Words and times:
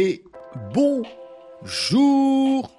et 0.00 0.22
bonjour 0.72 2.70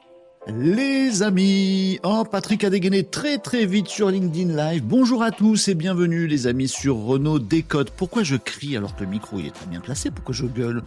les 0.48 1.22
amis. 1.22 2.00
Oh, 2.04 2.24
Patrick 2.30 2.64
a 2.64 2.72
dégainé 2.72 3.04
très 3.04 3.38
très 3.38 3.68
vite 3.68 3.90
sur 3.90 4.10
LinkedIn 4.10 4.56
Live. 4.56 4.84
Bonjour 4.84 5.22
à 5.22 5.30
tous 5.30 5.68
et 5.68 5.76
bienvenue 5.76 6.26
les 6.26 6.48
amis 6.48 6.68
sur 6.68 6.98
Renault 6.98 7.38
Décode. 7.38 7.92
Pourquoi 7.92 8.24
je 8.24 8.38
crie 8.38 8.76
alors 8.76 8.96
que 8.96 9.04
le 9.04 9.10
micro 9.10 9.38
est 9.38 9.54
très 9.54 9.68
bien 9.68 9.82
placé? 9.82 10.10
Pourquoi 10.10 10.34
je 10.34 10.48
gueule? 10.48 10.82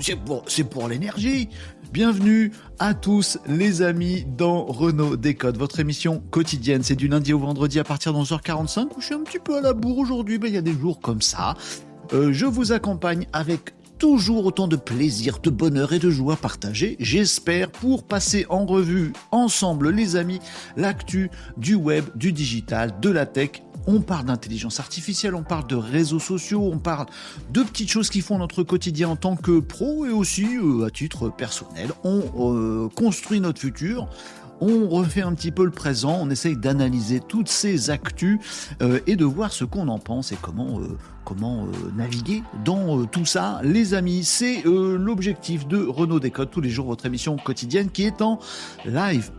C'est 0.00 0.64
pour, 0.64 0.88
l'énergie. 0.88 1.48
Bienvenue 1.92 2.52
à 2.80 2.94
tous 2.94 3.38
les 3.46 3.82
amis 3.82 4.24
dans 4.36 4.64
Renault 4.64 5.16
Décode, 5.16 5.58
votre 5.58 5.78
émission 5.78 6.24
quotidienne. 6.30 6.82
C'est 6.82 6.96
du 6.96 7.06
lundi 7.06 7.32
au 7.32 7.38
vendredi 7.38 7.78
à 7.78 7.84
partir 7.84 8.12
de 8.12 8.18
11h45 8.18 8.96
où 8.96 9.00
je 9.00 9.06
suis 9.06 9.14
un 9.14 9.22
petit 9.22 9.38
peu 9.38 9.58
à 9.58 9.60
la 9.60 9.74
bourre 9.74 9.98
aujourd'hui. 9.98 10.40
mais 10.40 10.48
il 10.48 10.54
y 10.54 10.58
a 10.58 10.62
des 10.62 10.72
jours 10.72 11.00
comme 11.00 11.22
ça. 11.22 11.54
Euh, 12.12 12.32
je 12.32 12.46
vous 12.46 12.72
accompagne 12.72 13.26
avec 13.32 13.74
toujours 14.02 14.46
autant 14.46 14.66
de 14.66 14.74
plaisir, 14.74 15.38
de 15.38 15.48
bonheur 15.48 15.92
et 15.92 16.00
de 16.00 16.10
joie 16.10 16.34
partagée, 16.34 16.96
j'espère, 16.98 17.70
pour 17.70 18.02
passer 18.02 18.46
en 18.48 18.66
revue 18.66 19.12
ensemble, 19.30 19.90
les 19.90 20.16
amis, 20.16 20.40
l'actu 20.76 21.30
du 21.56 21.76
web, 21.76 22.06
du 22.16 22.32
digital, 22.32 22.98
de 23.00 23.10
la 23.10 23.26
tech. 23.26 23.62
On 23.86 24.00
parle 24.00 24.24
d'intelligence 24.24 24.80
artificielle, 24.80 25.36
on 25.36 25.44
parle 25.44 25.68
de 25.68 25.76
réseaux 25.76 26.18
sociaux, 26.18 26.68
on 26.72 26.78
parle 26.78 27.06
de 27.52 27.62
petites 27.62 27.90
choses 27.92 28.10
qui 28.10 28.22
font 28.22 28.38
notre 28.38 28.64
quotidien 28.64 29.08
en 29.08 29.16
tant 29.16 29.36
que 29.36 29.60
pro 29.60 30.04
et 30.04 30.10
aussi 30.10 30.48
euh, 30.56 30.84
à 30.84 30.90
titre 30.90 31.28
personnel. 31.28 31.92
On 32.02 32.22
euh, 32.36 32.88
construit 32.88 33.40
notre 33.40 33.60
futur 33.60 34.08
on 34.62 34.88
refait 34.88 35.22
un 35.22 35.34
petit 35.34 35.50
peu 35.50 35.64
le 35.64 35.70
présent, 35.70 36.18
on 36.20 36.30
essaye 36.30 36.56
d'analyser 36.56 37.20
toutes 37.20 37.48
ces 37.48 37.90
actus 37.90 38.38
euh, 38.80 39.00
et 39.06 39.16
de 39.16 39.24
voir 39.24 39.52
ce 39.52 39.64
qu'on 39.64 39.88
en 39.88 39.98
pense 39.98 40.32
et 40.32 40.36
comment 40.40 40.80
comment 41.24 41.66
euh, 41.66 41.90
naviguer 41.96 42.42
dans 42.64 43.00
euh, 43.00 43.06
tout 43.06 43.24
ça, 43.24 43.60
les 43.62 43.94
amis. 43.94 44.24
C'est 44.24 44.66
euh, 44.66 44.96
l'objectif 44.96 45.66
de 45.66 45.84
Renault 45.84 46.20
Décode, 46.20 46.50
tous 46.50 46.60
les 46.60 46.70
jours 46.70 46.86
votre 46.86 47.06
émission 47.06 47.36
quotidienne 47.36 47.90
qui 47.90 48.04
est 48.04 48.22
en 48.22 48.38
live. 48.84 49.30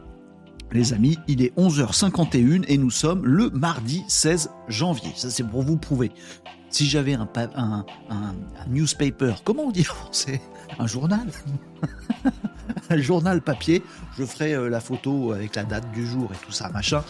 Les 0.71 0.93
amis, 0.93 1.19
il 1.27 1.43
est 1.43 1.55
11h51 1.55 2.65
et 2.67 2.77
nous 2.77 2.89
sommes 2.89 3.25
le 3.25 3.49
mardi 3.51 4.03
16 4.07 4.49
janvier. 4.69 5.11
Ça 5.15 5.29
c'est 5.29 5.43
pour 5.43 5.61
vous 5.61 5.77
prouver. 5.77 6.11
Si 6.69 6.87
j'avais 6.87 7.13
un, 7.13 7.85
newspaper, 8.67 9.35
comment 9.43 9.65
on 9.65 9.71
dit 9.71 9.83
français? 9.83 10.41
Un 10.79 10.87
journal? 10.87 11.27
Un 12.89 12.97
journal 13.01 13.41
papier, 13.41 13.83
je 14.17 14.25
ferais 14.25 14.69
la 14.69 14.79
photo 14.79 15.31
avec 15.31 15.55
la 15.55 15.63
date 15.63 15.91
du 15.91 16.05
jour 16.05 16.31
et 16.33 16.45
tout 16.45 16.51
ça, 16.51 16.69
machin. 16.69 17.03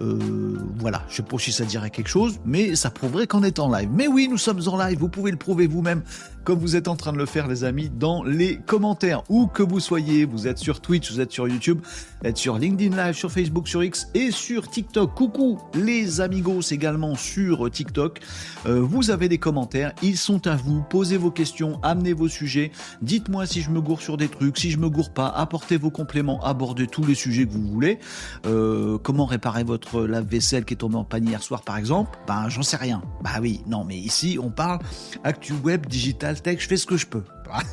Euh, 0.00 0.56
voilà, 0.76 1.02
je 1.08 1.16
sais 1.16 1.22
pas 1.22 1.38
si 1.38 1.50
ça 1.50 1.64
dirait 1.64 1.90
quelque 1.90 2.08
chose, 2.08 2.38
mais 2.44 2.76
ça 2.76 2.90
prouverait 2.90 3.26
qu'en 3.26 3.42
est 3.42 3.58
en 3.58 3.72
live. 3.72 3.88
Mais 3.92 4.06
oui, 4.06 4.28
nous 4.30 4.38
sommes 4.38 4.60
en 4.68 4.78
live, 4.78 4.98
vous 4.98 5.08
pouvez 5.08 5.30
le 5.30 5.36
prouver 5.36 5.66
vous-même, 5.66 6.02
comme 6.48 6.60
vous 6.60 6.76
êtes 6.76 6.88
en 6.88 6.96
train 6.96 7.12
de 7.12 7.18
le 7.18 7.26
faire 7.26 7.46
les 7.46 7.62
amis, 7.64 7.90
dans 7.90 8.24
les 8.24 8.56
commentaires. 8.56 9.22
Où 9.28 9.48
que 9.48 9.62
vous 9.62 9.80
soyez, 9.80 10.24
vous 10.24 10.48
êtes 10.48 10.56
sur 10.56 10.80
Twitch, 10.80 11.12
vous 11.12 11.20
êtes 11.20 11.30
sur 11.30 11.46
YouTube, 11.46 11.80
vous 11.82 12.26
êtes 12.26 12.38
sur 12.38 12.56
LinkedIn 12.56 12.96
Live, 12.96 13.14
sur 13.14 13.30
Facebook, 13.30 13.68
sur 13.68 13.84
X 13.84 14.08
et 14.14 14.30
sur 14.30 14.66
TikTok. 14.66 15.14
Coucou 15.14 15.58
les 15.74 16.22
amigos 16.22 16.62
également 16.70 17.16
sur 17.16 17.70
TikTok. 17.70 18.20
Euh, 18.64 18.80
vous 18.80 19.10
avez 19.10 19.28
des 19.28 19.36
commentaires, 19.36 19.92
ils 20.02 20.16
sont 20.16 20.46
à 20.46 20.56
vous, 20.56 20.82
posez 20.88 21.18
vos 21.18 21.30
questions, 21.30 21.78
amenez 21.82 22.14
vos 22.14 22.28
sujets, 22.28 22.72
dites-moi 23.02 23.44
si 23.44 23.60
je 23.60 23.68
me 23.68 23.82
gourre 23.82 24.00
sur 24.00 24.16
des 24.16 24.28
trucs, 24.28 24.56
si 24.56 24.70
je 24.70 24.78
me 24.78 24.88
gourre 24.88 25.12
pas, 25.12 25.28
apportez 25.28 25.76
vos 25.76 25.90
compléments, 25.90 26.42
abordez 26.42 26.86
tous 26.86 27.04
les 27.04 27.14
sujets 27.14 27.44
que 27.44 27.52
vous 27.52 27.68
voulez. 27.68 27.98
Euh, 28.46 28.96
comment 28.96 29.26
réparer 29.26 29.64
votre 29.64 30.06
la 30.06 30.22
vaisselle 30.22 30.64
qui 30.64 30.72
est 30.72 30.78
tombée 30.78 30.96
en 30.96 31.04
panne 31.04 31.28
hier 31.28 31.42
soir, 31.42 31.60
par 31.60 31.76
exemple, 31.76 32.18
ben 32.26 32.48
j'en 32.48 32.62
sais 32.62 32.78
rien. 32.78 33.02
Bah 33.22 33.38
oui, 33.42 33.60
non, 33.66 33.84
mais 33.84 33.98
ici 33.98 34.38
on 34.42 34.48
parle 34.48 34.78
actu 35.24 35.52
web, 35.52 35.84
digital 35.84 36.37
je 36.44 36.68
fais 36.68 36.76
ce 36.76 36.86
que 36.86 36.96
je 36.96 37.06
peux, 37.06 37.22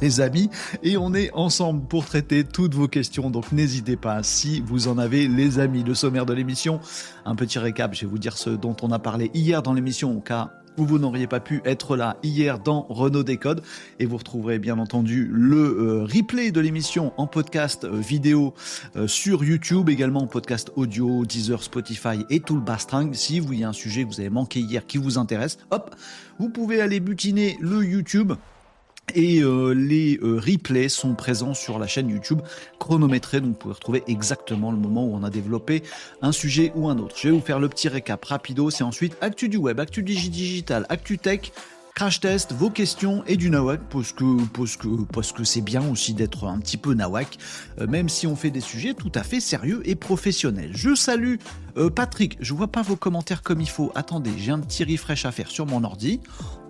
les 0.02 0.22
amis, 0.22 0.50
et 0.84 0.98
on 0.98 1.14
est 1.14 1.32
ensemble 1.34 1.88
pour 1.88 2.06
traiter 2.06 2.44
toutes 2.44 2.74
vos 2.74 2.88
questions. 2.88 3.30
Donc 3.30 3.52
n'hésitez 3.52 3.96
pas, 3.96 4.24
si 4.24 4.62
vous 4.62 4.88
en 4.88 4.98
avez, 4.98 5.28
les 5.28 5.60
amis. 5.60 5.84
Le 5.84 5.94
sommaire 5.94 6.26
de 6.26 6.34
l'émission, 6.34 6.80
un 7.26 7.36
petit 7.36 7.60
récap, 7.60 7.94
je 7.94 8.02
vais 8.02 8.08
vous 8.08 8.20
dire 8.20 8.38
ce 8.38 8.50
dont 8.50 8.76
on 8.82 8.92
a 8.92 9.00
parlé 9.00 9.32
hier 9.34 9.62
dans 9.62 9.74
l'émission, 9.74 10.18
au 10.18 10.22
cas 10.22 10.52
où 10.78 10.86
vous 10.86 11.00
n'auriez 11.00 11.28
pas 11.28 11.40
pu 11.40 11.62
être 11.66 11.96
là 11.96 12.18
hier 12.24 12.60
dans 12.60 12.86
Renault 12.90 13.24
Décode. 13.24 13.62
Et 14.00 14.06
vous 14.06 14.18
retrouverez 14.18 14.60
bien 14.60 14.78
entendu 14.80 15.30
le 15.32 15.58
euh, 15.58 16.04
replay 16.04 16.52
de 16.52 16.60
l'émission 16.60 17.14
en 17.18 17.28
podcast 17.28 17.86
euh, 17.86 17.96
vidéo 17.96 18.54
euh, 18.96 19.08
sur 19.08 19.44
YouTube, 19.44 19.90
également 19.90 20.24
en 20.24 20.28
podcast 20.28 20.72
audio, 20.76 21.26
Deezer, 21.26 21.64
Spotify 21.64 22.26
et 22.30 22.40
tout 22.40 22.56
le 22.56 22.62
bastring. 22.62 23.14
Si 23.14 23.40
vous 23.40 23.54
y 23.54 23.64
a 23.64 23.70
un 23.70 23.74
sujet 23.74 24.04
que 24.04 24.10
vous 24.10 24.20
avez 24.20 24.30
manqué 24.30 24.60
hier 24.60 24.86
qui 24.86 24.98
vous 24.98 25.18
intéresse, 25.18 25.58
hop, 25.72 25.96
vous 26.40 26.50
pouvez 26.50 26.82
aller 26.82 27.00
butiner 27.00 27.58
le 27.62 27.84
YouTube 27.84 28.34
et 29.14 29.42
euh, 29.42 29.72
les 29.74 30.18
euh, 30.24 30.40
replays 30.40 30.90
sont 30.90 31.14
présents 31.14 31.54
sur 31.54 31.78
la 31.80 31.88
chaîne 31.88 32.10
YouTube 32.10 32.42
chronométrée, 32.80 33.40
donc 33.40 33.52
vous 33.52 33.58
pouvez 33.58 33.74
retrouver 33.74 34.04
exactement 34.08 34.72
le 34.72 34.78
moment 34.78 35.06
où 35.06 35.16
on 35.16 35.24
a 35.24 35.30
développé 35.30 35.84
un 36.22 36.32
sujet 36.32 36.72
ou 36.76 36.90
un 36.90 36.98
autre. 36.98 37.16
Je 37.18 37.28
vais 37.28 37.34
vous 37.34 37.42
faire 37.42 37.60
le 37.60 37.70
petit 37.70 37.88
récap 37.88 38.24
rapido, 38.26 38.70
c'est 38.70 38.84
ensuite 38.84 39.16
actu 39.22 39.50
du 39.50 39.58
web, 39.58 39.80
actu 39.80 40.02
digital, 40.04 40.86
actu 40.90 41.18
tech, 41.18 41.52
crash 41.96 42.20
test, 42.20 42.52
vos 42.52 42.70
questions 42.70 43.24
et 43.26 43.38
du 43.38 43.50
nawak, 43.50 43.80
parce 43.90 44.12
que 44.12 44.46
parce 44.48 44.76
que 44.76 44.88
parce 45.14 45.32
que 45.32 45.46
c'est 45.46 45.62
bien 45.62 45.82
aussi 45.90 46.14
d'être 46.14 46.46
un 46.46 46.60
petit 46.60 46.76
peu 46.76 46.94
nawak, 46.94 47.38
euh, 47.80 47.88
même 47.88 48.10
si 48.10 48.28
on 48.28 48.36
fait 48.36 48.52
des 48.52 48.60
sujets 48.60 48.94
tout 48.94 49.14
à 49.16 49.24
fait 49.24 49.40
sérieux 49.40 49.82
et 49.86 49.96
professionnels. 49.96 50.72
Je 50.74 50.94
salue 50.94 51.36
euh, 51.78 51.90
Patrick, 51.90 52.38
je 52.42 52.54
vois 52.54 52.68
pas 52.68 52.82
vos 52.82 52.98
commentaires 52.98 53.42
comme 53.42 53.62
il 53.62 53.70
faut. 53.70 53.94
Attendez, 53.96 54.32
j'ai 54.38 54.52
un 54.52 54.60
petit 54.60 54.84
refresh 54.84 55.26
à 55.26 55.32
faire 55.32 55.50
sur 55.50 55.66
mon 55.66 55.86
ordi. 55.86 56.20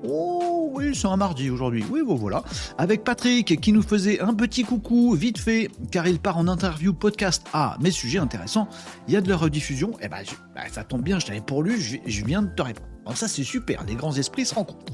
Oh 0.08 0.70
oui, 0.76 0.94
c'est 0.94 1.08
un 1.08 1.18
mardi 1.18 1.50
aujourd'hui. 1.50 1.84
Oui, 1.90 2.02
bon 2.06 2.14
voilà. 2.14 2.44
Avec 2.78 3.04
Patrick 3.04 3.60
qui 3.60 3.74
nous 3.74 3.82
faisait 3.82 4.20
un 4.20 4.36
petit 4.36 4.64
coucou 4.64 5.16
vite 5.16 5.40
fait, 5.40 5.72
car 5.90 6.08
il 6.08 6.20
part 6.20 6.38
en 6.38 6.48
interview 6.48 6.94
podcast. 6.94 7.48
Ah, 7.52 7.78
mes 7.82 7.92
sujets 7.92 8.20
intéressants. 8.20 8.68
Il 9.08 9.16
y 9.16 9.18
a 9.18 9.22
de 9.22 9.30
la 9.30 9.38
rediffusion. 9.38 9.94
Eh 10.02 10.08
ben, 10.08 10.18
bah, 10.54 10.62
ça 10.72 10.84
tombe 10.84 11.02
bien, 11.02 11.18
je 11.18 11.26
t'avais 11.26 11.42
pour 11.42 11.64
lui, 11.64 11.82
je, 11.82 11.98
je 12.06 12.26
viens 12.26 12.44
de 12.44 12.50
te 12.50 12.62
répondre. 12.62 12.90
Donc 13.08 13.18
ça, 13.18 13.28
c'est 13.28 13.44
super. 13.44 13.84
Les 13.86 13.96
grands 13.96 14.16
esprits 14.16 14.46
se 14.46 14.54
rencontrent. 14.54 14.94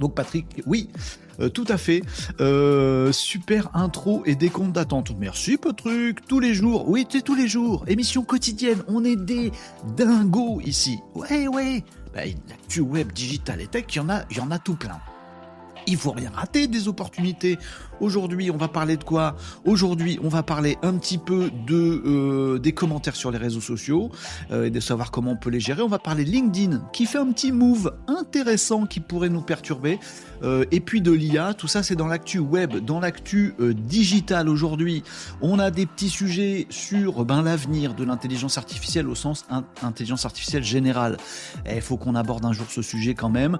Donc 0.00 0.14
Patrick, 0.14 0.46
oui, 0.66 0.90
euh, 1.40 1.48
tout 1.48 1.64
à 1.68 1.76
fait. 1.76 2.02
Euh, 2.40 3.12
super 3.12 3.74
intro 3.74 4.22
et 4.26 4.34
décompte 4.34 4.72
d'attente. 4.72 5.12
Merci 5.18 5.56
Patrick, 5.56 6.26
tous 6.26 6.40
les 6.40 6.54
jours. 6.54 6.88
Oui, 6.88 7.06
c'est 7.08 7.22
tous 7.22 7.34
les 7.34 7.48
jours. 7.48 7.84
Émission 7.86 8.22
quotidienne. 8.22 8.82
On 8.88 9.04
est 9.04 9.16
des 9.16 9.52
dingos 9.96 10.60
ici. 10.64 10.98
Ouais, 11.14 11.48
ouais. 11.48 11.84
Bah, 12.14 12.22
l'actu 12.48 12.80
web, 12.80 13.12
digital 13.12 13.60
et 13.60 13.66
tech, 13.66 13.84
il 13.90 13.96
y 13.96 14.00
en 14.00 14.08
a, 14.08 14.22
y 14.30 14.40
en 14.40 14.50
a 14.50 14.58
tout 14.58 14.76
plein. 14.76 14.98
Il 15.86 15.96
faut 15.96 16.10
rien 16.10 16.30
rater 16.30 16.66
des 16.66 16.88
opportunités. 16.88 17.58
Aujourd'hui, 18.00 18.50
on 18.50 18.56
va 18.58 18.68
parler 18.68 18.96
de 18.96 19.04
quoi 19.04 19.36
Aujourd'hui, 19.64 20.18
on 20.22 20.28
va 20.28 20.42
parler 20.42 20.76
un 20.82 20.94
petit 20.98 21.16
peu 21.16 21.50
de 21.66 22.02
euh, 22.06 22.58
des 22.58 22.72
commentaires 22.72 23.16
sur 23.16 23.30
les 23.30 23.38
réseaux 23.38 23.60
sociaux 23.60 24.10
euh, 24.50 24.66
et 24.66 24.70
de 24.70 24.80
savoir 24.80 25.10
comment 25.10 25.32
on 25.32 25.36
peut 25.36 25.48
les 25.48 25.60
gérer. 25.60 25.80
On 25.80 25.88
va 25.88 25.98
parler 25.98 26.24
de 26.24 26.30
LinkedIn 26.30 26.82
qui 26.92 27.06
fait 27.06 27.18
un 27.18 27.32
petit 27.32 27.52
move 27.52 27.94
intéressant 28.06 28.84
qui 28.84 29.00
pourrait 29.00 29.30
nous 29.30 29.40
perturber. 29.40 29.98
Euh, 30.42 30.66
et 30.70 30.80
puis 30.80 31.00
de 31.00 31.10
l'IA, 31.10 31.54
tout 31.54 31.68
ça 31.68 31.82
c'est 31.82 31.96
dans 31.96 32.06
l'actu 32.06 32.38
web, 32.38 32.76
dans 32.84 33.00
l'actu 33.00 33.54
digital 33.58 34.50
aujourd'hui. 34.50 35.02
On 35.40 35.58
a 35.58 35.70
des 35.70 35.86
petits 35.86 36.10
sujets 36.10 36.66
sur 36.68 37.24
ben, 37.24 37.42
l'avenir 37.42 37.94
de 37.94 38.04
l'intelligence 38.04 38.58
artificielle 38.58 39.08
au 39.08 39.14
sens 39.14 39.46
intelligence 39.82 40.26
artificielle 40.26 40.64
générale. 40.64 41.16
Il 41.70 41.80
faut 41.80 41.96
qu'on 41.96 42.14
aborde 42.14 42.44
un 42.44 42.52
jour 42.52 42.66
ce 42.68 42.82
sujet 42.82 43.14
quand 43.14 43.30
même. 43.30 43.58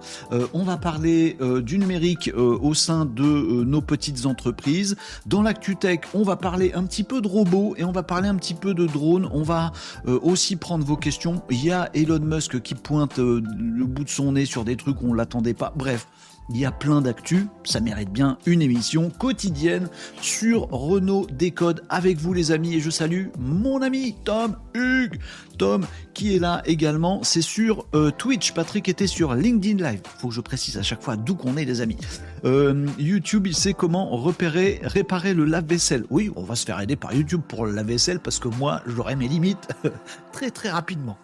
on 0.52 0.64
va 0.64 0.76
parler 0.76 1.38
du 1.62 1.78
numérique 1.78 2.30
au 2.36 2.74
sein 2.74 3.06
de 3.06 3.64
nos 3.64 3.80
petites 3.80 4.25
entreprises. 4.26 4.96
Dans 5.24 5.42
l'actu 5.42 5.76
tech, 5.76 6.00
on 6.14 6.22
va 6.22 6.36
parler 6.36 6.72
un 6.74 6.84
petit 6.84 7.04
peu 7.04 7.20
de 7.20 7.28
robots 7.28 7.74
et 7.76 7.84
on 7.84 7.92
va 7.92 8.02
parler 8.02 8.28
un 8.28 8.36
petit 8.36 8.54
peu 8.54 8.74
de 8.74 8.86
drones. 8.86 9.28
On 9.32 9.42
va 9.42 9.72
euh, 10.06 10.18
aussi 10.22 10.56
prendre 10.56 10.84
vos 10.84 10.96
questions. 10.96 11.42
Il 11.50 11.64
y 11.64 11.70
a 11.70 11.90
Elon 11.94 12.20
Musk 12.20 12.60
qui 12.60 12.74
pointe 12.74 13.18
euh, 13.18 13.42
le 13.58 13.84
bout 13.84 14.04
de 14.04 14.10
son 14.10 14.32
nez 14.32 14.44
sur 14.44 14.64
des 14.64 14.76
trucs 14.76 15.00
où 15.02 15.10
on 15.10 15.14
l'attendait 15.14 15.54
pas. 15.54 15.72
Bref, 15.76 16.06
il 16.48 16.58
y 16.58 16.64
a 16.64 16.70
plein 16.70 17.00
d'actu, 17.00 17.48
ça 17.64 17.80
mérite 17.80 18.10
bien 18.10 18.38
une 18.46 18.62
émission 18.62 19.10
quotidienne 19.10 19.88
sur 20.20 20.68
Renault 20.70 21.26
Décode 21.32 21.82
avec 21.88 22.18
vous 22.18 22.32
les 22.32 22.52
amis 22.52 22.74
et 22.74 22.80
je 22.80 22.90
salue 22.90 23.26
mon 23.38 23.82
ami 23.82 24.14
Tom 24.24 24.56
Hugues. 24.74 25.18
Tom 25.56 25.86
qui 26.14 26.34
est 26.34 26.38
là 26.38 26.62
également, 26.64 27.22
c'est 27.22 27.42
sur 27.42 27.86
euh, 27.94 28.10
Twitch, 28.10 28.52
Patrick 28.52 28.88
était 28.88 29.06
sur 29.06 29.34
LinkedIn 29.34 29.82
Live, 29.82 30.00
faut 30.18 30.28
que 30.28 30.34
je 30.34 30.40
précise 30.40 30.78
à 30.78 30.82
chaque 30.82 31.02
fois 31.02 31.16
d'où 31.16 31.34
qu'on 31.34 31.56
est 31.56 31.64
les 31.64 31.80
amis. 31.80 31.96
Euh, 32.44 32.86
YouTube, 32.98 33.46
il 33.46 33.54
sait 33.54 33.74
comment 33.74 34.16
repérer, 34.16 34.80
réparer 34.82 35.34
le 35.34 35.44
lave-vaisselle. 35.44 36.04
Oui, 36.10 36.30
on 36.36 36.42
va 36.42 36.54
se 36.54 36.64
faire 36.64 36.80
aider 36.80 36.96
par 36.96 37.14
YouTube 37.14 37.42
pour 37.46 37.66
le 37.66 37.72
lave-vaisselle 37.72 38.20
parce 38.20 38.38
que 38.38 38.48
moi 38.48 38.82
j'aurai 38.86 39.16
mes 39.16 39.28
limites 39.28 39.68
très 40.32 40.50
très 40.50 40.70
rapidement. 40.70 41.18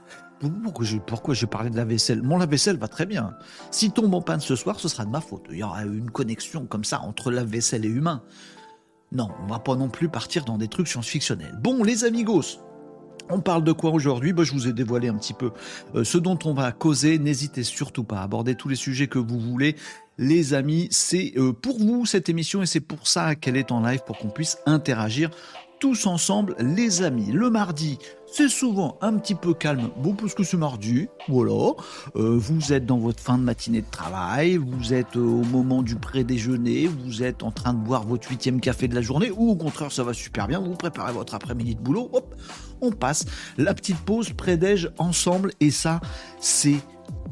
Pourquoi 0.62 0.84
j'ai, 0.84 0.98
pourquoi 0.98 1.34
parlé 1.48 1.70
de 1.70 1.76
la 1.76 1.84
vaisselle? 1.84 2.20
Mon 2.22 2.36
lave-vaisselle 2.36 2.76
va 2.76 2.88
très 2.88 3.06
bien. 3.06 3.34
S'il 3.70 3.92
tombe 3.92 4.12
en 4.12 4.20
panne 4.20 4.40
ce 4.40 4.56
soir, 4.56 4.80
ce 4.80 4.88
sera 4.88 5.04
de 5.04 5.10
ma 5.10 5.20
faute. 5.20 5.46
Il 5.50 5.58
y 5.58 5.62
aura 5.62 5.84
une 5.84 6.10
connexion 6.10 6.66
comme 6.66 6.84
ça 6.84 7.00
entre 7.00 7.30
lave-vaisselle 7.30 7.84
et 7.84 7.88
humain. 7.88 8.22
Non, 9.12 9.28
on 9.44 9.46
va 9.46 9.58
pas 9.58 9.76
non 9.76 9.88
plus 9.88 10.08
partir 10.08 10.44
dans 10.44 10.58
des 10.58 10.68
trucs 10.68 10.88
science-fictionnels. 10.88 11.58
Bon, 11.62 11.84
les 11.84 12.04
amigos, 12.04 12.58
On 13.30 13.40
parle 13.40 13.64
de 13.64 13.72
quoi 13.72 13.90
aujourd'hui? 13.90 14.32
Bah, 14.32 14.44
Je 14.44 14.52
vous 14.52 14.68
ai 14.68 14.72
dévoilé 14.72 15.08
un 15.08 15.14
petit 15.14 15.34
peu 15.34 15.52
euh, 15.94 16.04
ce 16.04 16.18
dont 16.18 16.38
on 16.44 16.54
va 16.54 16.72
causer. 16.72 17.18
N'hésitez 17.18 17.62
surtout 17.62 18.04
pas 18.04 18.18
à 18.18 18.22
aborder 18.22 18.54
tous 18.54 18.68
les 18.68 18.76
sujets 18.76 19.06
que 19.06 19.18
vous 19.18 19.38
voulez. 19.38 19.76
Les 20.18 20.54
amis, 20.54 20.88
c'est 20.90 21.32
euh, 21.36 21.52
pour 21.52 21.78
vous 21.78 22.04
cette 22.06 22.28
émission 22.28 22.62
et 22.62 22.66
c'est 22.66 22.80
pour 22.80 23.06
ça 23.06 23.34
qu'elle 23.34 23.56
est 23.56 23.72
en 23.72 23.80
live 23.80 24.00
pour 24.06 24.18
qu'on 24.18 24.28
puisse 24.28 24.58
interagir 24.66 25.30
tous 25.80 26.06
ensemble, 26.06 26.54
les 26.60 27.02
amis. 27.02 27.32
Le 27.32 27.50
mardi, 27.50 27.98
c'est 28.32 28.48
souvent 28.48 28.96
un 29.02 29.18
petit 29.18 29.34
peu 29.34 29.52
calme, 29.52 29.90
bon, 29.98 30.14
parce 30.14 30.34
que 30.34 30.42
c'est 30.42 30.56
mardi, 30.56 31.08
voilà. 31.28 31.74
Euh, 32.16 32.36
vous 32.38 32.72
êtes 32.72 32.86
dans 32.86 32.96
votre 32.96 33.20
fin 33.20 33.36
de 33.36 33.42
matinée 33.42 33.82
de 33.82 33.90
travail, 33.90 34.56
vous 34.56 34.94
êtes 34.94 35.16
euh, 35.16 35.20
au 35.20 35.44
moment 35.44 35.82
du 35.82 35.96
pré-déjeuner, 35.96 36.86
vous 36.86 37.22
êtes 37.22 37.42
en 37.42 37.50
train 37.50 37.74
de 37.74 37.78
boire 37.78 38.04
votre 38.04 38.28
huitième 38.30 38.60
café 38.60 38.88
de 38.88 38.94
la 38.94 39.02
journée, 39.02 39.30
ou 39.30 39.50
au 39.50 39.56
contraire, 39.56 39.92
ça 39.92 40.02
va 40.02 40.14
super 40.14 40.48
bien, 40.48 40.60
vous 40.60 40.74
préparez 40.74 41.12
votre 41.12 41.34
après-midi 41.34 41.74
de 41.74 41.80
boulot, 41.80 42.08
hop, 42.12 42.34
on 42.80 42.90
passe 42.90 43.26
la 43.58 43.74
petite 43.74 43.98
pause 43.98 44.32
pré-déj 44.32 44.90
ensemble, 44.96 45.52
et 45.60 45.70
ça, 45.70 46.00
c'est 46.40 46.80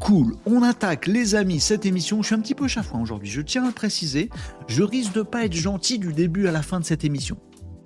cool. 0.00 0.37
On 0.44 0.62
attaque, 0.62 1.06
les 1.06 1.35
amis, 1.35 1.61
cette 1.61 1.87
émission. 1.87 2.20
Je 2.20 2.26
suis 2.26 2.35
un 2.35 2.41
petit 2.41 2.55
peu 2.55 2.69
chafouin 2.69 3.00
aujourd'hui. 3.00 3.31
Je 3.31 3.41
tiens 3.41 3.67
à 3.67 3.73
préciser, 3.73 4.29
je 4.67 4.82
risque 4.82 5.14
de 5.14 5.23
pas 5.23 5.46
être 5.46 5.55
gentil 5.55 5.99
du 5.99 6.12
début 6.12 6.46
à 6.46 6.53
la 6.53 6.62
fin 6.62 6.79
de 6.79 6.85
cette 6.85 7.05
émission. 7.05 7.38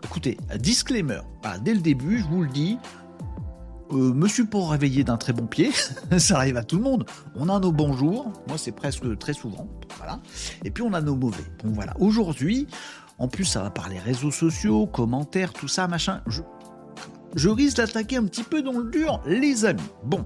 Écoutez, 0.05 0.37
disclaimer, 0.59 1.21
dès 1.63 1.73
le 1.73 1.81
début, 1.81 2.19
je 2.19 2.25
vous 2.25 2.43
le 2.43 2.51
dis, 2.51 2.77
euh, 3.93 4.29
suis 4.29 4.45
pas 4.45 4.67
réveillé 4.67 5.05
d'un 5.05 5.17
très 5.17 5.33
bon 5.33 5.47
pied, 5.47 5.71
ça 6.19 6.37
arrive 6.37 6.57
à 6.57 6.65
tout 6.65 6.77
le 6.77 6.83
monde. 6.83 7.07
On 7.37 7.49
a 7.49 7.59
nos 7.61 7.73
bons 7.73 7.93
jours, 7.93 8.33
moi 8.49 8.57
c'est 8.59 8.73
presque 8.73 9.19
très 9.19 9.35
souvent, 9.35 9.69
voilà. 9.99 10.21
Et 10.65 10.71
puis 10.71 10.83
on 10.83 10.93
a 10.95 11.01
nos 11.01 11.17
mauvais. 11.17 11.45
Bon 11.63 11.73
voilà. 11.73 11.95
Aujourd'hui, 12.01 12.67
en 13.19 13.29
plus 13.29 13.45
ça 13.45 13.63
va 13.63 13.71
parler 13.71 13.99
réseaux 13.99 14.31
sociaux, 14.31 14.87
commentaires, 14.87 15.53
tout 15.53 15.69
ça, 15.69 15.87
machin. 15.89 16.23
Je, 17.37 17.49
risque 17.49 17.77
d'attaquer 17.77 18.17
un 18.17 18.25
petit 18.25 18.45
peu 18.45 18.63
dans 18.63 18.79
le 18.79 18.91
dur, 18.91 19.21
les 19.27 19.65
amis. 19.65 19.83
Bon, 20.05 20.25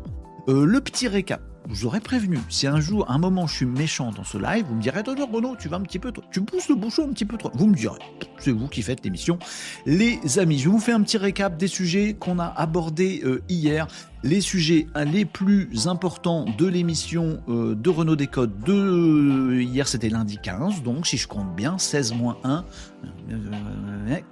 euh, 0.48 0.64
le 0.64 0.80
petit 0.80 1.08
récap 1.08 1.40
vous 1.68 1.84
aurais 1.84 2.00
prévenu. 2.00 2.38
Si 2.48 2.66
un 2.66 2.80
jour, 2.80 3.10
un 3.10 3.18
moment, 3.18 3.46
je 3.46 3.56
suis 3.56 3.66
méchant 3.66 4.10
dans 4.10 4.24
ce 4.24 4.38
live, 4.38 4.64
vous 4.66 4.74
me 4.74 4.80
direz, 4.80 5.02
Renaud, 5.02 5.26
Renaud, 5.26 5.56
tu 5.56 5.68
vas 5.68 5.76
un 5.76 5.82
petit 5.82 5.98
peu 5.98 6.12
trop, 6.12 6.24
tu 6.30 6.40
pousses 6.40 6.68
le 6.68 6.74
bouchon 6.74 7.04
un 7.04 7.12
petit 7.12 7.26
peu 7.26 7.36
trop. 7.36 7.50
Vous 7.54 7.66
me 7.66 7.74
direz, 7.74 7.98
c'est 8.38 8.52
vous 8.52 8.68
qui 8.68 8.82
faites 8.82 9.04
l'émission. 9.04 9.38
Les 9.84 10.38
amis, 10.38 10.58
je 10.58 10.68
vous 10.68 10.80
fais 10.80 10.92
un 10.92 11.02
petit 11.02 11.18
récap 11.18 11.56
des 11.58 11.68
sujets 11.68 12.14
qu'on 12.18 12.38
a 12.38 12.46
abordés 12.46 13.20
euh, 13.24 13.42
hier. 13.48 13.86
Les 14.24 14.40
sujets 14.40 14.86
euh, 14.96 15.04
les 15.04 15.24
plus 15.24 15.86
importants 15.86 16.46
de 16.56 16.66
l'émission 16.66 17.40
euh, 17.48 17.74
de 17.74 17.90
Renault 17.90 18.16
Décode 18.16 18.58
de 18.64 19.60
hier, 19.60 19.86
c'était 19.86 20.08
lundi 20.08 20.38
15, 20.42 20.82
donc 20.82 21.06
si 21.06 21.18
je 21.18 21.28
compte 21.28 21.54
bien, 21.54 21.78
16 21.78 22.14
moins 22.14 22.38
1, 22.44 22.64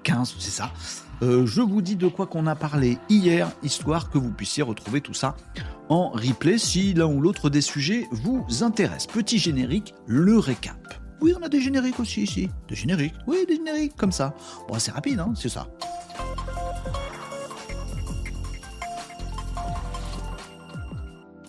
15, 0.02 0.36
c'est 0.38 0.50
ça. 0.50 0.72
je 1.20 1.60
vous 1.60 1.82
dis 1.82 1.96
de 1.96 2.08
quoi 2.08 2.26
qu'on 2.26 2.46
a 2.46 2.56
parlé 2.56 2.98
hier, 3.08 3.50
histoire 3.62 4.10
que 4.10 4.18
vous 4.18 4.30
puissiez 4.30 4.62
retrouver 4.62 5.00
tout 5.00 5.14
ça 5.14 5.36
en 5.88 6.10
replay 6.10 6.58
si 6.58 6.94
l'un 6.94 7.06
ou 7.06 7.20
l'autre 7.20 7.50
des 7.50 7.60
sujets 7.60 8.06
vous 8.10 8.44
intéresse. 8.62 9.06
Petit 9.06 9.38
générique, 9.38 9.94
le 10.06 10.38
récap. 10.38 10.94
Oui, 11.20 11.32
on 11.38 11.42
a 11.42 11.48
des 11.48 11.60
génériques 11.60 11.98
aussi 12.00 12.22
ici. 12.22 12.50
Des 12.68 12.74
génériques 12.74 13.14
Oui, 13.26 13.38
des 13.48 13.56
génériques 13.56 13.96
comme 13.96 14.12
ça. 14.12 14.34
Bon, 14.68 14.78
c'est 14.78 14.90
rapide, 14.90 15.20
hein, 15.20 15.32
c'est 15.34 15.48
ça. 15.48 15.66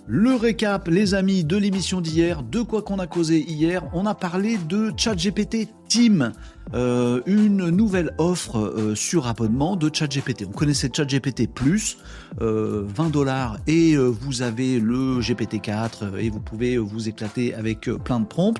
Le 0.10 0.36
récap, 0.36 0.88
les 0.88 1.16
amis, 1.16 1.44
de 1.44 1.57
l'émission 1.57 2.00
d'hier, 2.00 2.42
de 2.42 2.62
quoi 2.62 2.81
qu'on 2.81 2.98
a 3.00 3.07
causé 3.07 3.39
hier, 3.42 3.84
on 3.94 4.06
a 4.06 4.16
parlé 4.16 4.57
de 4.57 4.94
ChatGPT 4.95 5.68
Team. 5.89 6.31
Euh, 6.73 7.21
une 7.25 7.69
nouvelle 7.69 8.13
offre 8.17 8.57
euh, 8.59 8.95
sur 8.95 9.27
abonnement 9.27 9.75
de 9.75 9.89
ChatGPT. 9.93 10.45
On 10.47 10.51
connaissait 10.51 10.89
ChatGPT 10.93 11.47
Plus, 11.47 11.97
20 12.39 12.45
euh, 12.45 13.09
dollars 13.09 13.57
et 13.67 13.95
vous 13.95 14.41
avez 14.41 14.79
le 14.79 15.19
GPT-4 15.19 16.17
et 16.17 16.29
vous 16.29 16.39
pouvez 16.39 16.77
vous 16.77 17.07
éclater 17.07 17.53
avec 17.53 17.89
plein 18.03 18.19
de 18.19 18.25
prompts. 18.25 18.57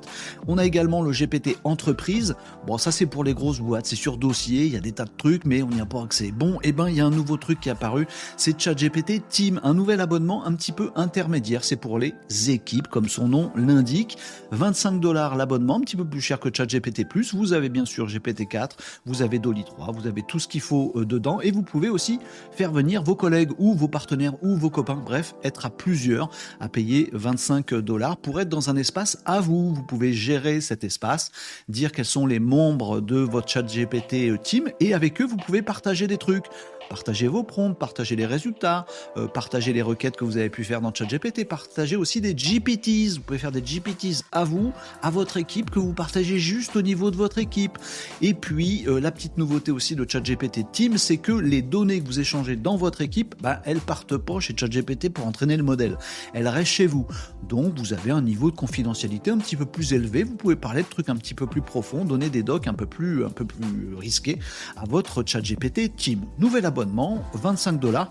On 0.48 0.58
a 0.58 0.66
également 0.66 1.02
le 1.02 1.12
GPT 1.12 1.58
Entreprise. 1.64 2.36
Bon, 2.66 2.78
ça 2.78 2.92
c'est 2.92 3.06
pour 3.06 3.24
les 3.24 3.34
grosses 3.34 3.60
boîtes, 3.60 3.86
c'est 3.86 3.96
sur 3.96 4.18
dossier, 4.18 4.66
il 4.66 4.74
y 4.74 4.78
a 4.78 4.82
des 4.82 4.94
tas 4.94 5.06
de 5.06 5.12
trucs, 5.18 5.46
mais 5.46 5.62
on 5.62 5.70
n'y 5.70 5.82
a 5.82 5.86
pas 5.86 6.02
accès. 6.02 6.32
Bon, 6.32 6.56
et 6.64 6.70
eh 6.70 6.72
ben 6.72 6.88
il 6.90 6.96
y 6.96 7.02
a 7.02 7.06
un 7.06 7.12
nouveau 7.12 7.38
truc 7.38 7.60
qui 7.60 7.70
est 7.70 7.74
apparu, 7.74 8.08
c'est 8.38 8.60
ChatGPT 8.60 9.28
Team, 9.28 9.60
un 9.64 9.74
nouvel 9.74 10.00
abonnement 10.02 10.46
un 10.46 10.54
petit 10.54 10.72
peu 10.72 10.92
intermédiaire. 10.96 11.64
C'est 11.64 11.76
pour 11.76 12.00
les 12.00 12.14
équipes, 12.48 12.88
comme 12.88 13.10
son 13.10 13.28
nom 13.28 13.52
l'indique. 13.56 14.18
25 14.52 15.00
dollars 15.00 15.36
l'abonnement, 15.36 15.78
un 15.78 15.82
petit 15.82 15.96
peu 15.96 16.06
plus 16.06 16.22
cher 16.22 16.40
que 16.40 16.50
ChatGPT 16.54 17.08
Plus. 17.08 17.34
Vous 17.34 17.54
avez 17.54 17.70
bien 17.70 17.86
sûr 17.86 17.97
GPT-4, 18.06 18.72
vous 19.06 19.22
avez 19.22 19.40
Dolly 19.40 19.64
3, 19.64 19.92
vous 19.92 20.06
avez 20.06 20.22
tout 20.22 20.40
ce 20.40 20.48
qu'il 20.48 20.62
faut 20.62 20.94
euh, 20.96 21.06
dedans 21.06 21.42
et 21.42 21.52
vous 21.52 21.64
pouvez 21.64 21.90
aussi 21.90 22.20
faire 22.52 22.72
venir 22.72 23.02
vos 23.02 23.16
collègues 23.16 23.52
ou 23.58 23.74
vos 23.74 23.88
partenaires 23.88 24.34
ou 24.44 24.56
vos 24.56 24.70
copains, 24.70 25.02
bref, 25.04 25.34
être 25.44 25.66
à 25.66 25.70
plusieurs 25.70 26.30
à 26.60 26.70
payer 26.70 27.10
25 27.14 27.74
dollars 27.76 28.18
pour 28.18 28.40
être 28.40 28.50
dans 28.50 28.70
un 28.70 28.76
espace 28.76 29.18
à 29.26 29.40
vous. 29.40 29.74
Vous 29.74 29.84
pouvez 29.84 30.14
gérer 30.14 30.62
cet 30.62 30.84
espace, 30.84 31.32
dire 31.68 31.92
quels 31.92 32.06
sont 32.06 32.28
les 32.28 32.40
membres 32.40 33.02
de 33.02 33.18
votre 33.18 33.48
chat 33.48 33.64
GPT 33.64 34.30
euh, 34.30 34.38
team 34.38 34.70
et 34.80 34.94
avec 34.94 35.22
eux, 35.22 35.26
vous 35.26 35.38
pouvez 35.38 35.62
partager 35.62 36.08
des 36.08 36.18
trucs. 36.18 36.46
Partagez 36.90 37.28
vos 37.28 37.44
prompts, 37.44 37.78
partagez 37.78 38.16
les 38.16 38.26
résultats, 38.26 38.86
euh, 39.18 39.28
partagez 39.28 39.74
les 39.74 39.82
requêtes 39.82 40.16
que 40.16 40.24
vous 40.24 40.38
avez 40.38 40.50
pu 40.50 40.64
faire 40.64 40.82
dans 40.82 40.94
ChatGPT, 40.94 41.46
partagez 41.46 41.96
aussi 41.96 42.22
des 42.22 42.34
GPTs. 42.36 43.16
Vous 43.16 43.22
pouvez 43.22 43.40
faire 43.40 43.52
des 43.52 43.64
GPTs 43.64 44.24
à 44.32 44.44
vous, 44.44 44.72
à 45.02 45.10
votre 45.10 45.38
équipe, 45.38 45.70
que 45.70 45.80
vous 45.80 45.94
partagez 45.94 46.40
juste 46.40 46.76
au 46.76 46.82
niveau 46.82 47.12
de 47.12 47.18
votre 47.18 47.38
équipe. 47.40 47.78
Et 48.22 48.34
puis, 48.34 48.86
euh, 48.88 49.00
la 49.00 49.12
petite 49.12 49.38
nouveauté 49.38 49.72
aussi 49.72 49.96
de 49.96 50.06
ChatGPT 50.10 50.72
Team, 50.72 50.98
c'est 50.98 51.18
que 51.18 51.32
les 51.32 51.62
données 51.62 52.00
que 52.00 52.08
vous 52.08 52.20
échangez 52.20 52.56
dans 52.56 52.78
votre 52.78 53.02
équipe, 53.02 53.36
bah, 53.42 53.62
elles 53.66 53.82
partent 53.82 54.18
pas 54.18 54.40
chez 54.40 54.56
ChatGPT 54.58 55.10
pour 55.10 55.28
entraîner 55.28 55.58
le 55.58 55.64
modèle. 55.64 55.98
Elles 56.34 56.48
restent 56.48 56.72
chez 56.72 56.88
vous. 56.88 57.06
Donc, 57.50 57.78
vous 57.78 57.94
avez 57.94 58.12
un 58.12 58.22
niveau 58.22 58.50
de 58.52 58.56
confidentialité 58.56 59.32
un 59.32 59.38
petit 59.38 59.56
peu 59.56 59.66
plus 59.66 59.94
élevé. 59.94 60.24
Vous 60.24 60.36
pouvez 60.36 60.56
parler 60.56 60.84
de 60.84 60.88
trucs 60.88 61.10
un 61.10 61.16
petit 61.16 61.34
peu 61.34 61.48
plus 61.48 61.62
profonds, 61.62 62.06
donner 62.06 62.30
des 62.30 62.44
docs 62.44 62.68
un 62.68 62.74
peu 62.74 62.86
plus, 62.86 63.26
un 63.26 63.30
peu 63.30 63.46
plus 63.46 63.96
risqués 63.96 64.40
à 64.76 64.86
votre 64.86 65.24
ChatGPT 65.26 65.96
Team. 65.96 66.22
Nouvelle 66.40 66.66
25 66.86 67.80
dollars. 67.80 68.10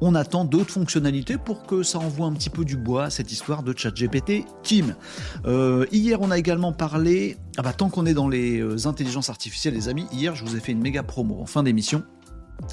On 0.00 0.14
attend 0.14 0.44
d'autres 0.44 0.70
fonctionnalités 0.70 1.38
pour 1.38 1.66
que 1.66 1.82
ça 1.82 1.98
envoie 1.98 2.26
un 2.26 2.32
petit 2.32 2.50
peu 2.50 2.64
du 2.64 2.76
bois 2.76 3.10
cette 3.10 3.32
histoire 3.32 3.64
de 3.64 3.76
ChatGPT 3.76 4.44
Team. 4.62 4.94
Euh, 5.44 5.86
hier, 5.90 6.20
on 6.20 6.30
a 6.30 6.38
également 6.38 6.72
parlé. 6.72 7.36
Ah 7.56 7.62
bah, 7.62 7.72
tant 7.72 7.88
qu'on 7.88 8.06
est 8.06 8.14
dans 8.14 8.28
les 8.28 8.60
euh, 8.60 8.86
intelligences 8.86 9.28
artificielles, 9.28 9.74
les 9.74 9.88
amis, 9.88 10.06
hier, 10.12 10.36
je 10.36 10.44
vous 10.44 10.56
ai 10.56 10.60
fait 10.60 10.72
une 10.72 10.80
méga 10.80 11.02
promo 11.02 11.40
en 11.40 11.46
fin 11.46 11.64
d'émission. 11.64 12.04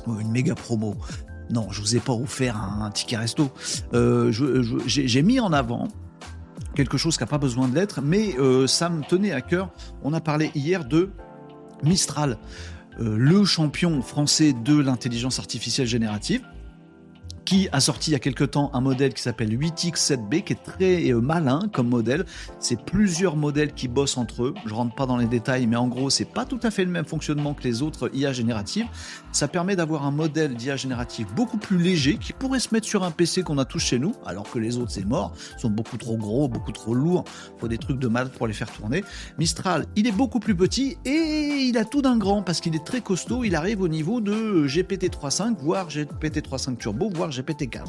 Euh, 0.07 0.19
une 0.19 0.31
méga 0.31 0.53
promo. 0.53 0.95
Non, 1.49 1.67
je 1.71 1.81
vous 1.81 1.95
ai 1.95 1.99
pas 1.99 2.13
offert 2.13 2.57
un, 2.57 2.91
ticket 2.91 3.17
resto. 3.17 3.49
J'ai 4.85 5.23
mis 5.23 5.39
en 5.39 5.51
avant 5.51 5.87
quelque 6.75 6.97
chose 6.97 7.17
qui 7.17 7.23
n'a 7.23 7.27
pas 7.27 7.37
besoin 7.37 7.67
de 7.67 7.75
l'être, 7.75 8.01
mais 8.01 8.35
ça 8.67 8.89
me 8.89 9.03
tenait 9.03 9.31
à 9.31 9.41
cœur. 9.41 9.69
On 10.03 10.13
a 10.13 10.21
parlé 10.21 10.51
hier 10.55 10.85
de 10.85 11.11
Mistral. 11.83 12.37
Euh, 12.99 13.17
le 13.17 13.43
champion 13.43 14.01
français 14.01 14.53
de 14.53 14.77
l'intelligence 14.77 15.39
artificielle 15.39 15.87
générative 15.87 16.41
qui 17.45 17.69
a 17.71 17.79
sorti 17.79 18.09
il 18.09 18.13
y 18.13 18.15
a 18.15 18.19
quelque 18.19 18.43
temps 18.43 18.71
un 18.73 18.81
modèle 18.81 19.13
qui 19.13 19.21
s'appelle 19.21 19.55
8X7B, 19.57 20.43
qui 20.43 20.53
est 20.53 20.63
très 20.63 21.11
euh, 21.11 21.21
malin 21.21 21.59
comme 21.71 21.87
modèle. 21.87 22.25
C'est 22.59 22.83
plusieurs 22.83 23.35
modèles 23.35 23.73
qui 23.73 23.87
bossent 23.87 24.17
entre 24.17 24.45
eux. 24.45 24.53
Je 24.65 24.73
rentre 24.73 24.95
pas 24.95 25.05
dans 25.05 25.17
les 25.17 25.27
détails, 25.27 25.67
mais 25.67 25.75
en 25.75 25.87
gros, 25.87 26.09
c'est 26.09 26.25
pas 26.25 26.45
tout 26.45 26.59
à 26.63 26.71
fait 26.71 26.83
le 26.83 26.91
même 26.91 27.05
fonctionnement 27.05 27.53
que 27.53 27.63
les 27.63 27.83
autres 27.83 28.09
IA 28.13 28.33
génératives. 28.33 28.87
Ça 29.31 29.47
permet 29.47 29.75
d'avoir 29.75 30.05
un 30.05 30.11
modèle 30.11 30.55
d'IA 30.55 30.75
générative 30.75 31.27
beaucoup 31.35 31.57
plus 31.57 31.77
léger, 31.77 32.17
qui 32.17 32.33
pourrait 32.33 32.59
se 32.59 32.73
mettre 32.73 32.87
sur 32.87 33.03
un 33.03 33.11
PC 33.11 33.43
qu'on 33.43 33.59
a 33.59 33.65
tous 33.65 33.79
chez 33.79 33.99
nous, 33.99 34.15
alors 34.25 34.49
que 34.49 34.57
les 34.57 34.77
autres, 34.77 34.91
c'est 34.91 35.05
mort, 35.05 35.33
sont 35.57 35.69
beaucoup 35.69 35.97
trop 35.97 36.17
gros, 36.17 36.47
beaucoup 36.47 36.71
trop 36.71 36.95
lourds. 36.95 37.25
Faut 37.59 37.67
des 37.67 37.77
trucs 37.77 37.99
de 37.99 38.07
mal 38.07 38.29
pour 38.29 38.47
les 38.47 38.53
faire 38.53 38.71
tourner. 38.71 39.03
Mistral, 39.37 39.85
il 39.95 40.07
est 40.07 40.11
beaucoup 40.11 40.39
plus 40.39 40.55
petit 40.55 40.97
et 41.05 41.67
il 41.69 41.77
a 41.77 41.85
tout 41.85 42.01
d'un 42.01 42.17
grand 42.17 42.41
parce 42.41 42.59
qu'il 42.59 42.75
est 42.75 42.85
très 42.85 43.01
costaud. 43.01 43.43
Il 43.43 43.55
arrive 43.55 43.81
au 43.81 43.87
niveau 43.87 44.19
de 44.19 44.65
GPT-3.5, 44.67 45.57
voire 45.59 45.89
GPT-3.5 45.89 46.77
Turbo, 46.77 47.09
voire 47.13 47.31
GPT-4. 47.41 47.85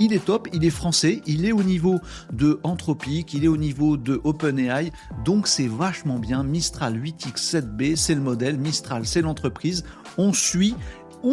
Il 0.00 0.12
est 0.12 0.24
top, 0.24 0.48
il 0.52 0.64
est 0.64 0.70
français, 0.70 1.22
il 1.26 1.44
est 1.44 1.52
au 1.52 1.62
niveau 1.62 1.98
de 2.32 2.60
Anthropic, 2.62 3.34
il 3.34 3.44
est 3.44 3.48
au 3.48 3.56
niveau 3.56 3.96
de 3.96 4.20
OpenAI, 4.24 4.92
donc 5.24 5.46
c'est 5.46 5.68
vachement 5.68 6.18
bien. 6.18 6.42
Mistral 6.42 6.98
8X7B, 6.98 7.96
c'est 7.96 8.14
le 8.14 8.20
modèle, 8.20 8.58
Mistral, 8.58 9.06
c'est 9.06 9.22
l'entreprise. 9.22 9.84
On 10.18 10.32
suit 10.32 10.74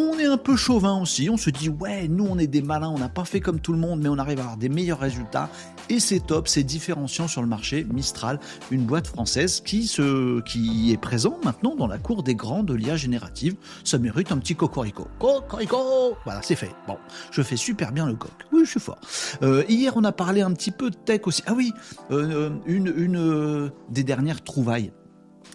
on 0.01 0.19
est 0.19 0.25
un 0.25 0.37
peu 0.37 0.55
chauvin 0.55 0.99
aussi, 0.99 1.29
on 1.29 1.37
se 1.37 1.49
dit 1.49 1.69
ouais, 1.69 2.07
nous 2.07 2.25
on 2.25 2.37
est 2.37 2.47
des 2.47 2.61
malins, 2.61 2.89
on 2.89 2.97
n'a 2.97 3.09
pas 3.09 3.25
fait 3.25 3.39
comme 3.39 3.59
tout 3.59 3.73
le 3.73 3.79
monde, 3.79 4.01
mais 4.01 4.09
on 4.09 4.17
arrive 4.17 4.39
à 4.39 4.43
avoir 4.43 4.57
des 4.57 4.69
meilleurs 4.69 4.99
résultats. 4.99 5.49
Et 5.89 5.99
c'est 5.99 6.21
top, 6.21 6.47
c'est 6.47 6.63
différenciant 6.63 7.27
sur 7.27 7.41
le 7.41 7.47
marché. 7.47 7.85
Mistral, 7.93 8.39
une 8.71 8.85
boîte 8.85 9.07
française 9.07 9.61
qui, 9.61 9.85
se, 9.85 10.41
qui 10.41 10.91
est 10.91 10.97
présente 10.97 11.43
maintenant 11.43 11.75
dans 11.75 11.87
la 11.87 11.97
cour 11.97 12.23
des 12.23 12.35
grands 12.35 12.63
de 12.63 12.73
l'IA 12.73 12.95
générative. 12.95 13.55
Ça 13.83 13.97
mérite 13.99 14.31
un 14.31 14.37
petit 14.37 14.55
cocorico. 14.55 15.07
Cocorico 15.19 16.15
Voilà, 16.23 16.41
c'est 16.41 16.55
fait. 16.55 16.71
Bon, 16.87 16.97
je 17.31 17.41
fais 17.41 17.57
super 17.57 17.91
bien 17.91 18.07
le 18.07 18.15
coq. 18.15 18.31
Oui, 18.51 18.61
je 18.63 18.71
suis 18.71 18.79
fort. 18.79 18.99
Euh, 19.41 19.63
hier, 19.67 19.93
on 19.95 20.03
a 20.03 20.11
parlé 20.11 20.41
un 20.41 20.53
petit 20.53 20.71
peu 20.71 20.89
de 20.89 20.95
tech 20.95 21.21
aussi. 21.25 21.43
Ah 21.45 21.53
oui, 21.53 21.73
euh, 22.11 22.49
une, 22.65 22.93
une 22.95 23.17
euh, 23.17 23.69
des 23.89 24.03
dernières 24.03 24.43
trouvailles 24.43 24.91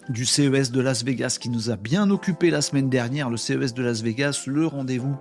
du 0.09 0.25
CES 0.25 0.71
de 0.71 0.81
Las 0.81 1.03
Vegas 1.03 1.37
qui 1.39 1.49
nous 1.49 1.69
a 1.69 1.75
bien 1.75 2.09
occupé 2.09 2.49
la 2.49 2.61
semaine 2.61 2.89
dernière, 2.89 3.29
le 3.29 3.37
CES 3.37 3.73
de 3.73 3.83
Las 3.83 4.01
Vegas, 4.01 4.43
le 4.47 4.65
rendez-vous 4.65 5.15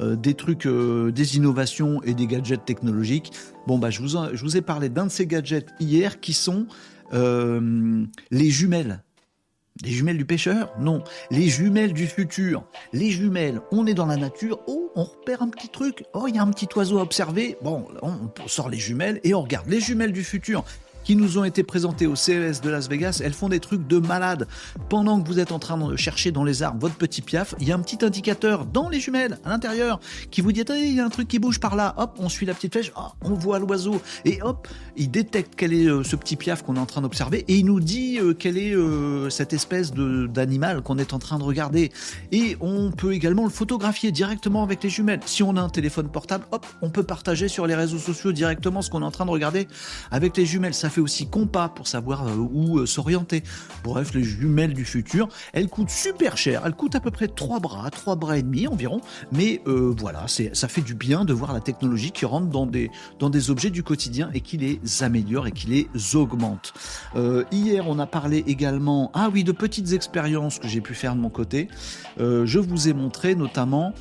des 0.00 0.34
trucs, 0.34 0.66
des 0.66 1.36
innovations 1.36 2.02
et 2.02 2.14
des 2.14 2.26
gadgets 2.26 2.64
technologiques. 2.64 3.32
Bon, 3.66 3.78
bah, 3.78 3.90
je 3.90 4.02
vous, 4.02 4.56
ai 4.56 4.60
parlé 4.60 4.88
d'un 4.88 5.06
de 5.06 5.10
ces 5.10 5.26
gadgets 5.26 5.68
hier 5.78 6.20
qui 6.20 6.32
sont 6.32 6.66
les 7.12 8.50
jumelles. 8.50 9.02
Les 9.82 9.90
jumelles 9.90 10.18
du 10.18 10.24
pêcheur? 10.24 10.72
Non. 10.78 11.02
Les 11.32 11.48
jumelles 11.48 11.92
du 11.92 12.06
futur. 12.06 12.64
Les 12.92 13.10
jumelles, 13.10 13.60
on 13.72 13.86
est 13.86 13.94
dans 13.94 14.06
la 14.06 14.16
nature. 14.16 14.60
Oh, 14.68 14.92
on 14.94 15.02
repère 15.02 15.42
un 15.42 15.48
petit 15.48 15.68
truc. 15.68 16.04
Oh, 16.12 16.26
il 16.28 16.36
y 16.36 16.38
a 16.38 16.42
un 16.42 16.50
petit 16.50 16.68
oiseau 16.76 16.98
à 16.98 17.02
observer. 17.02 17.56
Bon, 17.60 17.86
on 18.02 18.30
sort 18.46 18.68
les 18.68 18.78
jumelles 18.78 19.20
et 19.24 19.34
on 19.34 19.42
regarde. 19.42 19.68
Les 19.68 19.80
jumelles 19.80 20.12
du 20.12 20.22
futur 20.22 20.64
qui 21.04 21.16
nous 21.16 21.38
ont 21.38 21.44
été 21.44 21.62
présentées 21.62 22.06
au 22.06 22.16
CES 22.16 22.60
de 22.60 22.70
Las 22.70 22.88
Vegas, 22.88 23.20
elles 23.22 23.34
font 23.34 23.48
des 23.48 23.60
trucs 23.60 23.86
de 23.86 23.98
malade. 23.98 24.48
Pendant 24.88 25.20
que 25.20 25.28
vous 25.28 25.38
êtes 25.38 25.52
en 25.52 25.58
train 25.58 25.76
de 25.78 25.96
chercher 25.96 26.32
dans 26.32 26.44
les 26.44 26.62
arbres 26.62 26.80
votre 26.80 26.96
petit 26.96 27.22
piaf, 27.22 27.54
il 27.60 27.68
y 27.68 27.72
a 27.72 27.74
un 27.76 27.80
petit 27.80 28.04
indicateur 28.04 28.64
dans 28.64 28.88
les 28.88 29.00
jumelles, 29.00 29.38
à 29.44 29.50
l'intérieur, 29.50 30.00
qui 30.30 30.40
vous 30.40 30.52
dit 30.52 30.64
il 30.68 30.94
y 30.94 31.00
a 31.00 31.04
un 31.04 31.10
truc 31.10 31.28
qui 31.28 31.38
bouge 31.38 31.60
par 31.60 31.76
là. 31.76 31.94
Hop, 31.98 32.16
on 32.18 32.28
suit 32.28 32.46
la 32.46 32.54
petite 32.54 32.72
flèche, 32.72 32.92
oh, 32.96 33.08
on 33.22 33.34
voit 33.34 33.58
l'oiseau. 33.58 34.00
Et 34.24 34.40
hop, 34.42 34.66
il 34.96 35.10
détecte 35.10 35.54
quel 35.56 35.72
est 35.72 35.86
euh, 35.86 36.02
ce 36.02 36.16
petit 36.16 36.36
piaf 36.36 36.62
qu'on 36.62 36.76
est 36.76 36.80
en 36.80 36.86
train 36.86 37.02
d'observer 37.02 37.44
et 37.48 37.56
il 37.56 37.66
nous 37.66 37.80
dit 37.80 38.18
euh, 38.18 38.32
quelle 38.34 38.56
est 38.56 38.74
euh, 38.74 39.28
cette 39.30 39.52
espèce 39.52 39.92
d'animal 39.92 40.82
qu'on 40.82 40.98
est 40.98 41.12
en 41.12 41.18
train 41.18 41.38
de 41.38 41.44
regarder. 41.44 41.92
Et 42.32 42.56
on 42.60 42.90
peut 42.90 43.12
également 43.12 43.44
le 43.44 43.50
photographier 43.50 44.12
directement 44.12 44.62
avec 44.62 44.82
les 44.82 44.90
jumelles. 44.90 45.20
Si 45.26 45.42
on 45.42 45.56
a 45.56 45.60
un 45.60 45.68
téléphone 45.68 46.08
portable, 46.08 46.44
hop, 46.52 46.66
on 46.82 46.90
peut 46.90 47.02
partager 47.02 47.48
sur 47.48 47.66
les 47.66 47.74
réseaux 47.74 47.98
sociaux 47.98 48.32
directement 48.32 48.82
ce 48.82 48.90
qu'on 48.90 49.02
est 49.02 49.06
en 49.06 49.10
train 49.10 49.26
de 49.26 49.30
regarder 49.30 49.68
avec 50.10 50.36
les 50.36 50.46
jumelles. 50.46 50.74
Fait 50.94 51.00
aussi 51.00 51.26
compas 51.26 51.68
pour 51.68 51.88
savoir 51.88 52.26
euh, 52.26 52.36
où 52.36 52.78
euh, 52.78 52.86
s'orienter. 52.86 53.42
Bref, 53.82 54.14
les 54.14 54.22
jumelles 54.22 54.74
du 54.74 54.84
futur, 54.84 55.28
elles 55.52 55.68
coûtent 55.68 55.90
super 55.90 56.36
cher. 56.36 56.62
Elles 56.64 56.74
coûtent 56.74 56.94
à 56.94 57.00
peu 57.00 57.10
près 57.10 57.28
3 57.28 57.60
bras, 57.60 57.90
3 57.90 58.16
bras 58.16 58.38
et 58.38 58.42
demi 58.42 58.66
environ. 58.66 59.00
Mais 59.32 59.60
euh, 59.66 59.94
voilà, 59.96 60.26
ça 60.28 60.68
fait 60.68 60.80
du 60.80 60.94
bien 60.94 61.24
de 61.24 61.32
voir 61.32 61.52
la 61.52 61.60
technologie 61.60 62.12
qui 62.12 62.24
rentre 62.24 62.46
dans 62.46 62.66
des, 62.66 62.90
dans 63.18 63.30
des 63.30 63.50
objets 63.50 63.70
du 63.70 63.82
quotidien 63.82 64.30
et 64.34 64.40
qui 64.40 64.56
les 64.56 64.80
améliore 65.02 65.46
et 65.48 65.52
qui 65.52 65.66
les 65.66 66.16
augmente. 66.16 66.72
hier, 67.50 67.88
on 67.88 67.98
a 67.98 68.06
parlé 68.06 68.44
également, 68.46 69.10
ah 69.14 69.28
oui, 69.32 69.44
de 69.44 69.52
petites 69.52 69.92
expériences 69.92 70.58
que 70.58 70.68
j'ai 70.68 70.80
pu 70.80 70.94
faire 70.94 71.14
de 71.14 71.20
mon 71.20 71.30
côté. 71.30 71.68
je 72.18 72.58
vous 72.58 72.88
ai 72.88 72.92
montré 72.92 73.34
notamment 73.34 73.92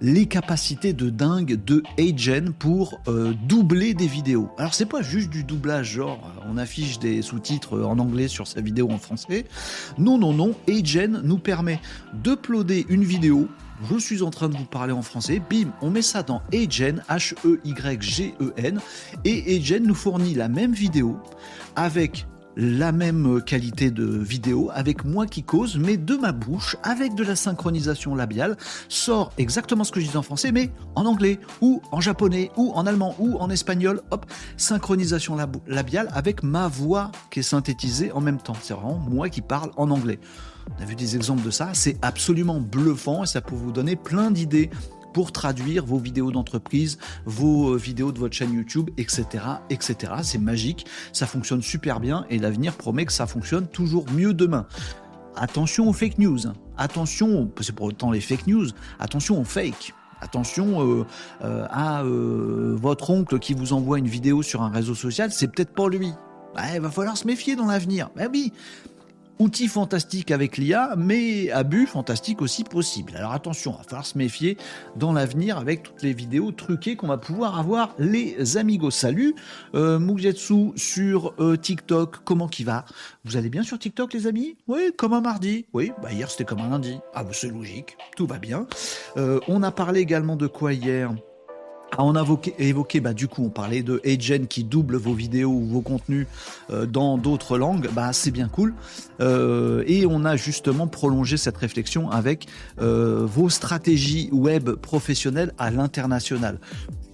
les 0.00 0.26
capacités 0.26 0.92
de 0.92 1.10
dingue 1.10 1.62
de 1.64 1.82
Agen 1.98 2.52
pour 2.58 3.00
euh, 3.08 3.32
doubler 3.46 3.94
des 3.94 4.06
vidéos. 4.06 4.50
Alors 4.58 4.74
c'est 4.74 4.86
pas 4.86 5.02
juste 5.02 5.30
du 5.30 5.44
doublage, 5.44 5.92
genre 5.92 6.32
on 6.48 6.56
affiche 6.56 6.98
des 6.98 7.22
sous-titres 7.22 7.80
en 7.80 7.98
anglais 7.98 8.28
sur 8.28 8.46
sa 8.46 8.60
vidéo 8.60 8.90
en 8.90 8.98
français. 8.98 9.44
Non, 9.98 10.18
non, 10.18 10.32
non, 10.32 10.54
Agen 10.68 11.20
nous 11.24 11.38
permet 11.38 11.80
d'uploader 12.14 12.86
une 12.88 13.04
vidéo. 13.04 13.48
Je 13.90 13.98
suis 13.98 14.22
en 14.22 14.30
train 14.30 14.48
de 14.48 14.56
vous 14.56 14.66
parler 14.66 14.92
en 14.92 15.02
français, 15.02 15.40
bim, 15.50 15.70
on 15.80 15.90
met 15.90 16.02
ça 16.02 16.22
dans 16.22 16.42
Agen, 16.52 17.02
H-E-Y-G-E-N, 17.08 18.78
et 19.24 19.56
Agen 19.56 19.84
nous 19.84 19.94
fournit 19.94 20.34
la 20.34 20.48
même 20.48 20.72
vidéo 20.72 21.18
avec 21.76 22.26
la 22.60 22.92
même 22.92 23.40
qualité 23.42 23.90
de 23.90 24.04
vidéo 24.04 24.70
avec 24.74 25.04
moi 25.06 25.26
qui 25.26 25.42
cause, 25.42 25.78
mais 25.78 25.96
de 25.96 26.16
ma 26.16 26.32
bouche, 26.32 26.76
avec 26.82 27.14
de 27.14 27.24
la 27.24 27.34
synchronisation 27.34 28.14
labiale, 28.14 28.58
sort 28.88 29.32
exactement 29.38 29.82
ce 29.82 29.92
que 29.92 30.00
je 30.00 30.10
dis 30.10 30.16
en 30.18 30.22
français, 30.22 30.52
mais 30.52 30.70
en 30.94 31.06
anglais, 31.06 31.40
ou 31.62 31.80
en 31.90 32.02
japonais, 32.02 32.50
ou 32.56 32.70
en 32.74 32.86
allemand, 32.86 33.14
ou 33.18 33.38
en 33.38 33.48
espagnol. 33.48 34.02
Hop, 34.10 34.26
synchronisation 34.58 35.38
labiale 35.66 36.10
avec 36.12 36.42
ma 36.42 36.68
voix 36.68 37.10
qui 37.30 37.40
est 37.40 37.44
synthétisée 37.44 38.12
en 38.12 38.20
même 38.20 38.38
temps. 38.38 38.56
C'est 38.60 38.74
vraiment 38.74 38.98
moi 38.98 39.30
qui 39.30 39.40
parle 39.40 39.70
en 39.78 39.90
anglais. 39.90 40.20
On 40.78 40.82
a 40.82 40.84
vu 40.84 40.94
des 40.94 41.16
exemples 41.16 41.42
de 41.42 41.50
ça, 41.50 41.70
c'est 41.72 41.96
absolument 42.02 42.60
bluffant 42.60 43.24
et 43.24 43.26
ça 43.26 43.40
peut 43.40 43.54
vous 43.54 43.72
donner 43.72 43.96
plein 43.96 44.30
d'idées 44.30 44.70
pour 45.12 45.32
traduire 45.32 45.84
vos 45.84 45.98
vidéos 45.98 46.30
d'entreprise, 46.30 46.98
vos 47.24 47.74
euh, 47.74 47.76
vidéos 47.76 48.12
de 48.12 48.18
votre 48.18 48.34
chaîne 48.34 48.52
YouTube, 48.52 48.90
etc. 48.96 49.44
etc. 49.70 50.12
C'est 50.22 50.38
magique, 50.38 50.86
ça 51.12 51.26
fonctionne 51.26 51.62
super 51.62 52.00
bien 52.00 52.26
et 52.30 52.38
l'avenir 52.38 52.74
promet 52.74 53.06
que 53.06 53.12
ça 53.12 53.26
fonctionne 53.26 53.66
toujours 53.66 54.06
mieux 54.12 54.34
demain. 54.34 54.66
Attention 55.36 55.88
aux 55.88 55.92
fake 55.92 56.18
news, 56.18 56.38
attention, 56.76 57.50
c'est 57.60 57.74
pour 57.74 57.86
autant 57.86 58.10
les 58.10 58.20
fake 58.20 58.46
news, 58.46 58.68
attention 58.98 59.40
aux 59.40 59.44
fake. 59.44 59.94
Attention 60.22 60.86
euh, 60.86 61.06
euh, 61.42 61.66
à 61.70 62.02
votre 62.04 63.08
oncle 63.08 63.38
qui 63.38 63.54
vous 63.54 63.72
envoie 63.72 63.98
une 63.98 64.08
vidéo 64.08 64.42
sur 64.42 64.60
un 64.60 64.68
réseau 64.68 64.94
social, 64.94 65.32
c'est 65.32 65.48
peut-être 65.48 65.72
pas 65.72 65.88
lui. 65.88 66.12
Bah, 66.54 66.62
il 66.74 66.80
va 66.80 66.90
falloir 66.90 67.16
se 67.16 67.26
méfier 67.26 67.56
dans 67.56 67.66
l'avenir. 67.66 68.10
Bah 68.16 68.24
oui, 68.32 68.52
Outil 69.40 69.68
fantastique 69.68 70.32
avec 70.32 70.58
l'IA, 70.58 70.94
mais 70.98 71.50
abus 71.50 71.86
fantastique 71.86 72.42
aussi 72.42 72.62
possible. 72.62 73.16
Alors 73.16 73.32
attention, 73.32 73.72
il 73.72 73.78
va 73.78 73.84
falloir 73.84 74.04
se 74.04 74.18
méfier 74.18 74.58
dans 74.96 75.14
l'avenir 75.14 75.56
avec 75.56 75.82
toutes 75.82 76.02
les 76.02 76.12
vidéos 76.12 76.52
truquées 76.52 76.94
qu'on 76.94 77.06
va 77.06 77.16
pouvoir 77.16 77.58
avoir 77.58 77.94
les 77.98 78.58
amigos. 78.58 78.90
Salut 78.90 79.34
euh, 79.74 79.98
Mugetsu 79.98 80.72
sur 80.76 81.32
euh, 81.40 81.56
TikTok, 81.56 82.18
comment 82.22 82.48
qui 82.48 82.64
va? 82.64 82.84
Vous 83.24 83.38
allez 83.38 83.48
bien 83.48 83.62
sur 83.62 83.78
TikTok 83.78 84.12
les 84.12 84.26
amis? 84.26 84.58
Oui, 84.68 84.92
comme 84.94 85.14
un 85.14 85.22
mardi. 85.22 85.64
Oui, 85.72 85.90
bah 86.02 86.12
hier 86.12 86.30
c'était 86.30 86.44
comme 86.44 86.60
un 86.60 86.68
lundi. 86.68 86.98
Ah 87.14 87.24
bah 87.24 87.30
c'est 87.32 87.48
logique, 87.48 87.96
tout 88.18 88.26
va 88.26 88.36
bien. 88.36 88.66
Euh, 89.16 89.40
on 89.48 89.62
a 89.62 89.70
parlé 89.70 90.00
également 90.00 90.36
de 90.36 90.48
quoi 90.48 90.74
hier? 90.74 91.14
Ah, 91.98 92.04
on 92.04 92.14
a 92.14 92.24
évoqué, 92.58 93.00
bah, 93.00 93.12
du 93.12 93.26
coup, 93.28 93.44
on 93.44 93.50
parlait 93.50 93.82
de 93.82 94.00
Agen 94.04 94.46
qui 94.46 94.64
double 94.64 94.96
vos 94.96 95.12
vidéos 95.12 95.50
ou 95.50 95.66
vos 95.66 95.80
contenus 95.80 96.26
euh, 96.70 96.86
dans 96.86 97.18
d'autres 97.18 97.58
langues. 97.58 97.88
Bah, 97.92 98.12
c'est 98.12 98.30
bien 98.30 98.48
cool. 98.48 98.74
Euh, 99.20 99.82
et 99.86 100.06
on 100.06 100.24
a 100.24 100.36
justement 100.36 100.86
prolongé 100.86 101.36
cette 101.36 101.56
réflexion 101.56 102.10
avec 102.10 102.46
euh, 102.80 103.26
vos 103.26 103.50
stratégies 103.50 104.28
web 104.32 104.70
professionnelles 104.70 105.52
à 105.58 105.70
l'international 105.70 106.58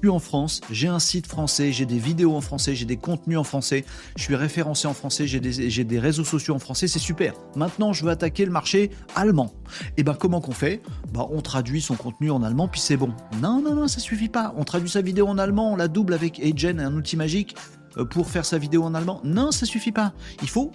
en 0.09 0.19
France, 0.19 0.61
j'ai 0.71 0.89
un 0.89 0.99
site 0.99 1.27
français, 1.27 1.73
j'ai 1.73 1.87
des 1.87 1.99
vidéos 1.99 2.35
en 2.35 2.41
français, 2.41 2.75
j'ai 2.75 2.85
des 2.85 2.97
contenus 2.97 3.39
en 3.39 3.45
français, 3.45 3.85
je 4.17 4.23
suis 4.23 4.37
référencé 4.37 4.87
en 4.87 4.95
français, 4.95 5.27
j'ai 5.27 5.41
des, 5.41 5.99
réseaux 5.99 6.25
sociaux 6.25 6.55
en 6.55 6.59
français, 6.59 6.89
c'est 6.89 6.99
super. 6.99 7.35
Maintenant, 7.55 7.93
je 7.93 8.05
veux 8.05 8.11
attaquer 8.11 8.45
le 8.45 8.51
marché 8.51 8.91
allemand. 9.15 9.53
Et 9.89 9.93
eh 9.99 10.03
ben 10.05 10.15
comment 10.15 10.41
qu'on 10.41 10.53
fait? 10.53 10.81
Bah 11.13 11.27
on 11.31 11.41
traduit 11.41 11.81
son 11.81 11.97
contenu 11.97 12.31
en 12.31 12.43
allemand 12.43 12.69
puis 12.69 12.81
c'est 12.81 12.97
bon. 12.97 13.13
Non 13.43 13.61
non 13.61 13.75
non, 13.75 13.89
ça 13.89 14.01
suffit 14.01 14.29
pas. 14.29 14.53
Traduit 14.67 14.91
sa 14.91 15.01
vidéo 15.01 15.27
en 15.27 15.39
allemand, 15.39 15.73
on 15.73 15.77
la 15.77 15.89
double 15.89 16.13
avec 16.13 16.39
Agen, 16.41 16.81
un 16.81 16.95
outil 16.95 17.17
magique 17.17 17.57
euh, 17.97 18.05
pour 18.05 18.29
faire 18.29 18.45
sa 18.45 18.59
vidéo 18.59 18.85
en 18.85 18.95
allemand. 18.95 19.21
Non, 19.25 19.51
ça 19.53 19.65
suffit 19.65 19.93
pas. 19.93 20.13
Il 20.43 20.49
faut 20.49 20.73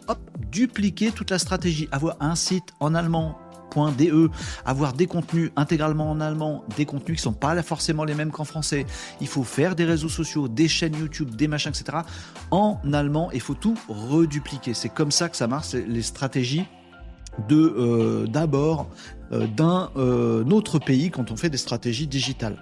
dupliquer 0.51 1.12
toute 1.12 1.29
la 1.29 1.38
stratégie, 1.38 1.88
avoir 1.91 2.17
un 2.19 2.36
site 2.36 2.74
en 2.79 2.95
allemand, 2.95 3.38
.de, 3.75 4.29
avoir 4.65 4.93
des 4.93 5.07
contenus 5.07 5.51
intégralement 5.55 6.12
en 6.12 6.19
allemand, 6.19 6.65
des 6.75 6.86
contenus 6.86 7.17
qui 7.17 7.24
sont 7.24 7.33
pas 7.33 7.62
forcément 7.62 8.03
les 8.03 8.15
mêmes 8.15 8.31
qu'en 8.31 8.43
français. 8.43 8.86
Il 9.21 9.27
faut 9.27 9.43
faire 9.43 9.75
des 9.75 9.86
réseaux 9.86 10.10
sociaux, 10.10 10.48
des 10.48 10.67
chaînes 10.67 10.95
YouTube, 10.95 11.36
des 11.36 11.48
machins, 11.48 11.71
etc. 11.71 12.00
en 12.51 12.79
allemand. 12.91 13.29
Il 13.33 13.39
faut 13.39 13.53
tout 13.53 13.77
redupliquer. 13.88 14.74
C'est 14.74 14.89
comme 14.89 15.12
ça 15.12 15.29
que 15.29 15.38
ça 15.38 15.48
marche, 15.48 15.74
les 15.74 16.01
stratégies 16.01 16.65
de 17.48 17.55
euh, 17.55 18.27
d'abord 18.27 18.89
euh, 19.31 19.48
d'un 19.48 20.51
autre 20.51 20.79
pays 20.79 21.12
quand 21.12 21.31
on 21.31 21.38
fait 21.38 21.50
des 21.50 21.57
stratégies 21.57 22.07
digitales. 22.07 22.57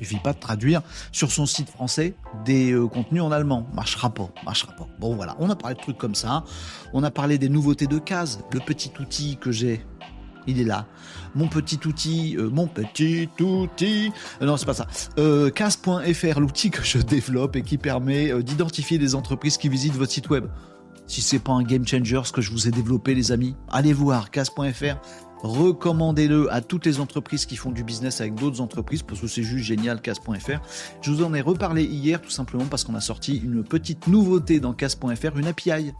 Suffit 0.00 0.18
pas 0.18 0.32
de 0.32 0.38
traduire 0.38 0.82
sur 1.12 1.30
son 1.30 1.46
site 1.46 1.68
français 1.68 2.14
des 2.44 2.74
contenus 2.92 3.22
en 3.22 3.30
allemand. 3.30 3.66
Marchera 3.74 4.10
pas, 4.10 4.30
marchera 4.44 4.72
pas. 4.72 4.88
Bon 4.98 5.14
voilà, 5.14 5.36
on 5.38 5.50
a 5.50 5.56
parlé 5.56 5.76
de 5.76 5.80
trucs 5.80 5.98
comme 5.98 6.14
ça. 6.14 6.44
On 6.92 7.02
a 7.02 7.10
parlé 7.10 7.38
des 7.38 7.48
nouveautés 7.48 7.86
de 7.86 7.98
cases, 7.98 8.40
le 8.52 8.60
petit 8.60 8.90
outil 8.98 9.36
que 9.36 9.52
j'ai 9.52 9.84
il 10.46 10.60
est 10.60 10.64
là. 10.64 10.86
Mon 11.34 11.48
petit 11.48 11.78
outil, 11.86 12.36
euh, 12.36 12.48
mon 12.50 12.66
petit 12.66 13.28
outil. 13.40 14.12
Euh, 14.40 14.46
non, 14.46 14.56
c'est 14.56 14.66
pas 14.66 14.74
ça. 14.74 14.86
Euh, 15.18 15.50
Casse.fr, 15.50 16.40
l'outil 16.40 16.70
que 16.70 16.82
je 16.82 16.98
développe 16.98 17.56
et 17.56 17.62
qui 17.62 17.78
permet 17.78 18.32
euh, 18.32 18.42
d'identifier 18.42 18.98
des 18.98 19.14
entreprises 19.14 19.56
qui 19.56 19.68
visitent 19.68 19.94
votre 19.94 20.12
site 20.12 20.30
web. 20.30 20.46
Si 21.06 21.22
c'est 21.22 21.40
pas 21.40 21.52
un 21.52 21.62
game 21.62 21.86
changer 21.86 22.20
ce 22.24 22.32
que 22.32 22.40
je 22.40 22.50
vous 22.50 22.68
ai 22.68 22.70
développé, 22.70 23.14
les 23.14 23.32
amis, 23.32 23.56
allez 23.68 23.92
voir 23.92 24.30
Casse.fr. 24.30 24.96
Recommandez-le 25.42 26.52
à 26.52 26.60
toutes 26.60 26.86
les 26.86 27.00
entreprises 27.00 27.46
qui 27.46 27.56
font 27.56 27.70
du 27.70 27.82
business 27.82 28.20
avec 28.20 28.34
d'autres 28.34 28.60
entreprises 28.60 29.02
parce 29.02 29.20
que 29.20 29.26
c'est 29.26 29.42
juste 29.42 29.64
génial, 29.64 30.00
Casse.fr. 30.00 30.60
Je 31.00 31.10
vous 31.10 31.22
en 31.22 31.32
ai 31.34 31.40
reparlé 31.40 31.84
hier 31.84 32.20
tout 32.20 32.30
simplement 32.30 32.66
parce 32.66 32.84
qu'on 32.84 32.94
a 32.94 33.00
sorti 33.00 33.38
une 33.38 33.64
petite 33.64 34.06
nouveauté 34.06 34.60
dans 34.60 34.72
Casse.fr, 34.72 35.38
une 35.38 35.46
API 35.46 35.92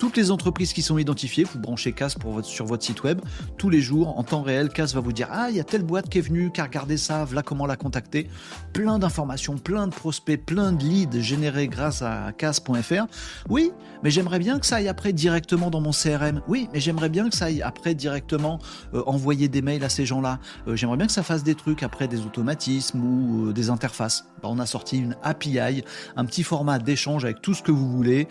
toutes 0.00 0.16
les 0.16 0.30
entreprises 0.30 0.72
qui 0.72 0.80
sont 0.80 0.96
identifiées, 0.96 1.44
vous 1.44 1.58
branchez 1.58 1.92
CAS 1.92 2.16
sur 2.42 2.64
votre 2.64 2.82
site 2.82 3.02
web. 3.04 3.20
Tous 3.58 3.68
les 3.68 3.82
jours, 3.82 4.18
en 4.18 4.24
temps 4.24 4.40
réel, 4.40 4.70
CAS 4.70 4.94
va 4.94 5.00
vous 5.00 5.12
dire 5.12 5.28
Ah, 5.30 5.50
il 5.50 5.56
y 5.56 5.60
a 5.60 5.64
telle 5.64 5.82
boîte 5.82 6.08
qui 6.08 6.16
est 6.16 6.22
venue, 6.22 6.50
qui 6.50 6.62
a 6.62 6.64
regardé 6.64 6.96
ça, 6.96 7.26
voilà 7.26 7.42
comment 7.42 7.66
la 7.66 7.76
contacter. 7.76 8.26
Plein 8.72 8.98
d'informations, 8.98 9.58
plein 9.58 9.86
de 9.86 9.92
prospects, 9.92 10.42
plein 10.42 10.72
de 10.72 10.82
leads 10.82 11.20
générés 11.20 11.68
grâce 11.68 12.00
à 12.00 12.32
CAS.fr. 12.32 13.06
Oui, 13.50 13.72
mais 14.02 14.10
j'aimerais 14.10 14.38
bien 14.38 14.58
que 14.58 14.64
ça 14.64 14.76
aille 14.76 14.88
après 14.88 15.12
directement 15.12 15.70
dans 15.70 15.82
mon 15.82 15.90
CRM. 15.90 16.40
Oui, 16.48 16.70
mais 16.72 16.80
j'aimerais 16.80 17.10
bien 17.10 17.28
que 17.28 17.36
ça 17.36 17.44
aille 17.44 17.60
après 17.60 17.94
directement 17.94 18.58
euh, 18.94 19.02
envoyer 19.04 19.48
des 19.48 19.60
mails 19.60 19.84
à 19.84 19.90
ces 19.90 20.06
gens-là. 20.06 20.38
Euh, 20.66 20.76
j'aimerais 20.76 20.96
bien 20.96 21.08
que 21.08 21.12
ça 21.12 21.22
fasse 21.22 21.42
des 21.42 21.54
trucs 21.54 21.82
après 21.82 22.08
des 22.08 22.22
automatismes 22.22 23.04
ou 23.04 23.48
euh, 23.48 23.52
des 23.52 23.68
interfaces. 23.68 24.24
Bah, 24.42 24.48
on 24.50 24.58
a 24.60 24.66
sorti 24.66 24.96
une 24.96 25.14
API, 25.22 25.84
un 26.16 26.24
petit 26.24 26.42
format 26.42 26.78
d'échange 26.78 27.26
avec 27.26 27.42
tout 27.42 27.52
ce 27.52 27.62
que 27.62 27.70
vous 27.70 27.90
voulez 27.90 28.28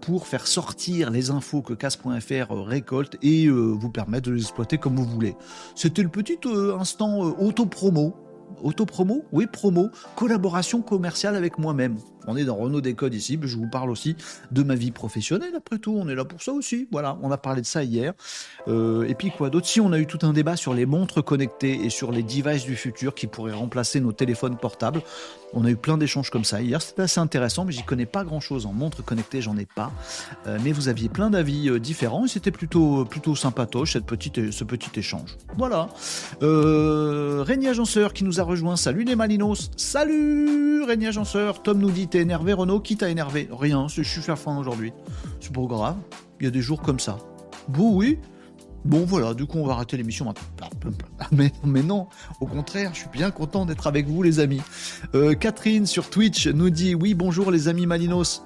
pour 0.00 0.26
faire 0.26 0.48
sortir 0.48 1.11
les 1.12 1.30
infos 1.30 1.62
que 1.62 1.74
casse.fr 1.74 2.52
euh, 2.52 2.62
récolte 2.62 3.16
et 3.22 3.46
euh, 3.46 3.52
vous 3.52 3.90
permettre 3.90 4.30
de 4.30 4.34
les 4.34 4.42
exploiter 4.42 4.78
comme 4.78 4.96
vous 4.96 5.04
voulez. 5.04 5.36
C'était 5.74 6.02
le 6.02 6.08
petit 6.08 6.38
euh, 6.46 6.76
instant 6.78 7.20
auto-promo 7.20 8.16
Auto-promo? 8.62 9.24
Oui, 9.32 9.46
promo. 9.46 9.88
Collaboration 10.14 10.82
commerciale 10.82 11.34
avec 11.34 11.58
moi-même. 11.58 11.96
On 12.28 12.36
est 12.36 12.44
dans 12.44 12.54
Renault 12.54 12.82
Décode 12.82 13.14
ici, 13.14 13.36
mais 13.36 13.48
je 13.48 13.56
vous 13.56 13.68
parle 13.68 13.90
aussi 13.90 14.14
de 14.52 14.62
ma 14.62 14.76
vie 14.76 14.92
professionnelle, 14.92 15.54
après 15.56 15.78
tout. 15.78 15.96
On 15.98 16.06
est 16.08 16.14
là 16.14 16.24
pour 16.24 16.42
ça 16.42 16.52
aussi. 16.52 16.86
Voilà, 16.92 17.18
on 17.22 17.30
a 17.32 17.38
parlé 17.38 17.62
de 17.62 17.66
ça 17.66 17.82
hier. 17.82 18.12
Et 18.68 19.14
puis 19.18 19.32
quoi 19.36 19.50
d'autre? 19.50 19.66
Si, 19.66 19.80
on 19.80 19.90
a 19.92 19.98
eu 19.98 20.06
tout 20.06 20.18
un 20.22 20.32
débat 20.32 20.54
sur 20.54 20.74
les 20.74 20.86
montres 20.86 21.24
connectées 21.24 21.84
et 21.84 21.90
sur 21.90 22.12
les 22.12 22.22
devices 22.22 22.64
du 22.64 22.76
futur 22.76 23.14
qui 23.14 23.26
pourraient 23.26 23.54
remplacer 23.54 24.00
nos 24.00 24.12
téléphones 24.12 24.56
portables. 24.56 25.02
On 25.54 25.64
a 25.64 25.70
eu 25.70 25.76
plein 25.76 25.98
d'échanges 25.98 26.30
comme 26.30 26.44
ça 26.44 26.62
hier. 26.62 26.80
C'était 26.80 27.02
assez 27.02 27.20
intéressant, 27.20 27.64
mais 27.64 27.72
j'y 27.72 27.82
connais 27.82 28.06
pas 28.06 28.24
grand-chose 28.24 28.66
en 28.66 28.72
montres 28.72 29.04
connectées, 29.04 29.42
j'en 29.42 29.56
ai 29.56 29.66
pas. 29.66 29.92
Euh, 30.46 30.58
mais 30.64 30.72
vous 30.72 30.88
aviez 30.88 31.08
plein 31.08 31.30
d'avis 31.30 31.68
euh, 31.68 31.78
différents 31.78 32.24
et 32.24 32.28
c'était 32.28 32.50
plutôt, 32.50 33.04
plutôt 33.04 33.36
sympatoche 33.36 33.92
cette 33.92 34.06
petite, 34.06 34.50
ce 34.50 34.64
petit 34.64 34.98
échange. 34.98 35.36
Voilà. 35.56 35.88
Euh, 36.42 37.44
Agenceur 37.72 38.12
qui 38.12 38.24
nous 38.24 38.40
a 38.40 38.42
rejoint. 38.42 38.76
Salut 38.76 39.04
les 39.04 39.14
Malinos. 39.14 39.70
Salut 39.76 40.82
Régnier 40.82 41.08
Agenceur. 41.08 41.62
Tom 41.62 41.78
nous 41.78 41.90
dit 41.90 42.08
T'es 42.08 42.18
énervé, 42.18 42.52
Renault 42.52 42.80
Qui 42.80 42.96
t'a 42.96 43.08
énervé 43.08 43.48
Rien, 43.52 43.86
je 43.88 44.02
suis 44.02 44.20
fait 44.20 44.36
faim 44.36 44.58
aujourd'hui. 44.58 44.92
C'est 45.40 45.52
pas 45.52 45.62
grave. 45.62 45.96
Il 46.40 46.44
y 46.44 46.48
a 46.48 46.50
des 46.50 46.60
jours 46.60 46.82
comme 46.82 46.98
ça. 46.98 47.18
Bon, 47.68 47.94
oui? 47.94 48.18
Bon, 48.84 49.04
voilà, 49.06 49.34
du 49.34 49.46
coup, 49.46 49.58
on 49.58 49.66
va 49.66 49.74
arrêter 49.74 49.96
l'émission 49.96 50.24
maintenant. 50.24 50.68
Mais, 51.32 51.52
mais, 51.64 51.82
non, 51.82 52.08
au 52.40 52.46
contraire, 52.46 52.90
je 52.92 53.00
suis 53.00 53.08
bien 53.08 53.30
content 53.30 53.64
d'être 53.64 53.86
avec 53.86 54.06
vous, 54.06 54.22
les 54.22 54.40
amis. 54.40 54.60
Euh, 55.14 55.34
Catherine 55.34 55.86
sur 55.86 56.10
Twitch 56.10 56.48
nous 56.48 56.68
dit 56.68 56.94
Oui, 56.94 57.14
bonjour, 57.14 57.50
les 57.50 57.68
amis 57.68 57.86
Malinos. 57.86 58.42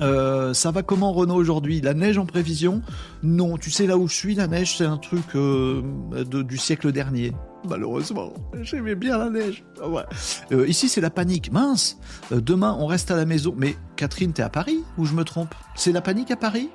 Euh, 0.00 0.54
ça 0.54 0.70
va 0.70 0.82
comment 0.82 1.12
Renault 1.12 1.36
aujourd'hui? 1.36 1.80
La 1.80 1.94
neige 1.94 2.18
en 2.18 2.26
prévision? 2.26 2.82
Non, 3.22 3.56
tu 3.56 3.70
sais 3.70 3.86
là 3.86 3.96
où 3.96 4.08
je 4.08 4.14
suis, 4.14 4.34
la 4.34 4.46
neige 4.46 4.76
c'est 4.76 4.84
un 4.84 4.96
truc 4.96 5.24
euh, 5.34 5.82
du 6.24 6.58
siècle 6.58 6.92
dernier. 6.92 7.32
Malheureusement, 7.68 8.32
j'aimais 8.62 8.96
bien 8.96 9.18
la 9.18 9.30
neige. 9.30 9.64
Ah 9.80 10.06
euh, 10.50 10.66
ici 10.66 10.88
c'est 10.88 11.00
la 11.00 11.10
panique. 11.10 11.52
Mince, 11.52 11.98
demain 12.30 12.76
on 12.80 12.86
reste 12.86 13.10
à 13.10 13.16
la 13.16 13.24
maison. 13.24 13.54
Mais 13.56 13.76
Catherine, 13.96 14.32
t'es 14.32 14.42
à 14.42 14.48
Paris? 14.48 14.80
Ou 14.98 15.04
je 15.04 15.14
me 15.14 15.24
trompe? 15.24 15.54
C'est 15.76 15.92
la 15.92 16.00
panique 16.00 16.30
à 16.30 16.36
Paris? 16.36 16.70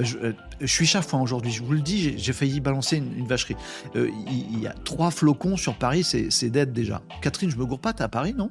Je, 0.00 0.66
suis 0.66 0.86
chafouin 0.86 1.20
aujourd'hui, 1.20 1.50
je 1.50 1.62
vous 1.62 1.72
le 1.72 1.80
dis, 1.80 2.18
j'ai 2.18 2.32
failli 2.32 2.60
balancer 2.60 2.96
une, 2.96 3.26
vacherie. 3.26 3.56
Il 3.94 4.60
y, 4.60 4.66
a 4.66 4.72
trois 4.84 5.10
flocons 5.10 5.56
sur 5.56 5.74
Paris, 5.74 6.04
c'est 6.04 6.50
dead 6.50 6.72
déjà. 6.72 7.02
Catherine, 7.22 7.50
je 7.50 7.56
me 7.56 7.66
gourre 7.66 7.80
pas, 7.80 7.92
t'es 7.92 8.02
à 8.02 8.08
Paris, 8.08 8.34
non? 8.36 8.48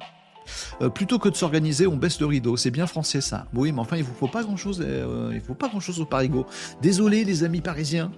Euh, 0.80 0.88
plutôt 0.88 1.18
que 1.18 1.28
de 1.28 1.36
s'organiser, 1.36 1.86
on 1.86 1.96
baisse 1.96 2.20
le 2.20 2.26
rideau. 2.26 2.56
C'est 2.56 2.70
bien 2.70 2.86
français 2.86 3.20
ça. 3.20 3.46
Oui, 3.54 3.72
mais 3.72 3.80
enfin, 3.80 3.96
il 3.96 4.04
vous 4.04 4.14
faut 4.14 4.28
pas 4.28 4.42
grand 4.42 4.56
chose. 4.56 4.82
Euh, 4.84 5.30
il 5.34 5.40
faut 5.40 5.54
pas 5.54 5.68
grand 5.68 5.80
chose 5.80 6.00
au 6.00 6.04
Parigo. 6.04 6.46
Désolé, 6.82 7.24
les 7.24 7.44
amis 7.44 7.60
parisiens. 7.60 8.10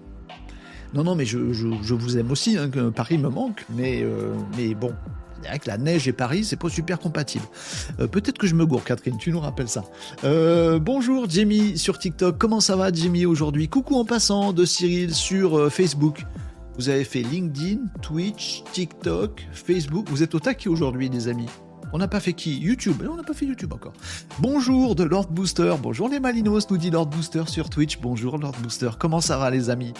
Non, 0.94 1.04
non, 1.04 1.14
mais 1.14 1.24
je, 1.24 1.38
vous 1.38 2.18
aime 2.18 2.30
aussi. 2.30 2.56
Hein, 2.56 2.70
Paris 2.94 3.18
me 3.18 3.28
manque, 3.28 3.64
mais 3.70 4.02
euh, 4.02 4.34
mais 4.56 4.74
bon. 4.74 4.92
Avec 5.48 5.66
la 5.66 5.78
neige 5.78 6.06
et 6.08 6.12
Paris, 6.12 6.44
c'est 6.44 6.56
pas 6.56 6.68
super 6.68 6.98
compatible. 6.98 7.44
Peut-être 8.10 8.38
que 8.38 8.46
je 8.46 8.54
me 8.54 8.66
gourre, 8.66 8.84
Catherine, 8.84 9.16
tu 9.18 9.30
nous 9.30 9.40
rappelles 9.40 9.68
ça. 9.68 9.84
bonjour 10.22 11.28
Jamie 11.28 11.78
sur 11.78 11.98
TikTok. 11.98 12.38
Comment 12.38 12.60
ça 12.60 12.76
va 12.76 12.92
Jamie 12.92 13.26
aujourd'hui? 13.26 13.68
Coucou 13.68 13.96
en 13.96 14.04
passant 14.04 14.52
de 14.52 14.64
Cyril 14.64 15.14
sur 15.14 15.72
Facebook. 15.72 16.24
Vous 16.76 16.88
avez 16.88 17.04
fait 17.04 17.22
LinkedIn, 17.22 17.80
Twitch, 18.00 18.62
TikTok, 18.72 19.46
Facebook. 19.52 20.08
Vous 20.08 20.22
êtes 20.22 20.34
au 20.34 20.40
taquet 20.40 20.68
aujourd'hui, 20.68 21.08
les 21.08 21.28
amis. 21.28 21.48
On 21.92 21.98
n'a 21.98 22.08
pas 22.08 22.20
fait 22.20 22.34
qui 22.34 22.58
YouTube 22.58 23.02
On 23.08 23.16
n'a 23.16 23.24
pas 23.24 23.34
fait 23.34 23.46
YouTube 23.46 23.72
encore. 23.72 23.92
Bonjour 24.38 24.94
de 24.94 25.02
Lord 25.02 25.28
Booster. 25.28 25.74
Bonjour 25.82 26.08
les 26.08 26.20
Malinos, 26.20 26.70
nous 26.70 26.78
dit 26.78 26.90
Lord 26.90 27.06
Booster 27.06 27.42
sur 27.46 27.68
Twitch. 27.68 27.98
Bonjour 28.00 28.38
Lord 28.38 28.54
Booster. 28.62 28.90
Comment 28.98 29.20
ça 29.20 29.38
va 29.38 29.50
les 29.50 29.70
amis? 29.70 29.92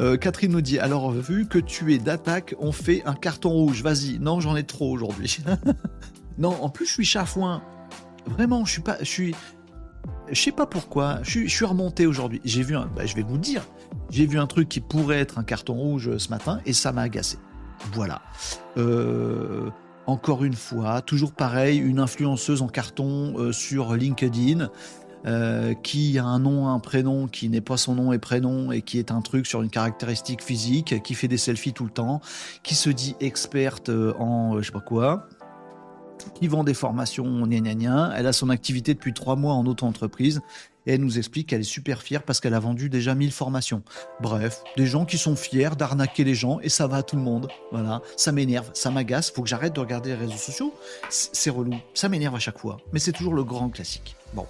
Euh, 0.00 0.18
Catherine 0.18 0.52
nous 0.52 0.60
dit 0.60 0.78
alors 0.78 1.12
vu 1.12 1.46
que 1.46 1.58
tu 1.58 1.94
es 1.94 1.98
d'attaque, 1.98 2.54
on 2.58 2.72
fait 2.72 3.02
un 3.06 3.14
carton 3.14 3.50
rouge. 3.50 3.82
Vas-y. 3.82 4.18
Non, 4.18 4.40
j'en 4.40 4.54
ai 4.54 4.64
trop 4.64 4.92
aujourd'hui. 4.92 5.38
non, 6.38 6.62
en 6.62 6.68
plus 6.68 6.86
je 6.86 6.92
suis 6.92 7.04
chafouin. 7.06 7.62
Vraiment, 8.26 8.66
je 8.66 8.72
suis 8.72 8.82
pas, 8.82 8.98
je 9.00 9.04
suis, 9.04 9.34
je 10.30 10.38
sais 10.38 10.52
pas 10.52 10.66
pourquoi. 10.66 11.20
Je 11.22 11.46
suis, 11.46 11.64
remonté 11.64 12.04
aujourd'hui. 12.06 12.42
J'ai 12.44 12.62
vu 12.62 12.76
un, 12.76 12.84
bah, 12.84 13.06
je 13.06 13.16
vais 13.16 13.22
vous 13.22 13.38
dire, 13.38 13.66
j'ai 14.10 14.26
vu 14.26 14.38
un 14.38 14.46
truc 14.46 14.68
qui 14.68 14.80
pourrait 14.80 15.20
être 15.20 15.38
un 15.38 15.44
carton 15.44 15.72
rouge 15.72 16.18
ce 16.18 16.28
matin 16.28 16.60
et 16.66 16.74
ça 16.74 16.92
m'a 16.92 17.02
agacé. 17.02 17.38
Voilà. 17.94 18.20
Euh, 18.76 19.70
encore 20.06 20.44
une 20.44 20.54
fois, 20.54 21.02
toujours 21.02 21.32
pareil, 21.32 21.78
une 21.78 22.00
influenceuse 22.00 22.62
en 22.62 22.68
carton 22.68 23.34
euh, 23.38 23.52
sur 23.52 23.94
LinkedIn. 23.94 24.68
Euh, 25.26 25.74
qui 25.74 26.18
a 26.18 26.24
un 26.24 26.38
nom, 26.38 26.68
un 26.68 26.78
prénom 26.78 27.26
qui 27.26 27.50
n'est 27.50 27.60
pas 27.60 27.76
son 27.76 27.94
nom 27.94 28.10
et 28.14 28.18
prénom 28.18 28.72
et 28.72 28.80
qui 28.80 28.98
est 28.98 29.10
un 29.10 29.20
truc 29.20 29.46
sur 29.46 29.60
une 29.60 29.68
caractéristique 29.68 30.42
physique, 30.42 31.02
qui 31.02 31.12
fait 31.12 31.28
des 31.28 31.36
selfies 31.36 31.74
tout 31.74 31.84
le 31.84 31.90
temps, 31.90 32.22
qui 32.62 32.74
se 32.74 32.88
dit 32.88 33.16
experte 33.20 33.90
euh, 33.90 34.14
en 34.18 34.58
je 34.58 34.64
sais 34.64 34.72
pas 34.72 34.80
quoi, 34.80 35.28
qui 36.34 36.48
vend 36.48 36.64
des 36.64 36.72
formations, 36.72 37.46
gna 37.46 37.60
gna 37.60 37.74
gna. 37.74 38.12
Elle 38.16 38.26
a 38.26 38.32
son 38.32 38.48
activité 38.48 38.94
depuis 38.94 39.12
trois 39.12 39.36
mois 39.36 39.52
en 39.52 39.66
auto-entreprise 39.66 40.40
et 40.86 40.94
elle 40.94 41.00
nous 41.00 41.18
explique 41.18 41.48
qu'elle 41.48 41.60
est 41.60 41.64
super 41.64 42.02
fière 42.02 42.22
parce 42.22 42.40
qu'elle 42.40 42.54
a 42.54 42.60
vendu 42.60 42.88
déjà 42.88 43.14
1000 43.14 43.32
formations. 43.32 43.82
Bref, 44.20 44.62
des 44.76 44.86
gens 44.86 45.04
qui 45.04 45.18
sont 45.18 45.36
fiers 45.36 45.70
d'arnaquer 45.76 46.24
les 46.24 46.34
gens 46.34 46.60
et 46.60 46.68
ça 46.68 46.86
va 46.86 46.98
à 46.98 47.02
tout 47.02 47.16
le 47.16 47.22
monde. 47.22 47.48
Voilà, 47.72 48.02
ça 48.16 48.32
m'énerve, 48.32 48.70
ça 48.74 48.90
m'agace, 48.90 49.30
faut 49.30 49.42
que 49.42 49.48
j'arrête 49.48 49.74
de 49.74 49.80
regarder 49.80 50.10
les 50.10 50.16
réseaux 50.16 50.36
sociaux. 50.36 50.74
C'est 51.08 51.50
relou, 51.50 51.74
ça 51.94 52.08
m'énerve 52.08 52.34
à 52.34 52.40
chaque 52.40 52.58
fois, 52.58 52.78
mais 52.92 52.98
c'est 52.98 53.12
toujours 53.12 53.34
le 53.34 53.44
grand 53.44 53.68
classique. 53.68 54.16
Bon, 54.32 54.46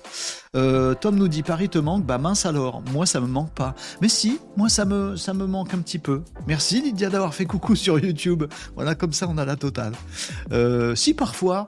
euh, 0.57 0.95
Tom 0.95 1.17
nous 1.17 1.29
dit 1.29 1.43
Paris 1.43 1.71
te 1.71 1.79
manque, 1.79 2.05
bah 2.05 2.19
mince 2.19 2.45
alors, 2.45 2.83
moi 2.93 3.07
ça 3.07 3.19
me 3.21 3.27
manque 3.27 3.55
pas. 3.55 3.75
Mais 4.03 4.11
si, 4.11 4.39
moi 4.57 4.69
ça 4.69 4.85
me 4.85 5.17
ça 5.17 5.33
me 5.33 5.47
manque 5.47 5.73
un 5.73 5.79
petit 5.79 5.99
peu. 5.99 6.23
Merci 6.47 6.83
Lydia 6.83 7.09
d'avoir 7.09 7.35
fait 7.35 7.47
coucou 7.47 7.75
sur 7.77 7.99
YouTube. 7.99 8.45
Voilà, 8.75 8.95
comme 8.95 9.15
ça 9.15 9.27
on 9.29 9.39
a 9.39 9.47
la 9.47 9.57
totale. 9.57 9.95
Euh, 10.53 10.95
si 10.95 11.15
parfois 11.15 11.67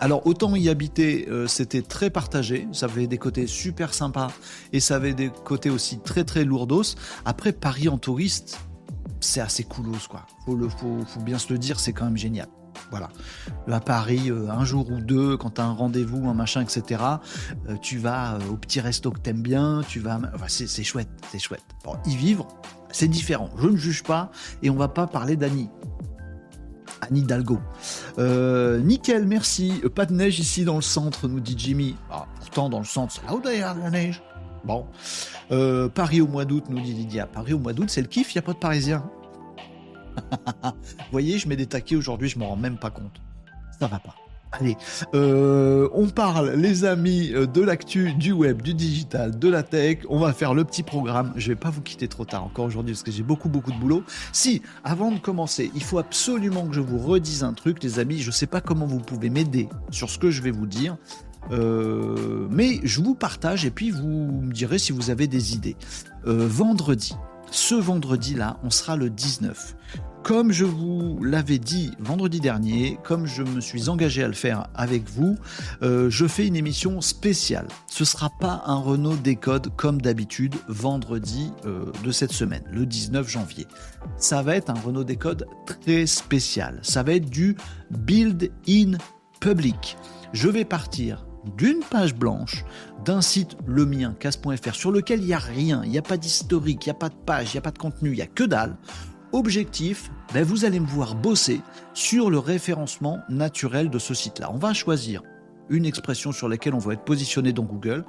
alors 0.00 0.26
autant 0.26 0.56
y 0.56 0.70
habiter, 0.70 1.28
euh, 1.28 1.46
c'était 1.46 1.82
très 1.82 2.08
partagé, 2.08 2.66
ça 2.72 2.86
avait 2.86 3.06
des 3.06 3.18
côtés 3.18 3.46
super 3.46 3.92
sympas 3.92 4.32
et 4.72 4.80
ça 4.80 4.96
avait 4.96 5.12
des 5.12 5.28
côtés 5.28 5.68
aussi 5.68 6.00
très 6.00 6.24
très 6.24 6.44
lourdos. 6.44 6.94
Après 7.26 7.52
Paris 7.52 7.88
en 7.88 7.98
touriste, 7.98 8.58
c'est 9.20 9.40
assez 9.40 9.62
coolos 9.62 10.08
quoi. 10.08 10.26
Faut, 10.46 10.56
le, 10.56 10.70
faut, 10.70 11.04
bien 11.20 11.38
se 11.38 11.52
le 11.52 11.58
dire, 11.58 11.78
c'est 11.78 11.92
quand 11.92 12.06
même 12.06 12.16
génial. 12.16 12.48
Voilà. 12.90 13.10
À 13.70 13.80
Paris, 13.80 14.30
euh, 14.30 14.48
un 14.50 14.64
jour 14.64 14.90
ou 14.90 15.00
deux, 15.00 15.36
quand 15.36 15.50
tu 15.50 15.60
as 15.60 15.64
un 15.64 15.72
rendez-vous, 15.72 16.28
un 16.30 16.34
machin, 16.34 16.62
etc., 16.62 17.02
euh, 17.68 17.76
tu 17.82 17.98
vas 17.98 18.38
au 18.50 18.56
petit 18.56 18.80
resto 18.80 19.10
que 19.10 19.20
t'aimes 19.20 19.42
bien, 19.42 19.82
tu 19.86 20.00
vas. 20.00 20.18
Enfin, 20.34 20.46
c'est 20.48 20.82
chouette, 20.82 21.10
c'est 21.30 21.38
chouette. 21.38 21.62
Bon, 21.84 21.96
y 22.06 22.16
vivre, 22.16 22.48
c'est 22.90 23.08
différent. 23.08 23.50
Je 23.58 23.68
ne 23.68 23.76
juge 23.76 24.02
pas 24.02 24.30
et 24.62 24.70
on 24.70 24.76
va 24.76 24.88
pas 24.88 25.06
parler 25.06 25.36
d'Annie. 25.36 25.68
Anne 27.00 27.16
Hidalgo. 27.16 27.58
Euh, 28.18 28.80
nickel, 28.80 29.26
merci. 29.26 29.82
Pas 29.94 30.06
de 30.06 30.12
neige 30.12 30.38
ici 30.38 30.64
dans 30.64 30.76
le 30.76 30.82
centre, 30.82 31.28
nous 31.28 31.40
dit 31.40 31.54
Jimmy. 31.56 31.96
Ah, 32.10 32.26
pourtant, 32.38 32.68
dans 32.68 32.78
le 32.78 32.84
centre, 32.84 33.12
c'est 33.12 33.26
là 33.26 33.34
où 33.34 33.40
d'ailleurs 33.40 33.74
la 33.74 33.90
neige. 33.90 34.22
Bon. 34.64 34.86
Euh, 35.50 35.88
Paris 35.88 36.20
au 36.20 36.26
mois 36.26 36.44
d'août, 36.44 36.64
nous 36.68 36.80
dit 36.80 36.92
Lydia. 36.92 37.26
Paris 37.26 37.54
au 37.54 37.58
mois 37.58 37.72
d'août, 37.72 37.88
c'est 37.88 38.02
le 38.02 38.08
kiff, 38.08 38.34
il 38.34 38.38
n'y 38.38 38.40
a 38.40 38.42
pas 38.42 38.52
de 38.52 38.58
Parisiens. 38.58 39.04
Vous 40.62 40.72
voyez, 41.12 41.38
je 41.38 41.48
mets 41.48 41.56
des 41.56 41.66
taquets 41.66 41.96
aujourd'hui, 41.96 42.28
je 42.28 42.38
m'en 42.38 42.48
rends 42.48 42.56
même 42.56 42.78
pas 42.78 42.90
compte. 42.90 43.20
Ça 43.78 43.86
va 43.86 43.98
pas. 43.98 44.14
Allez, 44.52 44.76
euh, 45.14 45.88
on 45.94 46.08
parle, 46.08 46.50
les 46.50 46.84
amis, 46.84 47.30
euh, 47.32 47.46
de 47.46 47.60
l'actu, 47.60 48.12
du 48.14 48.32
web, 48.32 48.62
du 48.62 48.74
digital, 48.74 49.38
de 49.38 49.48
la 49.48 49.62
tech. 49.62 49.98
On 50.08 50.18
va 50.18 50.32
faire 50.32 50.54
le 50.54 50.64
petit 50.64 50.82
programme. 50.82 51.32
Je 51.36 51.48
vais 51.48 51.56
pas 51.56 51.70
vous 51.70 51.82
quitter 51.82 52.08
trop 52.08 52.24
tard 52.24 52.44
encore 52.44 52.64
aujourd'hui 52.64 52.94
parce 52.94 53.04
que 53.04 53.12
j'ai 53.12 53.22
beaucoup, 53.22 53.48
beaucoup 53.48 53.70
de 53.70 53.78
boulot. 53.78 54.02
Si, 54.32 54.60
avant 54.82 55.12
de 55.12 55.20
commencer, 55.20 55.70
il 55.76 55.82
faut 55.84 55.98
absolument 55.98 56.66
que 56.66 56.74
je 56.74 56.80
vous 56.80 56.98
redise 56.98 57.44
un 57.44 57.52
truc, 57.52 57.82
les 57.82 58.00
amis. 58.00 58.18
Je 58.18 58.32
sais 58.32 58.46
pas 58.46 58.60
comment 58.60 58.86
vous 58.86 58.98
pouvez 58.98 59.30
m'aider 59.30 59.68
sur 59.90 60.10
ce 60.10 60.18
que 60.18 60.30
je 60.30 60.42
vais 60.42 60.50
vous 60.50 60.66
dire. 60.66 60.96
Euh, 61.52 62.48
mais 62.50 62.80
je 62.82 63.00
vous 63.00 63.14
partage 63.14 63.64
et 63.64 63.70
puis 63.70 63.90
vous 63.90 64.08
me 64.08 64.52
direz 64.52 64.78
si 64.78 64.90
vous 64.92 65.10
avez 65.10 65.28
des 65.28 65.54
idées. 65.54 65.76
vendredi, 66.24 67.14
ce 67.52 67.76
vendredi-là, 67.76 68.58
on 68.64 68.70
sera 68.70 68.96
le 68.96 69.10
19. 69.10 69.76
Comme 70.22 70.52
je 70.52 70.64
vous 70.64 71.18
l'avais 71.22 71.58
dit 71.58 71.92
vendredi 71.98 72.40
dernier, 72.40 72.98
comme 73.02 73.26
je 73.26 73.42
me 73.42 73.60
suis 73.60 73.88
engagé 73.88 74.22
à 74.22 74.28
le 74.28 74.34
faire 74.34 74.68
avec 74.74 75.08
vous, 75.08 75.36
euh, 75.82 76.10
je 76.10 76.26
fais 76.26 76.46
une 76.46 76.56
émission 76.56 77.00
spéciale. 77.00 77.66
Ce 77.86 78.02
ne 78.02 78.06
sera 78.06 78.30
pas 78.38 78.62
un 78.66 78.76
Renault 78.76 79.16
Décode 79.16 79.74
comme 79.76 80.00
d'habitude 80.00 80.54
vendredi 80.68 81.52
euh, 81.64 81.86
de 82.04 82.12
cette 82.12 82.32
semaine, 82.32 82.62
le 82.70 82.86
19 82.86 83.28
janvier. 83.28 83.66
Ça 84.18 84.42
va 84.42 84.56
être 84.56 84.70
un 84.70 84.78
Renault 84.78 85.04
Décode 85.04 85.46
très 85.66 86.06
spécial. 86.06 86.78
Ça 86.82 87.02
va 87.02 87.14
être 87.14 87.28
du 87.28 87.56
build 87.90 88.52
in 88.68 88.98
public. 89.40 89.96
Je 90.32 90.48
vais 90.48 90.64
partir 90.64 91.24
d'une 91.56 91.80
page 91.80 92.14
blanche 92.14 92.64
d'un 93.04 93.22
site 93.22 93.56
le 93.66 93.86
mien, 93.86 94.14
casse.fr, 94.18 94.74
sur 94.74 94.92
lequel 94.92 95.20
il 95.20 95.26
n'y 95.26 95.32
a 95.32 95.38
rien, 95.38 95.82
il 95.84 95.90
n'y 95.90 95.98
a 95.98 96.02
pas 96.02 96.18
d'historique, 96.18 96.86
il 96.86 96.90
n'y 96.90 96.96
a 96.96 96.98
pas 96.98 97.08
de 97.08 97.14
page, 97.14 97.52
il 97.52 97.56
n'y 97.56 97.58
a 97.58 97.62
pas 97.62 97.70
de 97.70 97.78
contenu, 97.78 98.10
il 98.10 98.16
n'y 98.16 98.22
a 98.22 98.26
que 98.26 98.44
dalle. 98.44 98.76
Objectif, 99.32 100.10
ben 100.34 100.44
vous 100.44 100.64
allez 100.64 100.80
me 100.80 100.86
voir 100.86 101.14
bosser 101.14 101.60
sur 101.94 102.30
le 102.30 102.38
référencement 102.38 103.20
naturel 103.28 103.88
de 103.88 103.98
ce 104.00 104.12
site-là. 104.12 104.50
On 104.52 104.58
va 104.58 104.74
choisir 104.74 105.22
une 105.68 105.86
expression 105.86 106.32
sur 106.32 106.48
laquelle 106.48 106.74
on 106.74 106.78
va 106.78 106.94
être 106.94 107.04
positionné 107.04 107.52
dans 107.52 107.62
Google. 107.62 108.04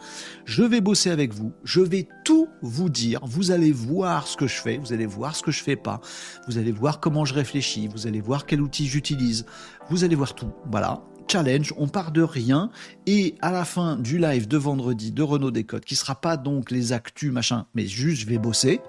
Je 0.46 0.64
vais 0.64 0.82
bosser 0.82 1.12
avec 1.12 1.32
vous, 1.32 1.54
je 1.64 1.80
vais 1.80 2.08
tout 2.26 2.48
vous 2.64 2.90
dire, 2.90 3.20
vous 3.24 3.52
allez 3.52 3.72
voir 3.72 4.26
ce 4.26 4.36
que 4.36 4.48
je 4.48 4.56
fais, 4.56 4.78
vous 4.78 4.94
allez 4.94 5.06
voir 5.06 5.36
ce 5.36 5.44
que 5.44 5.52
je 5.52 5.62
fais 5.62 5.76
pas, 5.76 6.02
vous 6.48 6.58
allez 6.58 6.72
voir 6.72 7.00
comment 7.00 7.24
je 7.24 7.36
réfléchis, 7.36 7.88
vous 7.88 8.08
allez 8.08 8.20
voir 8.20 8.48
quel 8.48 8.60
outil 8.60 8.88
j'utilise, 8.88 9.46
vous 9.90 10.04
allez 10.04 10.16
voir 10.16 10.34
tout. 10.34 10.52
Voilà, 10.72 11.04
challenge, 11.28 11.72
on 11.78 11.88
part 11.88 12.12
de 12.12 12.24
rien. 12.24 12.72
Et 13.06 13.36
à 13.42 13.52
la 13.52 13.64
fin 13.64 13.96
du 13.96 14.18
live 14.18 14.48
de 14.48 14.58
vendredi 14.58 15.12
de 15.12 15.22
Renault 15.22 15.52
Décode, 15.52 15.86
qui 15.86 15.96
sera 15.96 16.16
pas 16.16 16.38
donc 16.38 16.72
les 16.72 16.94
actus 16.94 17.32
machin, 17.32 17.68
mais 17.76 17.86
juste 17.86 18.22
je 18.22 18.26
vais 18.26 18.40
bosser. 18.40 18.82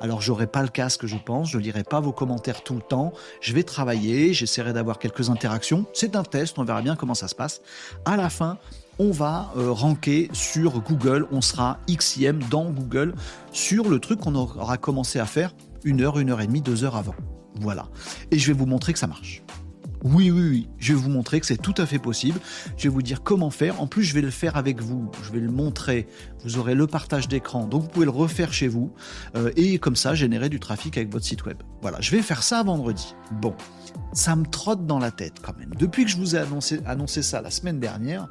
Alors 0.00 0.20
j'aurai 0.20 0.46
pas 0.46 0.62
le 0.62 0.68
casque, 0.68 1.06
je 1.06 1.16
pense, 1.16 1.50
je 1.50 1.58
lirai 1.58 1.84
pas 1.84 2.00
vos 2.00 2.12
commentaires 2.12 2.62
tout 2.62 2.74
le 2.74 2.82
temps, 2.82 3.12
je 3.40 3.52
vais 3.52 3.62
travailler, 3.62 4.32
j'essaierai 4.34 4.72
d'avoir 4.72 4.98
quelques 4.98 5.30
interactions. 5.30 5.86
C'est 5.92 6.16
un 6.16 6.22
test, 6.22 6.58
on 6.58 6.64
verra 6.64 6.82
bien 6.82 6.96
comment 6.96 7.14
ça 7.14 7.28
se 7.28 7.34
passe. 7.34 7.62
À 8.04 8.16
la 8.16 8.28
fin, 8.28 8.58
on 8.98 9.10
va 9.10 9.52
euh, 9.56 9.70
ranker 9.70 10.28
sur 10.32 10.80
Google, 10.80 11.26
on 11.30 11.40
sera 11.40 11.78
XIM 11.88 12.38
dans 12.50 12.70
Google 12.70 13.14
sur 13.52 13.88
le 13.88 13.98
truc 14.00 14.20
qu'on 14.20 14.34
aura 14.34 14.76
commencé 14.76 15.18
à 15.18 15.26
faire 15.26 15.52
une 15.84 16.00
heure, 16.02 16.18
une 16.18 16.30
heure 16.30 16.40
et 16.40 16.46
demie, 16.46 16.62
deux 16.62 16.84
heures 16.84 16.96
avant. 16.96 17.14
Voilà. 17.60 17.88
Et 18.30 18.38
je 18.38 18.46
vais 18.48 18.58
vous 18.58 18.66
montrer 18.66 18.92
que 18.92 18.98
ça 18.98 19.06
marche. 19.06 19.42
Oui, 20.08 20.30
oui, 20.30 20.48
oui, 20.48 20.68
je 20.78 20.92
vais 20.92 21.00
vous 21.00 21.10
montrer 21.10 21.40
que 21.40 21.46
c'est 21.46 21.56
tout 21.56 21.74
à 21.78 21.84
fait 21.84 21.98
possible. 21.98 22.38
Je 22.76 22.84
vais 22.84 22.88
vous 22.90 23.02
dire 23.02 23.24
comment 23.24 23.50
faire. 23.50 23.80
En 23.80 23.88
plus, 23.88 24.04
je 24.04 24.14
vais 24.14 24.20
le 24.20 24.30
faire 24.30 24.56
avec 24.56 24.80
vous. 24.80 25.10
Je 25.24 25.32
vais 25.32 25.40
le 25.40 25.50
montrer. 25.50 26.06
Vous 26.44 26.58
aurez 26.58 26.76
le 26.76 26.86
partage 26.86 27.26
d'écran, 27.26 27.66
donc 27.66 27.82
vous 27.82 27.88
pouvez 27.88 28.04
le 28.04 28.12
refaire 28.12 28.52
chez 28.52 28.68
vous 28.68 28.92
euh, 29.34 29.50
et 29.56 29.80
comme 29.80 29.96
ça 29.96 30.14
générer 30.14 30.48
du 30.48 30.60
trafic 30.60 30.96
avec 30.96 31.10
votre 31.10 31.24
site 31.24 31.44
web. 31.44 31.56
Voilà, 31.82 32.00
je 32.00 32.12
vais 32.12 32.22
faire 32.22 32.44
ça 32.44 32.62
vendredi. 32.62 33.16
Bon, 33.42 33.56
ça 34.12 34.36
me 34.36 34.46
trotte 34.46 34.86
dans 34.86 35.00
la 35.00 35.10
tête 35.10 35.34
quand 35.42 35.58
même. 35.58 35.74
Depuis 35.76 36.04
que 36.04 36.10
je 36.12 36.18
vous 36.18 36.36
ai 36.36 36.38
annoncé, 36.38 37.22
ça 37.22 37.40
la 37.42 37.50
semaine 37.50 37.80
dernière, 37.80 38.28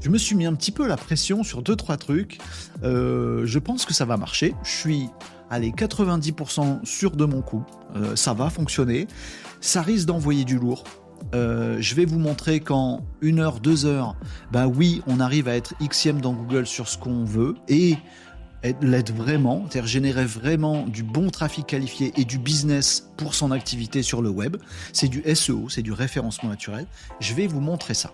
je 0.00 0.08
me 0.08 0.18
suis 0.18 0.36
mis 0.36 0.46
un 0.46 0.54
petit 0.54 0.70
peu 0.70 0.86
la 0.86 0.96
pression 0.96 1.42
sur 1.42 1.62
deux 1.62 1.74
trois 1.74 1.96
trucs. 1.96 2.38
Euh, 2.84 3.44
je 3.44 3.58
pense 3.58 3.84
que 3.84 3.92
ça 3.92 4.04
va 4.04 4.16
marcher. 4.16 4.54
Je 4.62 4.70
suis 4.70 5.08
allez 5.50 5.70
90% 5.70 6.84
sûr 6.84 7.16
de 7.16 7.24
mon 7.24 7.42
coup. 7.42 7.64
Euh, 7.96 8.16
ça 8.16 8.34
va 8.34 8.50
fonctionner. 8.50 9.06
Ça 9.60 9.82
risque 9.82 10.06
d'envoyer 10.06 10.44
du 10.44 10.58
lourd. 10.58 10.84
Euh, 11.34 11.76
je 11.80 11.94
vais 11.94 12.04
vous 12.04 12.18
montrer 12.18 12.60
qu'en 12.60 13.04
une 13.20 13.40
heure, 13.40 13.60
deux 13.60 13.86
heures, 13.86 14.16
bah 14.52 14.66
oui, 14.66 15.02
on 15.06 15.20
arrive 15.20 15.48
à 15.48 15.56
être 15.56 15.74
xème 15.82 16.20
dans 16.20 16.32
Google 16.32 16.66
sur 16.66 16.88
ce 16.88 16.96
qu'on 16.96 17.24
veut 17.24 17.56
et 17.68 17.96
l'être 18.82 19.12
vraiment, 19.12 19.64
c'est-à-dire 19.68 19.88
générer 19.88 20.24
vraiment 20.24 20.84
du 20.86 21.02
bon 21.02 21.30
trafic 21.30 21.66
qualifié 21.66 22.12
et 22.16 22.24
du 22.24 22.38
business 22.38 23.08
pour 23.16 23.34
son 23.34 23.50
activité 23.50 24.02
sur 24.02 24.22
le 24.22 24.30
web. 24.30 24.56
C'est 24.92 25.08
du 25.08 25.22
SEO, 25.34 25.68
c'est 25.68 25.82
du 25.82 25.92
référencement 25.92 26.50
naturel. 26.50 26.86
Je 27.20 27.34
vais 27.34 27.46
vous 27.46 27.60
montrer 27.60 27.94
ça. 27.94 28.12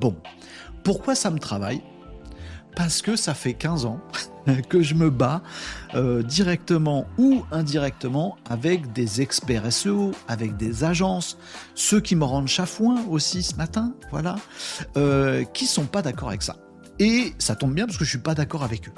Bon, 0.00 0.16
pourquoi 0.82 1.14
ça 1.14 1.30
me 1.30 1.38
travaille? 1.38 1.82
Parce 2.74 3.02
que 3.02 3.16
ça 3.16 3.34
fait 3.34 3.54
15 3.54 3.84
ans 3.84 4.00
que 4.68 4.82
je 4.82 4.94
me 4.94 5.10
bats 5.10 5.42
euh, 5.94 6.22
directement 6.22 7.06
ou 7.18 7.44
indirectement 7.52 8.36
avec 8.48 8.92
des 8.92 9.20
experts 9.20 9.72
SEO, 9.72 10.12
avec 10.28 10.56
des 10.56 10.84
agences, 10.84 11.38
ceux 11.74 12.00
qui 12.00 12.16
me 12.16 12.24
rendent 12.24 12.48
chafouin 12.48 13.04
aussi 13.08 13.42
ce 13.42 13.56
matin, 13.56 13.92
voilà, 14.10 14.36
euh, 14.96 15.44
qui 15.44 15.66
sont 15.66 15.84
pas 15.84 16.02
d'accord 16.02 16.28
avec 16.28 16.42
ça. 16.42 16.56
Et 16.98 17.34
ça 17.38 17.56
tombe 17.56 17.74
bien 17.74 17.86
parce 17.86 17.98
que 17.98 18.04
je 18.04 18.10
suis 18.10 18.18
pas 18.18 18.34
d'accord 18.34 18.62
avec 18.62 18.88
eux. 18.88 18.92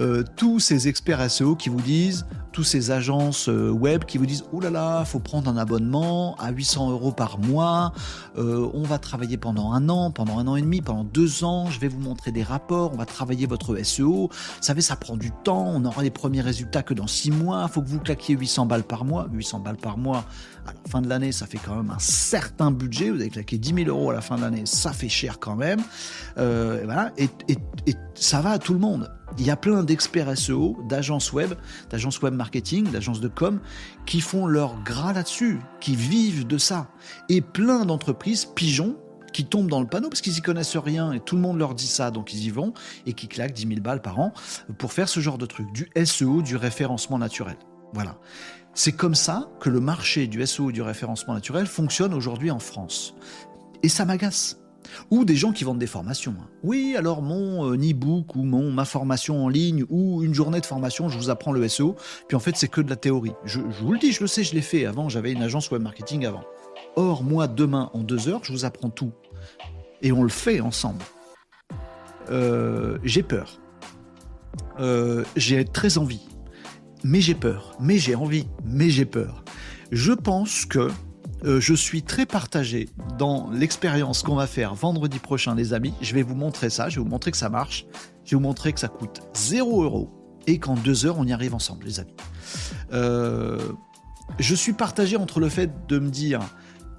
Euh, 0.00 0.22
tous 0.36 0.60
ces 0.60 0.86
experts 0.86 1.28
SEO 1.28 1.56
qui 1.56 1.68
vous 1.68 1.80
disent, 1.80 2.24
tous 2.52 2.62
ces 2.62 2.92
agences 2.92 3.48
euh, 3.48 3.70
web 3.70 4.04
qui 4.04 4.16
vous 4.16 4.26
disent, 4.26 4.44
oh 4.52 4.60
là 4.60 4.70
là, 4.70 5.04
faut 5.04 5.18
prendre 5.18 5.50
un 5.50 5.56
abonnement 5.56 6.36
à 6.36 6.50
800 6.50 6.90
euros 6.90 7.10
par 7.10 7.40
mois, 7.40 7.92
euh, 8.36 8.68
on 8.74 8.82
va 8.82 8.98
travailler 8.98 9.36
pendant 9.36 9.72
un 9.72 9.88
an, 9.88 10.12
pendant 10.12 10.38
un 10.38 10.46
an 10.46 10.54
et 10.54 10.62
demi, 10.62 10.80
pendant 10.80 11.02
deux 11.02 11.42
ans, 11.42 11.68
je 11.68 11.80
vais 11.80 11.88
vous 11.88 11.98
montrer 11.98 12.30
des 12.30 12.44
rapports, 12.44 12.92
on 12.94 12.96
va 12.96 13.06
travailler 13.06 13.46
votre 13.46 13.76
SEO, 13.82 14.28
vous 14.30 14.60
savez, 14.60 14.82
ça 14.82 14.94
prend 14.94 15.16
du 15.16 15.32
temps, 15.42 15.66
on 15.66 15.84
aura 15.84 16.04
les 16.04 16.10
premiers 16.10 16.42
résultats 16.42 16.84
que 16.84 16.94
dans 16.94 17.08
six 17.08 17.32
mois, 17.32 17.66
faut 17.66 17.82
que 17.82 17.88
vous 17.88 17.98
claquiez 17.98 18.36
800 18.36 18.66
balles 18.66 18.84
par 18.84 19.04
mois, 19.04 19.26
800 19.32 19.60
balles 19.60 19.78
par 19.78 19.98
mois, 19.98 20.24
à 20.64 20.72
la 20.72 20.90
fin 20.90 21.02
de 21.02 21.08
l'année, 21.08 21.32
ça 21.32 21.46
fait 21.46 21.58
quand 21.58 21.74
même 21.74 21.90
un 21.90 21.98
certain 21.98 22.70
budget, 22.70 23.10
vous 23.10 23.20
avez 23.20 23.30
claqué 23.30 23.58
10 23.58 23.84
000 23.84 23.88
euros 23.88 24.10
à 24.10 24.14
la 24.14 24.20
fin 24.20 24.36
de 24.36 24.42
l'année, 24.42 24.62
ça 24.64 24.92
fait 24.92 25.08
cher 25.08 25.40
quand 25.40 25.56
même, 25.56 25.80
et 26.36 26.84
voilà, 26.84 27.10
et 27.18 27.28
ça 28.14 28.40
va 28.40 28.50
à 28.50 28.58
tout 28.58 28.74
le 28.74 28.80
monde 28.80 29.10
il 29.38 29.46
y 29.46 29.50
a 29.50 29.56
plein 29.56 29.84
d'experts 29.84 30.36
SEO, 30.36 30.76
d'agences 30.88 31.32
web, 31.32 31.54
d'agences 31.90 32.20
web 32.22 32.34
marketing, 32.34 32.90
d'agences 32.90 33.20
de 33.20 33.28
com, 33.28 33.60
qui 34.04 34.20
font 34.20 34.46
leur 34.46 34.82
gras 34.82 35.12
là-dessus, 35.12 35.60
qui 35.80 35.94
vivent 35.94 36.46
de 36.46 36.58
ça. 36.58 36.88
Et 37.28 37.40
plein 37.40 37.84
d'entreprises 37.84 38.44
pigeons 38.44 38.96
qui 39.32 39.44
tombent 39.44 39.70
dans 39.70 39.80
le 39.80 39.86
panneau 39.86 40.08
parce 40.08 40.20
qu'ils 40.20 40.36
y 40.36 40.40
connaissent 40.40 40.76
rien 40.76 41.12
et 41.12 41.20
tout 41.20 41.36
le 41.36 41.42
monde 41.42 41.58
leur 41.58 41.74
dit 41.74 41.86
ça, 41.86 42.10
donc 42.10 42.32
ils 42.32 42.44
y 42.44 42.50
vont 42.50 42.72
et 43.06 43.12
qui 43.12 43.28
claquent 43.28 43.52
10 43.52 43.68
000 43.68 43.80
balles 43.80 44.02
par 44.02 44.18
an 44.18 44.32
pour 44.78 44.92
faire 44.92 45.08
ce 45.08 45.20
genre 45.20 45.38
de 45.38 45.46
truc, 45.46 45.70
du 45.72 45.88
SEO, 46.04 46.42
du 46.42 46.56
référencement 46.56 47.18
naturel. 47.18 47.56
Voilà. 47.92 48.18
C'est 48.74 48.92
comme 48.92 49.14
ça 49.14 49.50
que 49.60 49.70
le 49.70 49.80
marché 49.80 50.26
du 50.26 50.44
SEO, 50.46 50.72
du 50.72 50.82
référencement 50.82 51.34
naturel 51.34 51.66
fonctionne 51.66 52.14
aujourd'hui 52.14 52.50
en 52.50 52.58
France. 52.58 53.14
Et 53.82 53.88
ça 53.88 54.04
m'agace. 54.04 54.58
Ou 55.10 55.24
des 55.24 55.36
gens 55.36 55.52
qui 55.52 55.64
vendent 55.64 55.78
des 55.78 55.86
formations. 55.86 56.34
Hein. 56.40 56.48
Oui, 56.62 56.94
alors 56.96 57.22
mon 57.22 57.72
euh, 57.72 57.76
e-book 57.76 58.34
ou 58.36 58.42
mon 58.42 58.70
ma 58.70 58.84
formation 58.84 59.44
en 59.44 59.48
ligne 59.48 59.84
ou 59.88 60.22
une 60.22 60.34
journée 60.34 60.60
de 60.60 60.66
formation, 60.66 61.08
je 61.08 61.18
vous 61.18 61.30
apprends 61.30 61.52
le 61.52 61.66
SEO. 61.68 61.96
Puis 62.26 62.36
en 62.36 62.40
fait, 62.40 62.56
c'est 62.56 62.68
que 62.68 62.80
de 62.80 62.90
la 62.90 62.96
théorie. 62.96 63.32
Je, 63.44 63.60
vous 63.60 63.92
le 63.92 63.98
dis, 63.98 64.12
je 64.12 64.20
le 64.20 64.26
sais, 64.26 64.44
je 64.44 64.54
l'ai 64.54 64.62
fait 64.62 64.86
avant. 64.86 65.08
J'avais 65.08 65.32
une 65.32 65.42
agence 65.42 65.70
web 65.70 65.82
marketing 65.82 66.26
avant. 66.26 66.44
Or, 66.96 67.22
moi, 67.22 67.46
demain, 67.46 67.90
en 67.94 68.00
deux 68.00 68.28
heures, 68.28 68.40
je 68.44 68.52
vous 68.52 68.64
apprends 68.64 68.90
tout. 68.90 69.12
Et 70.02 70.12
on 70.12 70.22
le 70.22 70.28
fait 70.28 70.60
ensemble. 70.60 71.02
Euh, 72.30 72.98
j'ai 73.04 73.22
peur. 73.22 73.60
Euh, 74.80 75.24
j'ai 75.36 75.64
très 75.64 75.98
envie. 75.98 76.28
Mais 77.04 77.20
j'ai 77.20 77.34
peur. 77.34 77.76
Mais 77.80 77.98
j'ai 77.98 78.14
envie. 78.14 78.46
Mais 78.64 78.90
j'ai 78.90 79.04
peur. 79.04 79.44
Je 79.90 80.12
pense 80.12 80.66
que 80.66 80.90
euh, 81.44 81.60
je 81.60 81.74
suis 81.74 82.02
très 82.02 82.26
partagé 82.26 82.88
dans 83.16 83.50
l'expérience 83.50 84.22
qu'on 84.22 84.34
va 84.34 84.46
faire 84.46 84.74
vendredi 84.74 85.18
prochain, 85.18 85.54
les 85.54 85.72
amis. 85.72 85.94
Je 86.00 86.14
vais 86.14 86.22
vous 86.22 86.34
montrer 86.34 86.68
ça, 86.70 86.88
je 86.88 86.96
vais 86.96 87.02
vous 87.02 87.10
montrer 87.10 87.30
que 87.30 87.36
ça 87.36 87.48
marche, 87.48 87.86
je 88.24 88.30
vais 88.30 88.36
vous 88.36 88.42
montrer 88.42 88.72
que 88.72 88.80
ça 88.80 88.88
coûte 88.88 89.20
0 89.34 89.84
euros 89.84 90.10
et 90.46 90.58
qu'en 90.58 90.74
deux 90.74 91.06
heures, 91.06 91.18
on 91.18 91.24
y 91.24 91.32
arrive 91.32 91.54
ensemble, 91.54 91.84
les 91.84 92.00
amis. 92.00 92.14
Euh, 92.92 93.58
je 94.38 94.54
suis 94.54 94.72
partagé 94.72 95.16
entre 95.16 95.38
le 95.40 95.48
fait 95.48 95.70
de 95.88 95.98
me 95.98 96.08
dire, 96.08 96.40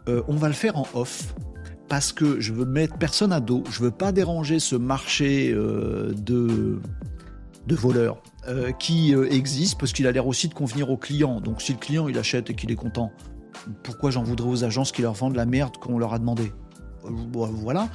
euh, 0.07 0.21
on 0.27 0.35
va 0.35 0.47
le 0.47 0.53
faire 0.53 0.77
en 0.77 0.87
off, 0.93 1.33
parce 1.89 2.13
que 2.13 2.39
je 2.39 2.53
veux 2.53 2.65
mettre 2.65 2.97
personne 2.97 3.33
à 3.33 3.39
dos, 3.39 3.63
je 3.71 3.81
veux 3.81 3.91
pas 3.91 4.11
déranger 4.11 4.59
ce 4.59 4.75
marché 4.75 5.51
de, 5.51 6.79
de 7.65 7.75
voleurs 7.75 8.21
qui 8.77 9.13
existe, 9.13 9.79
parce 9.79 9.91
qu'il 9.91 10.05
a 10.05 10.11
l'air 10.11 10.27
aussi 10.27 10.47
de 10.47 10.53
convenir 10.53 10.91
au 10.91 10.97
client. 10.97 11.41
Donc 11.41 11.63
si 11.63 11.73
le 11.73 11.79
client 11.79 12.07
il 12.07 12.17
achète 12.19 12.51
et 12.51 12.53
qu'il 12.53 12.69
est 12.69 12.75
content, 12.75 13.11
pourquoi 13.83 14.11
j'en 14.11 14.23
voudrais 14.23 14.49
aux 14.49 14.63
agences 14.63 14.91
qui 14.91 15.01
leur 15.01 15.13
vendent 15.13 15.35
la 15.35 15.45
merde 15.45 15.77
qu'on 15.77 15.97
leur 15.97 16.13
a 16.13 16.19
demandé 16.19 16.51
euh, 17.05 17.09
voilà, 17.11 17.89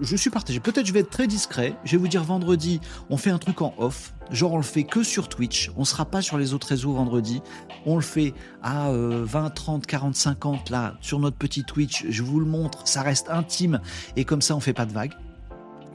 je, 0.00 0.16
suis 0.16 0.30
partagé. 0.30 0.60
Peut-être 0.60 0.86
je 0.86 0.92
vais 0.92 1.00
être 1.00 1.10
très 1.10 1.26
discret. 1.26 1.74
Je 1.84 1.92
vais 1.92 1.96
vous 1.96 2.08
dire 2.08 2.22
vendredi, 2.22 2.80
on 3.10 3.16
fait 3.16 3.30
un 3.30 3.38
truc 3.38 3.62
en 3.62 3.74
off. 3.78 4.14
Genre 4.30 4.52
on 4.52 4.56
le 4.56 4.62
fait 4.62 4.84
que 4.84 5.02
sur 5.02 5.28
Twitch. 5.28 5.70
On 5.76 5.84
sera 5.84 6.04
pas 6.04 6.22
sur 6.22 6.38
les 6.38 6.54
autres 6.54 6.68
réseaux 6.68 6.92
vendredi. 6.92 7.42
On 7.86 7.96
le 7.96 8.02
fait 8.02 8.34
à 8.62 8.90
20, 8.92 9.50
30, 9.50 9.86
40, 9.86 10.14
50 10.14 10.70
là 10.70 10.96
sur 11.00 11.18
notre 11.18 11.36
petit 11.36 11.64
Twitch. 11.64 12.04
Je 12.08 12.22
vous 12.22 12.40
le 12.40 12.46
montre. 12.46 12.86
Ça 12.86 13.02
reste 13.02 13.30
intime 13.30 13.80
et 14.16 14.24
comme 14.24 14.42
ça 14.42 14.54
on 14.54 14.60
fait 14.60 14.72
pas 14.72 14.86
de 14.86 14.92
vagues. 14.92 15.14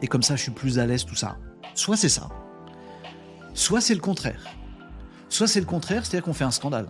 Et 0.01 0.07
comme 0.07 0.23
ça 0.23 0.35
je 0.35 0.43
suis 0.43 0.51
plus 0.51 0.79
à 0.79 0.85
l'aise 0.85 1.05
tout 1.05 1.15
ça. 1.15 1.37
Soit 1.75 1.97
c'est 1.97 2.09
ça. 2.09 2.29
Soit 3.53 3.81
c'est 3.81 3.95
le 3.95 4.01
contraire. 4.01 4.41
Soit 5.29 5.47
c'est 5.47 5.59
le 5.59 5.65
contraire, 5.65 6.05
c'est-à-dire 6.05 6.25
qu'on 6.25 6.33
fait 6.33 6.43
un 6.43 6.51
scandale 6.51 6.87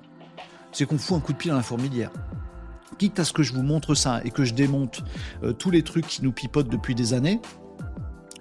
c'est 0.72 0.86
qu'on 0.86 0.98
fout 0.98 1.18
un 1.18 1.20
coup 1.20 1.34
de 1.34 1.38
pied 1.38 1.52
dans 1.52 1.58
la 1.58 1.64
fourmilière. 1.64 2.12
Quitte 2.98 3.20
à 3.20 3.24
ce 3.24 3.34
que 3.34 3.44
je 3.44 3.54
vous 3.54 3.64
montre 3.64 3.96
ça 3.96 4.22
et 4.26 4.32
que 4.32 4.44
je 4.44 4.54
démonte 4.54 5.04
euh, 5.44 5.54
tous 5.54 5.72
les 5.72 5.84
trucs 5.84 6.08
qui 6.08 6.24
nous 6.24 6.32
pipotent 6.32 6.70
depuis 6.70 6.96
des 6.96 7.14
années, 7.14 7.40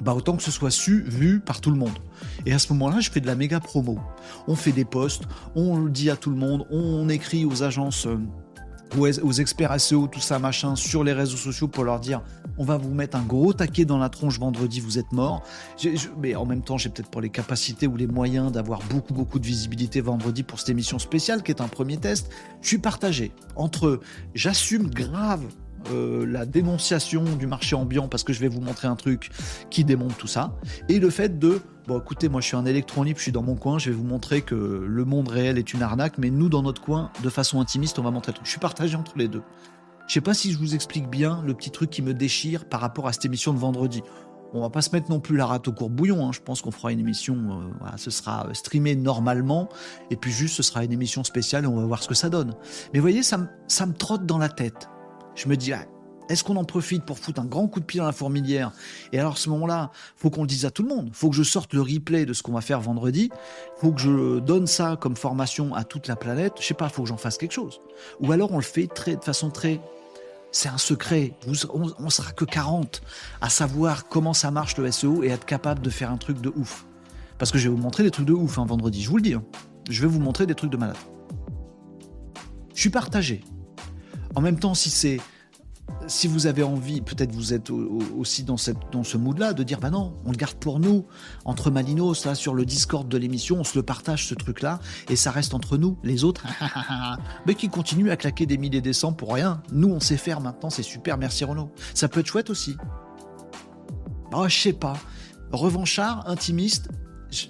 bah 0.01 0.15
autant 0.15 0.37
que 0.37 0.43
ce 0.43 0.51
soit 0.51 0.71
su, 0.71 1.03
vu 1.03 1.41
par 1.41 1.61
tout 1.61 1.71
le 1.71 1.77
monde. 1.77 1.99
Et 2.47 2.53
à 2.53 2.59
ce 2.59 2.73
moment-là, 2.73 3.01
je 3.01 3.11
fais 3.11 3.21
de 3.21 3.27
la 3.27 3.35
méga 3.35 3.61
promo. 3.61 3.99
On 4.47 4.55
fait 4.55 4.73
des 4.73 4.85
posts, 4.85 5.25
on 5.55 5.79
le 5.79 5.91
dit 5.91 6.11
à 6.11 6.17
tout 6.17 6.31
le 6.31 6.37
monde, 6.37 6.67
on 6.71 7.09
écrit 7.09 7.45
aux 7.45 7.63
agences. 7.63 8.07
Euh, 8.07 8.19
aux, 8.97 9.33
experts 9.33 9.81
SEO, 9.81 10.07
tout 10.07 10.21
ça, 10.21 10.39
machin, 10.39 10.77
sur 10.77 11.05
les 11.05 11.13
réseaux 11.13 11.37
sociaux 11.37 11.69
pour 11.69 11.85
leur 11.85 12.01
dire 12.01 12.23
on 12.57 12.65
va 12.65 12.77
vous 12.77 12.93
mettre 12.93 13.17
un 13.17 13.23
gros 13.23 13.53
taquet 13.53 13.85
dans 13.85 13.99
la 13.99 14.09
tronche 14.09 14.39
vendredi, 14.39 14.81
vous 14.81 14.99
êtes 14.99 15.13
mort. 15.13 15.45
mais 16.19 16.35
en 16.35 16.45
même 16.45 16.63
temps, 16.63 16.77
j'ai 16.77 16.89
peut-être 16.89 17.11
pas 17.11 17.21
les 17.21 17.31
capacités 17.31 17.87
ou 17.87 17.97
les 17.97 18.07
moyens 18.07 18.51
d'avoir 18.51 18.81
beaucoup, 18.91 19.15
beaucoup 19.15 19.39
de 19.39 19.47
visibilité 19.47 20.01
vendredi 20.01 20.43
pour 20.43 20.59
cette 20.59 20.71
émission 20.71 20.99
spéciale 20.99 21.43
qui 21.43 21.53
est 21.53 21.61
un 21.61 21.69
premier 21.69 21.99
test. 21.99 22.31
Je 22.61 22.69
suis 22.69 22.79
partagé 22.79 23.33
entre 23.55 24.01
j'assume 24.35 24.91
grave 24.91 25.45
euh, 25.93 26.27
la 26.27 26.45
dénonciation 26.45 27.23
du 27.23 27.47
marché 27.47 27.77
ambiant 27.77 28.09
parce 28.09 28.25
que 28.25 28.33
je 28.33 28.41
vais 28.41 28.49
vous 28.49 28.61
montrer 28.61 28.89
un 28.89 28.97
truc 28.97 29.31
qui 29.71 29.85
démonte 29.85 30.19
tout 30.19 30.27
ça 30.27 30.53
et 30.89 30.99
le 30.99 31.09
fait 31.09 31.39
de 31.39 31.63
bon 31.89 31.99
écoutez 32.01 32.29
moi 32.29 32.41
je 32.43 32.47
suis 32.49 32.57
un 32.57 32.67
électron 32.67 33.03
libre 33.03 33.19
je 33.19 33.23
suis 33.25 33.33
dans 33.33 33.43
mon 33.43 33.55
coin 33.57 33.79
je 33.79 33.89
vais 33.91 33.97
vous 33.97 34.05
montrer 34.05 34.43
que 34.43 34.55
le 34.55 35.05
monde 35.07 35.29
réel 35.29 35.57
est 35.57 35.73
une 35.73 35.83
arnaque 35.83 36.19
mais 36.19 36.29
nous 36.31 36.51
dans 36.51 36.63
notre 36.63 36.83
coin 36.83 37.11
de 37.23 37.31
façon 37.31 37.61
intimiste 37.63 37.99
on 37.99 38.03
va 38.03 38.11
montrer 38.11 38.33
tout 38.35 38.43
je 38.45 38.51
suis 38.51 38.61
partagé 38.61 38.95
entre 38.95 39.17
les 39.17 39.27
deux 39.27 39.43
Je 40.07 40.13
sais 40.13 40.21
pas 40.21 40.35
si 40.35 40.53
je 40.53 40.59
vous 40.59 40.75
explique 40.75 41.09
bien 41.09 41.43
le 41.47 41.55
petit 41.55 41.71
truc 41.71 41.89
qui 41.91 42.03
me 42.03 42.13
déchire 42.15 42.67
par 42.69 42.81
rapport 42.81 43.07
à 43.09 43.13
cette 43.13 43.25
émission 43.27 43.53
de 43.53 43.59
vendredi. 43.59 44.03
On 44.55 44.63
va 44.63 44.71
pas 44.71 44.81
se 44.81 44.91
mettre 44.95 45.11
non 45.11 45.21
plus 45.21 45.37
la 45.37 45.45
rate 45.45 45.69
au 45.69 45.73
court 45.73 45.91
bouillon. 45.91 46.27
Hein. 46.27 46.33
Je 46.33 46.41
pense 46.41 46.63
qu'on 46.63 46.71
fera 46.71 46.93
une 46.93 46.99
émission, 47.01 47.37
euh, 47.37 47.97
ce 47.99 48.11
sera 48.11 48.47
streamé 48.55 48.97
normalement, 48.97 49.69
et 50.11 50.17
puis 50.17 50.33
juste 50.33 50.55
ce 50.57 50.63
sera 50.63 50.83
une 50.83 50.93
émission 50.93 51.25
spéciale 51.25 51.65
et 51.65 51.67
on 51.67 51.77
va 51.77 51.85
voir 51.85 52.03
ce 52.03 52.09
que 52.09 52.15
ça 52.15 52.31
donne. 52.31 52.55
Mais 52.95 53.01
voyez, 53.01 53.23
ça, 53.23 53.37
me- 53.37 53.49
ça 53.67 53.85
me 53.85 53.93
trotte 53.93 54.25
dans 54.25 54.39
la 54.39 54.49
tête. 54.49 54.89
Je 55.35 55.47
me 55.47 55.57
dis, 55.59 55.75
ah, 55.75 55.85
est-ce 56.29 56.45
qu'on 56.45 56.57
en 56.57 56.65
profite 56.65 57.05
pour 57.05 57.19
foutre 57.19 57.41
un 57.41 57.47
grand 57.47 57.67
coup 57.69 57.81
de 57.81 57.85
pied 57.85 58.01
dans 58.01 58.07
la 58.07 58.13
fourmilière? 58.13 58.73
Et 59.13 59.19
alors 59.19 59.33
à 59.33 59.37
ce 59.37 59.49
moment-là, 59.51 59.91
faut 60.17 60.31
qu'on 60.31 60.43
le 60.43 60.49
dise 60.49 60.65
à 60.67 60.71
tout 60.71 60.83
le 60.83 60.89
monde. 60.89 61.11
Faut 61.13 61.31
que 61.31 61.37
je 61.37 61.43
sorte 61.43 61.73
le 61.75 61.81
replay 61.81 62.27
de 62.27 62.33
ce 62.33 62.43
qu'on 62.43 62.53
va 62.53 62.61
faire 62.61 62.81
vendredi. 62.81 63.31
Faut 63.79 63.93
que 63.93 64.01
je 64.01 64.39
donne 64.41 64.67
ça 64.67 64.97
comme 65.01 65.17
formation 65.17 65.75
à 65.75 65.85
toute 65.85 66.07
la 66.07 66.17
planète. 66.17 66.55
Je 66.61 66.67
sais 66.67 66.75
pas, 66.75 66.89
faut 66.89 67.03
que 67.03 67.09
j'en 67.09 67.17
fasse 67.17 67.39
quelque 67.39 67.53
chose. 67.53 67.81
Ou 68.21 68.33
alors 68.33 68.53
on 68.53 68.57
le 68.57 68.63
fait 68.63 68.89
de 68.89 69.25
façon 69.25 69.51
très 69.51 69.81
c'est 70.51 70.69
un 70.69 70.79
secret. 70.79 71.35
On 71.99 72.11
sera 72.11 72.33
que 72.33 72.45
40 72.45 73.03
à 73.41 73.49
savoir 73.51 74.09
comment 74.09 74.33
ça 74.33 74.51
marche 74.51 74.77
le 74.79 74.91
SEO 74.91 75.23
et 75.23 75.29
être 75.29 75.45
capable 75.45 75.83
de 75.83 75.91
faire 75.91 76.11
un 76.11 76.17
truc 76.17 76.41
de 76.41 76.53
ouf. 76.57 76.87
Parce 77.39 77.51
que 77.53 77.59
je 77.59 77.69
vais 77.69 77.75
vous 77.75 77.81
montrer 77.81 78.03
des 78.03 78.11
trucs 78.11 78.27
de 78.27 78.33
ouf 78.33 78.59
hein, 78.59 78.65
vendredi, 78.67 79.03
je 79.03 79.11
vous 79.11 79.17
le 79.17 79.23
dis. 79.23 79.35
hein. 79.35 79.45
Je 79.89 80.03
vais 80.03 80.09
vous 80.09 80.21
montrer 80.21 80.47
des 80.47 80.55
trucs 80.55 80.71
de 80.71 80.77
malade. 80.77 80.97
Je 82.75 82.81
suis 82.81 82.91
partagé. 82.91 83.43
En 84.35 84.41
même 84.41 84.59
temps, 84.59 84.75
si 84.75 84.91
c'est 84.91 85.21
si 86.07 86.27
vous 86.29 86.47
avez 86.47 86.63
envie, 86.63 87.01
peut-être 87.01 87.33
vous 87.33 87.53
êtes 87.53 87.71
au- 87.71 87.77
au- 87.99 88.19
aussi 88.21 88.43
dans, 88.45 88.57
ce 88.57 89.17
mood-là, 89.17 89.53
de 89.53 89.63
dire 89.63 89.79
bah 89.81 89.91
non, 89.91 90.15
on 90.25 90.31
le 90.31 90.37
garde 90.37 90.55
pour 90.55 90.81
nous, 90.81 91.05
entre 91.45 91.71
Malinos, 91.71 92.25
là, 92.25 92.35
sur 92.35 92.55
le 92.55 92.65
Discord 92.65 93.09
de 93.09 93.19
l'émission, 93.19 93.57
on 93.61 93.65
se 93.65 93.77
le 93.77 93.83
partage 93.83 94.27
ce 94.27 94.35
truc-là, 94.35 94.81
et 95.09 95.17
ça 95.17 95.31
reste 95.31 95.55
entre 95.55 95.77
nous, 95.77 95.99
les 96.03 96.25
autres, 96.25 96.45
mais 97.47 97.55
qui 97.55 97.69
continuent 97.69 98.11
à 98.11 98.17
claquer 98.17 98.47
des 98.47 98.59
milliers 98.59 98.81
des 98.81 98.93
cents 98.93 99.13
pour 99.13 99.35
rien. 99.35 99.63
Nous, 99.73 99.89
on 99.89 100.01
sait 100.01 100.17
faire 100.17 100.41
maintenant, 100.41 100.71
c'est 100.71 100.83
super, 100.83 101.19
merci 101.19 101.45
Renaud. 101.45 101.71
Ça 101.95 102.09
peut 102.09 102.21
être 102.21 102.27
chouette 102.27 102.51
aussi. 102.51 102.77
Oh, 104.33 104.47
je 104.49 104.57
sais 104.59 104.73
pas. 104.73 104.95
Revanchard, 105.53 106.29
intimiste, 106.29 106.91
je, 107.31 107.47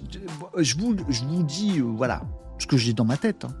je 0.57 0.77
vous, 0.77 0.95
je 1.09 1.23
vous 1.23 1.43
dis, 1.43 1.79
euh, 1.79 1.83
voilà, 1.83 2.21
ce 2.57 2.67
que 2.67 2.77
j'ai 2.77 2.93
dans 2.93 3.05
ma 3.05 3.17
tête. 3.17 3.45
hein. 3.45 3.53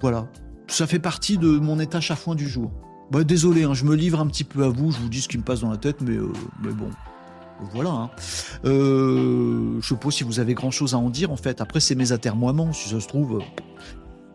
Voilà. 0.00 0.26
Ça 0.68 0.86
fait 0.86 0.98
partie 0.98 1.38
de 1.38 1.48
mon 1.48 1.78
état 1.80 2.00
chafouin 2.00 2.34
du 2.34 2.48
jour. 2.48 2.70
Bah, 3.10 3.22
désolé, 3.24 3.64
hein, 3.64 3.74
je 3.74 3.84
me 3.84 3.94
livre 3.94 4.20
un 4.20 4.26
petit 4.26 4.44
peu 4.44 4.64
à 4.64 4.68
vous, 4.68 4.90
je 4.90 4.98
vous 4.98 5.08
dis 5.08 5.20
ce 5.20 5.28
qui 5.28 5.38
me 5.38 5.42
passe 5.44 5.60
dans 5.60 5.70
la 5.70 5.76
tête, 5.76 6.00
mais, 6.00 6.16
euh, 6.16 6.32
bon. 6.62 6.90
Voilà. 7.72 7.90
hein. 7.90 8.10
Euh, 8.66 9.78
je 9.80 9.88
sais 9.88 9.96
pas 9.96 10.10
si 10.10 10.24
vous 10.24 10.40
avez 10.40 10.52
grand 10.54 10.70
chose 10.70 10.92
à 10.94 10.98
en 10.98 11.08
dire 11.08 11.30
en 11.32 11.36
fait. 11.36 11.60
Après, 11.62 11.80
c'est 11.80 11.94
mes 11.94 12.12
atermoiements, 12.12 12.72
si 12.74 12.90
ça 12.90 13.00
se 13.00 13.08
trouve. 13.08 13.40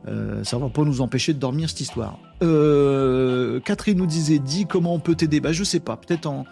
euh, 0.07 0.43
ça 0.43 0.57
va 0.57 0.69
pas 0.69 0.83
nous 0.83 1.01
empêcher 1.01 1.33
de 1.33 1.39
dormir 1.39 1.69
cette 1.69 1.81
histoire. 1.81 2.17
Euh, 2.41 3.59
Catherine 3.59 3.97
nous 3.99 4.07
disait 4.07 4.39
dis 4.39 4.65
comment 4.65 4.95
on 4.95 4.99
peut 4.99 5.13
t'aider? 5.13 5.39
Bah 5.39 5.51
je 5.51 5.63
sais 5.63 5.79
pas, 5.79 5.97
peut-être 5.97 6.25
en, 6.25 6.45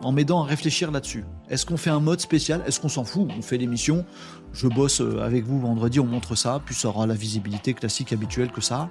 en 0.00 0.12
m'aidant 0.12 0.42
à 0.42 0.46
réfléchir 0.46 0.90
là-dessus. 0.90 1.24
Est-ce 1.50 1.66
qu'on 1.66 1.76
fait 1.76 1.90
un 1.90 2.00
mode 2.00 2.20
spécial? 2.20 2.62
Est-ce 2.66 2.80
qu'on 2.80 2.88
s'en 2.88 3.04
fout? 3.04 3.28
On 3.36 3.42
fait 3.42 3.58
l'émission. 3.58 4.06
Je 4.54 4.68
bosse 4.68 5.02
euh, 5.02 5.20
avec 5.20 5.44
vous 5.44 5.60
vendredi, 5.60 6.00
on 6.00 6.06
montre 6.06 6.34
ça, 6.34 6.62
puis 6.64 6.74
ça 6.74 6.88
aura 6.88 7.06
la 7.06 7.14
visibilité 7.14 7.74
classique 7.74 8.14
habituelle 8.14 8.50
que 8.52 8.62
ça. 8.62 8.88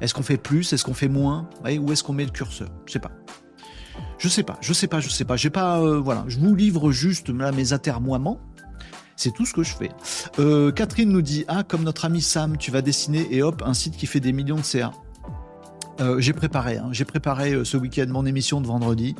Est-ce 0.00 0.14
qu'on 0.14 0.22
fait 0.22 0.36
plus 0.36 0.72
Est-ce 0.72 0.84
qu'on 0.84 0.94
fait 0.94 1.08
moins? 1.08 1.48
Où 1.64 1.92
est-ce 1.92 2.02
qu'on 2.02 2.12
met 2.12 2.24
le 2.24 2.30
curseur? 2.30 2.68
Je 2.86 2.92
sais 2.92 2.98
pas. 2.98 3.12
Je 4.18 4.28
sais 4.28 4.42
pas, 4.42 4.58
je 4.60 4.72
sais 4.72 4.86
pas, 4.86 5.00
je 5.00 5.08
sais 5.08 5.24
pas. 5.24 5.36
J'ai 5.36 5.50
pas, 5.50 5.80
euh, 5.80 5.98
voilà. 5.98 6.24
Je 6.28 6.38
vous 6.38 6.54
livre 6.54 6.90
juste 6.90 7.30
mes 7.30 7.72
atermoiements. 7.72 8.40
C'est 9.14 9.32
tout 9.32 9.46
ce 9.46 9.54
que 9.54 9.62
je 9.62 9.74
fais. 9.74 9.90
Euh, 10.38 10.70
Catherine 10.72 11.10
nous 11.10 11.22
dit 11.22 11.44
ah 11.48 11.62
comme 11.62 11.82
notre 11.82 12.04
ami 12.04 12.20
Sam, 12.20 12.58
tu 12.58 12.70
vas 12.70 12.82
dessiner 12.82 13.26
et 13.30 13.42
hop 13.42 13.62
un 13.64 13.72
site 13.72 13.96
qui 13.96 14.06
fait 14.06 14.20
des 14.20 14.32
millions 14.32 14.56
de 14.56 14.62
CA. 14.62 14.92
Euh, 16.00 16.20
j'ai 16.20 16.34
préparé, 16.34 16.76
hein, 16.76 16.88
j'ai 16.92 17.06
préparé 17.06 17.64
ce 17.64 17.78
week-end 17.78 18.06
mon 18.10 18.26
émission 18.26 18.60
de 18.60 18.66
vendredi. 18.66 19.14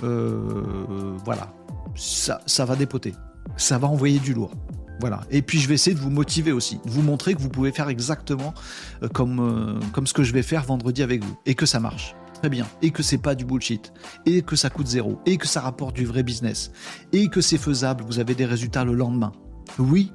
Voilà, 0.00 1.52
ça, 1.96 2.40
ça 2.46 2.64
va 2.64 2.76
dépoter, 2.76 3.14
ça 3.56 3.78
va 3.78 3.88
envoyer 3.88 4.20
du 4.20 4.34
lourd. 4.34 4.52
Voilà. 5.00 5.20
Et 5.30 5.42
puis 5.42 5.58
je 5.58 5.68
vais 5.68 5.74
essayer 5.74 5.94
de 5.94 6.00
vous 6.00 6.10
motiver 6.10 6.52
aussi, 6.52 6.80
de 6.84 6.90
vous 6.90 7.02
montrer 7.02 7.34
que 7.34 7.40
vous 7.40 7.48
pouvez 7.48 7.72
faire 7.72 7.88
exactement 7.88 8.54
euh, 9.02 9.08
comme, 9.08 9.40
euh, 9.40 9.80
comme 9.92 10.06
ce 10.06 10.14
que 10.14 10.22
je 10.22 10.32
vais 10.32 10.42
faire 10.42 10.64
vendredi 10.64 11.02
avec 11.02 11.22
vous 11.22 11.36
et 11.46 11.54
que 11.54 11.66
ça 11.66 11.80
marche. 11.80 12.14
Très 12.34 12.50
bien. 12.50 12.66
Et 12.82 12.90
que 12.90 13.02
c'est 13.02 13.18
pas 13.18 13.34
du 13.34 13.44
bullshit. 13.44 13.92
Et 14.26 14.42
que 14.42 14.56
ça 14.56 14.68
coûte 14.68 14.86
zéro. 14.86 15.18
Et 15.24 15.38
que 15.38 15.46
ça 15.46 15.62
rapporte 15.62 15.96
du 15.96 16.04
vrai 16.04 16.22
business. 16.22 16.70
Et 17.12 17.28
que 17.28 17.40
c'est 17.40 17.56
faisable. 17.56 18.04
Vous 18.04 18.18
avez 18.18 18.34
des 18.34 18.44
résultats 18.44 18.84
le 18.84 18.92
lendemain. 18.92 19.32
Oui. 19.78 20.12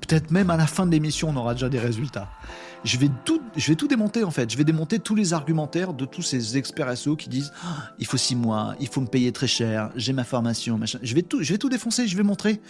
Peut-être 0.00 0.32
même 0.32 0.50
à 0.50 0.56
la 0.56 0.66
fin 0.66 0.84
de 0.84 0.90
l'émission, 0.90 1.28
on 1.28 1.36
aura 1.36 1.54
déjà 1.54 1.68
des 1.68 1.78
résultats. 1.78 2.28
Je 2.84 2.98
vais 2.98 3.08
tout, 3.24 3.40
je 3.56 3.68
vais 3.68 3.76
tout 3.76 3.86
démonter 3.86 4.24
en 4.24 4.32
fait. 4.32 4.50
Je 4.50 4.58
vais 4.58 4.64
démonter 4.64 4.98
tous 4.98 5.14
les 5.14 5.32
argumentaires 5.32 5.94
de 5.94 6.04
tous 6.04 6.22
ces 6.22 6.56
experts 6.56 6.98
SEO 6.98 7.14
qui 7.14 7.28
disent 7.28 7.52
Ah, 7.64 7.92
il 8.00 8.06
faut 8.06 8.16
six 8.16 8.34
mois, 8.34 8.74
il 8.80 8.88
faut 8.88 9.00
me 9.00 9.06
payer 9.06 9.30
très 9.30 9.46
cher, 9.46 9.90
j'ai 9.94 10.12
ma 10.12 10.24
formation, 10.24 10.76
machin. 10.76 10.98
Je 11.02 11.14
vais 11.14 11.22
tout, 11.22 11.44
je 11.44 11.52
vais 11.52 11.58
tout 11.58 11.68
défoncer. 11.68 12.08
Je 12.08 12.16
vais 12.16 12.24
montrer, 12.24 12.60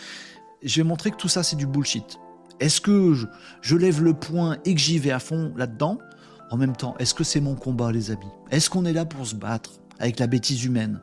je 0.63 0.77
vais 0.81 0.89
montrer 0.89 1.11
que 1.11 1.17
tout 1.17 1.29
ça 1.29 1.43
c'est 1.43 1.57
du 1.57 1.67
bullshit. 1.67 2.19
Est-ce 2.61 2.81
que 2.81 3.15
je, 3.63 3.77
lève 3.77 4.03
le 4.03 4.15
point 4.15 4.59
et 4.65 4.75
que 4.75 4.81
j'y 4.81 4.99
vais 4.99 5.11
à 5.11 5.19
fond 5.19 5.53
là-dedans? 5.57 5.99
En 6.51 6.57
même 6.57 6.77
temps, 6.77 6.95
est-ce 6.99 7.15
que 7.15 7.25
c'est 7.25 7.41
mon 7.41 7.55
combat, 7.55 7.91
les 7.91 8.11
amis? 8.11 8.27
Est-ce 8.51 8.71
qu'on 8.71 8.85
est 8.85 8.93
là 8.93 9.05
pour 9.05 9.27
se 9.27 9.35
battre 9.35 9.81
avec 9.99 10.19
la 10.19 10.27
bêtise 10.27 10.65
humaine? 10.65 11.01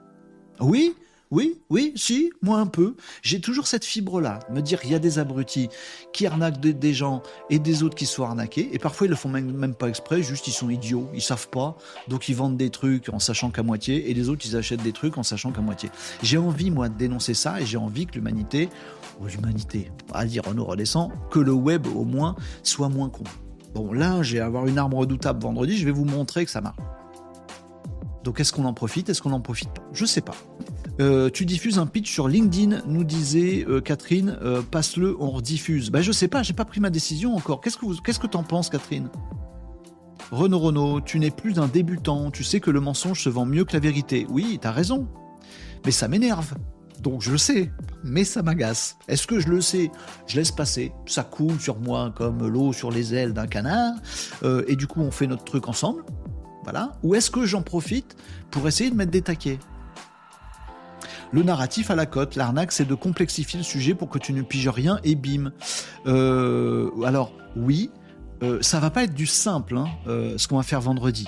Oui, 0.60 0.96
oui, 1.32 1.62
oui, 1.70 1.94
si, 1.96 2.32
moi 2.42 2.58
un 2.58 2.66
peu. 2.66 2.96
J'ai 3.22 3.40
toujours 3.40 3.68
cette 3.68 3.86
fibre-là, 3.86 4.40
me 4.50 4.62
dire 4.62 4.82
qu'il 4.82 4.92
y 4.92 4.96
a 4.96 5.00
des 5.00 5.20
abrutis 5.20 5.70
qui 6.12 6.26
arnaquent 6.26 6.60
des, 6.60 6.94
gens 6.94 7.22
et 7.52 7.60
des 7.60 7.84
autres 7.84 7.96
qui 7.96 8.08
sont 8.08 8.24
arnaqués. 8.24 8.70
Et 8.74 8.80
parfois, 8.80 9.06
ils 9.06 9.12
le 9.12 9.16
font 9.16 9.30
même, 9.30 9.52
même 9.52 9.76
pas 9.76 9.90
exprès, 9.90 10.24
juste 10.24 10.48
ils 10.48 10.54
sont 10.54 10.72
idiots, 10.72 11.08
ils 11.14 11.22
savent 11.22 11.50
pas. 11.50 11.78
Donc, 12.08 12.30
ils 12.30 12.36
vendent 12.36 12.58
des 12.58 12.72
trucs 12.72 13.10
en 13.10 13.20
sachant 13.20 13.52
qu'à 13.52 13.62
moitié, 13.62 14.10
et 14.10 14.14
les 14.16 14.30
autres, 14.30 14.44
ils 14.46 14.56
achètent 14.56 14.82
des 14.82 14.92
trucs 14.92 15.20
en 15.20 15.24
sachant 15.24 15.52
qu'à 15.52 15.62
moitié. 15.62 15.92
J'ai 16.24 16.40
envie, 16.40 16.72
moi, 16.72 16.90
de 16.90 16.98
dénoncer 16.98 17.36
ça, 17.36 17.62
et 17.62 17.66
j'ai 17.66 17.78
envie 17.78 18.08
que 18.08 18.16
l'humanité, 18.16 18.70
ou 19.22 19.28
l'humanité, 19.28 19.92
à 20.14 20.26
dire 20.26 20.44
Renaud 20.46 20.66
redescend, 20.66 21.12
que 21.32 21.40
le 21.40 21.54
web, 21.54 21.88
au 21.88 22.06
moins, 22.06 22.36
soit 22.64 22.90
moins 22.90 23.10
con. 23.10 23.24
Bon, 23.76 23.94
là, 23.94 24.24
j'ai 24.24 24.40
avoir 24.40 24.66
une 24.68 24.78
arme 24.78 24.94
redoutable 24.94 25.42
vendredi, 25.42 25.78
je 25.78 25.86
vais 25.86 25.92
vous 25.92 26.06
montrer 26.06 26.46
que 26.46 26.52
ça 26.52 26.62
marche. 26.62 26.78
Donc, 28.24 28.40
est-ce 28.40 28.52
qu'on 28.52 28.66
en 28.66 28.74
profite 28.74 29.10
Est-ce 29.10 29.22
qu'on 29.22 29.30
n'en 29.30 29.40
profite 29.40 29.70
pas? 29.70 29.84
Je 29.94 30.06
sais 30.06 30.22
pas. 30.22 30.36
Euh, 31.00 31.30
tu 31.30 31.46
diffuses 31.46 31.80
un 31.80 31.86
pitch 31.86 32.12
sur 32.12 32.28
LinkedIn, 32.28 32.82
nous 32.86 33.06
disait 33.06 33.66
euh, 33.68 33.80
Catherine. 33.80 34.38
euh, 34.42 34.62
Passe-le, 34.62 35.16
on 35.22 35.30
rediffuse. 35.30 35.90
Bah, 35.90 36.02
je 36.02 36.12
sais 36.12 36.28
pas, 36.28 36.44
j'ai 36.44 36.54
pas 36.54 36.66
pris 36.66 36.82
ma 36.82 36.90
décision 36.90 37.36
encore. 37.36 37.62
Qu'est-ce 37.62 37.78
que 37.78 37.86
vous, 37.86 37.96
qu'est-ce 37.96 38.20
que 38.20 38.28
t'en 38.28 38.44
penses, 38.44 38.70
Catherine? 38.70 39.10
Renaud 40.32 40.60
Renaud, 40.60 41.02
tu 41.02 41.18
n'es 41.20 41.32
plus 41.32 41.58
un 41.60 41.68
débutant. 41.68 42.30
Tu 42.30 42.44
sais 42.44 42.60
que 42.60 42.70
le 42.72 42.82
mensonge 42.82 43.24
se 43.24 43.30
vend 43.30 43.46
mieux 43.46 43.64
que 43.64 43.74
la 43.74 43.80
vérité. 43.80 44.28
Oui, 44.30 44.60
t'as 44.62 44.72
raison. 44.72 45.08
Mais 45.86 45.92
ça 45.92 46.08
m'énerve. 46.08 46.54
Donc 47.02 47.22
je 47.22 47.32
le 47.32 47.38
sais, 47.38 47.72
mais 48.04 48.24
ça 48.24 48.44
m'agace. 48.44 48.98
Est-ce 49.08 49.26
que 49.26 49.40
je 49.40 49.48
le 49.48 49.62
sais? 49.62 49.92
Je 50.28 50.36
laisse 50.36 50.52
passer. 50.52 50.92
Ça 51.06 51.24
coule 51.24 51.60
sur 51.60 51.80
moi 51.80 52.14
comme 52.16 52.48
l'eau 52.48 52.74
sur 52.74 52.92
les 52.92 53.14
ailes 53.14 53.34
d'un 53.34 53.48
canard. 53.48 53.94
Euh, 54.44 54.64
et 54.68 54.76
du 54.76 54.88
coup, 54.88 55.02
on 55.02 55.12
fait 55.12 55.28
notre 55.28 55.44
truc 55.44 55.68
ensemble. 55.68 56.04
Voilà. 56.64 56.94
Ou 57.04 57.16
est-ce 57.16 57.32
que 57.32 57.46
j'en 57.46 57.62
profite 57.62 58.16
pour 58.52 58.68
essayer 58.68 58.90
de 58.90 58.96
mettre 58.96 59.12
des 59.12 59.22
taquets? 59.22 59.60
Le 61.32 61.44
narratif 61.44 61.92
à 61.92 61.96
la 61.96 62.06
cote, 62.06 62.36
l'arnaque, 62.36 62.72
c'est 62.72 62.86
de 62.86 62.96
complexifier 62.96 63.60
le 63.60 63.64
sujet 63.64 63.94
pour 63.94 64.10
que 64.10 64.18
tu 64.18 64.34
ne 64.34 64.42
piges 64.42 64.68
rien 64.68 65.00
et 65.04 65.16
bim. 65.16 65.52
Euh, 66.08 66.90
alors, 67.06 67.34
oui, 67.56 67.92
euh, 68.42 68.60
ça 68.62 68.80
va 68.80 68.90
pas 68.90 69.04
être 69.04 69.14
du 69.14 69.28
simple, 69.28 69.78
hein, 69.78 69.88
euh, 70.08 70.38
ce 70.38 70.48
qu'on 70.48 70.58
va 70.58 70.64
faire 70.64 70.82
vendredi. 70.82 71.28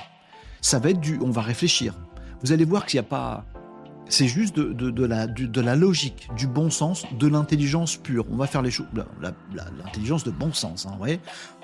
Ça 0.62 0.80
va 0.80 0.90
être 0.90 1.00
du. 1.00 1.20
On 1.22 1.30
va 1.30 1.42
réfléchir. 1.42 1.96
Vous 2.44 2.52
allez 2.52 2.66
voir 2.66 2.86
qu'il 2.86 3.00
n'y 3.00 3.06
a 3.06 3.10
pas. 3.10 3.46
C'est 4.12 4.28
juste 4.28 4.58
de, 4.58 5.62
la, 5.62 5.76
logique, 5.78 6.28
du 6.36 6.45
bon 6.45 6.69
sens, 6.69 7.06
de 7.17 7.28
l'intelligence 7.28 7.95
pure. 7.95 8.26
On 8.30 8.36
va 8.36 8.45
faire 8.45 8.62
les 8.62 8.69
choses. 8.69 8.88
L'intelligence 9.54 10.26
de 10.26 10.32
bon 10.32 10.52
sens, 10.52 10.86
hein, 10.86 10.97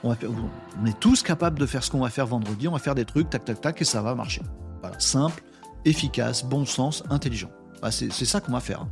on, 0.04 0.10
va 0.10 0.16
est 0.16 1.00
tous 1.02 1.24
capables 1.24 1.60
de 1.60 1.66
faire 1.66 1.84
ce 1.84 1.92
qu'on 1.92 2.00
va 2.00 2.10
faire 2.10 2.26
vendredi. 2.26 2.70
On 2.70 2.72
va 2.72 2.80
faire 2.80 2.96
des 2.96 3.04
trucs, 3.04 3.30
tac, 3.30 3.44
tac, 3.44 3.60
tac, 3.60 3.82
et 3.82 3.86
ça 3.86 4.02
va 4.02 4.16
marcher. 4.16 4.42
Simple, 4.98 5.44
efficace, 5.84 6.46
bon 6.46 6.66
sens, 6.66 7.04
intelligent. 7.10 7.52
Bah, 7.82 7.92
c'est 7.92 8.12
c'est 8.12 8.26
ça 8.26 8.40
qu'on 8.40 8.54
va 8.54 8.62
faire. 8.62 8.82
hein. 8.82 8.90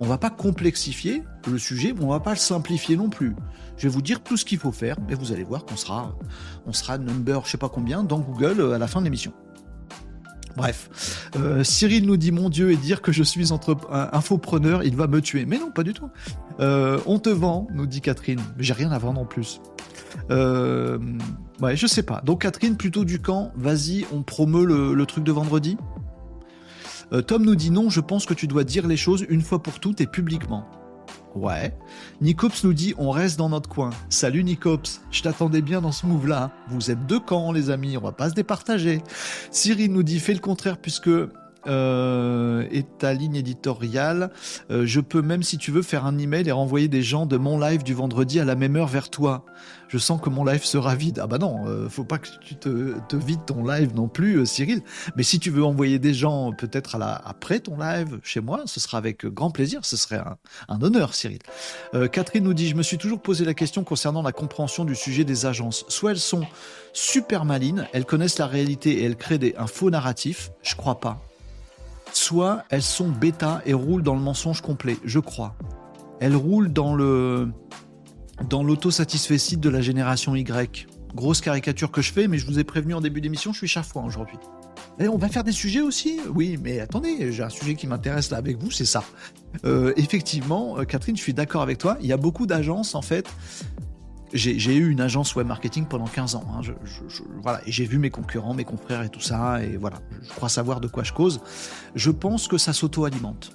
On 0.00 0.06
va 0.06 0.18
pas 0.18 0.30
complexifier 0.30 1.22
le 1.46 1.56
sujet, 1.56 1.94
mais 1.96 2.04
on 2.04 2.08
va 2.08 2.20
pas 2.20 2.30
le 2.32 2.36
simplifier 2.36 2.96
non 2.96 3.10
plus. 3.10 3.36
Je 3.76 3.84
vais 3.84 3.88
vous 3.94 4.02
dire 4.02 4.24
tout 4.24 4.36
ce 4.36 4.44
qu'il 4.44 4.58
faut 4.58 4.72
faire, 4.72 4.96
et 5.08 5.14
vous 5.14 5.30
allez 5.30 5.44
voir 5.44 5.64
qu'on 5.64 5.76
sera, 5.76 6.16
on 6.66 6.72
sera 6.72 6.98
number, 6.98 7.42
je 7.44 7.52
sais 7.52 7.58
pas 7.58 7.68
combien, 7.68 8.02
dans 8.02 8.18
Google 8.18 8.60
euh, 8.60 8.72
à 8.74 8.78
la 8.78 8.88
fin 8.88 8.98
de 8.98 9.04
l'émission. 9.04 9.32
Bref, 10.56 11.30
Euh, 11.36 11.62
Cyril 11.64 12.06
nous 12.06 12.16
dit 12.16 12.32
mon 12.32 12.48
Dieu 12.48 12.72
et 12.72 12.76
dire 12.76 13.02
que 13.02 13.12
je 13.12 13.22
suis 13.22 13.52
entre 13.52 13.76
un 13.90 14.08
infopreneur, 14.12 14.82
il 14.82 14.96
va 14.96 15.06
me 15.06 15.20
tuer. 15.20 15.46
Mais 15.46 15.58
non, 15.58 15.70
pas 15.70 15.82
du 15.82 15.92
tout. 15.92 16.10
Euh, 16.60 16.98
on 17.06 17.18
te 17.18 17.28
vend, 17.28 17.68
nous 17.72 17.86
dit 17.86 18.00
Catherine. 18.00 18.40
J'ai 18.58 18.72
rien 18.72 18.90
à 18.90 18.98
vendre 18.98 19.20
en 19.20 19.24
plus. 19.24 19.60
Euh, 20.30 20.98
ouais, 21.60 21.76
je 21.76 21.86
sais 21.86 22.02
pas. 22.02 22.20
Donc 22.24 22.42
Catherine, 22.42 22.76
plutôt 22.76 23.04
du 23.04 23.20
camp, 23.20 23.52
vas-y, 23.56 24.06
on 24.12 24.22
promeut 24.22 24.64
le, 24.64 25.06
truc 25.06 25.24
de 25.24 25.32
vendredi. 25.32 25.76
Tom 27.26 27.42
nous 27.44 27.54
dit 27.54 27.70
non, 27.70 27.88
je 27.88 28.00
pense 28.00 28.26
que 28.26 28.34
tu 28.34 28.46
dois 28.46 28.64
dire 28.64 28.86
les 28.86 28.98
choses 28.98 29.24
une 29.30 29.40
fois 29.40 29.62
pour 29.62 29.80
toutes 29.80 30.00
et 30.00 30.06
publiquement. 30.06 30.66
Ouais. 31.34 31.74
Nicops 32.20 32.64
nous 32.64 32.72
dit 32.72 32.94
on 32.98 33.10
reste 33.10 33.38
dans 33.38 33.48
notre 33.48 33.68
coin. 33.68 33.90
Salut 34.08 34.44
Nicops, 34.44 35.00
je 35.10 35.22
t'attendais 35.22 35.62
bien 35.62 35.80
dans 35.80 35.92
ce 35.92 36.06
move-là. 36.06 36.50
Vous 36.68 36.90
êtes 36.90 37.06
deux 37.06 37.20
camps 37.20 37.52
les 37.52 37.70
amis, 37.70 37.96
on 37.96 38.00
va 38.00 38.12
pas 38.12 38.30
se 38.30 38.34
départager. 38.34 39.02
Cyril 39.50 39.92
nous 39.92 40.02
dit 40.02 40.20
fais 40.20 40.34
le 40.34 40.40
contraire 40.40 40.78
puisque 40.78 41.10
euh, 41.68 42.66
et 42.70 42.82
ta 42.82 43.12
ligne 43.12 43.36
éditoriale. 43.36 44.30
Euh, 44.70 44.86
je 44.86 45.00
peux 45.00 45.22
même, 45.22 45.42
si 45.42 45.58
tu 45.58 45.70
veux, 45.70 45.82
faire 45.82 46.06
un 46.06 46.18
email 46.18 46.48
et 46.48 46.52
renvoyer 46.52 46.88
des 46.88 47.02
gens 47.02 47.26
de 47.26 47.36
mon 47.36 47.58
live 47.58 47.82
du 47.82 47.94
vendredi 47.94 48.40
à 48.40 48.44
la 48.44 48.54
même 48.54 48.76
heure 48.76 48.86
vers 48.86 49.10
toi. 49.10 49.44
Je 49.88 49.98
sens 49.98 50.20
que 50.20 50.28
mon 50.28 50.44
live 50.44 50.64
sera 50.64 50.94
vide. 50.94 51.20
Ah 51.22 51.26
bah 51.26 51.38
non, 51.38 51.66
euh, 51.66 51.88
faut 51.88 52.04
pas 52.04 52.18
que 52.18 52.28
tu 52.40 52.56
te, 52.56 53.16
vides 53.16 53.44
ton 53.46 53.64
live 53.64 53.94
non 53.94 54.08
plus, 54.08 54.44
Cyril. 54.46 54.82
Mais 55.16 55.22
si 55.22 55.38
tu 55.38 55.50
veux 55.50 55.64
envoyer 55.64 55.98
des 55.98 56.14
gens 56.14 56.52
peut-être 56.52 56.98
après 57.24 57.60
ton 57.60 57.78
live 57.78 58.18
chez 58.22 58.40
moi, 58.40 58.62
ce 58.66 58.80
sera 58.80 58.98
avec 58.98 59.26
grand 59.26 59.50
plaisir. 59.50 59.84
Ce 59.84 59.96
serait 59.96 60.18
un, 60.18 60.36
un 60.68 60.82
honneur, 60.82 61.14
Cyril. 61.14 61.38
Catherine 62.12 62.44
nous 62.44 62.54
dit, 62.54 62.68
je 62.68 62.74
me 62.74 62.82
suis 62.82 62.98
toujours 62.98 63.20
posé 63.20 63.44
la 63.44 63.54
question 63.54 63.84
concernant 63.84 64.22
la 64.22 64.32
compréhension 64.32 64.84
du 64.84 64.94
sujet 64.94 65.24
des 65.24 65.46
agences. 65.46 65.84
Soit 65.88 66.12
elles 66.12 66.18
sont 66.18 66.46
super 66.92 67.44
malines, 67.44 67.86
elles 67.92 68.04
connaissent 68.04 68.38
la 68.38 68.46
réalité 68.46 69.00
et 69.00 69.04
elles 69.04 69.16
créent 69.16 69.38
des, 69.38 69.54
un 69.56 69.66
faux 69.66 69.90
narratif. 69.90 70.50
Je 70.62 70.74
crois 70.74 71.00
pas 71.00 71.27
soit 72.12 72.64
elles 72.70 72.82
sont 72.82 73.08
bêta 73.08 73.62
et 73.66 73.74
roulent 73.74 74.02
dans 74.02 74.14
le 74.14 74.20
mensonge 74.20 74.60
complet, 74.60 74.96
je 75.04 75.18
crois. 75.18 75.56
Elles 76.20 76.36
roulent 76.36 76.72
dans 76.72 76.94
le 76.94 77.48
dans 78.48 78.62
de 78.62 79.68
la 79.68 79.80
génération 79.80 80.34
Y. 80.34 80.86
Grosse 81.14 81.40
caricature 81.40 81.90
que 81.90 82.02
je 82.02 82.12
fais, 82.12 82.28
mais 82.28 82.38
je 82.38 82.46
vous 82.46 82.58
ai 82.58 82.64
prévenu 82.64 82.94
en 82.94 83.00
début 83.00 83.20
d'émission, 83.20 83.52
je 83.52 83.58
suis 83.58 83.68
chafouin 83.68 84.04
aujourd'hui. 84.04 84.36
Et 85.00 85.08
on 85.08 85.16
va 85.16 85.28
faire 85.28 85.44
des 85.44 85.52
sujets 85.52 85.80
aussi? 85.80 86.20
Oui, 86.34 86.58
mais 86.62 86.80
attendez, 86.80 87.32
j'ai 87.32 87.42
un 87.42 87.48
sujet 87.48 87.74
qui 87.74 87.86
m'intéresse 87.86 88.30
là 88.30 88.36
avec 88.36 88.58
vous, 88.58 88.70
c'est 88.70 88.84
ça. 88.84 89.04
Euh, 89.64 89.92
effectivement, 89.96 90.78
euh, 90.78 90.84
Catherine, 90.84 91.16
je 91.16 91.22
suis 91.22 91.34
d'accord 91.34 91.62
avec 91.62 91.78
toi. 91.78 91.96
Il 92.00 92.06
y 92.06 92.12
a 92.12 92.16
beaucoup 92.16 92.46
d'agences, 92.46 92.94
en 92.94 93.02
fait, 93.02 93.26
j'ai 94.32 94.76
eu 94.76 94.90
une 94.90 95.00
agence 95.00 95.34
web 95.36 95.46
marketing 95.46 95.86
pendant 95.86 96.06
15 96.06 96.34
ans. 96.34 96.44
Hein. 96.52 96.60
voilà, 97.42 97.60
j'ai 97.66 97.84
vu 97.84 97.98
mes 97.98 98.10
concurrents, 98.10 98.54
mes 98.54 98.64
confrères 98.64 99.02
et 99.02 99.08
tout 99.08 99.20
ça, 99.20 99.62
et 99.62 99.76
voilà, 99.76 99.98
je 100.22 100.30
crois 100.30 100.48
savoir 100.48 100.80
de 100.80 100.88
quoi 100.88 101.02
je 101.02 101.12
cause. 101.12 101.40
Je 101.94 102.10
pense 102.10 102.48
que 102.48 102.58
ça 102.58 102.72
s'auto-alimente. 102.72 103.52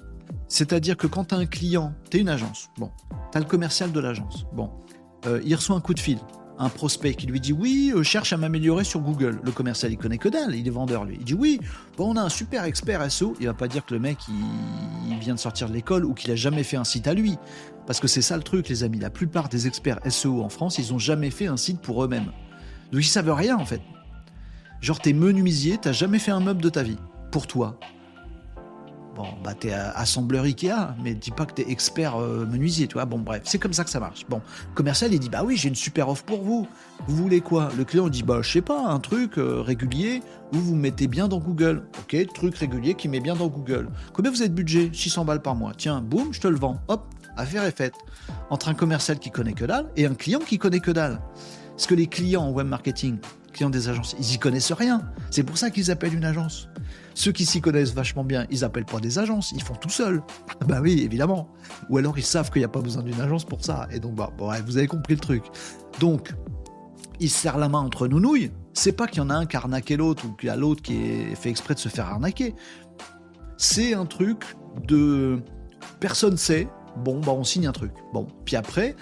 C'est-à-dire 0.48 0.96
que 0.96 1.06
quand 1.06 1.26
tu 1.26 1.34
as 1.34 1.38
un 1.38 1.46
client, 1.46 1.94
tu 2.10 2.18
une 2.18 2.28
agence, 2.28 2.70
bon, 2.78 2.90
tu 3.32 3.38
as 3.38 3.40
le 3.40 3.46
commercial 3.46 3.92
de 3.92 4.00
l'agence, 4.00 4.46
bon, 4.52 4.70
euh, 5.26 5.40
il 5.44 5.54
reçoit 5.54 5.76
un 5.76 5.80
coup 5.80 5.94
de 5.94 6.00
fil, 6.00 6.18
un 6.58 6.68
prospect 6.68 7.14
qui 7.14 7.26
lui 7.26 7.40
dit 7.40 7.52
oui, 7.52 7.92
euh, 7.94 8.02
cherche 8.02 8.32
à 8.32 8.36
m'améliorer 8.36 8.84
sur 8.84 9.00
Google. 9.00 9.40
Le 9.42 9.50
commercial, 9.50 9.92
il 9.92 9.98
connaît 9.98 10.18
que 10.18 10.28
dalle, 10.28 10.54
il 10.54 10.66
est 10.66 10.70
vendeur 10.70 11.04
lui. 11.04 11.16
Il 11.18 11.24
dit 11.24 11.34
oui, 11.34 11.60
bon, 11.96 12.12
on 12.12 12.16
a 12.16 12.22
un 12.22 12.28
super 12.28 12.64
expert 12.64 13.10
SEO. 13.10 13.34
Il 13.40 13.46
va 13.46 13.54
pas 13.54 13.68
dire 13.68 13.84
que 13.84 13.94
le 13.94 14.00
mec 14.00 14.18
il, 14.28 15.18
vient 15.18 15.34
de 15.34 15.40
sortir 15.40 15.68
de 15.68 15.74
l'école 15.74 16.04
ou 16.04 16.12
qu'il 16.12 16.30
a 16.30 16.36
jamais 16.36 16.62
fait 16.62 16.76
un 16.76 16.84
site 16.84 17.06
à 17.06 17.14
lui. 17.14 17.38
Parce 17.86 18.00
que 18.00 18.08
c'est 18.08 18.22
ça 18.22 18.36
le 18.36 18.42
truc, 18.42 18.68
les 18.68 18.84
amis. 18.84 18.98
La 18.98 19.10
plupart 19.10 19.48
des 19.48 19.66
experts 19.66 20.00
SEO 20.08 20.42
en 20.42 20.48
France, 20.48 20.78
ils 20.78 20.92
ont 20.92 20.98
jamais 20.98 21.30
fait 21.30 21.46
un 21.46 21.56
site 21.56 21.80
pour 21.80 22.04
eux-mêmes. 22.04 22.32
Donc 22.92 23.02
ils 23.02 23.08
savent 23.08 23.32
rien 23.32 23.56
en 23.56 23.64
fait. 23.64 23.80
Genre 24.80 25.00
t'es 25.00 25.12
menuisier, 25.12 25.78
t'as 25.80 25.92
jamais 25.92 26.18
fait 26.18 26.30
un 26.30 26.40
meuble 26.40 26.62
de 26.62 26.68
ta 26.68 26.82
vie. 26.82 26.98
Pour 27.30 27.46
toi. 27.46 27.78
Bon, 29.14 29.26
bah 29.44 29.54
t'es 29.54 29.72
assembleur 29.72 30.42
Ikea, 30.44 30.96
mais 31.02 31.14
dis 31.14 31.30
pas 31.30 31.46
que 31.46 31.52
t'es 31.52 31.70
expert 31.70 32.16
euh, 32.16 32.44
menuisier, 32.46 32.88
tu 32.88 32.94
vois. 32.94 33.04
Bon, 33.04 33.18
bref, 33.18 33.42
c'est 33.44 33.60
comme 33.60 33.72
ça 33.72 33.84
que 33.84 33.90
ça 33.90 34.00
marche. 34.00 34.26
Bon, 34.28 34.40
commercial, 34.74 35.14
il 35.14 35.20
dit 35.20 35.28
bah 35.28 35.42
oui, 35.44 35.56
j'ai 35.56 35.68
une 35.68 35.76
super 35.76 36.08
offre 36.08 36.24
pour 36.24 36.42
vous. 36.42 36.66
Vous 37.06 37.16
voulez 37.16 37.40
quoi? 37.40 37.68
Le 37.76 37.84
client 37.84 38.08
dit 38.08 38.24
bah 38.24 38.40
je 38.42 38.50
sais 38.50 38.60
pas, 38.60 38.88
un 38.88 38.98
truc 38.98 39.38
euh, 39.38 39.60
régulier 39.60 40.20
où 40.52 40.56
vous 40.56 40.74
mettez 40.74 41.06
bien 41.06 41.28
dans 41.28 41.38
Google. 41.38 41.84
Ok, 42.00 42.16
truc 42.34 42.56
régulier 42.56 42.94
qui 42.94 43.08
met 43.08 43.20
bien 43.20 43.36
dans 43.36 43.46
Google. 43.46 43.88
Combien 44.12 44.32
vous 44.32 44.42
êtes 44.42 44.54
budget? 44.54 44.90
600 44.92 45.24
balles 45.24 45.42
par 45.42 45.54
mois. 45.54 45.72
Tiens, 45.76 46.00
boum, 46.00 46.32
je 46.32 46.40
te 46.40 46.48
le 46.48 46.56
vends. 46.56 46.80
Hop, 46.88 47.06
affaire 47.36 47.64
est 47.64 47.76
faite. 47.76 47.94
Entre 48.50 48.68
un 48.68 48.74
commercial 48.74 49.20
qui 49.20 49.30
connaît 49.30 49.52
que 49.52 49.64
dalle 49.64 49.86
et 49.96 50.06
un 50.06 50.14
client 50.14 50.40
qui 50.40 50.58
connaît 50.58 50.80
que 50.80 50.90
dalle. 50.90 51.20
Parce 51.70 51.86
que 51.86 51.94
les 51.94 52.08
clients 52.08 52.42
en 52.42 52.50
web 52.50 52.66
marketing, 52.66 53.18
clients 53.54 53.70
des 53.70 53.88
agences, 53.88 54.14
ils 54.18 54.34
y 54.34 54.38
connaissent 54.38 54.72
rien. 54.72 55.02
C'est 55.30 55.42
pour 55.42 55.56
ça 55.56 55.70
qu'ils 55.70 55.90
appellent 55.90 56.14
une 56.14 56.24
agence. 56.24 56.68
Ceux 57.14 57.32
qui 57.32 57.46
s'y 57.46 57.60
connaissent 57.60 57.94
vachement 57.94 58.24
bien, 58.24 58.46
ils 58.50 58.64
appellent 58.64 58.84
pas 58.84 59.00
des 59.00 59.18
agences, 59.18 59.52
ils 59.52 59.62
font 59.62 59.74
tout 59.74 59.88
seuls. 59.88 60.22
bah 60.66 60.80
oui, 60.82 61.00
évidemment. 61.02 61.48
Ou 61.88 61.98
alors 61.98 62.18
ils 62.18 62.24
savent 62.24 62.50
qu'il 62.50 62.60
n'y 62.60 62.66
a 62.66 62.68
pas 62.68 62.82
besoin 62.82 63.02
d'une 63.02 63.20
agence 63.20 63.44
pour 63.44 63.64
ça. 63.64 63.88
Et 63.90 64.00
donc, 64.00 64.16
bah, 64.16 64.30
vous 64.66 64.76
avez 64.76 64.86
compris 64.86 65.14
le 65.14 65.20
truc. 65.20 65.44
Donc, 66.00 66.34
ils 67.20 67.30
se 67.30 67.38
serrent 67.38 67.58
la 67.58 67.68
main 67.68 67.80
entre 67.80 68.08
nous 68.08 68.20
nouilles. 68.20 68.50
C'est 68.72 68.92
pas 68.92 69.06
qu'il 69.06 69.18
y 69.18 69.20
en 69.20 69.30
a 69.30 69.34
un 69.34 69.46
qui 69.46 69.56
a 69.56 69.60
arnaqué 69.60 69.96
l'autre 69.96 70.26
ou 70.26 70.32
qu'il 70.32 70.48
y 70.48 70.50
a 70.50 70.56
l'autre 70.56 70.82
qui 70.82 70.96
est 70.96 71.34
fait 71.36 71.48
exprès 71.48 71.74
de 71.74 71.78
se 71.78 71.88
faire 71.88 72.06
arnaquer. 72.06 72.54
C'est 73.56 73.94
un 73.94 74.04
truc 74.04 74.56
de 74.86 75.40
personne 76.00 76.36
sait. 76.36 76.68
Bon, 76.96 77.20
bah 77.20 77.32
on 77.32 77.44
signe 77.44 77.66
un 77.66 77.72
truc. 77.72 77.92
Bon, 78.12 78.26
puis 78.44 78.56
après, 78.56 78.96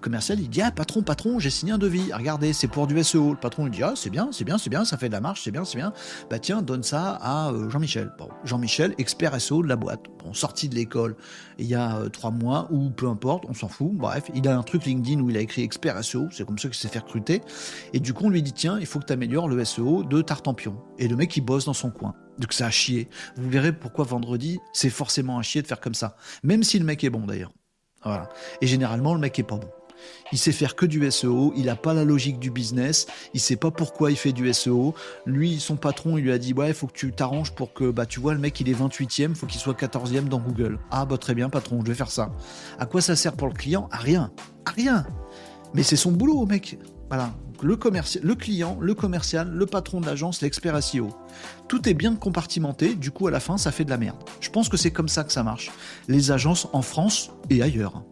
commercial, 0.00 0.40
il 0.40 0.48
dit 0.48 0.62
Ah, 0.62 0.70
patron, 0.70 1.02
patron, 1.02 1.38
j'ai 1.38 1.50
signé 1.50 1.72
un 1.72 1.78
devis. 1.78 2.12
Regardez, 2.12 2.52
c'est 2.52 2.68
pour 2.68 2.86
du 2.86 3.02
SEO. 3.02 3.32
Le 3.32 3.36
patron, 3.36 3.66
il 3.66 3.70
dit 3.70 3.82
Ah, 3.82 3.94
c'est 3.96 4.10
bien, 4.10 4.28
c'est 4.32 4.44
bien, 4.44 4.58
c'est 4.58 4.70
bien, 4.70 4.84
ça 4.84 4.96
fait 4.96 5.08
de 5.08 5.12
la 5.12 5.20
marche, 5.20 5.42
c'est 5.44 5.50
bien, 5.50 5.64
c'est 5.64 5.78
bien. 5.78 5.92
Bah, 6.30 6.38
tiens, 6.38 6.62
donne 6.62 6.82
ça 6.82 7.18
à 7.20 7.50
euh, 7.50 7.70
Jean-Michel. 7.70 8.12
Bon, 8.18 8.28
Jean-Michel, 8.44 8.94
expert 8.98 9.40
SEO 9.40 9.62
de 9.62 9.68
la 9.68 9.76
boîte. 9.76 10.00
Bon, 10.24 10.32
sorti 10.34 10.68
de 10.68 10.74
l'école 10.74 11.16
il 11.58 11.66
y 11.66 11.74
a 11.74 11.96
euh, 11.96 12.08
trois 12.08 12.30
mois, 12.30 12.68
ou 12.70 12.90
peu 12.90 13.08
importe, 13.08 13.44
on 13.48 13.54
s'en 13.54 13.68
fout. 13.68 13.92
Bref, 13.92 14.24
il 14.34 14.46
a 14.48 14.56
un 14.56 14.62
truc 14.62 14.84
LinkedIn 14.84 15.20
où 15.20 15.30
il 15.30 15.36
a 15.36 15.40
écrit 15.40 15.62
expert 15.62 16.02
SEO. 16.02 16.28
C'est 16.30 16.46
comme 16.46 16.58
ça 16.58 16.68
qu'il 16.68 16.76
s'est 16.76 16.88
fait 16.88 16.98
recruter. 16.98 17.42
Et 17.92 18.00
du 18.00 18.12
coup, 18.12 18.26
on 18.26 18.30
lui 18.30 18.42
dit 18.42 18.52
Tiens, 18.52 18.78
il 18.78 18.86
faut 18.86 18.98
que 18.98 19.06
tu 19.06 19.12
améliores 19.12 19.48
le 19.48 19.64
SEO 19.64 20.04
de 20.04 20.22
Tartampion. 20.22 20.76
Et 20.98 21.08
le 21.08 21.16
mec, 21.16 21.36
il 21.36 21.42
bosse 21.42 21.64
dans 21.64 21.74
son 21.74 21.90
coin. 21.90 22.14
Donc 22.38 22.52
ça 22.52 22.66
a 22.66 22.70
chier. 22.70 23.08
Vous 23.36 23.48
verrez 23.48 23.72
pourquoi 23.72 24.04
vendredi, 24.04 24.58
c'est 24.72 24.90
forcément 24.90 25.38
un 25.38 25.42
chier 25.42 25.62
de 25.62 25.66
faire 25.66 25.80
comme 25.80 25.94
ça. 25.94 26.16
Même 26.42 26.62
si 26.62 26.78
le 26.78 26.84
mec 26.84 27.02
est 27.04 27.10
bon 27.10 27.26
d'ailleurs. 27.26 27.52
Voilà. 28.04 28.28
Et 28.60 28.66
généralement, 28.66 29.14
le 29.14 29.20
mec 29.20 29.38
est 29.38 29.42
pas 29.42 29.56
bon. 29.56 29.68
Il 30.32 30.38
sait 30.38 30.52
faire 30.52 30.74
que 30.74 30.86
du 30.86 31.08
SEO, 31.10 31.52
il 31.56 31.66
n'a 31.66 31.76
pas 31.76 31.94
la 31.94 32.04
logique 32.04 32.38
du 32.38 32.50
business, 32.50 33.06
il 33.34 33.40
sait 33.40 33.56
pas 33.56 33.70
pourquoi 33.70 34.10
il 34.10 34.16
fait 34.16 34.32
du 34.32 34.52
SEO. 34.52 34.94
Lui, 35.24 35.60
son 35.60 35.76
patron, 35.76 36.18
il 36.18 36.24
lui 36.24 36.32
a 36.32 36.38
dit 36.38 36.52
Ouais, 36.52 36.68
il 36.68 36.74
faut 36.74 36.86
que 36.86 36.92
tu 36.92 37.12
t'arranges 37.12 37.52
pour 37.52 37.72
que, 37.72 37.90
bah, 37.90 38.06
tu 38.06 38.20
vois, 38.20 38.34
le 38.34 38.40
mec, 38.40 38.60
il 38.60 38.68
est 38.68 38.78
28e, 38.78 39.34
faut 39.34 39.46
qu'il 39.46 39.60
soit 39.60 39.78
14e 39.78 40.28
dans 40.28 40.40
Google. 40.40 40.78
Ah, 40.90 41.06
bah, 41.06 41.18
très 41.18 41.34
bien, 41.34 41.48
patron, 41.48 41.80
je 41.82 41.88
vais 41.88 41.94
faire 41.94 42.10
ça. 42.10 42.32
À 42.78 42.86
quoi 42.86 43.00
ça 43.00 43.14
sert 43.16 43.34
pour 43.34 43.48
le 43.48 43.54
client? 43.54 43.88
À 43.92 43.98
rien. 43.98 44.32
À 44.64 44.70
rien. 44.70 45.06
Mais 45.74 45.82
c'est 45.82 45.96
son 45.96 46.12
boulot, 46.12 46.46
mec. 46.46 46.78
Voilà. 47.08 47.32
Le, 47.62 48.34
client, 48.34 48.76
le 48.80 48.94
commercial, 48.94 49.50
le 49.50 49.66
patron 49.66 50.00
de 50.00 50.06
l'agence, 50.06 50.42
l'expert 50.42 50.82
SEO. 50.82 51.08
Tout 51.68 51.88
est 51.88 51.94
bien 51.94 52.14
compartimenté, 52.14 52.94
du 52.94 53.10
coup 53.10 53.28
à 53.28 53.30
la 53.30 53.40
fin 53.40 53.56
ça 53.56 53.72
fait 53.72 53.84
de 53.84 53.90
la 53.90 53.96
merde. 53.96 54.18
Je 54.40 54.50
pense 54.50 54.68
que 54.68 54.76
c'est 54.76 54.90
comme 54.90 55.08
ça 55.08 55.24
que 55.24 55.32
ça 55.32 55.42
marche. 55.42 55.70
Les 56.08 56.30
agences 56.30 56.68
en 56.72 56.82
France 56.82 57.30
et 57.48 57.62
ailleurs. 57.62 58.02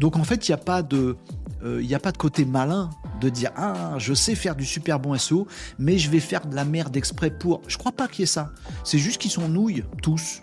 Donc 0.00 0.16
en 0.16 0.24
fait, 0.24 0.48
il 0.48 0.50
n'y 0.50 0.54
a, 0.54 0.58
pas 0.58 0.82
de, 0.82 1.16
euh, 1.64 1.84
a 1.92 1.98
pas 1.98 2.12
de 2.12 2.18
côté 2.18 2.44
malin 2.44 2.90
de 3.20 3.28
dire 3.28 3.50
Ah, 3.56 3.94
je 3.98 4.14
sais 4.14 4.34
faire 4.34 4.54
du 4.54 4.64
super 4.64 5.00
bon 5.00 5.16
SEO, 5.16 5.46
mais 5.78 5.98
je 5.98 6.10
vais 6.10 6.20
faire 6.20 6.46
de 6.46 6.54
la 6.54 6.64
merde 6.64 6.96
exprès 6.96 7.30
pour. 7.30 7.62
Je 7.66 7.76
crois 7.76 7.92
pas 7.92 8.08
qu'il 8.08 8.20
y 8.20 8.22
ait 8.24 8.26
ça. 8.26 8.52
C'est 8.84 8.98
juste 8.98 9.20
qu'ils 9.20 9.30
sont 9.30 9.48
nouilles, 9.48 9.84
tous. 10.02 10.42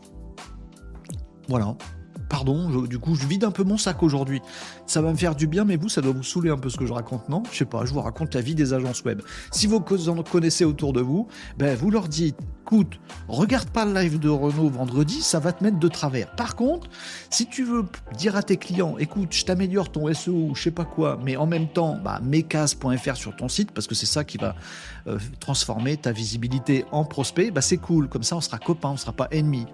Voilà. 1.48 1.76
Pardon, 2.30 2.82
du 2.84 3.00
coup, 3.00 3.16
je 3.16 3.26
vide 3.26 3.44
un 3.44 3.52
peu 3.52 3.64
mon 3.64 3.78
sac 3.78 4.04
aujourd'hui. 4.04 4.42
Ça 4.86 5.02
va 5.02 5.12
me 5.12 5.18
faire 5.18 5.36
du 5.36 5.48
bien, 5.48 5.66
mais 5.66 5.78
vous, 5.78 5.90
ça 5.90 6.02
doit 6.02 6.14
vous 6.14 6.24
saouler 6.24 6.50
un 6.50 6.58
peu 6.58 6.70
ce 6.70 6.78
que 6.78 6.86
je 6.86 6.94
raconte, 6.94 7.30
non? 7.30 7.44
Je 7.52 7.58
sais 7.58 7.66
pas, 7.66 7.86
je 7.86 7.94
vous 7.94 8.02
raconte 8.02 8.34
la 8.36 8.42
vie 8.42 8.56
des 8.56 8.74
agences 8.74 9.04
web. 9.04 9.22
Si 9.52 9.68
vous 9.68 9.78
en 10.10 10.24
connaissez 10.24 10.66
autour 10.66 10.94
de 10.94 11.02
vous, 11.02 11.28
ben, 11.58 11.76
vous 11.76 11.92
leur 11.92 12.08
dites 12.08 12.38
écoute, 12.66 13.00
regarde 13.28 13.70
pas 13.70 13.86
le 13.86 13.94
live 13.94 14.18
de 14.18 14.28
Renault 14.28 14.70
vendredi, 14.70 15.22
ça 15.22 15.40
va 15.40 15.54
te 15.54 15.64
mettre 15.64 15.78
de 15.78 15.88
travers. 15.88 16.36
Par 16.36 16.56
contre, 16.56 16.88
si 17.30 17.46
tu 17.46 17.64
veux 17.64 17.86
dire 18.18 18.36
à 18.36 18.42
tes 18.42 18.58
clients, 18.58 18.98
écoute, 18.98 19.34
je 19.34 19.46
t'améliore 19.46 19.92
ton 19.92 20.12
SEO 20.12 20.34
ou 20.34 20.56
je 20.56 20.64
sais 20.64 20.72
pas 20.72 20.84
quoi, 20.84 21.20
mais 21.24 21.36
en 21.36 21.46
même 21.46 21.68
temps, 21.68 21.96
bah, 22.04 22.20
sur 23.14 23.36
ton 23.36 23.50
site, 23.50 23.72
parce 23.72 23.86
que 23.86 23.94
c'est 23.94 24.08
ça 24.08 24.24
qui 24.24 24.40
va 24.40 24.56
euh, 25.06 25.20
transformer 25.40 25.96
ta 25.98 26.12
visibilité 26.12 26.86
en 26.92 27.06
prospect, 27.06 27.52
bah, 27.52 27.62
c'est 27.62 27.78
cool. 27.78 28.10
Comme 28.10 28.24
ça, 28.24 28.36
on 28.36 28.42
sera 28.42 28.58
copains, 28.58 28.90
on 28.90 28.98
sera 28.98 29.14
pas 29.14 29.28
ennemis. 29.30 29.68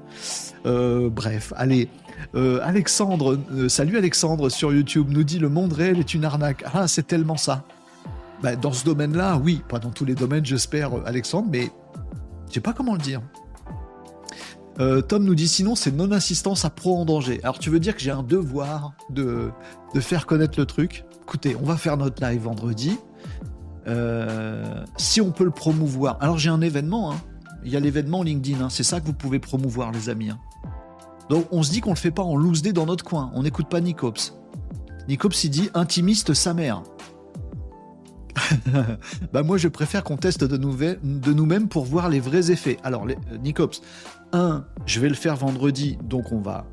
Euh, 0.65 1.09
bref, 1.09 1.53
allez. 1.55 1.87
Euh, 2.35 2.59
Alexandre, 2.63 3.37
salut 3.67 3.97
Alexandre 3.97 4.49
sur 4.49 4.73
YouTube, 4.73 5.07
nous 5.09 5.23
dit 5.23 5.39
le 5.39 5.49
monde 5.49 5.73
réel 5.73 5.99
est 5.99 6.13
une 6.13 6.25
arnaque. 6.25 6.63
Ah, 6.73 6.87
c'est 6.87 7.07
tellement 7.07 7.37
ça. 7.37 7.63
Bah, 8.41 8.55
dans 8.55 8.73
ce 8.73 8.85
domaine-là, 8.85 9.37
oui, 9.37 9.61
pas 9.69 9.79
dans 9.79 9.91
tous 9.91 10.05
les 10.05 10.15
domaines, 10.15 10.45
j'espère, 10.45 10.91
Alexandre, 11.05 11.47
mais 11.51 11.71
je 12.47 12.53
sais 12.55 12.59
pas 12.59 12.73
comment 12.73 12.93
le 12.93 12.99
dire. 12.99 13.21
Euh, 14.79 15.01
Tom 15.01 15.23
nous 15.23 15.35
dit 15.35 15.47
sinon 15.47 15.75
c'est 15.75 15.91
non-assistance 15.91 16.65
à 16.65 16.69
pro 16.69 16.97
en 16.97 17.05
danger. 17.05 17.39
Alors 17.43 17.59
tu 17.59 17.69
veux 17.69 17.79
dire 17.79 17.95
que 17.95 18.01
j'ai 18.01 18.11
un 18.11 18.23
devoir 18.23 18.93
de, 19.09 19.51
de, 19.93 19.99
faire 19.99 20.25
connaître 20.25 20.59
le 20.59 20.65
truc? 20.65 21.05
Écoutez, 21.21 21.55
on 21.61 21.65
va 21.65 21.77
faire 21.77 21.97
notre 21.97 22.25
live 22.25 22.41
vendredi. 22.41 22.97
Euh, 23.87 24.83
si 24.97 25.21
on 25.21 25.31
peut 25.31 25.43
le 25.43 25.51
promouvoir. 25.51 26.17
Alors 26.21 26.37
j'ai 26.37 26.49
un 26.49 26.61
événement, 26.61 27.11
hein. 27.11 27.21
il 27.63 27.71
y 27.71 27.77
a 27.77 27.79
l'événement 27.79 28.23
LinkedIn, 28.23 28.63
hein. 28.63 28.69
c'est 28.69 28.83
ça 28.83 28.99
que 28.99 29.05
vous 29.05 29.13
pouvez 29.13 29.39
promouvoir 29.39 29.91
les 29.91 30.09
amis. 30.09 30.29
Hein. 30.29 30.39
Donc 31.31 31.47
on 31.51 31.63
se 31.63 31.71
dit 31.71 31.79
qu'on 31.79 31.91
le 31.91 31.95
fait 31.95 32.11
pas 32.11 32.23
en 32.23 32.35
loose 32.35 32.61
day 32.61 32.73
dans 32.73 32.85
notre 32.85 33.05
coin, 33.05 33.31
on 33.33 33.43
n'écoute 33.43 33.69
pas 33.69 33.79
Nicops. 33.79 34.33
Nicops 35.07 35.45
il 35.45 35.49
dit 35.49 35.69
intimiste 35.73 36.33
sa 36.33 36.53
mère. 36.53 36.83
bah 39.31 39.41
moi 39.41 39.55
je 39.57 39.69
préfère 39.69 40.03
qu'on 40.03 40.17
teste 40.17 40.43
de, 40.43 40.57
de 40.57 41.33
nous-mêmes 41.33 41.69
pour 41.69 41.85
voir 41.85 42.09
les 42.09 42.19
vrais 42.19 42.51
effets. 42.51 42.75
Alors 42.83 43.07
euh, 43.07 43.37
Nicops, 43.37 43.81
un, 44.33 44.65
je 44.85 44.99
vais 44.99 45.07
le 45.07 45.15
faire 45.15 45.37
vendredi, 45.37 45.97
donc 46.03 46.33
on 46.33 46.41
va 46.41 46.65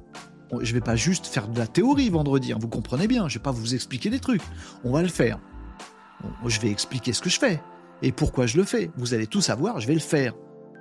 je 0.61 0.75
vais 0.75 0.81
pas 0.81 0.97
juste 0.97 1.27
faire 1.27 1.47
de 1.47 1.57
la 1.57 1.69
théorie 1.69 2.11
vendredi, 2.11 2.53
hein, 2.53 2.59
vous 2.61 2.67
comprenez 2.67 3.07
bien, 3.07 3.29
je 3.29 3.39
vais 3.39 3.43
pas 3.43 3.53
vous 3.53 3.77
expliquer 3.77 4.11
des 4.11 4.19
trucs. 4.19 4.43
On 4.83 4.91
va 4.91 5.03
le 5.03 5.09
faire. 5.09 5.39
je 6.45 6.59
vais 6.59 6.71
expliquer 6.71 7.13
ce 7.13 7.21
que 7.21 7.31
je 7.31 7.39
fais 7.39 7.63
et 8.03 8.11
pourquoi 8.11 8.47
je 8.47 8.57
le 8.57 8.65
fais. 8.65 8.91
Vous 8.97 9.15
allez 9.15 9.29
tout 9.29 9.41
savoir, 9.41 9.79
je 9.79 9.87
vais 9.87 9.95
le 9.95 10.01
faire. 10.01 10.33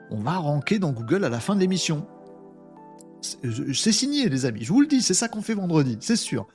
On 0.10 0.18
va 0.18 0.38
ranker 0.38 0.80
dans 0.80 0.94
Google 0.94 1.26
à 1.26 1.30
la 1.30 1.40
fin 1.40 1.54
de 1.54 1.60
l'émission. 1.60 2.08
C'est 3.22 3.91
signé, 3.91 4.30
les 4.30 4.45
amis, 4.45 4.63
je 4.63 4.72
vous 4.72 4.82
le 4.82 4.88
dis, 4.88 5.01
c'est 5.01 5.13
ça 5.13 5.28
qu'on 5.28 5.41
fait 5.41 5.53
vendredi, 5.53 5.97
c'est 6.01 6.15
sûr. 6.15 6.47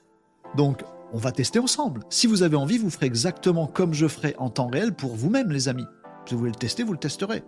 Donc, 0.56 0.82
on 1.12 1.18
va 1.18 1.32
tester 1.32 1.58
ensemble. 1.58 2.02
Si 2.08 2.26
vous 2.26 2.42
avez 2.42 2.56
envie, 2.56 2.78
vous 2.78 2.90
ferez 2.90 3.06
exactement 3.06 3.66
comme 3.66 3.92
je 3.92 4.06
ferai 4.06 4.34
en 4.38 4.48
temps 4.48 4.68
réel 4.68 4.94
pour 4.94 5.14
vous-même, 5.14 5.50
les 5.50 5.68
amis. 5.68 5.86
Si 6.26 6.34
vous 6.34 6.40
voulez 6.40 6.52
le 6.52 6.58
tester, 6.58 6.82
vous 6.84 6.92
le 6.92 6.98
testerez. 6.98 7.42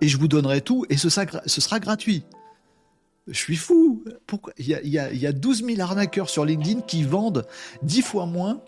Et 0.00 0.08
je 0.08 0.18
vous 0.18 0.28
donnerai 0.28 0.60
tout 0.60 0.84
et 0.90 0.96
ce 0.96 1.08
sera, 1.08 1.80
gratuit. 1.80 2.24
Je 3.28 3.38
suis 3.38 3.56
fou. 3.56 4.04
Il 4.58 4.66
y, 4.66 4.74
a, 4.98 5.10
il, 5.12 5.22
y 5.22 5.32
12 5.32 5.64
000 5.64 5.80
arnaqueurs 5.80 6.28
sur 6.28 6.44
LinkedIn 6.44 6.82
qui 6.82 7.04
vendent 7.04 7.46
10 7.82 8.02
fois 8.02 8.26
moins 8.26 8.60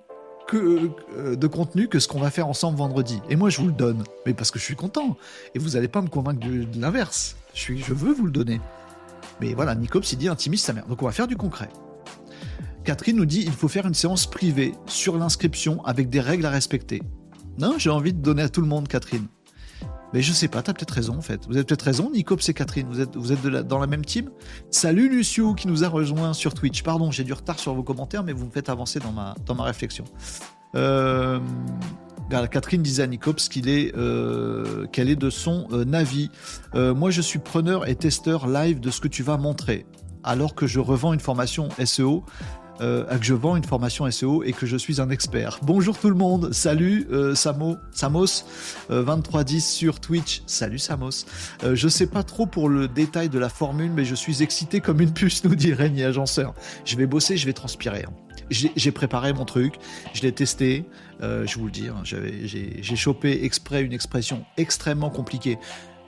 euh, 0.55 1.35
de 1.35 1.47
contenu 1.47 1.89
que 1.89 1.99
ce 1.99 2.07
qu'on 2.09 2.21
va 2.21 2.31
faire 2.31 2.47
ensemble 2.47 2.79
vendredi. 2.79 3.21
Et 3.29 3.37
moi, 3.37 3.51
je 3.51 3.61
vous 3.61 3.67
le 3.67 3.73
donne. 3.73 4.05
Mais 4.25 4.33
parce 4.33 4.51
que 4.51 4.59
je 4.59 4.65
suis 4.65 4.77
content. 4.77 5.17
Et 5.55 5.59
vous 5.59 5.71
n'allez 5.71 5.89
pas 5.89 6.01
me 6.01 6.09
convaincre 6.09 6.47
de, 6.47 6.67
l'inverse. 6.81 7.37
Je 7.53 7.93
veux 7.93 8.13
vous 8.13 8.27
le 8.27 8.31
donner. 8.31 8.61
Mais 9.41 9.55
voilà, 9.55 9.75
Nicops, 9.75 10.13
il 10.13 10.19
dit 10.19 10.29
intimiste 10.29 10.67
sa 10.67 10.73
mère. 10.73 10.87
Donc 10.87 11.03
on 11.03 11.07
va 11.07 11.13
faire 11.13 11.27
du 11.27 11.37
concret. 11.37 11.69
Catherine 12.85 13.17
nous 13.17 13.27
dit 13.27 13.43
il 13.45 13.53
faut 13.53 13.69
faire 13.69 13.87
une 13.87 13.95
séance 13.95 14.27
privée 14.27 14.75
sur 14.87 15.19
l'inscription 15.19 15.85
avec 15.85 16.09
des 16.09 16.21
règles 16.21 16.47
à 16.47 16.51
respecter. 16.51 17.03
Non, 17.59 17.75
j'ai 17.79 17.91
envie 17.91 18.13
de 18.13 18.21
donner 18.21 18.43
à 18.43 18.49
tout 18.49 18.61
le 18.61 18.67
monde, 18.67 18.87
Catherine. 18.87 19.27
Mais 20.13 20.23
je 20.23 20.33
sais 20.33 20.49
pas, 20.49 20.63
t'as 20.63 20.73
peut-être 20.73 20.93
raison 20.93 21.17
en 21.17 21.21
fait. 21.21 21.47
Vous 21.47 21.57
avez 21.57 21.65
peut-être 21.65 21.83
raison, 21.83 22.11
Nicops 22.11 22.49
et 22.49 22.55
Catherine, 22.55 22.87
vous 22.89 23.01
êtes, 23.01 23.17
vous 23.17 23.33
êtes 23.33 23.43
dans 23.43 23.79
la 23.79 23.87
même 23.87 24.05
team. 24.05 24.31
Salut 24.71 25.09
Lucio 25.09 25.55
qui 25.55 25.67
nous 25.67 25.85
a 25.85 25.89
rejoint 25.89 26.33
sur 26.33 26.55
Twitch. 26.55 26.83
Pardon, 26.83 27.11
j'ai 27.11 27.25
du 27.25 27.33
retard 27.33 27.59
sur 27.59 27.75
vos 27.75 27.83
commentaires, 27.83 28.23
mais 28.23 28.33
vous 28.33 28.47
me 28.47 28.51
faites 28.51 28.69
avancer 28.69 29.01
dans 29.01 29.13
ma, 29.13 29.35
dans 29.45 29.55
ma 29.55 29.65
réflexion. 29.65 30.05
Euh, 30.75 31.41
Catherine 32.29 32.83
disait 32.83 33.03
à 33.03 33.07
Nicops 33.07 33.49
est, 33.57 33.97
euh, 33.97 34.87
qu'elle 34.87 35.09
est 35.09 35.17
de 35.17 35.31
son 35.31 35.67
euh, 35.73 35.85
Navi. 35.85 36.31
moi, 36.75 37.11
je 37.11 37.21
suis 37.21 37.39
preneur 37.39 37.89
et 37.89 37.95
testeur 37.95 38.47
live 38.47 38.81
de 38.81 38.91
ce 38.91 39.01
que 39.01 39.09
tu 39.09 39.23
vas 39.23 39.37
montrer. 39.37 39.87
Alors 40.25 40.55
que 40.55 40.67
je 40.67 40.81
revends 40.81 41.13
une 41.13 41.21
formation 41.21 41.69
SEO, 41.85 42.25
euh, 42.81 43.05
que 43.05 43.25
je 43.25 43.35
vends 43.35 43.57
une 43.57 43.65
formation 43.65 44.11
SEO 44.11 44.43
et 44.43 44.53
que 44.53 44.67
je 44.67 44.77
suis 44.77 45.01
un 45.01 45.11
expert. 45.11 45.59
Bonjour 45.63 45.99
tout 45.99 46.09
le 46.09 46.15
monde, 46.15 46.53
salut 46.53 47.07
euh, 47.11 47.35
Samo, 47.35 47.77
Samos 47.91 48.45
2310 48.91 49.57
euh, 49.57 49.61
sur 49.61 50.01
Twitch. 50.01 50.43
Salut 50.47 50.79
Samos. 50.79 51.25
Euh, 51.65 51.75
je 51.75 51.89
sais 51.89 52.07
pas 52.07 52.23
trop 52.23 52.47
pour 52.47 52.69
le 52.69 52.89
détail 52.89 53.29
de 53.29 53.39
la 53.39 53.49
formule, 53.49 53.91
mais 53.93 54.05
je 54.05 54.15
suis 54.15 54.43
excité 54.43 54.81
comme 54.81 55.01
une 55.01 55.13
puce, 55.13 55.45
nous 55.45 55.55
dit 55.55 55.73
Régnier 55.73 56.05
Agenceur. 56.05 56.55
Je 56.85 56.97
vais 56.97 57.07
bosser, 57.07 57.37
je 57.37 57.47
vais 57.47 57.53
transpirer. 57.53 58.05
Hein. 58.07 58.26
J'ai 58.51 58.93
préparé 58.93 59.33
mon 59.33 59.45
truc, 59.45 59.75
je 60.13 60.23
l'ai 60.23 60.33
testé, 60.33 60.85
je 61.21 61.59
vous 61.59 61.67
le 61.67 61.71
dis, 61.71 61.89
hein, 61.89 62.03
j'ai 62.05 62.97
chopé 62.97 63.45
exprès 63.45 63.83
une 63.83 63.93
expression 63.93 64.45
extrêmement 64.57 65.11
compliquée. 65.11 65.59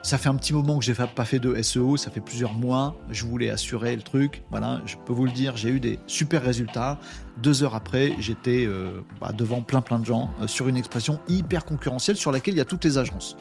Ça 0.03 0.16
fait 0.16 0.28
un 0.28 0.36
petit 0.36 0.53
moment 0.53 0.78
que 0.78 0.84
j'ai 0.84 0.95
pas 0.95 1.24
fait 1.24 1.41
de 1.41 1.61
SEO, 1.61 1.97
ça 1.97 2.11
fait 2.11 2.20
plusieurs 2.20 2.55
mois. 2.55 2.97
Je 3.11 3.26
voulais 3.26 3.51
assurer 3.51 3.97
le 3.97 4.03
truc. 4.03 4.43
Voilà, 4.51 4.80
je 4.86 4.97
peux 4.97 5.12
vous 5.12 5.24
le 5.24 5.32
dire, 5.32 5.57
j'ai 5.57 5.70
eu 5.70 5.80
des 5.80 5.99
super 6.07 6.43
résultats. 6.43 6.99
Deux 7.39 7.62
heures 7.62 7.74
après, 7.74 8.14
j'étais 8.20 8.64
euh, 8.64 9.03
bah, 9.20 9.32
devant 9.32 9.61
plein 9.61 9.80
plein 9.80 9.99
de 9.99 10.07
gens 10.07 10.30
euh, 10.41 10.47
sur 10.47 10.68
une 10.68 10.76
expression 10.76 11.20
hyper 11.28 11.64
concurrentielle 11.64 12.16
sur 12.16 12.30
laquelle 12.30 12.55
il 12.55 12.59
y 12.59 12.61
a 12.61 12.64
toutes 12.64 12.84
les 12.84 12.97
agences. 12.97 13.36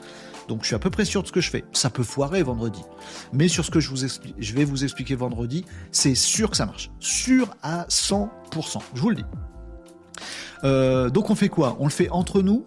Donc 0.48 0.62
je 0.62 0.68
suis 0.68 0.76
à 0.76 0.80
peu 0.80 0.90
près 0.90 1.06
sûr 1.06 1.22
de 1.22 1.28
ce 1.28 1.32
que 1.32 1.42
je 1.42 1.50
fais. 1.50 1.66
Ça 1.74 1.90
peut 1.90 2.04
foirer 2.04 2.44
vendredi. 2.44 2.82
Mais 3.34 3.48
sur 3.48 3.66
ce 3.66 3.72
que 3.72 3.80
je, 3.80 4.54
vais 4.54 4.66
vous 4.66 4.84
expliquer 4.84 5.16
vendredi, 5.16 5.66
c'est 5.92 6.16
sûr 6.16 6.50
que 6.50 6.58
ça 6.58 6.66
marche. 6.66 6.92
Sûr 7.00 7.50
à 7.62 7.86
100%. 7.86 8.30
Je 8.94 9.02
vous 9.02 9.10
le 9.10 9.16
dis. 9.16 9.26
Euh, 10.64 11.10
donc 11.10 11.30
on 11.30 11.36
fait 11.36 11.50
quoi? 11.50 11.78
On 11.80 11.86
le 11.86 11.92
fait 11.92 12.10
entre 12.10 12.42
nous? 12.42 12.66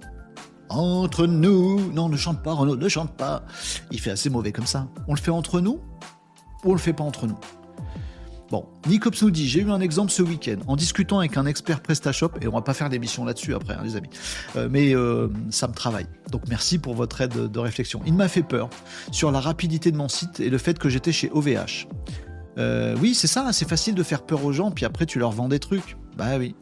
Entre 0.68 1.26
nous. 1.26 1.93
Non, 1.93 2.09
ne 2.09 2.16
chante 2.16 2.43
pas, 2.43 2.53
Renaud, 2.53 2.76
ne 2.76 2.89
chante 2.89 3.12
pas. 3.16 3.43
Il 3.91 4.01
fait 4.01 4.11
assez 4.11 4.31
mauvais 4.31 4.53
comme 4.53 4.66
ça. 4.66 4.89
On 5.09 5.14
le 5.14 5.20
fait 5.20 5.33
entre 5.33 5.61
nous 5.61 5.81
ou 6.64 6.70
on 6.70 6.72
le 6.72 6.78
fait 6.78 6.93
pas 6.93 7.05
entre 7.05 7.26
nous? 7.26 7.39
Bon, 8.51 8.66
Nicops 8.88 9.22
nous 9.22 9.30
dit 9.30 9.48
j'ai 9.48 9.61
eu 9.61 9.70
un 9.70 9.80
exemple 9.80 10.11
ce 10.11 10.22
week-end 10.22 10.57
en 10.66 10.74
discutant 10.74 11.20
avec 11.20 11.36
un 11.36 11.46
expert 11.46 11.80
PrestaShop 11.80 12.32
et 12.42 12.48
on 12.48 12.53
va 12.53 12.62
pas 12.62 12.74
faire 12.74 12.88
d'émission 12.88 13.24
là-dessus 13.24 13.55
après, 13.55 13.74
hein, 13.74 13.82
les 13.84 13.94
amis. 13.94 14.11
Euh, 14.57 14.68
mais 14.68 14.92
euh, 14.92 15.28
ça 15.51 15.68
me 15.68 15.72
travaille. 15.72 16.07
Donc 16.32 16.42
merci 16.48 16.78
pour 16.78 16.94
votre 16.94 17.20
aide 17.20 17.53
de 17.53 17.59
réflexion. 17.61 18.03
Il 18.07 18.14
m'a 18.14 18.26
fait 18.26 18.42
peur 18.42 18.68
sur 19.12 19.30
la 19.30 19.38
rapidité 19.38 19.92
de 19.92 19.96
mon 19.96 20.09
site 20.09 20.40
et 20.40 20.51
le 20.51 20.59
fait 20.59 20.80
que 20.80 20.88
j'étais 20.88 21.12
chez 21.12 21.30
OVH. 21.30 21.86
Euh, 22.59 22.96
oui, 23.01 23.14
c'est 23.14 23.28
ça, 23.28 23.53
c'est 23.53 23.68
facile 23.68 23.94
de 23.94 24.03
faire 24.03 24.22
peur 24.22 24.44
aux 24.44 24.53
gens, 24.53 24.72
puis 24.72 24.84
après 24.84 25.07
tu 25.07 25.20
leur 25.20 25.30
vends 25.30 25.48
des 25.48 25.61
trucs. 25.61 25.96
Bah 26.18 26.36
oui. 26.36 26.57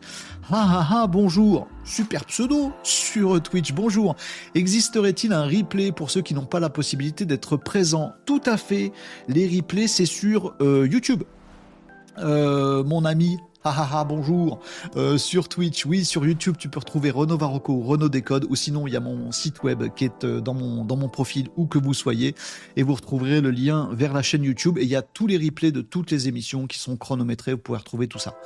Ah 0.50 0.66
ah 0.68 0.88
ah, 0.90 1.06
bonjour 1.06 1.68
Super 1.84 2.26
pseudo 2.26 2.72
sur 2.82 3.42
Twitch, 3.42 3.72
bonjour 3.72 4.14
Existerait-il 4.54 5.32
un 5.32 5.44
replay 5.44 5.90
pour 5.90 6.10
ceux 6.10 6.20
qui 6.20 6.32
n'ont 6.34 6.46
pas 6.46 6.60
la 6.60 6.68
possibilité 6.68 7.24
d'être 7.24 7.56
présents? 7.56 8.12
Tout 8.26 8.42
à 8.46 8.58
fait, 8.58 8.92
les 9.26 9.48
replays 9.48 9.88
c'est 9.88 10.06
sur 10.06 10.54
YouTube. 10.60 11.24
Euh, 12.22 12.82
mon 12.84 13.04
ami 13.04 13.38
ah, 13.64 13.74
ah 13.76 13.88
ah 13.92 14.04
bonjour 14.04 14.60
euh, 14.96 15.18
sur 15.18 15.48
Twitch, 15.48 15.84
oui 15.84 16.04
sur 16.04 16.24
YouTube 16.24 16.54
tu 16.58 16.68
peux 16.68 16.78
retrouver 16.78 17.10
Renaud 17.10 17.36
Varocco, 17.36 17.80
Renaud 17.80 18.08
Décode 18.08 18.46
ou 18.48 18.54
sinon 18.54 18.86
il 18.86 18.92
y 18.92 18.96
a 18.96 19.00
mon 19.00 19.32
site 19.32 19.64
web 19.64 19.92
qui 19.96 20.04
est 20.04 20.24
euh, 20.24 20.40
dans 20.40 20.54
mon, 20.54 20.84
dans 20.84 20.96
mon 20.96 21.08
profil 21.08 21.48
où 21.56 21.66
que 21.66 21.76
vous 21.76 21.92
soyez 21.92 22.36
et 22.76 22.84
vous 22.84 22.94
retrouverez 22.94 23.40
le 23.40 23.50
lien 23.50 23.90
vers 23.92 24.12
la 24.12 24.22
chaîne 24.22 24.44
YouTube 24.44 24.78
et 24.78 24.84
il 24.84 24.88
y 24.88 24.94
a 24.94 25.02
tous 25.02 25.26
les 25.26 25.36
replays 25.36 25.72
de 25.72 25.80
toutes 25.80 26.12
les 26.12 26.28
émissions 26.28 26.68
qui 26.68 26.78
sont 26.78 26.96
chronométrés, 26.96 27.52
vous 27.52 27.58
pouvez 27.58 27.78
retrouver 27.78 28.06
tout 28.06 28.20
ça. 28.20 28.38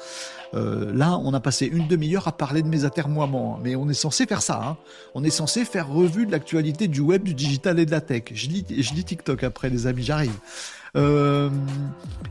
Euh, 0.55 0.93
là 0.95 1.18
on 1.18 1.35
a 1.35 1.41
passé 1.41 1.66
une 1.66 1.87
demi-heure 1.87 2.27
à 2.27 2.33
parler 2.33 2.62
de 2.62 2.68
mes 2.68 2.87
atermoiements, 2.87 3.61
mais 3.62 3.77
on 3.77 3.89
est 3.91 3.95
censé 3.95 4.25
faire 4.25 4.43
ça, 4.43 4.62
hein. 4.64 4.77
on 5.14 5.25
est 5.25 5.31
censé 5.31 5.66
faire 5.66 5.89
revue 5.89 6.25
de 6.25 6.33
l'actualité 6.33 6.89
du 6.89 7.01
web, 7.01 7.23
du 7.23 7.35
digital 7.35 7.79
et 7.79 7.85
de 7.85 7.91
la 7.91 8.01
tech. 8.01 8.25
Je 8.33 8.49
lis, 8.49 8.64
je 8.70 8.95
lis 8.95 9.05
TikTok 9.05 9.45
après 9.45 9.68
les 9.68 9.87
amis, 9.87 10.03
j'arrive. 10.03 10.39
Euh, 10.97 11.49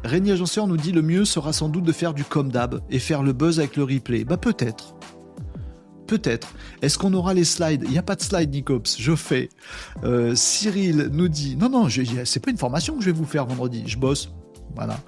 Régnier 0.03 0.33
Agenceur 0.33 0.67
nous 0.67 0.77
dit 0.77 0.91
le 0.91 1.01
mieux 1.01 1.25
sera 1.25 1.51
sans 1.51 1.69
doute 1.69 1.83
de 1.83 1.91
faire 1.91 2.13
du 2.13 2.23
comme 2.23 2.51
d'hab 2.51 2.81
et 2.89 2.99
faire 2.99 3.23
le 3.23 3.33
buzz 3.33 3.59
avec 3.59 3.75
le 3.75 3.83
replay. 3.83 4.23
Bah 4.23 4.37
peut-être. 4.37 4.95
Peut-être. 6.07 6.53
Est-ce 6.81 6.97
qu'on 6.97 7.13
aura 7.13 7.33
les 7.33 7.45
slides? 7.45 7.83
Il 7.85 7.91
n'y 7.91 7.97
a 7.97 8.03
pas 8.03 8.15
de 8.15 8.21
slides, 8.21 8.51
Nicops. 8.51 8.97
Je 8.99 9.15
fais. 9.15 9.49
Euh, 10.03 10.35
Cyril 10.35 11.09
nous 11.11 11.29
dit 11.29 11.55
non, 11.55 11.69
non, 11.69 11.87
c'est 12.25 12.43
pas 12.43 12.51
une 12.51 12.57
formation 12.57 12.95
que 12.95 13.01
je 13.01 13.07
vais 13.07 13.17
vous 13.17 13.25
faire 13.25 13.45
vendredi. 13.45 13.83
Je 13.87 13.97
bosse. 13.97 14.31
Voilà. 14.75 14.99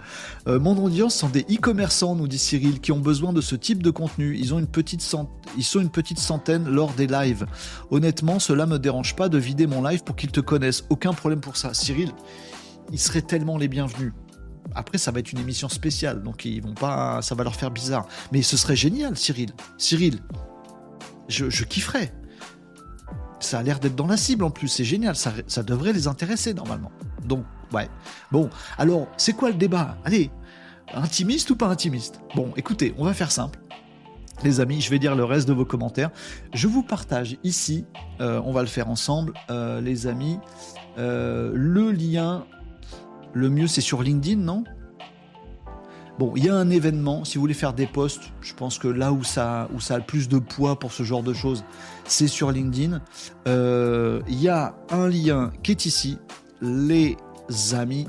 Euh, 0.47 0.59
mon 0.59 0.77
audience 0.83 1.15
sont 1.15 1.29
des 1.29 1.41
e-commerçants, 1.41 2.15
nous 2.15 2.27
dit 2.27 2.37
Cyril, 2.37 2.81
qui 2.81 2.91
ont 2.91 2.99
besoin 2.99 3.33
de 3.33 3.41
ce 3.41 3.55
type 3.55 3.81
de 3.81 3.91
contenu. 3.91 4.37
Ils, 4.37 4.53
ont 4.53 4.59
une 4.59 4.67
petite 4.67 5.05
Ils 5.57 5.63
sont 5.63 5.79
une 5.79 5.89
petite 5.89 6.19
centaine 6.19 6.69
lors 6.69 6.91
des 6.93 7.07
lives. 7.07 7.45
Honnêtement, 7.91 8.39
cela 8.39 8.65
me 8.65 8.77
dérange 8.77 9.15
pas 9.15 9.29
de 9.29 9.37
vider 9.37 9.67
mon 9.67 9.81
live 9.81 10.03
pour 10.03 10.15
qu'ils 10.15 10.31
te 10.31 10.41
connaissent. 10.41 10.85
Aucun 10.89 11.13
problème 11.13 11.39
pour 11.39 11.55
ça. 11.57 11.73
Cyril, 11.73 12.11
ils 12.93 12.99
seraient 12.99 13.23
tellement 13.23 13.57
les 13.57 13.67
bienvenus. 13.67 14.13
Après, 14.75 14.97
ça 14.97 15.11
va 15.11 15.19
être 15.19 15.33
une 15.33 15.39
émission 15.39 15.67
spéciale, 15.67 16.23
donc 16.23 16.45
ils 16.45 16.61
vont 16.61 16.75
pas, 16.75 17.21
ça 17.21 17.35
va 17.35 17.43
leur 17.43 17.55
faire 17.55 17.71
bizarre. 17.71 18.07
Mais 18.31 18.41
ce 18.41 18.55
serait 18.55 18.75
génial, 18.75 19.17
Cyril. 19.17 19.51
Cyril, 19.77 20.19
je, 21.27 21.63
kifferais. 21.63 22.13
Ça 23.39 23.59
a 23.59 23.63
l'air 23.63 23.79
d'être 23.79 23.95
dans 23.95 24.07
la 24.07 24.15
cible 24.15 24.45
en 24.45 24.51
plus, 24.51 24.67
c'est 24.67 24.83
génial, 24.85 25.15
ça, 25.15 25.33
ça 25.47 25.63
devrait 25.63 25.91
les 25.91 26.07
intéresser 26.07 26.53
normalement. 26.53 26.91
Donc, 27.25 27.45
ouais. 27.73 27.89
Bon, 28.31 28.49
alors, 28.77 29.07
c'est 29.17 29.33
quoi 29.33 29.49
le 29.49 29.55
débat? 29.55 29.97
Allez, 30.05 30.31
intimiste 30.93 31.49
ou 31.49 31.55
pas 31.55 31.67
intimiste? 31.67 32.21
Bon, 32.35 32.53
écoutez, 32.55 32.93
on 32.97 33.05
va 33.05 33.13
faire 33.13 33.31
simple. 33.31 33.59
Les 34.43 34.59
amis, 34.59 34.81
je 34.81 34.89
vais 34.89 34.99
dire 34.99 35.15
le 35.15 35.23
reste 35.23 35.47
de 35.47 35.53
vos 35.53 35.65
commentaires. 35.65 36.11
Je 36.53 36.67
vous 36.67 36.83
partage 36.83 37.37
ici, 37.43 37.85
euh, 38.21 38.41
on 38.45 38.51
va 38.51 38.61
le 38.61 38.67
faire 38.67 38.89
ensemble, 38.89 39.33
euh, 39.49 39.81
les 39.81 40.07
amis, 40.07 40.37
euh, 40.97 41.51
le 41.55 41.91
lien 41.91 42.45
le 43.33 43.49
mieux 43.49 43.67
c'est 43.67 43.81
sur 43.81 44.03
LinkedIn, 44.03 44.41
non? 44.41 44.63
Bon, 46.19 46.33
il 46.35 46.45
y 46.45 46.49
a 46.49 46.55
un 46.55 46.69
événement, 46.69 47.25
si 47.25 47.35
vous 47.35 47.41
voulez 47.41 47.55
faire 47.55 47.73
des 47.73 47.87
posts, 47.87 48.31
je 48.41 48.53
pense 48.53 48.77
que 48.77 48.87
là 48.87 49.11
où 49.11 49.23
ça, 49.23 49.67
où 49.73 49.79
ça 49.79 49.95
a 49.95 49.97
le 49.97 50.03
plus 50.03 50.29
de 50.29 50.37
poids 50.37 50.77
pour 50.77 50.91
ce 50.91 51.01
genre 51.01 51.23
de 51.23 51.33
choses, 51.33 51.63
c'est 52.05 52.27
sur 52.27 52.51
LinkedIn. 52.51 53.01
Euh, 53.47 54.21
il 54.27 54.39
y 54.39 54.47
a 54.47 54.75
un 54.91 55.07
lien 55.07 55.51
qui 55.63 55.71
est 55.71 55.87
ici, 55.87 56.19
les 56.61 57.17
amis. 57.73 58.07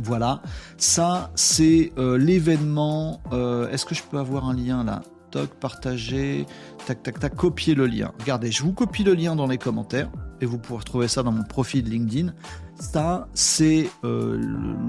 Voilà, 0.00 0.42
ça 0.76 1.30
c'est 1.36 1.92
euh, 1.96 2.18
l'événement. 2.18 3.20
Euh, 3.32 3.70
est-ce 3.70 3.86
que 3.86 3.94
je 3.94 4.02
peux 4.02 4.18
avoir 4.18 4.48
un 4.48 4.54
lien 4.54 4.82
là? 4.82 5.02
Toc, 5.30 5.50
partager, 5.54 6.44
tac, 6.86 7.04
tac, 7.04 7.20
tac, 7.20 7.36
copier 7.36 7.76
le 7.76 7.86
lien. 7.86 8.10
Regardez, 8.18 8.50
je 8.50 8.64
vous 8.64 8.72
copie 8.72 9.04
le 9.04 9.14
lien 9.14 9.36
dans 9.36 9.46
les 9.46 9.58
commentaires 9.58 10.10
et 10.40 10.46
vous 10.46 10.58
pourrez 10.58 10.80
retrouver 10.80 11.08
ça 11.08 11.22
dans 11.22 11.32
mon 11.32 11.44
profil 11.44 11.88
LinkedIn. 11.88 12.32
Ça, 12.78 13.28
c'est 13.34 13.90
euh, 14.04 14.36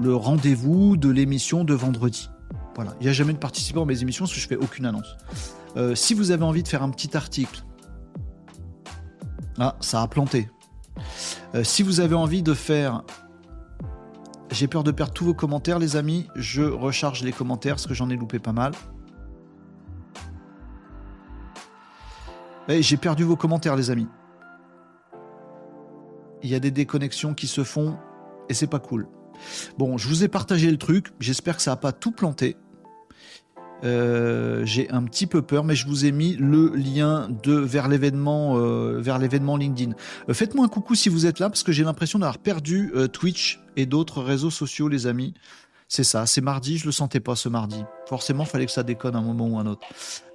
le 0.02 0.14
rendez-vous 0.14 0.96
de 0.96 1.08
l'émission 1.08 1.64
de 1.64 1.74
vendredi. 1.74 2.30
Voilà, 2.74 2.94
il 3.00 3.04
n'y 3.04 3.08
a 3.08 3.12
jamais 3.12 3.32
de 3.32 3.38
participant 3.38 3.82
à 3.82 3.86
mes 3.86 4.02
émissions 4.02 4.24
parce 4.24 4.34
que 4.34 4.40
je 4.40 4.48
fais 4.48 4.56
aucune 4.56 4.86
annonce. 4.86 5.16
Euh, 5.76 5.94
si 5.94 6.14
vous 6.14 6.30
avez 6.30 6.44
envie 6.44 6.62
de 6.62 6.68
faire 6.68 6.82
un 6.82 6.90
petit 6.90 7.16
article, 7.16 7.64
ah, 9.58 9.76
ça 9.80 10.02
a 10.02 10.08
planté. 10.08 10.50
Euh, 11.54 11.64
si 11.64 11.82
vous 11.82 12.00
avez 12.00 12.14
envie 12.14 12.42
de 12.42 12.54
faire, 12.54 13.02
j'ai 14.50 14.66
peur 14.66 14.84
de 14.84 14.90
perdre 14.90 15.12
tous 15.12 15.24
vos 15.24 15.34
commentaires, 15.34 15.78
les 15.78 15.96
amis. 15.96 16.26
Je 16.34 16.62
recharge 16.62 17.22
les 17.22 17.32
commentaires 17.32 17.74
parce 17.76 17.86
que 17.86 17.94
j'en 17.94 18.10
ai 18.10 18.16
loupé 18.16 18.38
pas 18.38 18.52
mal. 18.52 18.72
Eh, 22.68 22.82
j'ai 22.82 22.96
perdu 22.96 23.22
vos 23.22 23.36
commentaires, 23.36 23.76
les 23.76 23.90
amis. 23.90 24.08
Il 26.46 26.50
y 26.50 26.54
a 26.54 26.60
des 26.60 26.70
déconnexions 26.70 27.34
qui 27.34 27.48
se 27.48 27.64
font 27.64 27.96
et 28.48 28.54
c'est 28.54 28.68
pas 28.68 28.78
cool. 28.78 29.08
Bon, 29.78 29.98
je 29.98 30.06
vous 30.06 30.22
ai 30.22 30.28
partagé 30.28 30.70
le 30.70 30.76
truc. 30.76 31.08
J'espère 31.18 31.56
que 31.56 31.62
ça 31.62 31.72
n'a 31.72 31.76
pas 31.76 31.90
tout 31.90 32.12
planté. 32.12 32.56
Euh, 33.82 34.64
j'ai 34.64 34.88
un 34.92 35.02
petit 35.02 35.26
peu 35.26 35.42
peur, 35.42 35.64
mais 35.64 35.74
je 35.74 35.88
vous 35.88 36.06
ai 36.06 36.12
mis 36.12 36.36
le 36.36 36.68
lien 36.68 37.28
de 37.42 37.52
vers 37.52 37.88
l'événement 37.88 38.58
euh, 38.58 39.02
LinkedIn. 39.58 39.90
Euh, 40.28 40.34
faites-moi 40.34 40.64
un 40.64 40.68
coucou 40.68 40.94
si 40.94 41.08
vous 41.08 41.26
êtes 41.26 41.40
là, 41.40 41.50
parce 41.50 41.64
que 41.64 41.72
j'ai 41.72 41.82
l'impression 41.82 42.20
d'avoir 42.20 42.38
perdu 42.38 42.92
Twitch 43.12 43.60
et 43.74 43.84
d'autres 43.84 44.22
réseaux 44.22 44.50
sociaux, 44.50 44.86
les 44.86 45.08
amis. 45.08 45.34
C'est 45.88 46.04
ça, 46.04 46.26
c'est 46.26 46.40
mardi, 46.40 46.78
je 46.78 46.86
le 46.86 46.92
sentais 46.92 47.18
pas 47.18 47.34
ce 47.34 47.48
mardi. 47.48 47.82
Forcément, 48.08 48.44
fallait 48.44 48.66
que 48.66 48.72
ça 48.72 48.84
déconne 48.84 49.16
un 49.16 49.20
moment 49.20 49.48
ou 49.48 49.58
un 49.58 49.66
autre. 49.66 49.84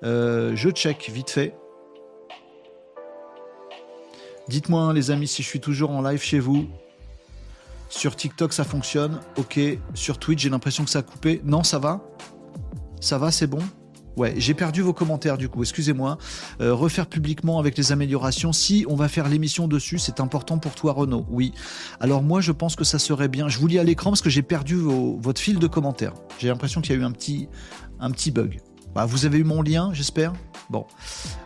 je 0.04 0.70
check 0.72 1.10
vite 1.10 1.30
fait. 1.30 1.56
Dites-moi, 4.48 4.94
les 4.94 5.12
amis, 5.12 5.28
si 5.28 5.44
je 5.44 5.48
suis 5.48 5.60
toujours 5.60 5.92
en 5.92 6.02
live 6.02 6.22
chez 6.22 6.40
vous. 6.40 6.68
Sur 7.90 8.16
TikTok, 8.16 8.54
ça 8.54 8.64
fonctionne. 8.64 9.20
Ok. 9.38 9.60
Sur 9.94 10.18
Twitch, 10.18 10.42
j'ai 10.42 10.50
l'impression 10.50 10.84
que 10.84 10.90
ça 10.90 11.00
a 11.00 11.04
coupé. 11.04 11.42
Non, 11.44 11.64
ça 11.64 11.80
va 11.80 12.02
Ça 13.00 13.18
va, 13.18 13.32
c'est 13.32 13.48
bon 13.48 13.60
Ouais, 14.18 14.34
j'ai 14.38 14.54
perdu 14.54 14.82
vos 14.82 14.94
commentaires 14.94 15.38
du 15.38 15.48
coup, 15.48 15.62
excusez-moi. 15.62 16.18
Euh, 16.60 16.74
refaire 16.74 17.08
publiquement 17.08 17.60
avec 17.60 17.78
les 17.78 17.92
améliorations. 17.92 18.52
Si 18.52 18.86
on 18.90 18.96
va 18.96 19.08
faire 19.08 19.30
l'émission 19.30 19.68
dessus, 19.68 20.00
c'est 20.00 20.20
important 20.20 20.58
pour 20.58 20.76
toi 20.76 20.92
Renaud. 20.92 21.26
Oui. 21.30 21.54
Alors 22.02 22.22
moi 22.22 22.42
je 22.42 22.52
pense 22.52 22.76
que 22.76 22.84
ça 22.84 23.00
serait 23.00 23.30
bien. 23.30 23.48
Je 23.48 23.58
vous 23.58 23.68
lis 23.68 23.80
à 23.80 23.84
l'écran 23.84 24.10
parce 24.12 24.22
que 24.22 24.30
j'ai 24.30 24.42
perdu 24.42 24.76
votre 24.76 25.40
fil 25.40 25.60
de 25.60 25.68
commentaires. 25.68 26.14
J'ai 26.40 26.50
l'impression 26.50 26.82
qu'il 26.82 26.94
y 26.94 26.98
a 26.98 27.02
eu 27.02 27.06
un 27.06 27.12
petit, 27.12 27.48
un 28.00 28.12
petit 28.12 28.32
bug. 28.32 28.60
Bah, 28.94 29.06
vous 29.06 29.26
avez 29.26 29.38
eu 29.38 29.46
mon 29.46 29.62
lien, 29.62 29.92
j'espère? 29.94 30.34
Bon. 30.70 30.86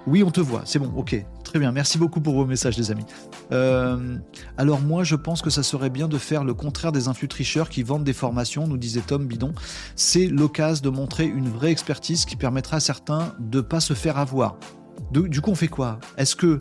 Oui, 0.07 0.23
on 0.23 0.31
te 0.31 0.41
voit, 0.41 0.63
c'est 0.65 0.79
bon, 0.79 0.91
ok. 0.95 1.23
Très 1.55 1.61
bien, 1.61 1.71
merci 1.71 1.97
beaucoup 1.97 2.19
pour 2.19 2.33
vos 2.33 2.45
messages, 2.45 2.77
les 2.77 2.91
amis. 2.91 3.05
Euh, 3.53 4.17
alors 4.57 4.81
moi, 4.81 5.05
je 5.05 5.15
pense 5.15 5.41
que 5.41 5.49
ça 5.49 5.63
serait 5.63 5.89
bien 5.89 6.09
de 6.09 6.17
faire 6.17 6.43
le 6.43 6.53
contraire 6.53 6.91
des 6.91 7.07
influx 7.07 7.29
tricheurs 7.29 7.69
qui 7.69 7.81
vendent 7.81 8.03
des 8.03 8.11
formations, 8.11 8.67
nous 8.67 8.75
disait 8.75 8.99
Tom 8.99 9.25
Bidon. 9.25 9.53
C'est 9.95 10.27
l'occasion 10.27 10.83
de 10.83 10.89
montrer 10.89 11.23
une 11.23 11.47
vraie 11.47 11.71
expertise 11.71 12.25
qui 12.25 12.35
permettra 12.35 12.75
à 12.75 12.79
certains 12.81 13.33
de 13.39 13.61
pas 13.61 13.79
se 13.79 13.93
faire 13.93 14.17
avoir. 14.17 14.57
du 15.13 15.39
coup, 15.39 15.51
on 15.51 15.55
fait 15.55 15.69
quoi? 15.69 15.97
Est-ce 16.17 16.35
que... 16.35 16.59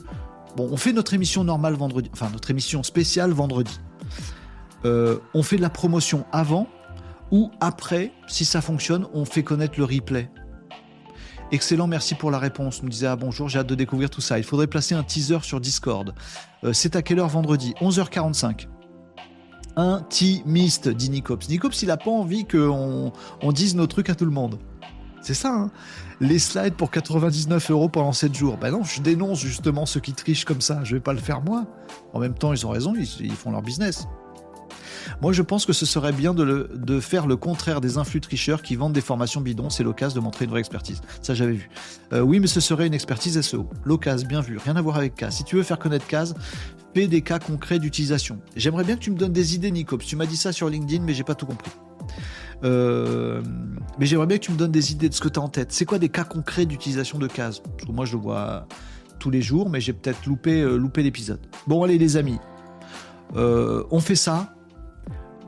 Bon, 0.56 0.68
on 0.70 0.76
fait 0.76 0.92
notre 0.92 1.12
émission 1.12 1.42
normale 1.42 1.74
vendredi, 1.74 2.08
enfin 2.12 2.30
notre 2.32 2.52
émission 2.52 2.84
spéciale 2.84 3.32
vendredi. 3.32 3.80
Euh, 4.84 5.18
on 5.34 5.42
fait 5.42 5.56
de 5.56 5.62
la 5.62 5.70
promotion 5.70 6.24
avant 6.30 6.68
ou 7.32 7.50
après, 7.58 8.12
si 8.28 8.44
ça 8.44 8.60
fonctionne, 8.60 9.08
on 9.12 9.24
fait 9.24 9.42
connaître 9.42 9.74
le 9.76 9.86
replay? 9.86 10.30
Excellent, 11.52 11.86
merci 11.86 12.14
pour 12.14 12.30
la 12.30 12.38
réponse. 12.38 12.82
Nous 12.82 12.88
disait 12.88 13.06
ah 13.06 13.16
bonjour, 13.16 13.48
j'ai 13.48 13.58
hâte 13.58 13.66
de 13.66 13.74
découvrir 13.74 14.10
tout 14.10 14.20
ça. 14.20 14.38
Il 14.38 14.44
faudrait 14.44 14.66
placer 14.66 14.94
un 14.94 15.02
teaser 15.02 15.38
sur 15.42 15.60
Discord. 15.60 16.14
Euh, 16.64 16.72
c'est 16.72 16.96
à 16.96 17.02
quelle 17.02 17.20
heure 17.20 17.28
vendredi? 17.28 17.74
11h45. 17.80 18.66
Intimiste, 19.76 20.88
dit 20.88 21.10
Nicops. 21.10 21.48
Nicops, 21.48 21.82
il 21.82 21.90
a 21.90 21.96
pas 21.96 22.10
envie 22.10 22.46
qu'on 22.46 23.12
on 23.42 23.52
dise 23.52 23.74
nos 23.74 23.86
trucs 23.86 24.08
à 24.08 24.14
tout 24.14 24.24
le 24.24 24.30
monde. 24.30 24.58
C'est 25.20 25.34
ça, 25.34 25.52
hein 25.52 25.70
Les 26.20 26.38
slides 26.38 26.74
pour 26.74 26.90
99 26.90 27.70
euros 27.70 27.88
pendant 27.88 28.12
7 28.12 28.34
jours. 28.34 28.56
Ben 28.58 28.70
non, 28.70 28.84
je 28.84 29.00
dénonce 29.00 29.40
justement 29.40 29.86
ceux 29.86 30.00
qui 30.00 30.12
trichent 30.12 30.44
comme 30.44 30.60
ça. 30.60 30.84
Je 30.84 30.94
vais 30.94 31.00
pas 31.00 31.12
le 31.12 31.18
faire 31.18 31.40
moi. 31.40 31.66
En 32.12 32.20
même 32.20 32.34
temps, 32.34 32.52
ils 32.52 32.66
ont 32.66 32.70
raison, 32.70 32.94
ils 32.94 33.32
font 33.32 33.50
leur 33.50 33.62
business. 33.62 34.06
Moi, 35.20 35.32
je 35.32 35.42
pense 35.42 35.66
que 35.66 35.72
ce 35.72 35.86
serait 35.86 36.12
bien 36.12 36.34
de, 36.34 37.00
faire 37.00 37.26
le 37.26 37.36
contraire 37.36 37.80
des 37.80 37.98
influx 37.98 38.20
tricheurs 38.20 38.62
qui 38.62 38.76
vendent 38.76 38.92
des 38.92 39.00
formations 39.00 39.40
bidons. 39.40 39.70
C'est 39.70 39.82
l'occasion 39.82 40.20
de 40.20 40.24
montrer 40.24 40.44
une 40.44 40.50
vraie 40.50 40.60
expertise. 40.60 41.00
Ça, 41.22 41.34
j'avais 41.34 41.52
vu. 41.52 41.70
Euh, 42.12 42.20
oui, 42.20 42.40
mais 42.40 42.46
ce 42.46 42.60
serait 42.60 42.86
une 42.86 42.94
expertise 42.94 43.40
SEO. 43.40 43.68
L'occasion, 43.84 44.26
bien 44.28 44.40
vu. 44.40 44.58
Rien 44.58 44.76
à 44.76 44.82
voir 44.82 44.96
avec 44.96 45.14
CAS. 45.14 45.30
Si 45.30 45.44
tu 45.44 45.56
veux 45.56 45.62
faire 45.62 45.78
connaître 45.78 46.06
CAS, 46.06 46.34
fais 46.94 47.06
des 47.06 47.22
cas 47.22 47.38
concrets 47.38 47.78
d'utilisation. 47.78 48.38
J'aimerais 48.56 48.84
bien 48.84 48.96
que 48.96 49.00
tu 49.00 49.10
me 49.10 49.16
donnes 49.16 49.32
des 49.32 49.54
idées, 49.54 49.70
Nico. 49.70 49.96
Tu 49.98 50.16
m'as 50.16 50.26
dit 50.26 50.36
ça 50.36 50.52
sur 50.52 50.68
LinkedIn, 50.68 51.04
mais 51.04 51.14
j'ai 51.14 51.24
pas 51.24 51.34
tout 51.34 51.46
compris. 51.46 51.70
Euh, 52.62 53.42
mais 53.98 54.06
j'aimerais 54.06 54.26
bien 54.26 54.38
que 54.38 54.44
tu 54.44 54.52
me 54.52 54.56
donnes 54.56 54.72
des 54.72 54.92
idées 54.92 55.08
de 55.08 55.14
ce 55.14 55.20
que 55.20 55.28
tu 55.28 55.38
as 55.38 55.42
en 55.42 55.48
tête. 55.48 55.72
C'est 55.72 55.84
quoi 55.84 55.98
des 55.98 56.08
cas 56.08 56.24
concrets 56.24 56.66
d'utilisation 56.66 57.18
de 57.18 57.26
CAS? 57.26 57.60
Parce 57.60 57.84
que 57.86 57.92
moi, 57.92 58.04
je 58.04 58.12
le 58.12 58.22
vois 58.22 58.66
tous 59.18 59.30
les 59.30 59.42
jours, 59.42 59.68
mais 59.70 59.80
j'ai 59.80 59.92
peut-être 59.92 60.26
loupé, 60.26 60.60
euh, 60.60 60.76
loupé 60.76 61.02
l'épisode. 61.02 61.40
Bon, 61.66 61.82
allez, 61.82 61.98
les 61.98 62.16
amis. 62.16 62.38
on 63.34 64.00
fait 64.00 64.16
ça. 64.16 64.54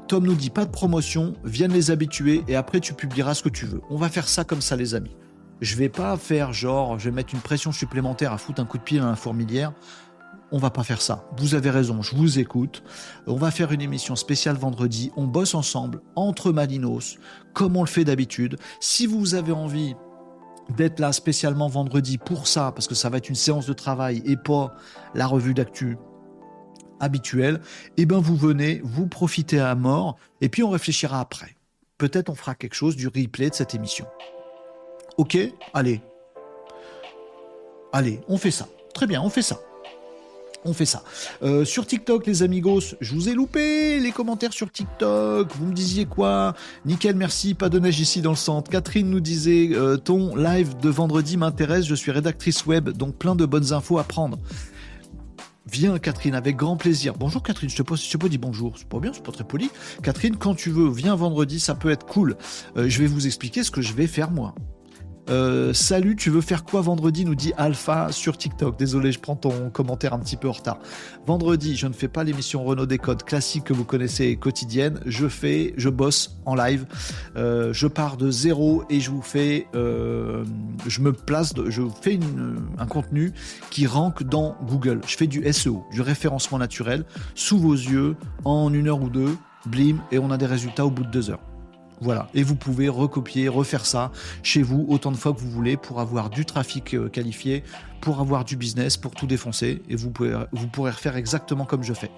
Tom 0.08 0.24
nous 0.24 0.34
dit 0.34 0.50
pas 0.50 0.64
de 0.64 0.70
promotion, 0.70 1.34
viennent 1.42 1.72
les 1.72 1.90
habitués 1.90 2.44
et 2.46 2.54
après 2.54 2.78
tu 2.78 2.94
publieras 2.94 3.34
ce 3.34 3.42
que 3.42 3.48
tu 3.48 3.66
veux. 3.66 3.80
On 3.90 3.96
va 3.96 4.08
faire 4.08 4.28
ça 4.28 4.44
comme 4.44 4.60
ça 4.60 4.76
les 4.76 4.94
amis. 4.94 5.16
Je 5.60 5.74
vais 5.74 5.88
pas 5.88 6.16
faire 6.16 6.52
genre, 6.52 6.96
je 6.98 7.06
vais 7.08 7.14
mettre 7.14 7.34
une 7.34 7.40
pression 7.40 7.72
supplémentaire 7.72 8.32
à 8.32 8.38
foutre 8.38 8.60
un 8.60 8.66
coup 8.66 8.78
de 8.78 8.84
pied 8.84 9.00
dans 9.00 9.08
la 9.08 9.16
fourmilière. 9.16 9.72
On 10.52 10.58
va 10.58 10.70
pas 10.70 10.84
faire 10.84 11.02
ça. 11.02 11.24
Vous 11.38 11.56
avez 11.56 11.70
raison, 11.70 12.02
je 12.02 12.14
vous 12.14 12.38
écoute. 12.38 12.84
On 13.26 13.34
va 13.34 13.50
faire 13.50 13.72
une 13.72 13.80
émission 13.80 14.14
spéciale 14.14 14.56
vendredi. 14.56 15.10
On 15.16 15.24
bosse 15.24 15.56
ensemble 15.56 16.02
entre 16.14 16.52
Malinos, 16.52 17.18
comme 17.52 17.76
on 17.76 17.82
le 17.82 17.88
fait 17.88 18.04
d'habitude. 18.04 18.58
Si 18.78 19.08
vous 19.08 19.34
avez 19.34 19.50
envie 19.50 19.96
d'être 20.76 21.00
là 21.00 21.12
spécialement 21.12 21.68
vendredi 21.68 22.16
pour 22.16 22.46
ça, 22.46 22.70
parce 22.70 22.86
que 22.86 22.94
ça 22.94 23.08
va 23.08 23.16
être 23.16 23.28
une 23.28 23.34
séance 23.34 23.66
de 23.66 23.72
travail 23.72 24.22
et 24.24 24.36
pas 24.36 24.76
la 25.14 25.26
revue 25.26 25.54
d'actu, 25.54 25.96
habituel, 27.00 27.60
eh 27.96 28.06
ben 28.06 28.18
vous 28.18 28.36
venez, 28.36 28.80
vous 28.84 29.06
profitez 29.06 29.60
à 29.60 29.74
mort, 29.74 30.16
et 30.40 30.48
puis 30.48 30.62
on 30.62 30.70
réfléchira 30.70 31.20
après. 31.20 31.56
Peut-être 31.98 32.28
on 32.28 32.34
fera 32.34 32.54
quelque 32.54 32.74
chose 32.74 32.96
du 32.96 33.08
replay 33.08 33.50
de 33.50 33.54
cette 33.54 33.74
émission. 33.74 34.06
Ok? 35.16 35.38
Allez. 35.72 36.02
Allez, 37.92 38.20
on 38.28 38.36
fait 38.36 38.50
ça. 38.50 38.68
Très 38.92 39.06
bien, 39.06 39.22
on 39.22 39.30
fait 39.30 39.42
ça. 39.42 39.58
On 40.64 40.72
fait 40.72 40.84
ça. 40.84 41.04
Euh, 41.42 41.64
sur 41.64 41.86
TikTok, 41.86 42.26
les 42.26 42.42
amigos, 42.42 42.96
je 43.00 43.14
vous 43.14 43.28
ai 43.28 43.34
loupé 43.34 44.00
les 44.00 44.10
commentaires 44.10 44.52
sur 44.52 44.70
TikTok. 44.70 45.54
Vous 45.54 45.66
me 45.66 45.72
disiez 45.72 46.06
quoi? 46.06 46.54
Nickel, 46.84 47.14
merci. 47.14 47.54
Pas 47.54 47.68
de 47.68 47.78
neige 47.78 48.00
ici 48.00 48.20
dans 48.20 48.30
le 48.30 48.36
centre. 48.36 48.68
Catherine 48.68 49.08
nous 49.08 49.20
disait 49.20 49.70
euh, 49.72 49.96
ton 49.96 50.34
live 50.34 50.76
de 50.78 50.88
vendredi 50.88 51.36
m'intéresse. 51.36 51.86
Je 51.86 51.94
suis 51.94 52.10
rédactrice 52.10 52.66
web, 52.66 52.90
donc 52.90 53.14
plein 53.14 53.36
de 53.36 53.46
bonnes 53.46 53.72
infos 53.72 53.98
à 53.98 54.04
prendre. 54.04 54.38
Viens 55.70 55.98
Catherine, 55.98 56.34
avec 56.34 56.56
grand 56.56 56.76
plaisir. 56.76 57.14
Bonjour 57.18 57.42
Catherine, 57.42 57.68
je 57.68 57.76
te 57.76 57.82
pose, 57.82 58.04
je 58.04 58.10
te 58.10 58.16
pas 58.16 58.28
dit 58.28 58.38
bonjour, 58.38 58.74
c'est 58.78 58.88
pas 58.88 59.00
bien, 59.00 59.12
c'est 59.12 59.22
pas 59.22 59.32
très 59.32 59.44
poli. 59.44 59.68
Catherine, 60.02 60.36
quand 60.36 60.54
tu 60.54 60.70
veux, 60.70 60.88
viens 60.88 61.16
vendredi, 61.16 61.58
ça 61.58 61.74
peut 61.74 61.90
être 61.90 62.06
cool. 62.06 62.36
Euh, 62.76 62.88
je 62.88 63.00
vais 63.00 63.06
vous 63.08 63.26
expliquer 63.26 63.64
ce 63.64 63.72
que 63.72 63.82
je 63.82 63.92
vais 63.92 64.06
faire 64.06 64.30
moi. 64.30 64.54
Euh, 65.28 65.72
salut, 65.72 66.14
tu 66.14 66.30
veux 66.30 66.40
faire 66.40 66.64
quoi 66.64 66.80
vendredi 66.80 67.24
nous 67.24 67.34
dit 67.34 67.52
Alpha 67.56 68.12
sur 68.12 68.38
TikTok. 68.38 68.78
Désolé, 68.78 69.12
je 69.12 69.18
prends 69.18 69.36
ton 69.36 69.70
commentaire 69.70 70.14
un 70.14 70.18
petit 70.18 70.36
peu 70.36 70.48
en 70.48 70.52
retard. 70.52 70.78
Vendredi, 71.26 71.76
je 71.76 71.86
ne 71.86 71.92
fais 71.92 72.08
pas 72.08 72.22
l'émission 72.22 72.64
Renault 72.64 72.86
Décode 72.86 73.24
classique 73.24 73.64
que 73.64 73.72
vous 73.72 73.84
connaissez 73.84 74.36
quotidienne. 74.36 75.00
Je 75.06 75.28
fais, 75.28 75.74
je 75.76 75.88
bosse 75.88 76.36
en 76.44 76.54
live. 76.54 76.86
Euh, 77.36 77.72
je 77.72 77.86
pars 77.86 78.16
de 78.16 78.30
zéro 78.30 78.84
et 78.88 79.00
je 79.00 79.10
vous 79.10 79.22
fais, 79.22 79.66
euh, 79.74 80.44
je 80.86 81.00
me 81.00 81.12
place, 81.12 81.52
je 81.68 81.82
fais 82.00 82.18
un 82.78 82.86
contenu 82.86 83.32
qui 83.70 83.86
rank 83.86 84.22
dans 84.22 84.56
Google. 84.68 85.00
Je 85.06 85.16
fais 85.16 85.26
du 85.26 85.50
SEO, 85.52 85.84
du 85.92 86.02
référencement 86.02 86.58
naturel, 86.58 87.04
sous 87.34 87.58
vos 87.58 87.74
yeux, 87.74 88.16
en 88.44 88.72
une 88.72 88.88
heure 88.88 89.02
ou 89.02 89.10
deux, 89.10 89.36
blim, 89.66 90.00
et 90.12 90.18
on 90.18 90.30
a 90.30 90.36
des 90.36 90.46
résultats 90.46 90.86
au 90.86 90.90
bout 90.90 91.04
de 91.04 91.10
deux 91.10 91.30
heures. 91.30 91.40
Voilà, 92.00 92.28
et 92.34 92.42
vous 92.42 92.56
pouvez 92.56 92.88
recopier, 92.88 93.48
refaire 93.48 93.86
ça 93.86 94.12
chez 94.42 94.62
vous 94.62 94.84
autant 94.88 95.10
de 95.10 95.16
fois 95.16 95.32
que 95.32 95.40
vous 95.40 95.50
voulez 95.50 95.76
pour 95.78 96.00
avoir 96.00 96.28
du 96.28 96.44
trafic 96.44 96.94
euh, 96.94 97.08
qualifié, 97.08 97.64
pour 98.02 98.20
avoir 98.20 98.44
du 98.44 98.56
business, 98.56 98.98
pour 98.98 99.12
tout 99.12 99.26
défoncer, 99.26 99.82
et 99.88 99.96
vous, 99.96 100.12
vous 100.52 100.68
pourrez 100.68 100.90
refaire 100.90 101.16
exactement 101.16 101.64
comme 101.64 101.82
je 101.82 101.94
fais. 101.94 102.10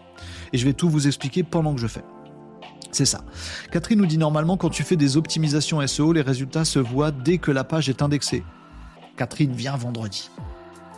Et 0.52 0.58
je 0.58 0.64
vais 0.64 0.72
tout 0.72 0.88
vous 0.88 1.06
expliquer 1.06 1.44
pendant 1.44 1.74
que 1.74 1.80
je 1.80 1.86
fais. 1.86 2.02
C'est 2.90 3.04
ça. 3.04 3.20
Catherine 3.70 3.98
nous 3.98 4.06
dit 4.06 4.18
normalement 4.18 4.56
quand 4.56 4.70
tu 4.70 4.82
fais 4.82 4.96
des 4.96 5.16
optimisations 5.16 5.86
SEO, 5.86 6.12
les 6.12 6.22
résultats 6.22 6.64
se 6.64 6.78
voient 6.78 7.10
dès 7.10 7.38
que 7.38 7.50
la 7.50 7.62
page 7.62 7.88
est 7.88 8.02
indexée. 8.02 8.42
Catherine, 9.16 9.52
vient 9.52 9.76
vendredi. 9.76 10.30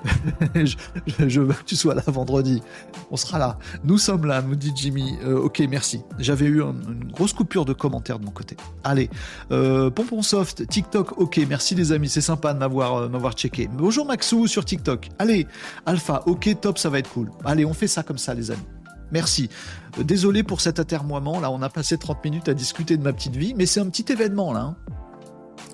je, 0.55 1.41
veux 1.41 1.53
que 1.53 1.65
tu 1.65 1.77
sois 1.77 1.95
là 1.95 2.03
vendredi. 2.07 2.63
On 3.11 3.17
sera 3.17 3.39
là. 3.39 3.59
Nous 3.85 3.99
sommes 3.99 4.27
là, 4.27 4.43
nous 4.43 4.57
dit 4.57 4.73
Jimmy. 4.75 5.19
Euh, 5.25 5.39
ok, 5.39 5.63
merci. 5.69 6.03
J'avais 6.19 6.47
eu 6.47 6.63
une 6.63 7.11
grosse 7.13 7.33
coupure 7.33 7.65
de 7.65 7.73
commentaires 7.73 8.19
de 8.19 8.25
mon 8.25 8.31
côté. 8.31 8.57
Allez, 8.85 9.11
euh, 9.53 9.91
Pompon 9.91 10.23
Soft, 10.23 10.67
TikTok, 10.67 11.19
ok, 11.19 11.41
merci 11.49 11.75
les 11.75 11.93
amis, 11.93 12.09
c'est 12.09 12.21
sympa 12.21 12.55
de 12.55 12.59
m'avoir 12.59 12.97
euh, 12.97 13.09
m'avoir 13.09 13.35
checké. 13.35 13.69
Bonjour 13.73 14.07
Maxou 14.07 14.47
sur 14.47 14.65
TikTok. 14.65 15.09
Allez, 15.19 15.47
Alpha, 15.87 16.23
ok, 16.27 16.61
top, 16.61 16.79
ça 16.79 16.89
va 16.89 16.99
être 16.99 17.11
cool. 17.11 17.31
Allez, 17.45 17.65
on 17.65 17.75
fait 17.75 17.89
ça 17.89 18.03
comme 18.03 18.19
ça 18.19 18.35
les 18.35 18.51
amis. 18.51 18.61
Merci. 19.13 19.49
désolé 19.99 20.45
pour 20.45 20.61
cet 20.61 20.79
atermoiement. 20.79 21.41
Là, 21.41 21.51
on 21.51 21.63
a 21.63 21.69
passé 21.69 21.99
30 21.99 22.25
minutes 22.25 22.49
à 22.49 22.55
discuter 22.55 22.97
de 22.97 23.03
ma 23.03 23.13
petite 23.13 23.35
vie, 23.35 23.55
mais 23.57 23.67
c'est 23.67 23.81
un 23.81 23.89
petit 23.89 24.11
événement 24.13 24.53
là. 24.53 24.61
Hein. 24.61 24.77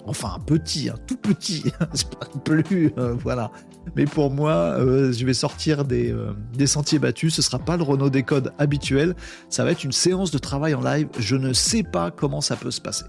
Enfin, 0.06 0.32
un 0.36 0.40
petit, 0.40 0.88
un 0.88 0.96
tout 1.06 1.18
petit. 1.18 1.64
c'est 1.92 2.16
pas 2.16 2.26
plus. 2.44 2.92
voilà. 3.22 3.50
Mais 3.94 4.04
pour 4.04 4.30
moi, 4.30 4.52
euh, 4.52 5.12
je 5.12 5.24
vais 5.24 5.34
sortir 5.34 5.84
des, 5.84 6.10
euh, 6.10 6.32
des, 6.54 6.66
sentiers 6.66 6.98
battus. 6.98 7.34
Ce 7.34 7.42
sera 7.42 7.58
pas 7.58 7.76
le 7.76 7.82
Renault 7.82 8.10
Décode 8.10 8.52
habituel. 8.58 9.14
Ça 9.48 9.64
va 9.64 9.70
être 9.70 9.84
une 9.84 9.92
séance 9.92 10.30
de 10.30 10.38
travail 10.38 10.74
en 10.74 10.80
live. 10.80 11.08
Je 11.18 11.36
ne 11.36 11.52
sais 11.52 11.82
pas 11.82 12.10
comment 12.10 12.40
ça 12.40 12.56
peut 12.56 12.70
se 12.70 12.80
passer. 12.80 13.04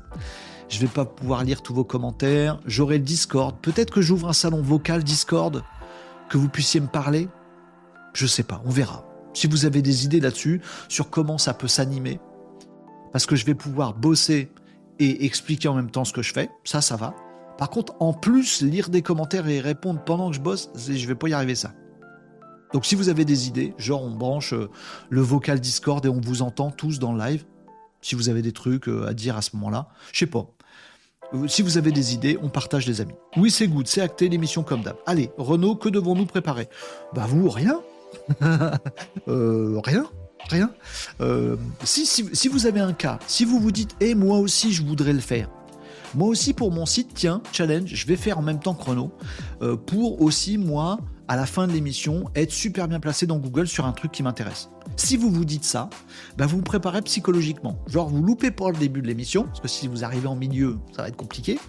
Je 0.69 0.79
vais 0.79 0.87
pas 0.87 1.05
pouvoir 1.05 1.43
lire 1.43 1.61
tous 1.61 1.73
vos 1.73 1.83
commentaires. 1.83 2.59
J'aurai 2.65 2.97
le 2.97 3.03
Discord. 3.03 3.55
Peut-être 3.61 3.91
que 3.91 4.01
j'ouvre 4.01 4.29
un 4.29 4.33
salon 4.33 4.61
vocal 4.61 5.03
Discord, 5.03 5.63
que 6.29 6.37
vous 6.37 6.49
puissiez 6.49 6.79
me 6.79 6.87
parler. 6.87 7.27
Je 8.13 8.27
sais 8.27 8.43
pas. 8.43 8.61
On 8.65 8.69
verra. 8.69 9.05
Si 9.33 9.47
vous 9.47 9.65
avez 9.65 9.81
des 9.81 10.05
idées 10.05 10.19
là-dessus, 10.19 10.61
sur 10.89 11.09
comment 11.09 11.37
ça 11.37 11.53
peut 11.53 11.67
s'animer, 11.67 12.19
parce 13.11 13.25
que 13.25 13.35
je 13.35 13.45
vais 13.45 13.53
pouvoir 13.53 13.93
bosser 13.93 14.51
et 14.99 15.25
expliquer 15.25 15.67
en 15.67 15.75
même 15.75 15.91
temps 15.91 16.05
ce 16.05 16.13
que 16.13 16.21
je 16.21 16.33
fais, 16.33 16.49
ça, 16.63 16.81
ça 16.81 16.95
va. 16.95 17.13
Par 17.57 17.69
contre, 17.69 17.95
en 17.99 18.13
plus, 18.13 18.61
lire 18.61 18.89
des 18.89 19.01
commentaires 19.01 19.47
et 19.47 19.59
répondre 19.59 20.01
pendant 20.03 20.29
que 20.29 20.35
je 20.35 20.41
bosse, 20.41 20.69
je 20.75 21.07
vais 21.07 21.15
pas 21.15 21.29
y 21.29 21.33
arriver 21.33 21.55
ça. 21.55 21.73
Donc 22.73 22.85
si 22.85 22.95
vous 22.95 23.09
avez 23.09 23.25
des 23.25 23.47
idées, 23.47 23.73
genre 23.77 24.03
on 24.03 24.11
branche 24.11 24.53
euh, 24.53 24.69
le 25.09 25.21
vocal 25.21 25.59
Discord 25.59 26.05
et 26.05 26.09
on 26.09 26.19
vous 26.19 26.41
entend 26.41 26.71
tous 26.71 26.99
dans 26.99 27.13
le 27.13 27.19
live, 27.19 27.45
si 28.01 28.15
vous 28.15 28.29
avez 28.29 28.41
des 28.41 28.51
trucs 28.51 28.89
euh, 28.89 29.07
à 29.07 29.13
dire 29.13 29.37
à 29.37 29.41
ce 29.41 29.55
moment-là, 29.55 29.87
je 30.11 30.19
sais 30.19 30.25
pas. 30.25 30.47
Euh, 31.33 31.47
si 31.47 31.61
vous 31.61 31.77
avez 31.77 31.91
des 31.91 32.13
idées, 32.13 32.37
on 32.41 32.49
partage 32.49 32.85
les 32.87 33.01
amis. 33.01 33.15
Oui, 33.37 33.51
c'est 33.51 33.67
good, 33.67 33.87
c'est 33.87 34.01
acté 34.01 34.27
l'émission 34.27 34.63
comme 34.63 34.81
d'hab. 34.81 34.97
Allez, 35.05 35.31
Renaud, 35.37 35.75
que 35.75 35.89
devons-nous 35.89 36.25
préparer? 36.25 36.67
Bah 37.13 37.25
vous, 37.27 37.49
rien. 37.49 37.81
rien 39.27 40.05
rien. 40.49 40.69
si, 41.83 42.05
si, 42.05 42.47
vous 42.47 42.67
avez 42.67 42.79
un 42.79 42.93
cas, 42.93 43.19
si 43.27 43.43
vous 43.43 43.59
vous 43.59 43.71
dites, 43.71 43.97
et 43.99 44.11
eh, 44.11 44.15
moi 44.15 44.37
aussi 44.37 44.71
je 44.71 44.81
voudrais 44.81 45.11
le 45.11 45.19
faire, 45.19 45.49
moi 46.15 46.27
aussi 46.27 46.53
pour 46.53 46.71
mon 46.71 46.85
site, 46.85 47.09
tiens, 47.13 47.41
challenge, 47.51 47.93
je 47.93 48.07
vais 48.07 48.15
faire 48.15 48.37
en 48.37 48.41
même 48.41 48.59
temps 48.59 48.73
chrono 48.73 49.11
euh, 49.61 49.75
pour 49.75 50.21
aussi 50.21 50.57
moi 50.57 50.99
à 51.27 51.35
la 51.35 51.45
fin 51.45 51.67
de 51.67 51.73
l'émission 51.73 52.25
être 52.35 52.51
super 52.51 52.87
bien 52.87 52.99
placé 52.99 53.27
dans 53.27 53.37
Google 53.37 53.67
sur 53.67 53.85
un 53.85 53.91
truc 53.91 54.11
qui 54.11 54.23
m'intéresse. 54.23 54.69
Si 54.95 55.17
vous 55.17 55.29
vous 55.29 55.43
dites 55.43 55.65
ça, 55.65 55.89
bah 56.37 56.45
vous 56.45 56.57
vous 56.57 56.63
préparez 56.63 57.01
psychologiquement. 57.01 57.77
Genre 57.87 58.07
vous 58.07 58.23
loupez 58.23 58.51
pas 58.51 58.71
le 58.71 58.77
début 58.77 59.01
de 59.01 59.07
l'émission, 59.07 59.43
parce 59.43 59.59
que 59.59 59.67
si 59.67 59.87
vous 59.87 60.05
arrivez 60.05 60.27
en 60.27 60.35
milieu, 60.35 60.77
ça 60.95 61.01
va 61.01 61.09
être 61.09 61.17
compliqué. 61.17 61.59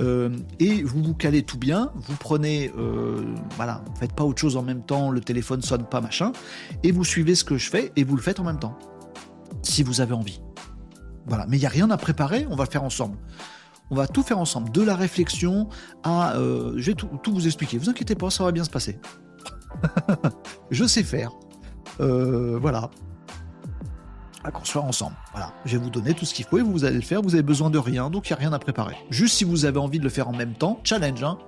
Euh, 0.00 0.30
et 0.58 0.82
vous 0.82 1.02
vous 1.02 1.14
calez 1.14 1.42
tout 1.42 1.58
bien, 1.58 1.92
vous 1.94 2.16
prenez, 2.16 2.72
euh, 2.76 3.24
voilà, 3.56 3.84
faites 3.98 4.12
pas 4.12 4.24
autre 4.24 4.40
chose 4.40 4.56
en 4.56 4.62
même 4.62 4.82
temps, 4.82 5.10
le 5.10 5.20
téléphone 5.20 5.62
sonne 5.62 5.84
pas 5.84 6.00
machin, 6.00 6.32
et 6.82 6.90
vous 6.90 7.04
suivez 7.04 7.34
ce 7.36 7.44
que 7.44 7.56
je 7.56 7.70
fais 7.70 7.92
et 7.96 8.04
vous 8.04 8.16
le 8.16 8.22
faites 8.22 8.40
en 8.40 8.44
même 8.44 8.58
temps. 8.58 8.76
Si 9.62 9.82
vous 9.82 10.00
avez 10.00 10.14
envie. 10.14 10.40
Voilà, 11.26 11.46
mais 11.48 11.56
il 11.56 11.60
n'y 11.60 11.66
a 11.66 11.70
rien 11.70 11.90
à 11.90 11.96
préparer, 11.96 12.46
on 12.50 12.56
va 12.56 12.64
le 12.64 12.70
faire 12.70 12.84
ensemble. 12.84 13.16
On 13.90 13.94
va 13.94 14.06
tout 14.06 14.22
faire 14.22 14.38
ensemble, 14.38 14.70
de 14.70 14.82
la 14.82 14.94
réflexion 14.94 15.68
à... 16.02 16.36
Euh, 16.36 16.74
je 16.76 16.90
vais 16.90 16.94
tout, 16.94 17.08
vous 17.32 17.46
expliquer, 17.46 17.78
vous 17.78 17.88
inquiétez 17.88 18.14
pas, 18.14 18.30
ça 18.30 18.44
va 18.44 18.52
bien 18.52 18.64
se 18.64 18.70
passer. 18.70 18.98
je 20.70 20.84
sais 20.84 21.02
faire. 21.02 21.32
Euh, 22.00 22.58
voilà. 22.60 22.90
À 24.44 24.50
construire 24.50 24.84
ensemble. 24.84 25.16
Voilà. 25.32 25.52
Je 25.64 25.76
vais 25.76 25.82
vous 25.82 25.90
donner 25.90 26.14
tout 26.14 26.24
ce 26.24 26.34
qu'il 26.34 26.44
faut 26.44 26.58
et 26.58 26.62
vous 26.62 26.84
allez 26.84 26.96
le 26.96 27.02
faire. 27.02 27.22
Vous 27.22 27.34
avez 27.34 27.42
besoin 27.42 27.70
de 27.70 27.78
rien, 27.78 28.10
donc 28.10 28.28
il 28.28 28.32
n'y 28.32 28.36
a 28.36 28.40
rien 28.40 28.52
à 28.52 28.58
préparer. 28.58 28.96
Juste 29.10 29.36
si 29.36 29.44
vous 29.44 29.64
avez 29.64 29.78
envie 29.78 29.98
de 29.98 30.04
le 30.04 30.10
faire 30.10 30.28
en 30.28 30.32
même 30.32 30.54
temps, 30.54 30.80
challenge, 30.84 31.22
hein, 31.22 31.38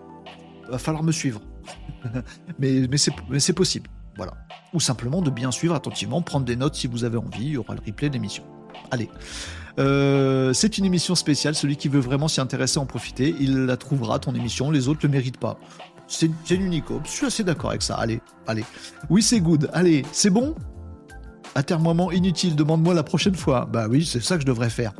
va 0.68 0.78
falloir 0.78 1.02
me 1.02 1.12
suivre. 1.12 1.40
mais 2.58 2.88
mais 2.88 3.38
c'est 3.38 3.52
possible. 3.52 3.88
Voilà. 4.16 4.32
Ou 4.72 4.80
simplement 4.80 5.22
de 5.22 5.30
bien 5.30 5.50
suivre 5.50 5.74
attentivement, 5.74 6.22
prendre 6.22 6.44
des 6.44 6.56
notes 6.56 6.74
si 6.74 6.86
vous 6.86 7.04
avez 7.04 7.16
envie. 7.16 7.46
Il 7.46 7.52
y 7.52 7.56
aura 7.56 7.74
le 7.74 7.80
replay 7.84 8.08
de 8.08 8.14
l'émission. 8.14 8.44
Allez. 8.90 9.08
Euh, 9.80 10.52
c'est 10.52 10.78
une 10.78 10.84
émission 10.84 11.14
spéciale. 11.14 11.54
Celui 11.54 11.76
qui 11.76 11.88
veut 11.88 12.00
vraiment 12.00 12.28
s'y 12.28 12.40
intéresser, 12.40 12.78
en 12.78 12.86
profiter, 12.86 13.34
il 13.40 13.64
la 13.66 13.76
trouvera, 13.76 14.18
ton 14.18 14.34
émission. 14.34 14.70
Les 14.70 14.88
autres 14.88 15.00
ne 15.02 15.08
le 15.08 15.18
méritent 15.18 15.38
pas. 15.38 15.58
C'est 16.06 16.30
une 16.50 16.62
unique. 16.62 16.84
Je 17.04 17.10
suis 17.10 17.26
assez 17.26 17.44
d'accord 17.44 17.70
avec 17.70 17.82
ça. 17.82 17.94
Allez, 17.94 18.20
allez. 18.46 18.64
Oui, 19.08 19.22
c'est 19.22 19.40
good. 19.40 19.70
Allez, 19.72 20.04
c'est 20.12 20.30
bon? 20.30 20.54
Atermoiement 21.54 22.10
inutile. 22.10 22.56
Demande-moi 22.56 22.94
la 22.94 23.02
prochaine 23.02 23.34
fois. 23.34 23.68
Bah 23.72 23.86
oui, 23.88 24.04
c'est 24.04 24.22
ça 24.22 24.36
que 24.36 24.42
je 24.42 24.46
devrais 24.46 24.70
faire. 24.70 24.92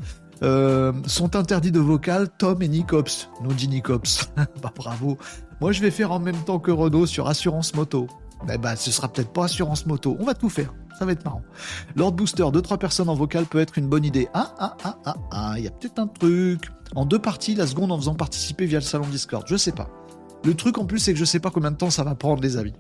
Euh, 0.42 0.92
sont 1.06 1.36
interdits 1.36 1.72
de 1.72 1.80
vocal 1.80 2.28
Tom 2.38 2.62
et 2.62 2.68
Nicops, 2.68 3.28
nous 3.42 3.52
dit 3.52 3.68
Nicops. 3.68 4.30
bah 4.62 4.72
bravo. 4.74 5.18
Moi 5.60 5.72
je 5.72 5.82
vais 5.82 5.90
faire 5.90 6.12
en 6.12 6.18
même 6.18 6.42
temps 6.44 6.58
que 6.58 6.70
Renault 6.70 7.04
sur 7.04 7.28
Assurance 7.28 7.74
Moto. 7.74 8.06
Mais 8.46 8.58
bah 8.58 8.76
ce 8.76 8.90
sera 8.90 9.08
peut-être 9.08 9.32
pas 9.32 9.44
Assurance 9.44 9.86
Moto. 9.86 10.16
On 10.18 10.24
va 10.24 10.34
tout 10.34 10.48
faire 10.48 10.72
ça 11.00 11.06
va 11.06 11.12
être 11.12 11.24
marrant. 11.24 11.42
Lord 11.96 12.12
Booster, 12.12 12.42
2-3 12.42 12.76
personnes 12.76 13.08
en 13.08 13.14
vocal 13.14 13.46
peut 13.46 13.58
être 13.58 13.78
une 13.78 13.88
bonne 13.88 14.04
idée. 14.04 14.28
Ah, 14.34 14.54
ah, 14.58 14.76
ah, 14.84 14.98
ah, 15.06 15.14
ah, 15.30 15.54
il 15.56 15.64
y 15.64 15.66
a 15.66 15.70
peut-être 15.70 15.98
un 15.98 16.06
truc. 16.06 16.70
En 16.94 17.06
deux 17.06 17.18
parties, 17.18 17.54
la 17.54 17.66
seconde 17.66 17.90
en 17.90 17.96
faisant 17.96 18.14
participer 18.14 18.66
via 18.66 18.80
le 18.80 18.84
salon 18.84 19.06
Discord. 19.06 19.44
Je 19.46 19.56
sais 19.56 19.72
pas. 19.72 19.88
Le 20.44 20.52
truc 20.52 20.76
en 20.76 20.84
plus, 20.84 20.98
c'est 20.98 21.14
que 21.14 21.18
je 21.18 21.24
sais 21.24 21.40
pas 21.40 21.50
combien 21.50 21.70
de 21.70 21.76
temps 21.76 21.88
ça 21.88 22.04
va 22.04 22.14
prendre, 22.14 22.42
les 22.42 22.58
amis. 22.58 22.74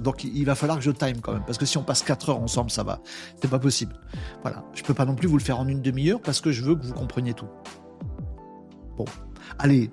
Donc 0.00 0.22
il 0.22 0.44
va 0.44 0.54
falloir 0.54 0.76
que 0.76 0.84
je 0.84 0.90
time 0.90 1.22
quand 1.22 1.32
même, 1.32 1.44
parce 1.46 1.56
que 1.56 1.64
si 1.64 1.78
on 1.78 1.82
passe 1.82 2.02
4 2.02 2.28
heures 2.28 2.40
ensemble, 2.42 2.70
ça 2.70 2.82
va. 2.82 3.00
C'est 3.40 3.48
pas 3.48 3.58
possible. 3.58 3.94
Voilà. 4.42 4.62
Je 4.74 4.82
peux 4.82 4.92
pas 4.94 5.06
non 5.06 5.14
plus 5.14 5.28
vous 5.28 5.38
le 5.38 5.42
faire 5.42 5.60
en 5.60 5.68
une 5.68 5.80
demi-heure 5.80 6.20
parce 6.20 6.42
que 6.42 6.52
je 6.52 6.62
veux 6.62 6.74
que 6.74 6.84
vous 6.84 6.92
compreniez 6.92 7.32
tout. 7.32 7.48
Bon. 8.98 9.06
Allez, 9.58 9.90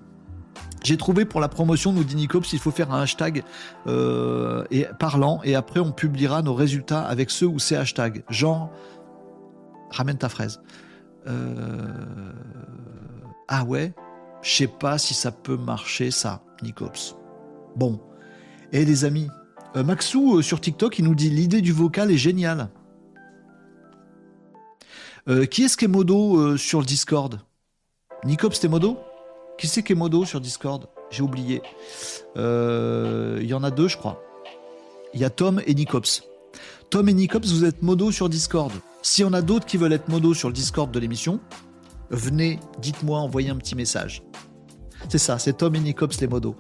j'ai 0.84 0.98
trouvé 0.98 1.26
pour 1.26 1.42
la 1.42 1.50
promotion, 1.50 1.92
nous 1.92 2.04
dit 2.04 2.16
Nicops, 2.16 2.54
il 2.54 2.60
faut 2.60 2.72
faire 2.72 2.92
un 2.94 3.02
hashtag 3.02 3.44
euh, 3.88 4.64
parlant 5.00 5.42
et 5.44 5.56
après 5.56 5.80
on 5.80 5.92
publiera 5.92 6.42
nos 6.42 6.54
résultats 6.54 7.02
avec 7.02 7.32
ceux 7.32 7.48
ou 7.48 7.60
ces 7.60 7.76
hashtags. 7.76 8.24
Genre, 8.30 8.72
ramène 9.90 10.18
ta 10.18 10.30
fraise. 10.30 10.62
Euh, 11.28 12.32
ah 13.48 13.64
ouais, 13.66 13.94
je 14.42 14.50
sais 14.50 14.68
pas 14.68 14.98
si 14.98 15.14
ça 15.14 15.32
peut 15.32 15.58
marcher 15.58 16.12
ça, 16.12 16.44
Nicops. 16.64 17.16
Bon. 17.76 18.00
Et 18.72 18.86
les 18.86 19.04
amis, 19.04 19.28
euh, 19.76 19.84
Maxou 19.84 20.42
sur 20.42 20.62
TikTok, 20.62 21.00
il 21.00 21.06
nous 21.06 21.16
dit 21.16 21.30
l'idée 21.30 21.62
du 21.62 21.74
vocal 21.74 22.12
est 22.12 22.18
géniale. 22.18 22.70
qui 25.52 25.64
est-ce 25.64 25.78
qui 25.78 25.86
est 25.86 25.90
modo 25.90 26.58
sur 26.58 26.80
le 26.80 26.86
Discord? 26.86 27.40
Nicops, 28.24 28.60
t'es 28.60 28.68
modo? 28.68 28.98
Qui 29.60 29.68
c'est 29.68 29.84
qui 29.84 29.92
est 29.92 29.96
modo 29.96 30.26
sur 30.26 30.40
Discord 30.40 30.86
J'ai 31.12 31.22
oublié. 31.22 31.62
Euh, 32.38 33.40
il 33.42 33.48
y 33.48 33.54
en 33.54 33.64
a 33.64 33.72
deux, 33.72 33.90
je 33.90 33.98
crois. 33.98 34.24
Il 35.14 35.20
y 35.20 35.26
a 35.26 35.30
Tom 35.30 35.62
et 35.68 35.74
Nicops. 35.74 36.24
Tom 36.90 37.10
et 37.10 37.14
Nicops, 37.14 37.48
vous 37.48 37.66
êtes 37.66 37.82
modo 37.82 38.12
sur 38.12 38.30
Discord. 38.30 38.72
Si 39.02 39.24
on 39.24 39.34
a 39.34 39.42
d'autres 39.42 39.66
qui 39.66 39.78
veulent 39.78 39.94
être 39.94 40.08
modo 40.08 40.34
sur 40.34 40.48
le 40.48 40.54
Discord 40.54 40.90
de 40.92 41.00
l'émission, 41.00 41.42
venez, 42.10 42.60
dites-moi, 42.80 43.20
envoyez 43.20 43.50
un 43.50 43.58
petit 43.58 43.76
message. 43.76 44.24
C'est 45.10 45.18
ça, 45.18 45.38
c'est 45.40 45.58
Tom 45.58 45.76
et 45.76 45.80
Nicops 45.80 46.20
les 46.22 46.28
modos. 46.28 46.56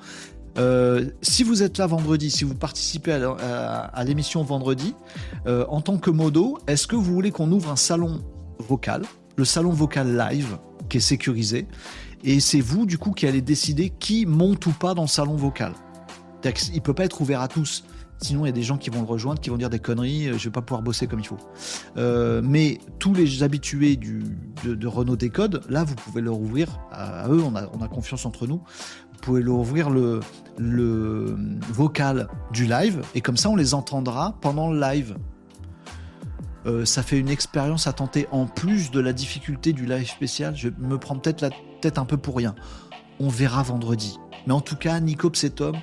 Euh, 0.57 1.05
si 1.21 1.43
vous 1.43 1.63
êtes 1.63 1.77
là 1.77 1.87
vendredi, 1.87 2.29
si 2.29 2.43
vous 2.43 2.55
participez 2.55 3.13
à, 3.13 4.03
l'émission 4.03 4.43
vendredi, 4.43 4.93
euh, 5.47 5.65
en 5.69 5.79
tant 5.79 5.97
que 5.97 6.09
modo, 6.09 6.57
est-ce 6.67 6.85
que 6.85 6.97
vous 6.97 7.13
voulez 7.13 7.31
qu'on 7.31 7.51
ouvre 7.51 7.71
un 7.71 7.75
salon 7.77 8.21
vocal, 8.57 9.03
le 9.37 9.45
salon 9.45 9.71
vocal 9.71 10.17
live, 10.17 10.57
qui 10.89 10.97
est 10.97 11.01
sécurisé, 11.01 11.67
et 12.23 12.39
c'est 12.39 12.61
vous, 12.61 12.85
du 12.85 12.97
coup, 12.97 13.11
qui 13.11 13.27
allez 13.27 13.41
décider 13.41 13.89
qui 13.89 14.25
monte 14.25 14.65
ou 14.65 14.71
pas 14.71 14.93
dans 14.93 15.03
le 15.03 15.07
salon 15.07 15.35
vocal. 15.35 15.73
Il 16.73 16.81
peut 16.81 16.93
pas 16.93 17.05
être 17.05 17.21
ouvert 17.21 17.41
à 17.41 17.47
tous. 17.47 17.83
Sinon, 18.21 18.45
il 18.45 18.49
y 18.49 18.51
a 18.51 18.53
des 18.53 18.63
gens 18.63 18.77
qui 18.77 18.89
vont 18.89 18.99
le 18.99 19.07
rejoindre, 19.07 19.39
qui 19.39 19.49
vont 19.49 19.55
dire 19.55 19.69
des 19.69 19.79
conneries, 19.79 20.27
euh, 20.27 20.37
je 20.37 20.45
vais 20.45 20.51
pas 20.51 20.61
pouvoir 20.61 20.81
bosser 20.81 21.07
comme 21.07 21.19
il 21.19 21.25
faut. 21.25 21.37
Euh, 21.95 22.41
mais 22.43 22.79
tous 22.99 23.13
les 23.13 23.43
habitués 23.43 23.95
du, 23.95 24.23
de, 24.65 24.87
Renault 24.87 25.15
Décode, 25.15 25.63
là, 25.69 25.85
vous 25.85 25.95
pouvez 25.95 26.19
leur 26.21 26.37
ouvrir 26.37 26.81
à, 26.91 27.29
eux, 27.29 27.41
on 27.41 27.55
a, 27.55 27.69
on 27.73 27.81
a, 27.81 27.87
confiance 27.87 28.25
entre 28.25 28.45
nous. 28.45 28.61
Vous 29.13 29.19
pouvez 29.21 29.41
leur 29.41 29.55
ouvrir 29.55 29.89
le 29.89 30.19
vocal 31.71 32.27
du 32.51 32.65
live, 32.65 33.01
et 33.15 33.21
comme 33.21 33.37
ça, 33.37 33.49
on 33.49 33.55
les 33.55 33.73
entendra 33.73 34.35
pendant 34.41 34.69
le 34.69 34.79
live. 34.79 35.15
Euh, 36.65 36.85
ça 36.85 37.03
fait 37.03 37.17
une 37.17 37.29
expérience 37.29 37.87
à 37.87 37.93
tenter 37.93 38.27
en 38.31 38.45
plus 38.45 38.91
de 38.91 38.99
la 38.99 39.13
difficulté 39.13 39.73
du 39.73 39.85
live 39.85 40.09
spécial. 40.09 40.55
Je 40.55 40.69
me 40.77 40.97
prends 40.97 41.17
peut-être 41.17 41.41
la 41.41 41.49
tête 41.81 41.97
un 41.97 42.05
peu 42.05 42.17
pour 42.17 42.35
rien. 42.35 42.55
On 43.19 43.29
verra 43.29 43.63
vendredi. 43.63 44.17
Mais 44.47 44.53
en 44.53 44.61
tout 44.61 44.75
cas, 44.75 44.99
Nico 44.99 45.31
et 45.43 45.49
Tom, 45.49 45.75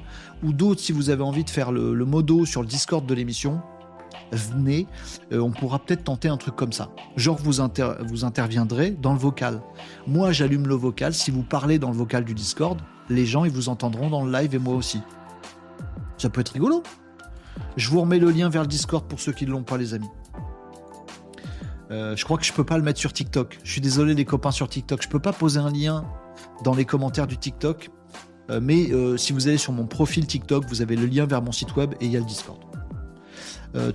ou 0.42 0.52
d'autres, 0.52 0.80
si 0.80 0.92
vous 0.92 1.10
avez 1.10 1.22
envie 1.22 1.44
de 1.44 1.50
faire 1.50 1.72
le, 1.72 1.94
modo 2.04 2.44
sur 2.44 2.62
le 2.62 2.68
Discord 2.68 3.06
de 3.06 3.14
l'émission, 3.14 3.60
venez. 4.32 4.86
Euh, 5.32 5.40
on 5.40 5.50
pourra 5.50 5.78
peut-être 5.78 6.04
tenter 6.04 6.28
un 6.28 6.36
truc 6.36 6.56
comme 6.56 6.72
ça. 6.72 6.90
Genre, 7.16 7.36
vous, 7.36 7.62
vous 8.06 8.24
interviendrez 8.24 8.90
dans 8.90 9.12
le 9.12 9.18
vocal. 9.18 9.60
Moi, 10.06 10.32
j'allume 10.32 10.66
le 10.66 10.74
vocal. 10.74 11.14
Si 11.14 11.30
vous 11.30 11.42
parlez 11.42 11.78
dans 11.78 11.90
le 11.90 11.96
vocal 11.96 12.24
du 12.24 12.34
Discord, 12.34 12.80
les 13.08 13.26
gens, 13.26 13.44
ils 13.44 13.52
vous 13.52 13.68
entendront 13.68 14.10
dans 14.10 14.24
le 14.24 14.32
live 14.32 14.54
et 14.54 14.58
moi 14.58 14.74
aussi. 14.74 15.00
Ça 16.18 16.30
peut 16.30 16.40
être 16.40 16.50
rigolo. 16.50 16.82
Je 17.76 17.90
vous 17.90 18.00
remets 18.00 18.18
le 18.18 18.30
lien 18.30 18.48
vers 18.48 18.62
le 18.62 18.68
Discord 18.68 19.06
pour 19.06 19.20
ceux 19.20 19.32
qui 19.32 19.46
ne 19.46 19.50
l'ont 19.50 19.62
pas, 19.62 19.76
les 19.76 19.94
amis. 19.94 20.08
Euh, 21.90 22.16
je 22.16 22.24
crois 22.24 22.36
que 22.38 22.44
je 22.44 22.52
peux 22.52 22.64
pas 22.64 22.76
le 22.76 22.82
mettre 22.82 22.98
sur 22.98 23.12
TikTok. 23.12 23.58
Je 23.62 23.70
suis 23.70 23.80
désolé 23.80 24.14
les 24.14 24.24
copains 24.24 24.50
sur 24.50 24.68
TikTok. 24.68 25.02
Je 25.02 25.08
peux 25.08 25.20
pas 25.20 25.32
poser 25.32 25.60
un 25.60 25.70
lien 25.70 26.04
dans 26.64 26.74
les 26.74 26.84
commentaires 26.84 27.26
du 27.26 27.38
TikTok. 27.38 27.90
Euh, 28.50 28.60
mais 28.62 28.92
euh, 28.92 29.16
si 29.16 29.32
vous 29.32 29.48
allez 29.48 29.58
sur 29.58 29.72
mon 29.72 29.86
profil 29.86 30.26
TikTok, 30.26 30.66
vous 30.68 30.82
avez 30.82 30.96
le 30.96 31.06
lien 31.06 31.26
vers 31.26 31.42
mon 31.42 31.52
site 31.52 31.76
web 31.76 31.94
et 32.00 32.06
il 32.06 32.12
y 32.12 32.16
a 32.16 32.20
le 32.20 32.26
Discord. 32.26 32.58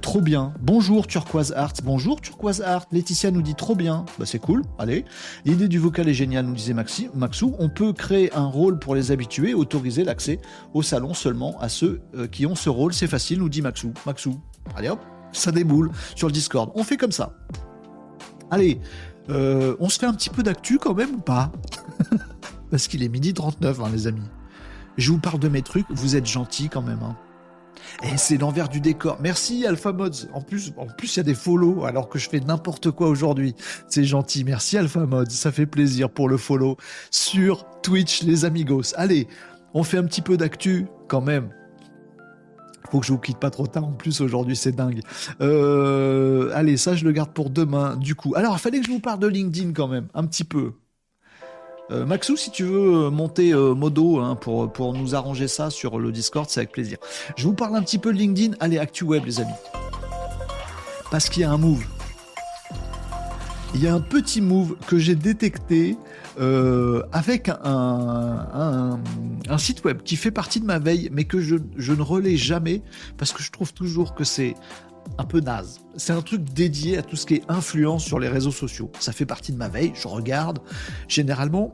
Trop 0.04 0.22
bien. 0.22 0.54
Bonjour 0.62 1.08
Turquoise 1.08 1.54
Art. 1.54 1.74
Bonjour 1.84 2.22
Turquoise 2.22 2.62
Art. 2.62 2.86
Laetitia 2.92 3.32
nous 3.32 3.42
dit 3.42 3.56
trop 3.56 3.74
bien. 3.74 4.06
Bah, 4.20 4.28
c'est 4.28 4.38
cool. 4.38 4.62
Allez. 4.78 5.06
L'idée 5.44 5.68
du 5.68 5.80
vocal 5.80 6.08
est 6.08 6.14
géniale, 6.14 6.46
nous 6.46 6.54
disait 6.54 6.76
Maxou. 6.76 7.56
On 7.58 7.68
peut 7.68 7.92
créer 7.92 8.32
un 8.36 8.46
rôle 8.46 8.78
pour 8.78 8.94
les 8.94 9.12
habitués, 9.12 9.56
autoriser 9.56 10.04
l'accès 10.04 10.39
au 10.76 10.84
salon 10.84 11.16
seulement 11.16 11.60
à 11.60 11.68
ceux 11.68 12.00
qui 12.32 12.46
ont 12.46 12.54
ce 12.54 12.70
rôle. 12.70 12.94
C'est 12.94 13.08
facile, 13.08 13.39
nous 13.39 13.50
dit 13.50 13.64
Maxou. 13.64 13.92
Maxou. 14.06 14.39
Allez 14.76 14.89
hop, 14.89 15.00
ça 15.32 15.52
déboule 15.52 15.89
sur 16.14 16.28
le 16.28 16.34
Discord. 16.34 16.72
On 16.76 16.84
fait 16.84 16.98
comme 16.98 17.12
ça. 17.12 17.34
Allez, 18.52 18.80
euh, 19.30 19.76
on 19.80 19.89
se 19.89 19.97
fait 19.97 20.06
un 20.06 20.14
petit 20.14 20.30
peu 20.30 20.43
d'actu 20.43 20.78
quand 20.78 20.93
même 20.93 21.16
ou 21.16 21.22
pas 21.22 21.52
Parce 22.70 22.88
qu'il 22.88 23.04
est 23.04 23.10
midi 23.10 23.34
39, 23.34 23.80
hein, 23.80 23.89
les 23.91 24.08
amis. 24.08 24.22
Je 24.97 25.12
vous 25.12 25.20
parle 25.20 25.39
de 25.39 25.47
mes 25.47 25.62
trucs, 25.62 25.86
vous 25.89 26.16
êtes 26.16 26.26
gentils 26.26 26.70
quand 26.70 26.82
même. 26.82 26.99
Hein. 27.02 27.16
Et 28.04 28.18
c'est 28.18 28.38
l'envers 28.38 28.70
du 28.70 28.82
décor. 28.82 29.18
Merci 29.22 29.66
Alpha 29.66 29.91
Mods. 29.93 30.28
En 30.34 30.41
plus, 30.41 30.74
en 30.78 30.86
plus, 30.86 31.16
il 31.16 31.18
y 31.18 31.20
a 31.22 31.24
des 31.24 31.34
follow 31.34 31.86
alors 31.86 32.10
que 32.10 32.20
je 32.20 32.30
fais 32.30 32.39
n'importe 32.39 32.91
quoi 32.91 33.08
aujourd'hui. 33.08 33.56
C'est 33.88 34.04
gentil. 34.04 34.43
Merci 34.43 34.78
Alpha 34.78 35.06
Mods. 35.06 35.30
Ça 35.30 35.52
fait 35.52 35.66
plaisir 35.66 36.10
pour 36.10 36.30
le 36.30 36.38
follow 36.38 36.78
sur 37.10 37.66
Twitch, 37.82 38.24
les 38.24 38.45
amigos. 38.45 38.93
Allez, 38.95 39.28
on 39.74 39.84
fait 39.84 39.97
un 39.97 40.04
petit 40.04 40.22
peu 40.22 40.38
d'actu 40.38 40.88
quand 41.08 41.22
même. 41.22 41.49
Faut 42.89 42.99
que 42.99 43.05
je 43.05 43.11
vous 43.11 43.19
quitte 43.19 43.38
pas 43.38 43.49
trop 43.49 43.67
tard 43.67 43.86
en 43.86 43.91
plus 43.91 44.21
aujourd'hui, 44.21 44.55
c'est 44.55 44.71
dingue. 44.71 45.01
Euh, 45.41 46.51
allez, 46.53 46.77
ça 46.77 46.95
je 46.95 47.05
le 47.05 47.11
garde 47.11 47.32
pour 47.32 47.49
demain. 47.49 47.95
Du 47.97 48.15
coup, 48.15 48.34
alors 48.36 48.55
il 48.55 48.59
fallait 48.59 48.79
que 48.79 48.86
je 48.86 48.91
vous 48.91 48.99
parle 48.99 49.19
de 49.19 49.27
LinkedIn 49.27 49.73
quand 49.73 49.88
même, 49.88 50.07
un 50.13 50.25
petit 50.25 50.43
peu. 50.43 50.73
Euh, 51.91 52.05
Maxou, 52.05 52.38
si 52.38 52.51
tu 52.51 52.63
veux 52.63 53.09
monter 53.09 53.53
euh, 53.53 53.73
Modo 53.73 54.19
hein, 54.19 54.36
pour, 54.36 54.71
pour 54.71 54.93
nous 54.93 55.13
arranger 55.13 55.47
ça 55.47 55.69
sur 55.69 55.99
le 55.99 56.11
Discord, 56.11 56.49
c'est 56.49 56.61
avec 56.61 56.71
plaisir. 56.71 56.97
Je 57.36 57.43
vous 57.43 57.53
parle 57.53 57.75
un 57.75 57.82
petit 57.82 57.97
peu 57.97 58.13
de 58.13 58.17
LinkedIn. 58.17 58.55
Allez, 58.61 58.77
ActuWeb, 58.77 59.25
les 59.25 59.41
amis. 59.41 59.51
Parce 61.09 61.27
qu'il 61.27 61.41
y 61.41 61.45
a 61.45 61.51
un 61.51 61.57
move. 61.57 61.84
Il 63.73 63.84
y 63.84 63.88
a 63.88 63.93
un 63.93 63.99
petit 63.99 64.41
move 64.41 64.75
que 64.88 64.97
j'ai 64.97 65.15
détecté 65.15 65.97
euh, 66.39 67.03
avec 67.11 67.49
un, 67.49 68.99
site 69.57 69.84
web 69.84 70.01
qui 70.03 70.15
fait 70.15 70.32
partie 70.32 70.59
de 70.59 70.65
ma 70.65 70.79
veille, 70.79 71.09
mais 71.11 71.25
que 71.25 71.41
je, 71.41 71.55
ne 71.55 72.01
relais 72.01 72.38
jamais 72.38 72.82
parce 73.17 73.34
que 73.34 73.43
je 73.43 73.51
trouve 73.51 73.73
toujours 73.73 74.15
que 74.15 74.23
c'est 74.23 74.55
un 75.17 75.25
peu 75.25 75.39
naze. 75.39 75.82
C'est 75.97 76.13
un 76.13 76.21
truc 76.21 76.43
dédié 76.43 76.97
à 76.97 77.01
tout 77.01 77.15
ce 77.15 77.25
qui 77.25 77.36
est 77.36 77.43
influence 77.49 78.05
sur 78.05 78.19
les 78.19 78.27
réseaux 78.27 78.51
sociaux. 78.51 78.91
Ça 78.99 79.11
fait 79.11 79.25
partie 79.25 79.51
de 79.51 79.57
ma 79.57 79.67
veille, 79.67 79.91
je 79.95 80.07
regarde. 80.07 80.59
Généralement, 81.07 81.73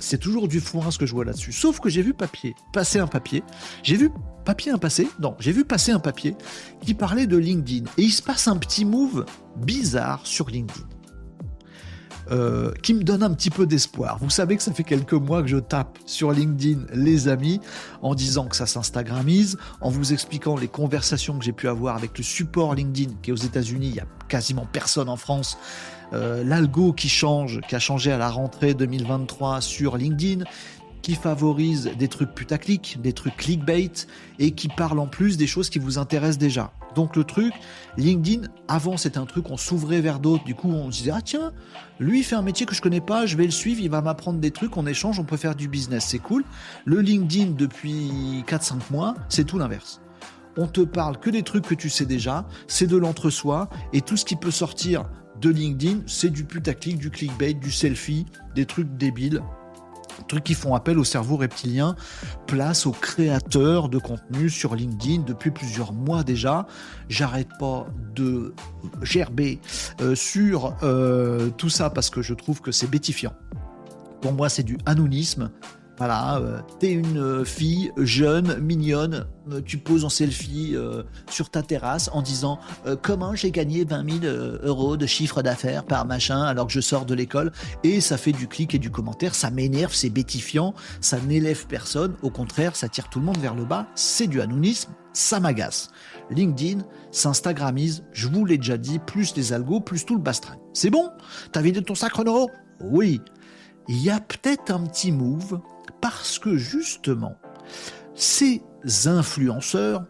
c'est 0.00 0.18
toujours 0.18 0.48
du 0.48 0.60
foin 0.60 0.90
ce 0.90 0.98
que 0.98 1.06
je 1.06 1.12
vois 1.12 1.24
là-dessus. 1.24 1.52
Sauf 1.52 1.80
que 1.80 1.88
j'ai 1.88 2.02
vu 2.02 2.14
papier, 2.14 2.54
passer 2.72 2.98
un 2.98 3.06
papier. 3.06 3.42
J'ai 3.82 3.96
vu 3.96 4.10
papier 4.44 4.72
un 4.72 4.78
non, 5.20 5.34
j'ai 5.38 5.52
vu 5.52 5.64
passer 5.64 5.92
un 5.92 5.98
papier 5.98 6.36
qui 6.84 6.94
parlait 6.94 7.26
de 7.26 7.36
LinkedIn. 7.36 7.84
Et 7.96 8.02
il 8.02 8.10
se 8.12 8.22
passe 8.22 8.48
un 8.48 8.56
petit 8.56 8.84
move 8.84 9.24
bizarre 9.56 10.26
sur 10.26 10.50
LinkedIn. 10.50 10.84
Euh, 12.30 12.72
qui 12.82 12.94
me 12.94 13.02
donne 13.02 13.22
un 13.22 13.34
petit 13.34 13.50
peu 13.50 13.66
d'espoir. 13.66 14.16
Vous 14.18 14.30
savez 14.30 14.56
que 14.56 14.62
ça 14.62 14.72
fait 14.72 14.82
quelques 14.82 15.12
mois 15.12 15.42
que 15.42 15.48
je 15.48 15.58
tape 15.58 15.98
sur 16.06 16.32
LinkedIn 16.32 16.86
les 16.94 17.28
amis 17.28 17.60
en 18.00 18.14
disant 18.14 18.46
que 18.46 18.56
ça 18.56 18.64
s'instagrammise, 18.64 19.58
en 19.82 19.90
vous 19.90 20.14
expliquant 20.14 20.56
les 20.56 20.68
conversations 20.68 21.38
que 21.38 21.44
j'ai 21.44 21.52
pu 21.52 21.68
avoir 21.68 21.96
avec 21.96 22.16
le 22.16 22.24
support 22.24 22.74
LinkedIn 22.74 23.16
qui 23.22 23.28
est 23.28 23.32
aux 23.32 23.36
États-Unis, 23.36 23.88
il 23.88 23.96
y 23.96 24.00
a 24.00 24.06
quasiment 24.28 24.66
personne 24.72 25.10
en 25.10 25.16
France. 25.16 25.58
Euh, 26.14 26.42
L'algo 26.44 26.94
qui 26.94 27.10
change, 27.10 27.60
qui 27.68 27.74
a 27.74 27.78
changé 27.78 28.10
à 28.10 28.16
la 28.16 28.30
rentrée 28.30 28.72
2023 28.72 29.60
sur 29.60 29.98
LinkedIn, 29.98 30.44
qui 31.04 31.16
favorise 31.16 31.90
des 31.98 32.08
trucs 32.08 32.34
putaclic, 32.34 32.98
des 33.02 33.12
trucs 33.12 33.36
clickbait 33.36 33.90
et 34.38 34.52
qui 34.52 34.68
parle 34.68 34.98
en 34.98 35.06
plus 35.06 35.36
des 35.36 35.46
choses 35.46 35.68
qui 35.68 35.78
vous 35.78 35.98
intéressent 35.98 36.38
déjà. 36.38 36.72
Donc 36.94 37.14
le 37.14 37.24
truc, 37.24 37.52
LinkedIn, 37.98 38.48
avant 38.68 38.96
c'était 38.96 39.18
un 39.18 39.26
truc, 39.26 39.50
on 39.50 39.58
s'ouvrait 39.58 40.00
vers 40.00 40.18
d'autres, 40.18 40.44
du 40.44 40.54
coup 40.54 40.68
on 40.70 40.90
se 40.90 41.00
disait, 41.00 41.12
ah 41.14 41.20
tiens, 41.20 41.52
lui 42.00 42.22
fait 42.22 42.36
un 42.36 42.42
métier 42.42 42.64
que 42.64 42.74
je 42.74 42.80
connais 42.80 43.02
pas, 43.02 43.26
je 43.26 43.36
vais 43.36 43.44
le 43.44 43.50
suivre, 43.50 43.82
il 43.82 43.90
va 43.90 44.00
m'apprendre 44.00 44.40
des 44.40 44.50
trucs, 44.50 44.78
on 44.78 44.86
échange, 44.86 45.20
on 45.20 45.24
peut 45.24 45.36
faire 45.36 45.54
du 45.54 45.68
business, 45.68 46.06
c'est 46.08 46.18
cool. 46.18 46.42
Le 46.86 47.02
LinkedIn 47.02 47.50
depuis 47.50 48.42
4-5 48.48 48.90
mois, 48.90 49.14
c'est 49.28 49.44
tout 49.44 49.58
l'inverse. 49.58 50.00
On 50.56 50.68
te 50.68 50.80
parle 50.80 51.20
que 51.20 51.28
des 51.28 51.42
trucs 51.42 51.66
que 51.66 51.74
tu 51.74 51.90
sais 51.90 52.06
déjà, 52.06 52.48
c'est 52.66 52.86
de 52.86 52.96
l'entre-soi, 52.96 53.68
et 53.92 54.00
tout 54.00 54.16
ce 54.16 54.24
qui 54.24 54.36
peut 54.36 54.50
sortir 54.50 55.04
de 55.38 55.50
LinkedIn, 55.50 55.98
c'est 56.06 56.30
du 56.30 56.44
putaclic, 56.44 56.96
du 56.96 57.10
clickbait, 57.10 57.52
du 57.52 57.72
selfie, 57.72 58.24
des 58.54 58.64
trucs 58.64 58.96
débiles, 58.96 59.42
trucs 60.28 60.44
qui 60.44 60.54
font 60.54 60.74
appel 60.74 60.98
au 60.98 61.04
cerveau 61.04 61.36
reptilien, 61.36 61.96
place 62.46 62.86
aux 62.86 62.92
créateurs 62.92 63.88
de 63.88 63.98
contenu 63.98 64.50
sur 64.50 64.74
LinkedIn 64.74 65.22
depuis 65.22 65.50
plusieurs 65.50 65.92
mois 65.92 66.22
déjà. 66.22 66.66
J'arrête 67.08 67.48
pas 67.58 67.86
de 68.14 68.54
gerber 69.02 69.60
euh, 70.00 70.14
sur 70.14 70.76
euh, 70.82 71.50
tout 71.50 71.68
ça 71.68 71.90
parce 71.90 72.10
que 72.10 72.22
je 72.22 72.34
trouve 72.34 72.60
que 72.60 72.72
c'est 72.72 72.88
bétifiant. 72.88 73.34
Pour 74.20 74.32
moi, 74.32 74.48
c'est 74.48 74.62
du 74.62 74.78
anonymisme. 74.86 75.50
Voilà, 75.96 76.38
euh, 76.38 76.60
t'es 76.80 76.90
une 76.90 77.18
euh, 77.18 77.44
fille 77.44 77.92
jeune, 77.96 78.58
mignonne, 78.58 79.26
euh, 79.52 79.60
tu 79.64 79.78
poses 79.78 80.04
en 80.04 80.08
selfie 80.08 80.74
sur 81.30 81.50
ta 81.50 81.62
terrasse 81.62 82.10
en 82.12 82.22
disant 82.22 82.58
comment 83.02 83.34
j'ai 83.34 83.50
gagné 83.50 83.84
20 83.84 84.22
000 84.22 84.34
euros 84.62 84.96
de 84.96 85.06
chiffre 85.06 85.42
d'affaires 85.42 85.84
par 85.84 86.06
machin 86.06 86.42
alors 86.42 86.66
que 86.66 86.72
je 86.72 86.80
sors 86.80 87.04
de 87.04 87.14
l'école 87.14 87.52
et 87.82 88.00
ça 88.00 88.16
fait 88.16 88.32
du 88.32 88.48
clic 88.48 88.74
et 88.74 88.78
du 88.78 88.90
commentaire, 88.90 89.34
ça 89.34 89.50
m'énerve, 89.50 89.94
c'est 89.94 90.10
bétifiant, 90.10 90.74
ça 91.00 91.18
n'élève 91.20 91.66
personne, 91.66 92.14
au 92.22 92.30
contraire 92.30 92.76
ça 92.76 92.88
tire 92.88 93.08
tout 93.08 93.20
le 93.20 93.26
monde 93.26 93.38
vers 93.38 93.54
le 93.54 93.64
bas, 93.64 93.86
c'est 93.94 94.26
du 94.26 94.40
anonymisme, 94.40 94.92
ça 95.12 95.40
m'agace. 95.40 95.90
LinkedIn 96.30 96.80
s'instagrammise, 97.10 98.04
je 98.12 98.28
vous 98.28 98.44
l'ai 98.44 98.58
déjà 98.58 98.76
dit, 98.76 98.98
plus 98.98 99.36
les 99.36 99.52
algos, 99.52 99.80
plus 99.80 100.04
tout 100.04 100.14
le 100.14 100.20
bastring. 100.20 100.58
C'est 100.72 100.90
bon? 100.90 101.10
T'as 101.52 101.60
vidé 101.60 101.82
ton 101.82 101.94
sacre 101.94 102.22
euro 102.24 102.50
Oui. 102.80 103.20
Il 103.88 104.02
y 104.02 104.10
a 104.10 104.18
peut-être 104.18 104.70
un 104.70 104.86
petit 104.86 105.12
move 105.12 105.60
parce 106.04 106.38
que 106.38 106.58
justement, 106.58 107.38
ces 108.14 108.60
influenceurs, 109.06 110.04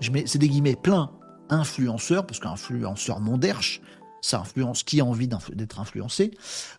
je 0.00 0.10
mets, 0.10 0.24
c'est 0.26 0.40
des 0.40 0.48
guillemets 0.48 0.74
plein, 0.74 1.12
influenceurs, 1.48 2.26
parce 2.26 2.40
qu'influenceur 2.40 3.20
monderche, 3.20 3.82
ça 4.20 4.40
influence 4.40 4.82
qui 4.82 5.00
a 5.00 5.04
envie 5.04 5.28
d'être 5.28 5.78
influencé, 5.78 6.32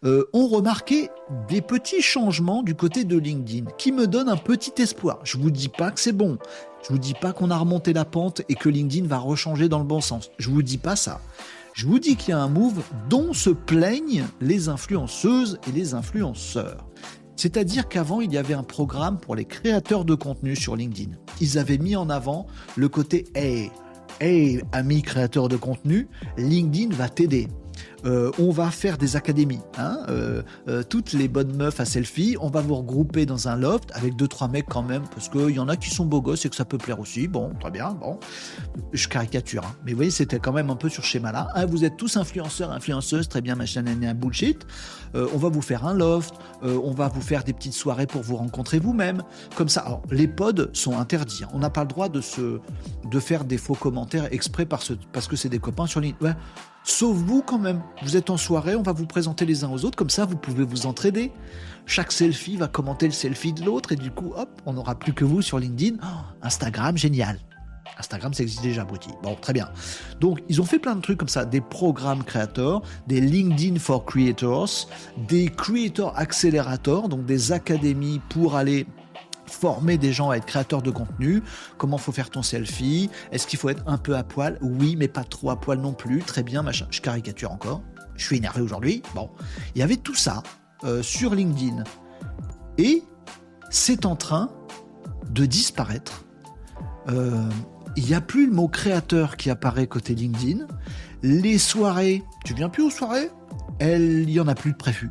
euh, 0.03 0.25
ont 0.33 0.49
remarqué 0.49 1.09
des 1.47 1.61
petits 1.61 2.01
changements 2.01 2.63
du 2.63 2.75
côté 2.75 3.05
de 3.05 3.17
LinkedIn 3.17 3.71
qui 3.77 3.93
me 3.93 4.07
donnent 4.07 4.27
un 4.27 4.35
petit 4.35 4.73
espoir. 4.81 5.19
Je 5.23 5.37
vous 5.37 5.49
dis 5.49 5.69
pas 5.69 5.89
que 5.91 6.01
c'est 6.01 6.11
bon, 6.11 6.37
je 6.83 6.89
vous 6.89 6.99
dis 6.99 7.13
pas 7.13 7.31
qu'on 7.31 7.49
a 7.49 7.57
remonté 7.57 7.93
la 7.93 8.03
pente 8.03 8.41
et 8.49 8.55
que 8.55 8.67
LinkedIn 8.67 9.07
va 9.07 9.19
rechanger 9.19 9.69
dans 9.69 9.79
le 9.79 9.85
bon 9.85 10.01
sens. 10.01 10.31
Je 10.37 10.49
vous 10.49 10.63
dis 10.63 10.77
pas 10.77 10.97
ça. 10.97 11.21
Je 11.73 11.87
vous 11.87 11.99
dis 11.99 12.17
qu'il 12.17 12.31
y 12.31 12.33
a 12.33 12.39
un 12.39 12.49
move 12.49 12.83
dont 13.09 13.31
se 13.31 13.49
plaignent 13.49 14.25
les 14.41 14.67
influenceuses 14.67 15.61
et 15.65 15.71
les 15.71 15.93
influenceurs. 15.93 16.85
C'est-à-dire 17.41 17.89
qu'avant, 17.89 18.21
il 18.21 18.31
y 18.31 18.37
avait 18.37 18.53
un 18.53 18.61
programme 18.61 19.17
pour 19.17 19.35
les 19.35 19.45
créateurs 19.45 20.05
de 20.05 20.13
contenu 20.13 20.55
sur 20.55 20.75
LinkedIn. 20.75 21.13
Ils 21.39 21.57
avaient 21.57 21.79
mis 21.79 21.95
en 21.95 22.07
avant 22.11 22.45
le 22.75 22.87
côté 22.87 23.25
Hey, 23.33 23.71
hey, 24.19 24.61
ami 24.71 25.01
créateur 25.01 25.49
de 25.49 25.57
contenu, 25.57 26.07
LinkedIn 26.37 26.95
va 26.95 27.09
t'aider. 27.09 27.47
Euh, 28.05 28.31
on 28.39 28.51
va 28.51 28.71
faire 28.71 28.97
des 28.97 29.15
académies. 29.15 29.61
Hein, 29.77 29.99
euh, 30.09 30.41
euh, 30.67 30.83
toutes 30.83 31.13
les 31.13 31.27
bonnes 31.27 31.55
meufs 31.55 31.79
à 31.79 31.85
selfie, 31.85 32.35
on 32.39 32.49
va 32.49 32.61
vous 32.61 32.75
regrouper 32.75 33.25
dans 33.25 33.47
un 33.47 33.55
loft 33.55 33.91
avec 33.93 34.15
deux 34.15 34.27
trois 34.27 34.47
mecs 34.47 34.65
quand 34.67 34.83
même, 34.83 35.03
parce 35.13 35.29
qu'il 35.29 35.51
y 35.51 35.59
en 35.59 35.69
a 35.69 35.75
qui 35.75 35.89
sont 35.89 36.05
beaux 36.05 36.21
gosses 36.21 36.45
et 36.45 36.49
que 36.49 36.55
ça 36.55 36.65
peut 36.65 36.77
plaire 36.77 36.99
aussi. 36.99 37.27
Bon, 37.27 37.51
très 37.59 37.71
bien. 37.71 37.91
Bon, 37.91 38.19
je 38.93 39.07
caricature, 39.07 39.63
hein. 39.65 39.75
mais 39.85 39.91
vous 39.91 39.97
voyez, 39.97 40.11
c'était 40.11 40.39
quand 40.39 40.53
même 40.53 40.69
un 40.69 40.75
peu 40.75 40.89
sur 40.89 41.03
schéma-là. 41.03 41.49
Ah, 41.53 41.65
vous 41.65 41.83
êtes 41.83 41.97
tous 41.97 42.17
influenceurs, 42.17 42.71
influenceuses, 42.71 43.29
très 43.29 43.41
bien, 43.41 43.55
machin, 43.55 43.85
un 43.85 44.13
bullshit. 44.13 44.65
on 45.13 45.37
va 45.37 45.49
vous 45.49 45.61
faire 45.61 45.85
un 45.85 45.93
loft, 45.93 46.35
on 46.61 46.91
va 46.91 47.07
vous 47.07 47.21
faire 47.21 47.43
des 47.43 47.53
petites 47.53 47.73
soirées 47.73 48.07
pour 48.07 48.21
vous 48.21 48.37
rencontrer 48.37 48.79
vous-même, 48.79 49.23
comme 49.55 49.69
ça. 49.69 49.81
Alors, 49.81 50.01
les 50.11 50.27
pods 50.27 50.69
sont 50.73 50.97
interdits. 50.97 51.43
Hein. 51.43 51.49
On 51.53 51.59
n'a 51.59 51.69
pas 51.69 51.81
le 51.81 51.87
droit 51.87 52.09
de 52.09 52.21
se, 52.21 52.59
de 53.09 53.19
faire 53.19 53.43
des 53.43 53.57
faux 53.57 53.75
commentaires 53.75 54.27
exprès 54.31 54.65
parce, 54.65 54.93
parce 55.11 55.27
que 55.27 55.35
c'est 55.35 55.49
des 55.49 55.59
copains 55.59 55.87
sur 55.87 55.99
LinkedIn. 55.99 56.25
Ouais, 56.25 56.35
Sauf 56.83 57.15
vous 57.15 57.41
quand 57.41 57.59
même. 57.59 57.81
Vous 58.03 58.17
êtes 58.17 58.29
en 58.29 58.37
soirée, 58.37 58.75
on 58.75 58.81
va 58.81 58.91
vous 58.91 59.05
présenter 59.05 59.45
les 59.45 59.63
uns 59.63 59.69
aux 59.69 59.85
autres, 59.85 59.95
comme 59.95 60.09
ça 60.09 60.25
vous 60.25 60.37
pouvez 60.37 60.63
vous 60.63 60.85
entraider. 60.85 61.31
Chaque 61.85 62.11
selfie 62.11 62.57
va 62.57 62.67
commenter 62.67 63.05
le 63.05 63.11
selfie 63.11 63.53
de 63.53 63.63
l'autre 63.63 63.91
et 63.91 63.95
du 63.95 64.11
coup, 64.11 64.33
hop, 64.35 64.49
on 64.65 64.73
n'aura 64.73 64.95
plus 64.95 65.13
que 65.13 65.25
vous 65.25 65.41
sur 65.41 65.59
LinkedIn. 65.59 65.97
Oh, 66.01 66.07
Instagram, 66.41 66.97
génial. 66.97 67.39
Instagram, 67.97 68.33
ça 68.33 68.43
existe 68.43 68.63
déjà, 68.63 68.81
abruti. 68.81 69.09
Bon, 69.21 69.35
très 69.35 69.53
bien. 69.53 69.69
Donc, 70.19 70.41
ils 70.49 70.61
ont 70.61 70.65
fait 70.65 70.79
plein 70.79 70.95
de 70.95 71.01
trucs 71.01 71.17
comme 71.17 71.27
ça, 71.27 71.45
des 71.45 71.61
programmes 71.61 72.23
créateurs, 72.23 72.81
des 73.07 73.21
LinkedIn 73.21 73.77
for 73.77 74.05
Creators, 74.05 74.87
des 75.27 75.49
Creator 75.49 76.17
Accelerators, 76.17 77.09
donc 77.09 77.25
des 77.25 77.51
académies 77.51 78.21
pour 78.29 78.55
aller 78.55 78.87
former 79.51 79.97
des 79.97 80.13
gens 80.13 80.29
à 80.29 80.37
être 80.37 80.45
créateurs 80.45 80.81
de 80.81 80.91
contenu, 80.91 81.43
comment 81.77 81.97
faut 81.97 82.11
faire 82.11 82.29
ton 82.29 82.43
selfie, 82.43 83.09
est-ce 83.31 83.47
qu'il 83.47 83.59
faut 83.59 83.69
être 83.69 83.83
un 83.87 83.97
peu 83.97 84.15
à 84.15 84.23
poil? 84.23 84.57
Oui, 84.61 84.95
mais 84.97 85.07
pas 85.07 85.23
trop 85.23 85.51
à 85.51 85.59
poil 85.59 85.79
non 85.79 85.93
plus, 85.93 86.19
très 86.19 86.43
bien, 86.43 86.63
machin. 86.63 86.87
Je 86.91 87.01
caricature 87.01 87.51
encore, 87.51 87.81
je 88.15 88.25
suis 88.25 88.37
énervé 88.37 88.61
aujourd'hui. 88.61 89.03
Bon, 89.15 89.29
il 89.75 89.79
y 89.79 89.83
avait 89.83 89.97
tout 89.97 90.15
ça 90.15 90.43
euh, 90.83 91.03
sur 91.03 91.35
LinkedIn. 91.35 91.83
Et 92.77 93.03
c'est 93.69 94.05
en 94.05 94.15
train 94.15 94.49
de 95.29 95.45
disparaître. 95.45 96.25
Euh, 97.09 97.49
il 97.95 98.05
n'y 98.05 98.13
a 98.13 98.21
plus 98.21 98.47
le 98.47 98.53
mot 98.53 98.67
créateur 98.67 99.37
qui 99.37 99.49
apparaît 99.49 99.87
côté 99.87 100.15
LinkedIn. 100.15 100.65
Les 101.23 101.57
soirées, 101.57 102.23
tu 102.45 102.53
viens 102.53 102.69
plus 102.69 102.83
aux 102.83 102.89
soirées? 102.89 103.29
Il 103.79 104.29
y 104.29 104.39
en 104.39 104.47
a 104.47 104.55
plus 104.55 104.71
de 104.71 104.77
prévu. 104.77 105.09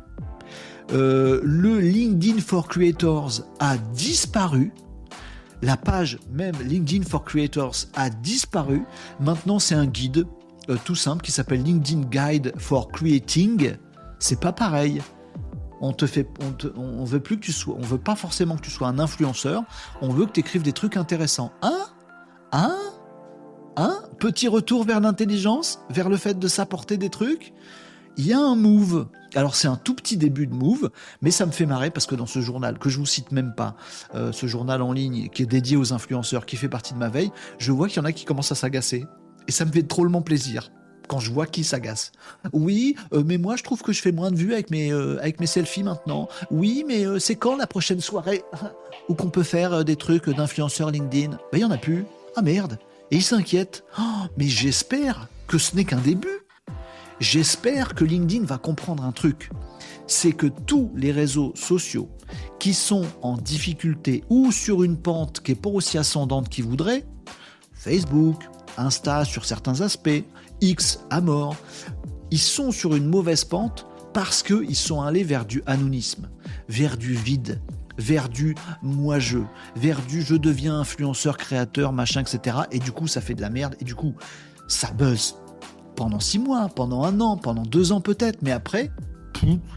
Euh, 0.93 1.39
le 1.43 1.79
LinkedIn 1.79 2.39
for 2.41 2.67
Creators 2.67 3.41
a 3.59 3.77
disparu. 3.77 4.71
La 5.61 5.77
page 5.77 6.19
même 6.31 6.55
LinkedIn 6.63 7.03
for 7.03 7.23
Creators 7.23 7.87
a 7.95 8.09
disparu. 8.09 8.83
Maintenant, 9.19 9.59
c'est 9.59 9.75
un 9.75 9.85
guide 9.85 10.25
euh, 10.69 10.77
tout 10.83 10.95
simple 10.95 11.23
qui 11.23 11.31
s'appelle 11.31 11.63
LinkedIn 11.63 12.01
Guide 12.09 12.53
for 12.57 12.89
Creating. 12.89 13.75
C'est 14.19 14.39
pas 14.39 14.51
pareil. 14.51 15.01
On 15.79 15.93
te 15.93 16.05
fait, 16.05 16.27
on, 16.75 17.03
veut 17.05 17.19
plus 17.19 17.37
que 17.37 17.45
tu 17.45 17.51
sois, 17.51 17.75
on 17.75 17.81
veut 17.81 17.97
pas 17.97 18.15
forcément 18.15 18.55
que 18.55 18.61
tu 18.61 18.69
sois 18.69 18.87
un 18.87 18.99
influenceur. 18.99 19.63
On 20.01 20.09
veut 20.09 20.27
que 20.27 20.31
tu 20.31 20.39
écrives 20.41 20.61
des 20.61 20.73
trucs 20.73 20.95
intéressants. 20.95 21.51
Hein 21.63 21.87
Hein 22.51 22.77
Petit 24.19 24.47
retour 24.47 24.83
vers 24.83 24.99
l'intelligence, 24.99 25.79
vers 25.89 26.09
le 26.09 26.17
fait 26.17 26.37
de 26.37 26.47
s'apporter 26.47 26.97
des 26.97 27.09
trucs. 27.09 27.53
Il 28.17 28.27
y 28.27 28.33
a 28.33 28.39
un 28.39 28.55
move. 28.55 29.07
Alors 29.35 29.55
c'est 29.55 29.67
un 29.67 29.77
tout 29.77 29.95
petit 29.95 30.17
début 30.17 30.45
de 30.45 30.53
move, 30.53 30.89
mais 31.21 31.31
ça 31.31 31.45
me 31.45 31.51
fait 31.51 31.65
marrer 31.65 31.89
parce 31.89 32.05
que 32.05 32.15
dans 32.15 32.25
ce 32.25 32.41
journal, 32.41 32.77
que 32.77 32.89
je 32.89 32.97
vous 32.97 33.05
cite 33.05 33.31
même 33.31 33.53
pas, 33.55 33.75
euh, 34.13 34.31
ce 34.31 34.45
journal 34.45 34.81
en 34.81 34.91
ligne 34.91 35.29
qui 35.29 35.43
est 35.43 35.45
dédié 35.47 35.77
aux 35.77 35.93
influenceurs, 35.93 36.45
qui 36.45 36.57
fait 36.57 36.67
partie 36.67 36.93
de 36.93 36.99
ma 36.99 37.07
veille, 37.07 37.31
je 37.57 37.71
vois 37.71 37.87
qu'il 37.87 37.97
y 37.97 37.99
en 38.01 38.05
a 38.05 38.11
qui 38.11 38.25
commencent 38.25 38.51
à 38.51 38.55
s'agacer. 38.55 39.05
Et 39.47 39.51
ça 39.51 39.63
me 39.63 39.71
fait 39.71 39.83
drôlement 39.83 40.21
plaisir 40.21 40.69
quand 41.07 41.19
je 41.19 41.31
vois 41.31 41.45
qui 41.45 41.63
s'agace. 41.63 42.11
Oui, 42.51 42.95
euh, 43.13 43.23
mais 43.25 43.37
moi 43.37 43.55
je 43.55 43.63
trouve 43.63 43.81
que 43.81 43.93
je 43.93 44.01
fais 44.01 44.11
moins 44.11 44.31
de 44.31 44.35
vues 44.35 44.53
avec 44.53 44.69
mes, 44.69 44.91
euh, 44.91 45.17
avec 45.19 45.39
mes 45.39 45.47
selfies 45.47 45.83
maintenant. 45.83 46.27
Oui, 46.51 46.83
mais 46.85 47.05
c'est 47.19 47.35
quand 47.35 47.55
la 47.55 47.67
prochaine 47.67 48.01
soirée 48.01 48.43
où 49.09 49.15
qu'on 49.15 49.29
peut 49.29 49.43
faire 49.43 49.85
des 49.85 49.95
trucs 49.95 50.29
d'influenceurs 50.29 50.91
LinkedIn? 50.91 51.31
Ben 51.51 51.57
il 51.57 51.61
y 51.61 51.65
en 51.65 51.71
a 51.71 51.77
plus. 51.77 52.05
Ah 52.35 52.41
merde. 52.41 52.77
Et 53.11 53.17
ils 53.17 53.23
s'inquiètent. 53.23 53.83
Oh, 53.99 54.27
mais 54.37 54.47
j'espère 54.47 55.27
que 55.47 55.57
ce 55.57 55.75
n'est 55.75 55.85
qu'un 55.85 55.99
début. 55.99 56.41
J'espère 57.21 57.93
que 57.93 58.03
LinkedIn 58.03 58.45
va 58.45 58.57
comprendre 58.57 59.03
un 59.03 59.11
truc. 59.11 59.51
C'est 60.07 60.31
que 60.31 60.47
tous 60.47 60.91
les 60.95 61.11
réseaux 61.11 61.53
sociaux 61.55 62.09
qui 62.59 62.73
sont 62.73 63.05
en 63.21 63.37
difficulté 63.37 64.23
ou 64.29 64.51
sur 64.51 64.81
une 64.81 64.97
pente 64.97 65.39
qui 65.39 65.51
est 65.51 65.55
pas 65.55 65.69
aussi 65.69 65.99
ascendante 65.99 66.49
qu'ils 66.49 66.65
voudraient, 66.65 67.05
Facebook, 67.73 68.41
Insta 68.75 69.23
sur 69.23 69.45
certains 69.45 69.81
aspects, 69.81 70.23
X 70.61 71.01
à 71.11 71.21
mort, 71.21 71.55
ils 72.31 72.39
sont 72.39 72.71
sur 72.71 72.95
une 72.95 73.05
mauvaise 73.05 73.45
pente 73.45 73.85
parce 74.15 74.41
qu'ils 74.41 74.75
sont 74.75 75.03
allés 75.03 75.23
vers 75.23 75.45
du 75.45 75.61
anonymisme, 75.67 76.27
vers 76.69 76.97
du 76.97 77.13
vide, 77.13 77.61
vers 77.99 78.29
du 78.29 78.55
moi-je, 78.81 79.39
vers 79.75 80.01
du 80.01 80.23
je 80.23 80.33
deviens 80.33 80.79
influenceur, 80.79 81.37
créateur, 81.37 81.93
machin, 81.93 82.21
etc. 82.21 82.57
Et 82.71 82.79
du 82.79 82.91
coup, 82.91 83.05
ça 83.05 83.21
fait 83.21 83.35
de 83.35 83.41
la 83.41 83.51
merde 83.51 83.75
et 83.79 83.83
du 83.83 83.93
coup, 83.93 84.15
ça 84.67 84.91
buzz 84.91 85.35
pendant 85.95 86.19
six 86.19 86.39
mois, 86.39 86.69
pendant 86.75 87.03
un 87.03 87.19
an, 87.19 87.37
pendant 87.37 87.63
deux 87.63 87.91
ans 87.91 88.01
peut-être, 88.01 88.41
mais 88.41 88.51
après, 88.51 88.91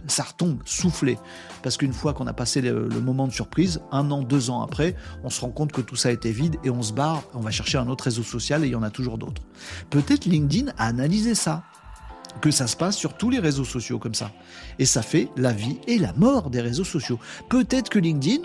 ça 0.07 0.25
retombe, 0.25 0.59
soufflé. 0.65 1.19
Parce 1.63 1.77
qu'une 1.77 1.93
fois 1.93 2.13
qu'on 2.13 2.27
a 2.27 2.33
passé 2.33 2.61
le, 2.61 2.89
moment 3.01 3.27
de 3.27 3.33
surprise, 3.33 3.81
un 3.93 4.11
an, 4.11 4.23
deux 4.23 4.51
ans 4.51 4.63
après, 4.63 4.95
on 5.23 5.31
se 5.31 5.41
rend 5.41 5.51
compte 5.51 5.73
que 5.73 5.81
tout 5.81 5.97
ça 5.97 6.11
été 6.11 6.31
vide 6.31 6.57
et 6.65 6.71
on 6.71 6.83
se 6.83 6.93
barre, 6.93 7.23
on 7.35 7.41
va 7.41 7.51
chercher 7.51 7.79
un 7.79 7.89
autre 7.89 8.05
réseau 8.05 8.23
social 8.23 8.65
et 8.65 8.69
il 8.69 8.73
y 8.73 8.77
en 8.77 8.83
a 8.83 8.91
toujours 8.91 9.19
d'autres. 9.19 9.43
Peut-être 9.91 10.27
LinkedIn 10.27 10.73
a 10.77 10.87
analysé 10.87 11.35
ça, 11.35 11.63
que 12.41 12.51
ça 12.51 12.67
se 12.67 12.77
passe 12.77 12.97
sur 12.97 13.15
tous 13.15 13.31
les 13.31 13.39
réseaux 13.39 13.65
sociaux 13.65 13.99
comme 13.99 14.15
ça. 14.15 14.33
Et 14.79 14.87
ça 14.87 15.03
fait 15.03 15.29
la 15.37 15.53
vie 15.53 15.79
et 15.87 15.99
la 15.99 16.13
mort 16.15 16.51
des 16.51 16.61
réseaux 16.61 16.85
sociaux. 16.85 17.19
Peut-être 17.49 17.89
que 17.89 17.99
LinkedIn 17.99 18.43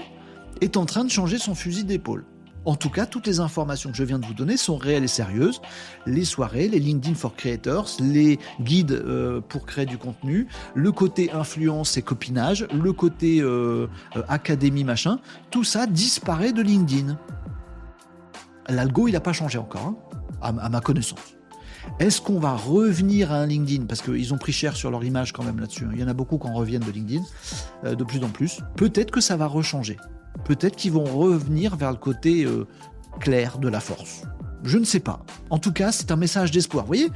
est 0.61 0.78
en 0.78 0.86
train 0.86 1.03
de 1.03 1.09
changer 1.09 1.38
son 1.38 1.55
fusil 1.55 1.84
d'épaule. 1.84 2.26
En 2.70 2.76
tout 2.76 2.91
cas, 2.91 3.07
toutes 3.07 3.26
les 3.26 3.39
informations 3.39 3.89
que 3.89 3.97
je 3.97 4.03
viens 4.03 4.20
de 4.20 4.28
vous 4.28 4.36
donner 4.36 4.55
sont 4.55 4.78
réelles 4.78 5.03
et 5.03 5.07
sérieuses. 5.07 5.59
Les 6.05 6.24
soirées, 6.24 6.67
les 6.67 6.78
LinkedIn 6.78 7.15
for 7.15 7.36
Creators, 7.36 7.89
les 7.99 8.38
guides 8.61 8.91
euh, 8.91 9.41
pour 9.41 9.65
créer 9.65 9.88
du 9.88 9.97
contenu, 9.97 10.47
le 10.76 10.91
côté 10.91 11.32
influence 11.32 11.97
et 11.97 12.03
copinage, 12.03 12.67
le 12.72 12.93
côté 12.93 13.41
euh, 13.41 13.88
euh, 14.15 14.22
académie 14.28 14.84
machin, 14.84 15.17
tout 15.49 15.63
ça 15.63 15.88
disparaît 15.88 16.53
de 16.53 16.61
LinkedIn. 16.61 17.17
L'algo, 18.67 19.07
il 19.07 19.13
n'a 19.13 19.20
pas 19.20 19.34
changé 19.34 19.57
encore, 19.57 19.95
hein, 20.43 20.55
à, 20.61 20.70
ma 20.70 20.80
connaissance. 20.80 21.38
Est-ce 21.97 22.22
qu'on 22.22 22.38
va 22.38 22.55
revenir 22.55 23.32
à 23.32 23.38
un 23.38 23.47
LinkedIn? 23.47 23.88
Parce 23.88 24.03
qu'ils 24.03 24.32
ont 24.32 24.38
pris 24.38 24.51
cher 24.51 24.76
sur 24.76 24.91
leur 24.91 25.03
image 25.03 25.34
quand 25.34 25.43
même 25.43 25.59
là-dessus. 25.59 25.86
Hein. 25.86 25.93
Il 25.95 25.99
y 25.99 26.03
en 26.03 26.07
a 26.07 26.13
beaucoup 26.13 26.38
qui 26.38 26.45
en 26.45 26.53
reviennent 26.53 26.86
de 26.86 26.91
LinkedIn, 26.91 27.24
de 27.95 28.03
plus 28.03 28.24
en 28.24 28.30
plus. 28.30 28.59
Peut-être 28.76 29.09
que 29.09 29.22
ça 29.22 29.38
va 29.38 29.47
rechanger 29.47 29.97
peut-être 30.46 30.76
qu'ils 30.76 30.92
vont 30.92 31.04
revenir 31.04 31.76
vers 31.76 31.92
le 31.92 31.98
côté 31.98 32.46
euh, 32.46 32.68
clair 33.20 33.58
de 33.60 33.68
la 33.68 33.80
force. 33.80 34.24
Je 34.64 34.78
ne 34.78 34.84
sais 34.86 35.00
pas. 35.00 35.26
En 35.50 35.60
tout 35.60 35.72
cas, 35.72 35.92
c'est 35.92 36.12
un 36.12 36.16
message 36.16 36.52
d'espoir. 36.52 36.84
Vous 36.84 36.90
voyez, 36.90 37.12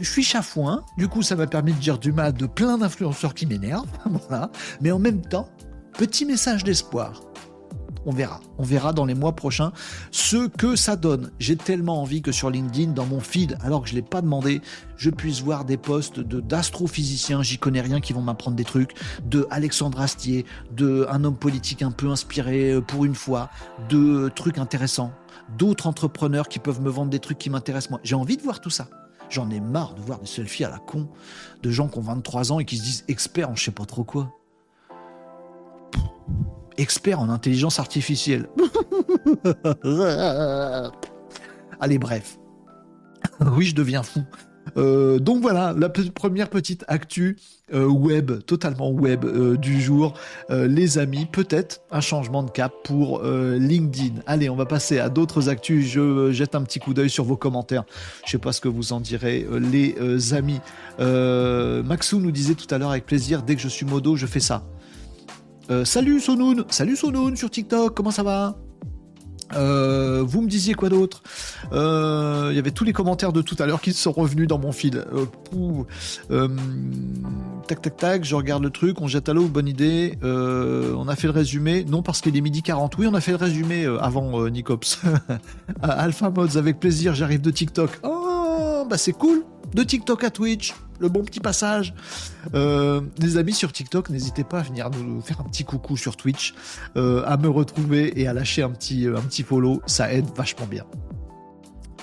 je 0.00 0.10
suis 0.10 0.22
chafouin, 0.22 0.82
du 0.96 1.08
coup 1.08 1.22
ça 1.22 1.34
m'a 1.36 1.46
permis 1.46 1.72
de 1.72 1.78
dire 1.78 1.98
du 1.98 2.12
mal 2.12 2.32
de 2.32 2.46
plein 2.46 2.78
d'influenceurs 2.78 3.34
qui 3.34 3.46
m'énervent, 3.46 3.88
voilà. 4.28 4.50
mais 4.80 4.90
en 4.90 4.98
même 4.98 5.22
temps, 5.22 5.48
petit 5.92 6.24
message 6.24 6.64
d'espoir 6.64 7.22
on 8.08 8.12
verra. 8.12 8.40
On 8.56 8.62
verra 8.62 8.94
dans 8.94 9.04
les 9.04 9.14
mois 9.14 9.36
prochains 9.36 9.70
ce 10.10 10.48
que 10.48 10.76
ça 10.76 10.96
donne. 10.96 11.30
J'ai 11.38 11.56
tellement 11.56 12.00
envie 12.00 12.22
que 12.22 12.32
sur 12.32 12.48
LinkedIn, 12.48 12.92
dans 12.92 13.04
mon 13.04 13.20
feed, 13.20 13.58
alors 13.60 13.82
que 13.82 13.88
je 13.88 13.92
ne 13.92 13.98
l'ai 13.98 14.06
pas 14.06 14.22
demandé, 14.22 14.62
je 14.96 15.10
puisse 15.10 15.42
voir 15.42 15.66
des 15.66 15.76
posts 15.76 16.18
de 16.18 16.40
d'astrophysiciens, 16.40 17.42
j'y 17.42 17.58
connais 17.58 17.82
rien, 17.82 18.00
qui 18.00 18.14
vont 18.14 18.22
m'apprendre 18.22 18.56
des 18.56 18.64
trucs, 18.64 18.94
de 19.26 19.46
Alexandre 19.50 20.00
Astier, 20.00 20.46
de 20.74 21.06
un 21.10 21.22
homme 21.22 21.36
politique 21.36 21.82
un 21.82 21.90
peu 21.90 22.08
inspiré 22.08 22.72
euh, 22.72 22.80
pour 22.80 23.04
une 23.04 23.14
fois, 23.14 23.50
de 23.90 24.30
trucs 24.34 24.56
intéressants, 24.56 25.12
d'autres 25.58 25.86
entrepreneurs 25.86 26.48
qui 26.48 26.60
peuvent 26.60 26.80
me 26.80 26.88
vendre 26.88 27.10
des 27.10 27.20
trucs 27.20 27.38
qui 27.38 27.50
m'intéressent 27.50 27.90
moi. 27.90 28.00
J'ai 28.04 28.14
envie 28.14 28.38
de 28.38 28.42
voir 28.42 28.62
tout 28.62 28.70
ça. 28.70 28.88
J'en 29.28 29.50
ai 29.50 29.60
marre 29.60 29.94
de 29.94 30.00
voir 30.00 30.18
des 30.18 30.26
selfies 30.26 30.64
à 30.64 30.70
la 30.70 30.78
con 30.78 31.10
de 31.62 31.70
gens 31.70 31.88
qui 31.88 31.98
ont 31.98 32.02
23 32.02 32.52
ans 32.52 32.58
et 32.58 32.64
qui 32.64 32.78
se 32.78 32.82
disent 32.82 33.04
experts 33.08 33.50
en 33.50 33.54
je 33.54 33.64
sais 33.64 33.70
pas 33.70 33.84
trop 33.84 34.04
quoi 34.04 34.32
expert 36.78 37.20
en 37.20 37.28
intelligence 37.28 37.78
artificielle. 37.78 38.48
Allez, 41.80 41.98
bref. 41.98 42.38
oui, 43.56 43.66
je 43.66 43.74
deviens 43.74 44.02
fou. 44.02 44.22
Euh, 44.76 45.18
donc 45.18 45.40
voilà, 45.40 45.74
la 45.76 45.88
première 45.88 46.50
petite 46.50 46.84
actu 46.88 47.36
euh, 47.72 47.86
web, 47.86 48.42
totalement 48.46 48.90
web 48.90 49.24
euh, 49.24 49.56
du 49.56 49.80
jour. 49.80 50.14
les 50.50 50.98
amis, 50.98 51.26
peut-être 51.26 51.80
un 51.90 52.00
changement 52.00 52.42
de 52.42 52.50
cap 52.50 52.72
pour 52.84 53.22
LinkedIn. 53.22 54.20
Allez, 54.26 54.48
on 54.50 54.56
va 54.56 54.66
passer 54.66 54.98
à 54.98 55.08
d'autres 55.08 55.48
actus. 55.48 55.86
Je 55.86 56.32
jette 56.32 56.54
un 56.54 56.62
petit 56.62 56.78
coup 56.78 56.94
d'œil 56.94 57.10
sur 57.10 57.24
vos 57.24 57.36
commentaires. 57.36 57.84
Je 58.24 58.32
sais 58.32 58.38
pas 58.38 58.52
ce 58.52 58.60
que 58.60 58.68
vous 58.68 58.92
en 58.92 59.00
direz, 59.00 59.46
les 59.60 60.34
amis. 60.34 60.60
Maxou 60.98 62.20
nous 62.20 62.32
disait 62.32 62.54
tout 62.54 62.72
à 62.74 62.78
l'heure 62.78 62.90
avec 62.90 63.06
plaisir, 63.06 63.42
dès 63.42 63.56
que 63.56 63.62
je 63.62 63.68
suis 63.68 63.86
modo, 63.86 64.16
je 64.16 64.26
fais 64.26 64.40
ça. 64.40 64.64
Euh, 65.70 65.84
salut 65.84 66.18
Sonoun, 66.18 66.64
salut 66.70 66.96
Sonoun 66.96 67.36
sur 67.36 67.50
TikTok, 67.50 67.94
comment 67.94 68.10
ça 68.10 68.22
va 68.22 68.56
euh, 69.56 70.22
vous 70.26 70.42
me 70.42 70.46
disiez 70.46 70.74
quoi 70.74 70.90
d'autre 70.90 71.22
euh, 71.72 72.48
Il 72.50 72.56
y 72.56 72.58
avait 72.58 72.70
tous 72.70 72.84
les 72.84 72.92
commentaires 72.92 73.32
de 73.32 73.40
tout 73.40 73.56
à 73.58 73.64
l'heure 73.64 73.80
qui 73.80 73.94
sont 73.94 74.12
revenus 74.12 74.46
dans 74.46 74.58
mon 74.58 74.72
fil. 74.72 75.06
tac 77.66 77.80
tac 77.80 77.96
tac, 77.96 78.24
je 78.24 78.34
regarde 78.34 78.62
le 78.62 78.68
truc, 78.68 79.00
on 79.00 79.06
jette 79.06 79.30
à 79.30 79.32
l'eau, 79.32 79.48
bonne 79.48 79.66
idée. 79.66 80.18
on 80.22 81.08
a 81.08 81.16
fait 81.16 81.28
le 81.28 81.32
résumé. 81.32 81.82
Non, 81.84 82.02
parce 82.02 82.20
qu'il 82.20 82.36
est 82.36 82.42
midi 82.42 82.60
40. 82.60 82.98
Oui, 82.98 83.06
on 83.06 83.14
a 83.14 83.22
fait 83.22 83.30
le 83.30 83.38
résumé 83.38 83.86
avant 83.86 84.46
Nicops. 84.50 85.00
Alpha 85.80 86.28
Mods, 86.28 86.58
avec 86.58 86.78
plaisir, 86.78 87.14
j'arrive 87.14 87.40
de 87.40 87.50
TikTok. 87.50 88.00
Oh, 88.02 88.86
bah 88.86 88.98
c'est 88.98 89.12
cool. 89.12 89.44
De 89.72 89.82
TikTok 89.82 90.24
à 90.24 90.30
Twitch 90.30 90.74
le 90.98 91.08
bon 91.08 91.24
petit 91.24 91.40
passage. 91.40 91.94
Euh, 92.54 93.00
les 93.18 93.36
amis 93.36 93.52
sur 93.52 93.72
TikTok, 93.72 94.10
n'hésitez 94.10 94.44
pas 94.44 94.60
à 94.60 94.62
venir 94.62 94.90
nous 94.90 95.20
faire 95.20 95.40
un 95.40 95.44
petit 95.44 95.64
coucou 95.64 95.96
sur 95.96 96.16
Twitch, 96.16 96.54
euh, 96.96 97.22
à 97.26 97.36
me 97.36 97.48
retrouver 97.48 98.20
et 98.20 98.26
à 98.26 98.32
lâcher 98.32 98.62
un 98.62 98.70
petit, 98.70 99.06
un 99.06 99.20
petit 99.20 99.42
follow, 99.42 99.82
ça 99.86 100.12
aide 100.12 100.26
vachement 100.36 100.66
bien. 100.66 100.84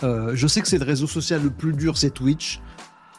Euh, 0.04 0.32
je 0.36 0.48
sais 0.48 0.62
que 0.62 0.68
c'est 0.68 0.78
le 0.78 0.86
réseau 0.86 1.08
social 1.08 1.42
le 1.42 1.50
plus 1.50 1.74
dur, 1.74 1.98
c'est 1.98 2.12
Twitch. 2.12 2.60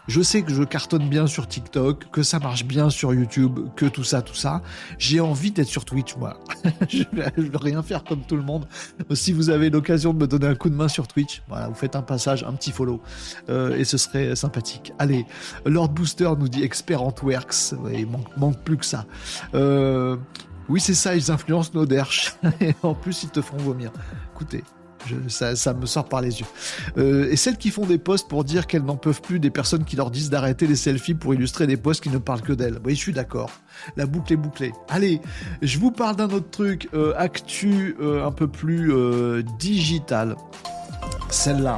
Je 0.08 0.22
sais 0.22 0.42
que 0.42 0.54
je 0.54 0.62
cartonne 0.62 1.08
bien 1.08 1.26
sur 1.26 1.48
TikTok, 1.48 2.10
que 2.10 2.22
ça 2.22 2.38
marche 2.38 2.64
bien 2.64 2.90
sur 2.90 3.12
YouTube, 3.12 3.58
que 3.74 3.86
tout 3.86 4.04
ça, 4.04 4.22
tout 4.22 4.34
ça. 4.34 4.62
J'ai 4.98 5.20
envie 5.20 5.50
d'être 5.50 5.68
sur 5.68 5.84
Twitch, 5.84 6.16
moi. 6.16 6.38
je, 6.88 7.02
ne 7.14 7.48
veux 7.48 7.56
rien 7.56 7.82
faire 7.82 8.04
comme 8.04 8.22
tout 8.22 8.36
le 8.36 8.42
monde. 8.42 8.66
Si 9.14 9.32
vous 9.32 9.50
avez 9.50 9.68
l'occasion 9.68 10.14
de 10.14 10.18
me 10.18 10.26
donner 10.26 10.46
un 10.46 10.54
coup 10.54 10.70
de 10.70 10.76
main 10.76 10.88
sur 10.88 11.08
Twitch, 11.08 11.42
voilà, 11.48 11.68
vous 11.68 11.74
faites 11.74 11.96
un 11.96 12.02
passage, 12.02 12.44
un 12.44 12.52
petit 12.52 12.70
follow, 12.70 13.00
euh, 13.48 13.76
et 13.76 13.84
ce 13.84 13.98
serait 13.98 14.36
sympathique. 14.36 14.92
Allez, 14.98 15.26
Lord 15.64 15.88
Booster 15.88 16.30
nous 16.38 16.48
dit 16.48 16.62
expert 16.62 17.02
en 17.02 17.10
twerks. 17.10 17.74
il 17.92 18.06
manque, 18.36 18.58
plus 18.62 18.76
que 18.76 18.86
ça. 18.86 19.06
Euh, 19.54 20.16
oui, 20.68 20.80
c'est 20.80 20.94
ça, 20.94 21.16
ils 21.16 21.30
influencent 21.30 21.70
nos 21.74 21.86
derches. 21.86 22.34
et 22.60 22.74
en 22.82 22.94
plus, 22.94 23.24
ils 23.24 23.30
te 23.30 23.40
font 23.40 23.56
vomir. 23.56 23.90
Écoutez, 24.34 24.62
ça, 25.28 25.74
me 25.74 25.86
sort 25.86 26.08
par 26.08 26.20
les 26.20 26.40
yeux. 26.40 26.46
Euh, 26.98 27.30
et 27.30 27.36
celles 27.36 27.56
qui 27.56 27.70
font 27.70 27.86
des 27.86 27.98
posts 27.98 28.28
pour 28.28 28.44
dire 28.44 28.66
qu'elles 28.66 28.84
n'en 28.84 28.96
peuvent 28.96 29.20
plus 29.20 29.38
des 29.38 29.50
personnes 29.50 29.84
qui 29.84 29.96
leur 29.96 30.10
disent 30.10 30.30
d'arrêter 30.30 30.66
les 30.66 30.76
selfies 30.76 31.14
pour 31.14 31.34
illustrer 31.34 31.66
des 31.66 31.76
posts 31.76 32.02
qui 32.02 32.10
ne 32.10 32.18
parlent 32.18 32.42
que 32.42 32.52
d'elles. 32.52 32.78
Oui, 32.84 32.94
je 32.94 33.00
suis 33.00 33.12
d'accord. 33.12 33.50
La 33.96 34.06
boucle 34.06 34.32
est 34.32 34.36
bouclée. 34.36 34.72
Allez, 34.88 35.20
je 35.62 35.78
vous 35.78 35.90
parle 35.90 36.16
d'un 36.16 36.30
autre 36.30 36.50
truc, 36.50 36.88
euh, 36.94 37.12
actu 37.16 37.96
euh, 38.00 38.26
un 38.26 38.32
peu 38.32 38.48
plus 38.48 38.92
digital. 39.58 40.36
celle-là. 41.30 41.76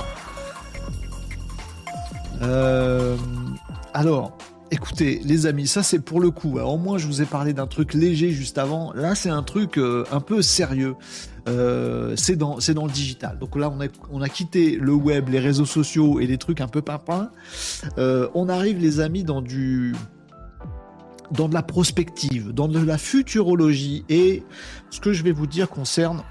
Alors, 3.94 4.38
écoutez, 4.70 5.20
les 5.24 5.46
amis, 5.46 5.66
ça 5.66 5.82
c'est 5.82 5.98
pour 5.98 6.20
le 6.20 6.30
coup. 6.30 6.58
Alors, 6.58 6.74
au 6.74 6.78
moins, 6.78 6.98
je 6.98 7.06
vous 7.06 7.22
ai 7.22 7.24
parlé 7.24 7.52
d'un 7.52 7.66
truc 7.66 7.94
léger 7.94 8.30
juste 8.30 8.58
avant. 8.58 8.92
Là, 8.92 9.14
c'est 9.14 9.30
un 9.30 9.42
truc 9.42 9.78
euh, 9.78 10.04
un 10.12 10.20
peu 10.20 10.42
sérieux. 10.42 10.96
Euh, 11.48 12.14
c'est 12.16 12.36
dans, 12.36 12.56
le 12.56 12.92
digital. 12.92 13.38
Donc 13.38 13.56
là, 13.56 13.72
on 14.10 14.20
a, 14.20 14.28
quitté 14.28 14.76
le 14.76 14.92
web, 14.92 15.28
les 15.30 15.38
réseaux 15.38 15.64
sociaux 15.64 16.20
et 16.20 16.26
les 16.26 16.36
trucs 16.36 16.60
un 16.60 16.68
peu 16.68 16.82
papins. 16.82 17.30
on 17.96 18.48
arrive, 18.48 18.78
les 18.78 19.00
amis, 19.00 19.24
dans 19.24 19.40
du 19.40 19.94
dans 21.30 21.48
de 21.48 21.52
la 21.52 21.62
prospective, 21.62 22.52
dans 22.52 22.68
de 22.68 22.78
la 22.78 22.98
futurologie. 22.98 24.04
Et 24.08 24.42
ce 24.90 25.00
que 25.00 25.12
je 25.12 25.22
vais 25.22 25.32
vous 25.32 25.46
dire 25.46 25.68
concerne 25.68 26.22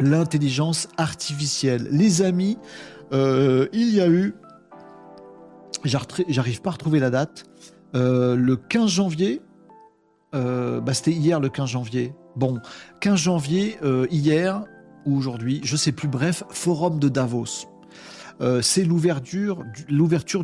l'intelligence 0.00 0.88
artificielle. 0.96 1.88
Les 1.90 2.22
amis, 2.22 2.56
il 3.12 3.94
y 3.94 4.00
a 4.00 4.08
eu 4.08 4.34
J'arrive 5.84 6.60
pas 6.60 6.70
à 6.70 6.72
retrouver 6.72 7.00
la 7.00 7.10
date. 7.10 7.44
Euh, 7.94 8.36
le 8.36 8.56
15 8.56 8.88
janvier, 8.90 9.42
euh, 10.34 10.80
bah 10.80 10.94
c'était 10.94 11.12
hier 11.12 11.40
le 11.40 11.48
15 11.48 11.70
janvier. 11.70 12.14
Bon, 12.36 12.58
15 13.00 13.18
janvier, 13.18 13.76
euh, 13.82 14.06
hier 14.10 14.64
ou 15.06 15.16
aujourd'hui, 15.16 15.60
je 15.64 15.76
sais 15.76 15.92
plus. 15.92 16.08
Bref, 16.08 16.44
forum 16.50 16.98
de 16.98 17.08
Davos. 17.08 17.66
c'est 18.62 18.84
l'ouverture, 18.84 19.64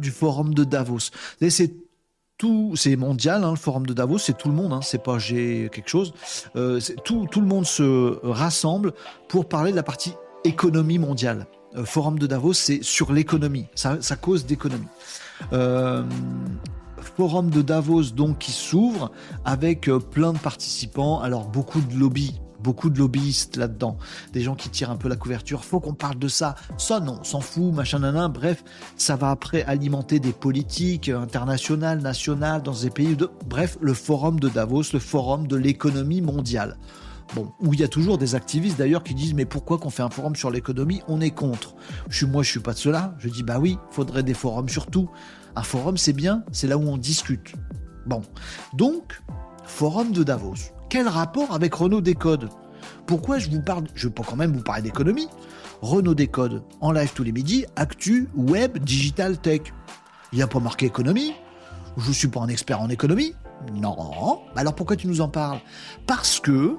du 0.00 0.10
forum 0.10 0.54
de 0.54 0.64
Davos. 0.64 1.10
C'est 1.48 1.74
tout, 2.38 2.74
c'est 2.76 2.96
mondial, 2.96 3.44
hein, 3.44 3.50
le 3.50 3.56
forum 3.56 3.86
de 3.86 3.94
Davos, 3.94 4.18
c'est 4.18 4.36
tout 4.36 4.48
le 4.48 4.54
monde, 4.54 4.74
hein, 4.74 4.82
c'est 4.82 5.02
pas 5.02 5.18
j'ai 5.18 5.70
quelque 5.72 5.88
chose. 5.88 6.12
tout, 7.04 7.26
tout 7.30 7.40
le 7.40 7.46
monde 7.46 7.64
se 7.64 8.18
rassemble 8.26 8.92
pour 9.28 9.48
parler 9.48 9.70
de 9.70 9.76
la 9.76 9.82
partie 9.82 10.12
économie 10.44 10.98
mondiale. 10.98 11.46
Forum 11.84 12.18
de 12.18 12.26
Davos, 12.26 12.54
c'est 12.54 12.82
sur 12.82 13.12
l'économie, 13.12 13.66
ça, 13.74 13.98
ça 14.00 14.16
cause 14.16 14.46
d'économie. 14.46 14.88
Euh, 15.52 16.02
forum 17.16 17.50
de 17.50 17.62
Davos 17.62 18.10
donc 18.14 18.38
qui 18.38 18.52
s'ouvre 18.52 19.10
avec 19.44 19.88
euh, 19.88 19.98
plein 19.98 20.32
de 20.32 20.38
participants, 20.38 21.20
alors 21.20 21.46
beaucoup 21.46 21.80
de 21.80 21.94
lobbies 21.94 22.40
beaucoup 22.58 22.90
de 22.90 22.98
lobbyistes 22.98 23.56
là-dedans, 23.56 23.96
des 24.32 24.40
gens 24.42 24.56
qui 24.56 24.68
tirent 24.68 24.90
un 24.90 24.96
peu 24.96 25.08
la 25.08 25.14
couverture. 25.14 25.64
Faut 25.64 25.78
qu'on 25.78 25.94
parle 25.94 26.18
de 26.18 26.26
ça. 26.26 26.56
Ça 26.78 26.98
non, 26.98 27.22
s'en 27.22 27.40
fout, 27.40 27.72
machin 27.72 28.00
nanan. 28.00 28.32
Bref, 28.32 28.64
ça 28.96 29.14
va 29.14 29.30
après 29.30 29.62
alimenter 29.64 30.18
des 30.18 30.32
politiques 30.32 31.08
internationales, 31.08 32.00
nationales 32.00 32.62
dans 32.62 32.72
des 32.72 32.90
pays 32.90 33.14
de. 33.14 33.30
Bref, 33.46 33.78
le 33.80 33.94
forum 33.94 34.40
de 34.40 34.48
Davos, 34.48 34.82
le 34.92 34.98
forum 34.98 35.46
de 35.46 35.54
l'économie 35.54 36.22
mondiale. 36.22 36.76
Bon, 37.34 37.52
où 37.60 37.74
il 37.74 37.80
y 37.80 37.84
a 37.84 37.88
toujours 37.88 38.18
des 38.18 38.34
activistes 38.34 38.78
d'ailleurs 38.78 39.02
qui 39.02 39.14
disent 39.14 39.34
mais 39.34 39.44
pourquoi 39.44 39.78
qu'on 39.78 39.90
fait 39.90 40.02
un 40.02 40.10
forum 40.10 40.36
sur 40.36 40.50
l'économie 40.50 41.02
On 41.08 41.20
est 41.20 41.30
contre. 41.30 41.74
Je 42.08 42.24
moi, 42.24 42.42
je 42.42 42.50
suis 42.50 42.60
pas 42.60 42.72
de 42.72 42.78
cela. 42.78 43.14
Je 43.18 43.28
dis 43.28 43.42
bah 43.42 43.58
oui, 43.58 43.78
faudrait 43.90 44.22
des 44.22 44.34
forums 44.34 44.68
sur 44.68 44.86
tout. 44.86 45.10
Un 45.56 45.62
forum 45.62 45.96
c'est 45.96 46.12
bien, 46.12 46.44
c'est 46.52 46.66
là 46.66 46.78
où 46.78 46.82
on 46.82 46.96
discute. 46.96 47.54
Bon, 48.06 48.22
donc 48.74 49.20
forum 49.64 50.12
de 50.12 50.22
Davos. 50.22 50.54
Quel 50.88 51.08
rapport 51.08 51.52
avec 51.52 51.74
Renault 51.74 52.00
Décode? 52.00 52.48
Pourquoi 53.06 53.38
je 53.38 53.50
vous 53.50 53.60
parle 53.60 53.84
Je 53.94 54.08
peux 54.08 54.22
quand 54.22 54.36
même 54.36 54.52
vous 54.52 54.62
parler 54.62 54.82
d'économie. 54.82 55.28
Renault 55.82 56.14
Décode 56.14 56.62
en 56.80 56.92
live 56.92 57.12
tous 57.14 57.24
les 57.24 57.32
midis, 57.32 57.66
actu, 57.74 58.28
web, 58.36 58.78
digital, 58.78 59.38
tech. 59.38 59.62
Il 60.32 60.36
n'y 60.36 60.42
a 60.42 60.46
pas 60.46 60.60
marqué 60.60 60.86
économie. 60.86 61.32
Je 61.96 62.08
ne 62.08 62.14
suis 62.14 62.28
pas 62.28 62.40
un 62.40 62.48
expert 62.48 62.80
en 62.80 62.88
économie. 62.88 63.34
Non. 63.74 64.40
Alors 64.54 64.74
pourquoi 64.74 64.96
tu 64.96 65.06
nous 65.06 65.20
en 65.20 65.28
parles? 65.28 65.60
Parce 66.06 66.40
que 66.40 66.76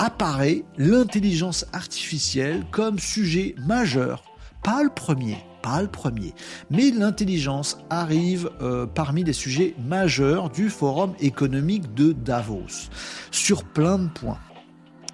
apparaît 0.00 0.64
l'intelligence 0.78 1.66
artificielle 1.74 2.64
comme 2.70 2.98
sujet 2.98 3.54
majeur. 3.58 4.24
Pas 4.64 4.82
le 4.82 4.88
premier, 4.88 5.36
pas 5.62 5.82
le 5.82 5.88
premier, 5.88 6.34
mais 6.70 6.90
l'intelligence 6.90 7.76
arrive 7.90 8.50
euh, 8.62 8.86
parmi 8.86 9.24
les 9.24 9.34
sujets 9.34 9.74
majeurs 9.86 10.48
du 10.48 10.70
Forum 10.70 11.12
économique 11.20 11.92
de 11.94 12.12
Davos, 12.12 12.88
sur 13.30 13.62
plein 13.62 13.98
de 13.98 14.08
points. 14.08 14.38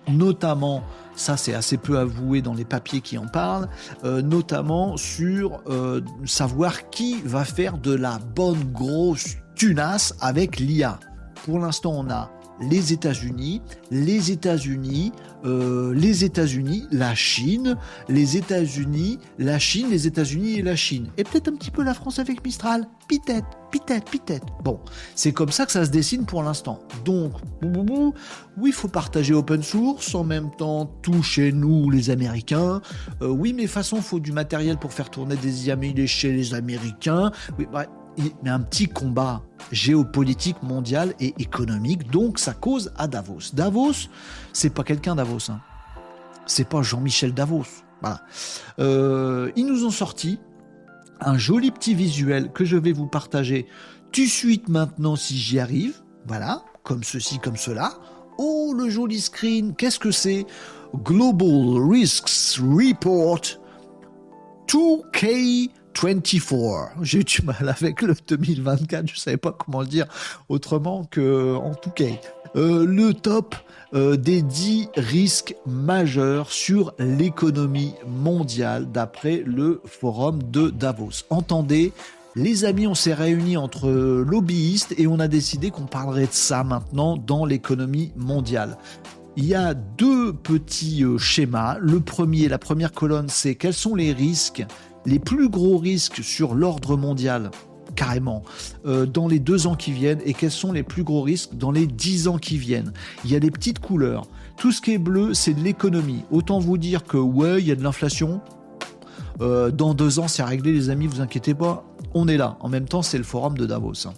Notamment, 0.09 0.84
ça 1.16 1.37
c'est 1.37 1.55
assez 1.55 1.78
peu 1.78 1.99
avoué 1.99 2.41
dans 2.41 2.55
les 2.55 2.64
papiers 2.64 3.01
qui 3.01 3.18
en 3.18 3.26
parlent, 3.26 3.68
euh, 4.05 4.22
notamment 4.22 4.97
sur 4.97 5.62
euh, 5.66 6.01
savoir 6.26 6.91
qui 6.91 7.20
va 7.24 7.45
faire 7.45 7.78
de 7.78 7.93
la 7.93 8.20
bonne 8.37 8.62
grosse 8.72 9.34
tunasse 9.57 10.14
avec 10.20 10.61
l'IA. 10.61 11.01
Pour 11.45 11.59
l'instant, 11.59 11.93
on 11.97 12.09
a 12.09 12.30
les 12.61 12.93
États-Unis, 12.93 13.63
les 13.91 14.31
États-Unis, 14.31 15.13
euh, 15.45 15.95
les 15.95 16.25
États-Unis, 16.25 16.87
la 16.91 17.15
Chine, 17.15 17.77
les 18.09 18.37
États-Unis, 18.37 19.19
la 19.39 19.59
Chine, 19.59 19.89
les 19.91 20.07
États-Unis 20.07 20.59
et 20.59 20.63
la 20.63 20.77
Chine. 20.77 21.09
Et 21.17 21.25
peut-être 21.25 21.49
un 21.49 21.57
petit 21.57 21.71
peu 21.71 21.83
la 21.83 21.95
France 21.95 22.19
avec 22.19 22.45
Mistral. 22.45 22.87
Pitette, 23.09 23.45
pitette, 23.71 24.11
pitette. 24.11 24.43
Bon, 24.65 24.81
c'est 25.15 25.33
comme 25.33 25.51
ça 25.51 25.67
que 25.67 25.73
ça 25.73 25.85
se 25.85 25.91
dessine 25.91 26.25
pour 26.25 26.43
l'instant. 26.43 26.81
Donc, 27.05 27.33
oui, 27.63 28.71
il 28.71 28.73
faut 28.73 28.89
partager 28.89 29.35
open 29.35 29.63
source, 29.63 30.15
en 30.15 30.25
même 30.25 30.51
temps, 30.57 30.87
tout 31.03 31.23
chez 31.23 31.53
nous, 31.53 31.91
les 31.91 32.11
Américains. 32.11 32.81
Euh, 33.23 33.29
oui, 33.29 33.53
mais 33.53 33.63
de 33.63 33.67
toute 33.67 33.75
façon, 33.75 34.01
faut 34.01 34.21
du 34.21 34.33
matériel 34.33 34.77
pour 34.79 34.93
faire 34.93 35.11
tourner 35.11 35.37
des 35.37 35.67
IAM 35.67 35.83
chez 36.07 36.33
les 36.33 36.55
Américains. 36.55 37.31
Oui, 37.59 37.67
bref 37.71 37.87
mais 38.43 38.51
un 38.51 38.61
petit 38.61 38.89
combat 38.89 39.43
géopolitique 39.73 40.62
mondial 40.62 41.14
et 41.21 41.35
économique, 41.39 42.11
donc 42.11 42.39
ça 42.39 42.53
cause 42.53 42.93
à 42.97 43.09
Davos. 43.09 43.53
Davos, 43.53 44.09
c'est 44.53 44.71
pas 44.71 44.85
quelqu'un 44.85 45.17
Davos, 45.17 45.51
hein. 45.51 45.61
c'est 46.47 46.69
pas 46.69 46.83
Jean-Michel 46.83 47.35
Davos. 47.35 47.67
Voilà. 48.01 48.23
Euh, 48.79 49.51
ils 49.57 49.67
nous 49.67 49.85
ont 49.85 49.91
sorti 49.91 50.39
un 51.21 51.39
joli 51.39 51.71
petit 51.71 51.95
visuel 51.95 52.53
que 52.53 52.64
je 52.64 52.77
vais 52.77 52.93
vous 52.93 53.07
partager 53.07 53.67
tout 54.12 54.23
de 54.23 54.27
suite 54.27 54.69
maintenant 54.69 55.17
si 55.17 55.37
j'y 55.37 55.59
arrive. 55.59 56.03
Voilà, 56.27 56.62
comme 56.83 57.05
ceci, 57.05 57.39
comme 57.39 57.57
cela. 57.57 57.95
Oh, 58.39 58.75
le 58.77 58.91
joli 58.91 59.21
screen, 59.21 59.75
qu'est-ce 59.75 59.99
que 59.99 60.11
c'est? 60.11 60.47
Global 60.95 61.83
Risks 61.91 62.59
Report 62.61 63.41
2K 64.69 65.71
24. 66.01 66.93
J'ai 67.03 67.21
eu 67.21 67.25
du 67.25 67.43
mal 67.43 67.69
avec 67.69 68.03
le 68.03 68.15
2024, 68.27 69.09
je 69.09 69.19
savais 69.19 69.37
pas 69.37 69.53
comment 69.53 69.81
le 69.81 69.87
dire 69.87 70.07
autrement 70.49 71.05
que 71.11 71.55
en 71.57 71.75
tout 71.75 71.91
cas. 71.91 72.05
Euh, 72.55 72.87
le 72.87 73.13
top 73.13 73.55
euh, 73.95 74.17
des 74.17 74.41
10 74.41 74.89
risques 74.97 75.55
majeurs 75.67 76.51
sur 76.51 76.95
l'économie 76.99 77.95
mondiale 78.07 78.91
d'après 78.91 79.43
le 79.45 79.83
forum 79.85 80.43
de 80.43 80.71
Davos. 80.71 81.25
Entendez, 81.29 81.93
les 82.35 82.65
amis, 82.65 82.87
on 82.87 82.95
s'est 82.95 83.15
réunis 83.15 83.57
entre 83.57 83.89
lobbyistes 83.89 84.95
et 84.99 85.07
on 85.07 85.19
a 85.21 85.29
décidé 85.29 85.71
qu'on 85.71 85.87
parlerait 85.87 86.27
de 86.27 86.33
ça 86.33 86.65
maintenant 86.65 87.17
dans 87.17 87.45
l'économie 87.45 88.13
mondiale. 88.17 88.77
Il 89.37 89.45
y 89.45 89.55
a 89.55 89.75
deux 89.75 90.33
petits 90.33 91.05
euh, 91.05 91.19
schémas. 91.19 91.77
Le 91.79 92.01
premier, 92.01 92.49
la 92.49 92.59
première 92.59 92.93
colonne, 92.93 93.29
c'est 93.29 93.55
quels 93.55 93.75
sont 93.75 93.95
les 93.95 94.13
risques 94.13 94.65
les 95.07 95.19
plus 95.19 95.49
gros 95.49 95.79
risques 95.79 96.23
sur 96.23 96.55
l'ordre 96.55 96.97
mondial 96.97 97.51
carrément 97.95 98.43
euh, 98.85 99.07
dans 99.07 99.27
les 99.27 99.41
deux 99.41 99.67
ans 99.67 99.75
qui 99.75 99.91
viennent 99.91 100.21
et 100.25 100.35
quels 100.35 100.51
sont 100.51 100.73
les 100.73 100.83
plus 100.83 101.03
gros 101.03 101.23
risques 101.23 101.55
dans 101.55 101.71
les 101.71 101.87
dix 101.87 102.29
ans 102.29 102.39
qui 102.39 102.59
viennent. 102.59 102.93
Il 103.25 103.31
y 103.31 103.37
a 103.37 103.41
des 103.41 103.51
petites 103.51 103.79
couleurs. 103.81 104.29
Tout 104.57 104.71
ce 104.71 104.81
qui 104.81 104.93
est 104.93 104.99
bleu, 104.99 105.35
c'est 105.35 105.55
de 105.55 105.61
l'économie. 105.61 106.23
Autant 106.31 106.59
vous 106.59 106.79
dire 106.79 107.05
que 107.05 107.17
ouais, 107.17 107.61
il 107.61 107.67
y 107.67 107.73
a 107.73 107.75
de 107.75 107.83
l'inflation. 107.83 108.41
Euh, 109.41 109.71
dans 109.71 109.95
deux 109.95 110.19
ans, 110.19 110.29
c'est 110.29 110.43
réglé, 110.43 110.73
les 110.73 110.91
amis, 110.91 111.07
vous 111.07 111.21
inquiétez 111.21 111.55
pas. 111.55 111.85
On 112.15 112.29
est 112.29 112.37
là. 112.37 112.57
En 112.61 112.69
même 112.69 112.87
temps, 112.87 113.03
c'est 113.03 113.19
le 113.19 113.25
forum 113.25 113.57
de 113.57 113.67
Davos. 113.67 114.07
Hein. 114.07 114.15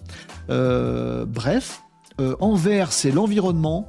Euh, 0.51 1.24
bref, 1.26 1.82
en 2.41 2.55
vert, 2.55 2.93
c'est 2.93 3.12
l'environnement. 3.12 3.89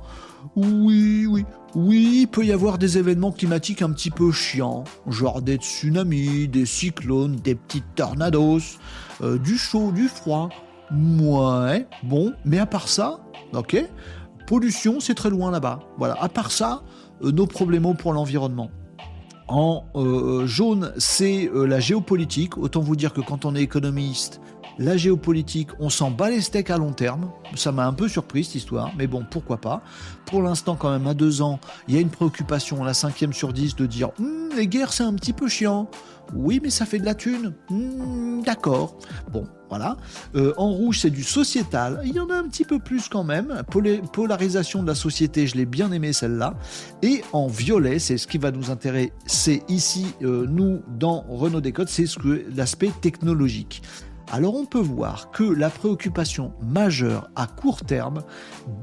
Oui, 0.56 1.26
oui. 1.28 1.45
Oui, 1.76 2.22
il 2.22 2.28
peut 2.28 2.43
y 2.43 2.51
avoir 2.51 2.80
des 2.80 2.97
événements 2.97 3.32
climatiques 3.32 3.84
un 3.84 3.91
petit 3.91 4.09
peu 4.09 4.32
chiants, 4.32 4.86
genre 5.07 5.41
des 5.41 5.57
tsunamis, 5.57 6.47
des 6.47 6.65
cyclones, 6.65 7.36
des 7.36 7.53
petites 7.53 7.95
tornados, 7.95 8.80
euh, 9.22 9.38
du 9.38 9.55
chaud, 9.55 9.91
du 9.91 10.07
froid. 10.07 10.49
Ouais, 10.91 11.88
bon, 12.01 12.34
mais 12.43 12.57
à 12.57 12.65
part 12.65 12.88
ça, 12.88 13.20
ok, 13.53 13.86
pollution, 14.47 14.99
c'est 14.99 15.13
très 15.13 15.30
loin 15.30 15.51
là-bas. 15.51 15.80
Voilà, 15.99 16.17
à 16.20 16.28
part 16.28 16.51
ça, 16.51 16.82
euh, 17.24 17.32
nos 17.32 17.45
problèmes 17.45 17.95
pour 17.95 18.13
l'environnement. 18.13 18.72
En 19.47 19.86
euh, 19.95 20.47
jaune, 20.47 20.91
c'est 20.97 21.51
la 21.53 21.80
géopolitique. 21.80 22.57
Autant 22.57 22.82
vous 22.82 22.95
dire 22.95 23.13
que 23.13 23.22
quand 23.22 23.45
on 23.45 23.55
est 23.55 23.61
économiste, 23.61 24.41
La 24.80 24.95
géopolitique, 24.95 25.71
on 25.80 25.89
s'en 25.89 26.09
bat 26.09 26.30
les 26.30 26.39
steaks 26.39 26.69
à 26.69 26.77
long 26.77 26.93
terme. 26.93 27.30
Ça 27.55 27.73
m'a 27.73 27.86
un 27.86 27.91
peu 27.91 28.07
surpris 28.07 28.45
cette 28.45 28.55
histoire, 28.55 28.93
mais 28.97 29.07
bon, 29.07 29.25
pourquoi 29.30 29.57
pas. 29.57 29.84
Pour 30.25 30.41
l'instant, 30.41 30.77
quand 30.77 30.89
même, 30.89 31.05
à 31.05 31.13
deux 31.13 31.41
ans, 31.41 31.59
il 31.89 31.95
y 31.95 31.97
a 31.97 32.01
une 32.01 32.09
préoccupation, 32.09 32.82
la 32.86 32.93
cinquième 32.93 33.34
sur 33.34 33.51
dix, 33.51 33.75
de 33.75 33.86
dire 33.86 34.11
hum, 34.19 34.49
les 34.55 34.67
guerres, 34.67 34.93
c'est 34.93 35.03
un 35.03 35.13
petit 35.15 35.34
peu 35.34 35.49
chiant. 35.49 35.89
Oui, 36.34 36.61
mais 36.63 36.69
ça 36.69 36.86
fait 36.86 36.99
de 36.99 37.05
la 37.05 37.13
thune. 37.13 37.55
Hum, 37.69 38.41
d'accord. 38.45 38.97
Bon, 39.30 39.45
voilà. 39.67 39.97
Euh, 40.36 40.53
en 40.55 40.71
rouge, 40.71 40.99
c'est 40.99 41.09
du 41.09 41.23
sociétal. 41.23 42.01
Il 42.05 42.13
y 42.13 42.19
en 42.19 42.30
a 42.30 42.36
un 42.36 42.47
petit 42.47 42.63
peu 42.63 42.80
plus 42.80 43.09
quand 43.09 43.25
même. 43.25 43.63
polarisation 44.13 44.82
de 44.82 44.88
la 44.88 44.95
société, 44.95 45.45
je 45.45 45.57
l'ai 45.57 45.65
bien 45.65 45.91
aimé 45.91 46.13
celle-là. 46.13 46.53
Et 47.01 47.21
en 47.34 47.47
violet, 47.47 47.99
c'est 47.99 48.17
ce 48.17 48.27
qui 48.27 48.38
va 48.38 48.51
nous 48.51 48.71
intéresser 48.71 49.63
ici, 49.67 50.07
euh, 50.21 50.45
nous, 50.47 50.82
dans 50.88 51.25
Renault 51.27 51.61
Décode, 51.61 51.89
c'est 51.89 52.05
ce 52.05 52.19
l'aspect 52.55 52.91
technologique. 53.01 53.82
Alors 54.32 54.55
on 54.55 54.65
peut 54.65 54.77
voir 54.77 55.32
que 55.32 55.43
la 55.43 55.71
préoccupation 55.71 56.53
majeure 56.61 57.30
à 57.36 57.47
court 57.47 57.84
terme 57.84 58.23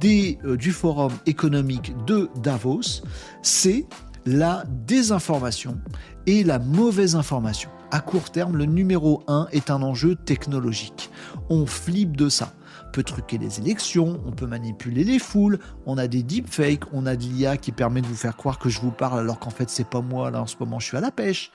euh, 0.05 0.57
du 0.57 0.72
Forum 0.72 1.12
économique 1.26 1.92
de 2.05 2.28
Davos, 2.42 3.03
c'est 3.42 3.86
la 4.24 4.64
désinformation 4.86 5.78
et 6.26 6.42
la 6.42 6.59
mauvaise 6.59 7.14
information. 7.14 7.70
À 7.92 8.01
court 8.01 8.30
terme, 8.30 8.57
le 8.57 8.64
numéro 8.64 9.22
1 9.28 9.47
est 9.53 9.70
un 9.70 9.82
enjeu 9.82 10.16
technologique. 10.16 11.11
On 11.49 11.64
flippe 11.64 12.16
de 12.16 12.28
ça 12.28 12.53
peut 12.93 13.03
truquer 13.03 13.39
les 13.39 13.59
élections, 13.59 14.20
on 14.26 14.32
peut 14.32 14.47
manipuler 14.47 15.05
les 15.05 15.18
foules, 15.18 15.59
on 15.84 15.99
a 15.99 16.07
des 16.07 16.22
deepfakes, 16.22 16.84
on 16.93 17.07
a 17.07 17.16
de 17.16 17.22
l'IA 17.22 17.57
qui 17.57 17.72
permet 17.72 18.01
de 18.01 18.07
vous 18.07 18.16
faire 18.16 18.37
croire 18.37 18.59
que 18.59 18.68
je 18.68 18.80
vous 18.80 18.91
parle 18.91 19.20
alors 19.20 19.39
qu'en 19.39 19.51
fait 19.51 19.68
c'est 19.68 19.89
pas 19.89 20.01
moi, 20.01 20.30
là 20.30 20.43
en 20.43 20.47
ce 20.47 20.57
moment 20.59 20.78
je 20.78 20.87
suis 20.87 20.97
à 20.97 21.01
la 21.01 21.11
pêche, 21.11 21.51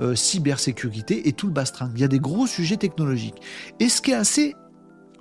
euh, 0.00 0.14
cybersécurité 0.14 1.28
et 1.28 1.32
tout 1.32 1.46
le 1.46 1.52
bastring. 1.52 1.90
Il 1.94 2.00
y 2.00 2.04
a 2.04 2.08
des 2.08 2.20
gros 2.20 2.46
sujets 2.46 2.76
technologiques. 2.76 3.40
Et 3.80 3.88
ce 3.88 4.00
qui 4.00 4.12
est 4.12 4.14
assez 4.14 4.54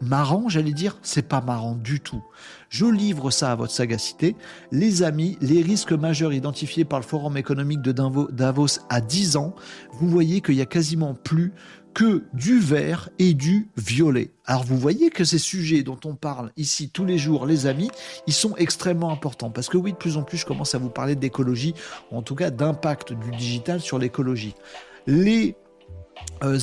marrant, 0.01 0.49
j'allais 0.49 0.73
dire, 0.73 0.97
c'est 1.01 1.27
pas 1.27 1.41
marrant 1.41 1.75
du 1.75 1.99
tout. 1.99 2.23
Je 2.69 2.85
livre 2.85 3.31
ça 3.31 3.51
à 3.51 3.55
votre 3.55 3.71
sagacité. 3.71 4.35
Les 4.71 5.03
amis, 5.03 5.37
les 5.41 5.61
risques 5.61 5.93
majeurs 5.93 6.33
identifiés 6.33 6.85
par 6.85 6.99
le 6.99 7.05
Forum 7.05 7.37
économique 7.37 7.81
de 7.81 7.91
Davos 7.91 8.79
à 8.89 9.01
10 9.01 9.37
ans, 9.37 9.55
vous 9.93 10.09
voyez 10.09 10.41
qu'il 10.41 10.55
y 10.55 10.61
a 10.61 10.65
quasiment 10.65 11.13
plus 11.13 11.53
que 11.95 12.25
du 12.33 12.59
vert 12.59 13.09
et 13.19 13.33
du 13.33 13.69
violet. 13.77 14.29
Alors 14.45 14.65
vous 14.65 14.77
voyez 14.77 15.09
que 15.09 15.23
ces 15.23 15.39
sujets 15.39 15.81
dont 15.81 15.99
on 16.03 16.13
parle 16.13 16.51
ici 16.57 16.89
tous 16.89 17.05
les 17.05 17.17
jours, 17.17 17.45
les 17.45 17.67
amis, 17.67 17.89
ils 18.27 18.33
sont 18.33 18.53
extrêmement 18.57 19.11
importants. 19.11 19.49
Parce 19.49 19.69
que 19.69 19.77
oui, 19.77 19.93
de 19.93 19.97
plus 19.97 20.17
en 20.17 20.23
plus, 20.23 20.37
je 20.37 20.45
commence 20.45 20.75
à 20.75 20.77
vous 20.77 20.89
parler 20.89 21.15
d'écologie, 21.15 21.73
en 22.11 22.21
tout 22.21 22.35
cas 22.35 22.51
d'impact 22.51 23.13
du 23.13 23.31
digital 23.31 23.79
sur 23.79 23.97
l'écologie. 23.97 24.55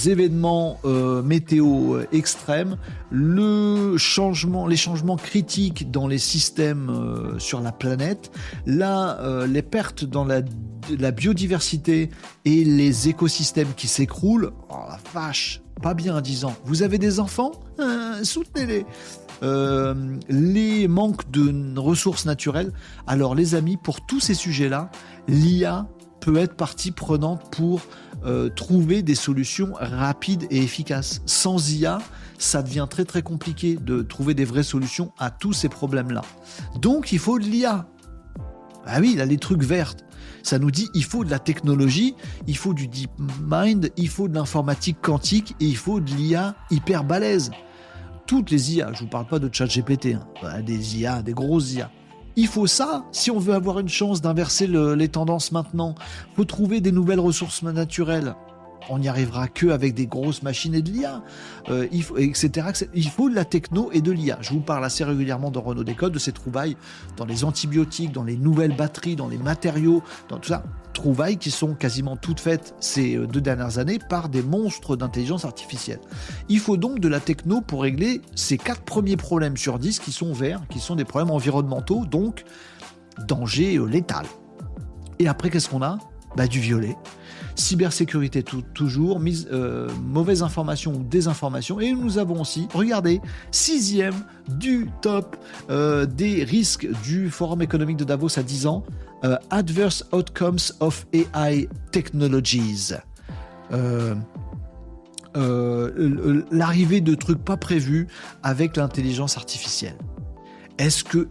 Événements 0.07 0.79
euh, 0.85 1.23
météo 1.23 1.95
euh, 1.95 2.07
extrêmes, 2.13 2.77
le 3.11 3.97
changement, 3.97 4.67
les 4.67 4.77
changements 4.77 5.17
critiques 5.17 5.91
dans 5.91 6.07
les 6.07 6.19
systèmes 6.19 7.37
sur 7.39 7.61
la 7.61 7.73
planète, 7.73 8.31
là, 8.67 9.47
les 9.47 9.63
pertes 9.63 10.05
dans 10.05 10.25
la, 10.25 10.43
biodiversité 11.11 12.11
et 12.45 12.65
les 12.65 13.09
écosystèmes 13.09 13.75
qui 13.77 13.89
s'écroulent. 13.89 14.53
Oh 14.71 14.77
la 14.89 14.99
vache, 15.13 15.63
pas 15.83 15.95
bien 15.95 16.17
à 16.17 16.21
10 16.21 16.45
ans. 16.45 16.55
Vous 16.65 16.83
avez 16.83 16.99
des 16.99 17.21
enfants? 17.21 17.53
Soutenez-les. 18.23 18.87
les 20.29 20.89
manques 20.89 21.31
de 21.31 21.79
ressources 21.79 22.25
naturelles. 22.25 22.73
Alors 23.07 23.35
les 23.35 23.55
amis, 23.55 23.77
pour 23.77 24.07
tous 24.07 24.21
ces 24.21 24.35
sujets-là, 24.35 24.91
l'IA 25.29 25.87
peut 26.23 26.37
être 26.37 26.55
partie 26.55 26.93
prenante 26.93 27.51
pour 27.51 27.83
euh, 28.25 28.49
trouver 28.49 29.03
des 29.03 29.15
solutions 29.15 29.73
rapides 29.75 30.47
et 30.51 30.63
efficaces. 30.63 31.23
Sans 31.27 31.73
IA, 31.73 31.99
ça 32.39 32.63
devient 32.63 32.87
très 32.89 33.05
très 33.05 33.23
compliqué 33.23 33.77
de 33.77 34.03
trouver 34.03 34.35
des 34.35 34.45
vraies 34.45 34.63
solutions 34.63 35.13
à 35.19 35.31
tous 35.31 35.53
ces 35.53 35.69
problèmes-là. 35.69 36.23
Donc 36.81 37.13
il 37.13 37.19
faut 37.19 37.39
de 37.39 37.45
l'IA. 37.45 37.87
Ah 38.87 39.01
oui, 39.01 39.21
a 39.21 39.25
les 39.25 39.39
trucs 39.39 39.63
verts. 39.63 39.95
Ça 40.43 40.59
nous 40.59 40.71
dit 40.71 40.89
il 40.95 41.05
faut 41.05 41.25
de 41.25 41.31
la 41.31 41.39
technologie, 41.39 42.15
il 42.47 42.57
faut 42.57 42.75
du 42.75 42.89
deep 42.89 43.11
mind, 43.41 43.91
il 43.97 44.09
faut 44.09 44.29
de 44.29 44.35
l'informatique 44.35 44.99
quantique 45.01 45.55
et 45.61 45.67
il 45.67 45.77
faut 45.77 46.01
de 46.01 46.11
l'IA 46.11 46.55
hyper 46.71 47.05
balèze. 47.05 47.51
Toutes 48.27 48.51
les 48.51 48.75
IA, 48.75 48.93
je 48.93 49.01
vous 49.01 49.09
parle 49.09 49.27
pas 49.27 49.39
de 49.39 49.49
chat 49.53 49.67
GPT, 49.67 50.15
hein. 50.15 50.63
des 50.63 50.99
IA, 50.99 51.23
des 51.23 51.33
grosses 51.33 51.73
IA. 51.73 51.91
Il 52.37 52.47
faut 52.47 52.67
ça 52.67 53.05
si 53.13 53.31
on 53.31 53.39
veut 53.39 53.55
avoir 53.55 53.79
une 53.79 53.89
chance 53.89 54.23
d'inverser 54.23 54.67
les 54.67 55.09
tendances 55.09 55.53
maintenant. 55.53 55.95
Il 56.31 56.37
faut 56.37 56.45
trouver 56.45 56.81
des 56.81 56.93
nouvelles 56.93 57.21
ressources 57.21 57.63
naturelles. 57.63 58.35
On 58.89 58.99
n'y 58.99 59.09
arrivera 59.09 59.49
que 59.49 59.69
avec 59.69 59.95
des 59.95 60.07
grosses 60.07 60.43
machines 60.43 60.75
et 60.75 60.83
de 60.83 60.91
l'IA, 60.91 61.23
euh, 61.69 61.87
etc. 62.17 62.69
Il 62.95 63.09
faut 63.09 63.31
de 63.31 63.35
la 63.35 63.45
techno 63.45 63.91
et 63.93 64.01
de 64.01 64.11
l'IA. 64.11 64.39
Je 64.41 64.51
vous 64.51 64.61
parle 64.61 64.85
assez 64.85 65.05
régulièrement 65.05 65.51
dans 65.51 65.61
Renault 65.61 65.85
Décode 65.85 66.13
de 66.13 66.19
ces 66.19 66.33
trouvailles 66.33 66.77
dans 67.17 67.25
les 67.25 67.45
antibiotiques, 67.45 68.13
dans 68.13 68.25
les 68.25 68.37
nouvelles 68.37 68.75
batteries, 68.75 69.15
dans 69.15 69.29
les 69.29 69.39
matériaux, 69.39 70.03
dans 70.29 70.39
tout 70.39 70.49
ça 70.49 70.65
trouvailles 70.93 71.37
qui 71.37 71.51
sont 71.51 71.75
quasiment 71.75 72.17
toutes 72.17 72.41
faites 72.41 72.75
ces 72.81 73.17
euh, 73.17 73.27
deux 73.27 73.41
dernières 73.41 73.79
années 73.79 73.99
par 73.99 74.29
des 74.29 74.43
monstres 74.43 74.97
d'intelligence 74.97 75.45
artificielle. 75.45 76.01
Il 76.49 76.59
faut 76.59 76.77
donc 76.77 77.01
de 77.01 77.09
la 77.09 77.21
techno 77.21 77.61
pour 77.61 77.83
régler 77.83 78.21
ces 78.35 78.59
quatre 78.59 78.83
premiers 78.83 79.17
problèmes 79.17 79.57
sur 79.57 79.79
10 79.79 79.99
qui 79.99 80.13
sont 80.13 80.33
verts, 80.33 80.63
qui 80.69 80.81
sont 80.81 80.97
des 80.97 81.05
problèmes 81.05 81.31
environnementaux, 81.31 82.05
donc 82.05 82.45
danger 83.27 83.77
euh, 83.77 83.87
létal. 83.87 84.27
Et 85.19 85.29
après, 85.29 85.51
qu'est-ce 85.51 85.69
qu'on 85.69 85.83
a? 85.83 85.99
Bah, 86.37 86.47
Du 86.47 86.61
violet. 86.61 86.97
Cybersécurité 87.55 88.43
toujours, 88.43 89.21
mise, 89.21 89.47
euh, 89.53 89.87
mauvaise 90.03 90.43
information 90.43 90.93
ou 90.95 91.03
désinformation. 91.03 91.81
Et 91.81 91.93
nous 91.93 92.17
avons 92.17 92.41
aussi, 92.41 92.67
regardez, 92.73 93.21
sixième 93.51 94.15
du 94.49 94.89
top 95.03 95.37
des 95.69 96.45
risques 96.45 96.89
du 97.03 97.29
Forum 97.29 97.61
économique 97.61 97.99
de 97.99 98.05
Davos 98.05 98.39
à 98.39 98.43
10 98.43 98.67
ans, 98.67 98.85
euh, 99.25 99.37
Adverse 99.51 100.05
Outcomes 100.13 100.59
of 100.81 101.07
AI 101.13 101.69
Technologies. 101.91 102.93
Euh, 103.73 104.15
euh, 105.37 106.45
l'arrivée 106.51 107.01
de 107.01 107.15
trucs 107.15 107.43
pas 107.43 107.57
prévus 107.57 108.07
avec 108.43 108.77
l'intelligence 108.77 109.37
artificielle. 109.37 109.97
Est-ce 110.79 111.05
que, 111.05 111.29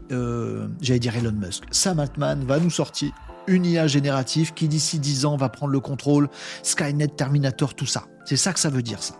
j'allais 0.81 0.99
dire 0.99 1.15
Elon 1.15 1.33
Musk, 1.33 1.63
Sam 1.71 1.99
Altman 1.99 2.45
va 2.45 2.59
nous 2.59 2.69
sortir 2.69 3.11
une 3.47 3.65
IA 3.65 3.87
générative 3.87 4.53
qui 4.53 4.67
d'ici 4.67 4.99
10 4.99 5.25
ans 5.25 5.35
va 5.35 5.49
prendre 5.49 5.73
le 5.73 5.79
contrôle, 5.79 6.29
Skynet, 6.63 7.09
Terminator, 7.09 7.73
tout 7.73 7.87
ça. 7.87 8.05
C'est 8.23 8.37
ça 8.37 8.53
que 8.53 8.59
ça 8.59 8.69
veut 8.69 8.83
dire 8.83 9.01
ça. 9.01 9.15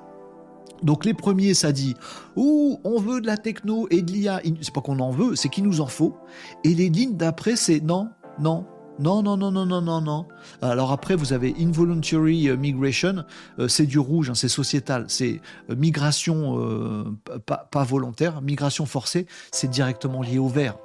Donc 0.84 1.06
les 1.06 1.14
premiers, 1.14 1.53
ça 1.53 1.72
dit, 1.72 1.95
ouh, 2.35 2.80
on 2.84 2.99
veut 2.99 3.22
de 3.22 3.27
la 3.27 3.38
techno 3.38 3.88
et 3.91 4.02
de 4.02 4.11
l'IA. 4.11 4.41
C'est 4.61 4.73
pas 4.73 4.81
qu'on 4.81 4.99
en 4.99 5.11
veut, 5.11 5.35
c'est 5.35 5.49
qu'il 5.49 5.64
nous 5.64 5.81
en 5.81 5.88
faut. 5.88 6.18
Et 6.64 6.73
les 6.73 6.89
lignes 6.89 7.18
d'après, 7.18 7.56
c'est 7.56 7.81
non, 7.81 8.10
non, 8.41 8.65
non, 8.99 9.23
non, 9.23 9.38
non, 9.38 9.51
non, 9.51 9.81
non, 9.81 10.01
non. 10.01 10.27
Alors 10.61 10.91
après, 10.91 11.15
vous 11.15 11.34
avez 11.34 11.55
involuntary 11.59 12.49
euh, 12.49 12.57
migration, 12.57 13.23
euh, 13.59 13.68
c'est 13.68 13.85
du 13.85 13.99
rouge, 13.99 14.30
hein, 14.30 14.35
c'est 14.35 14.49
sociétal, 14.49 15.05
c'est 15.07 15.41
euh, 15.69 15.76
migration 15.76 17.15
pas, 17.45 17.84
volontaire, 17.84 18.41
migration 18.41 18.85
forcée, 18.85 19.26
c'est 19.51 19.69
directement 19.69 20.22
lié 20.22 20.39
au 20.39 20.47
vert. 20.47 20.77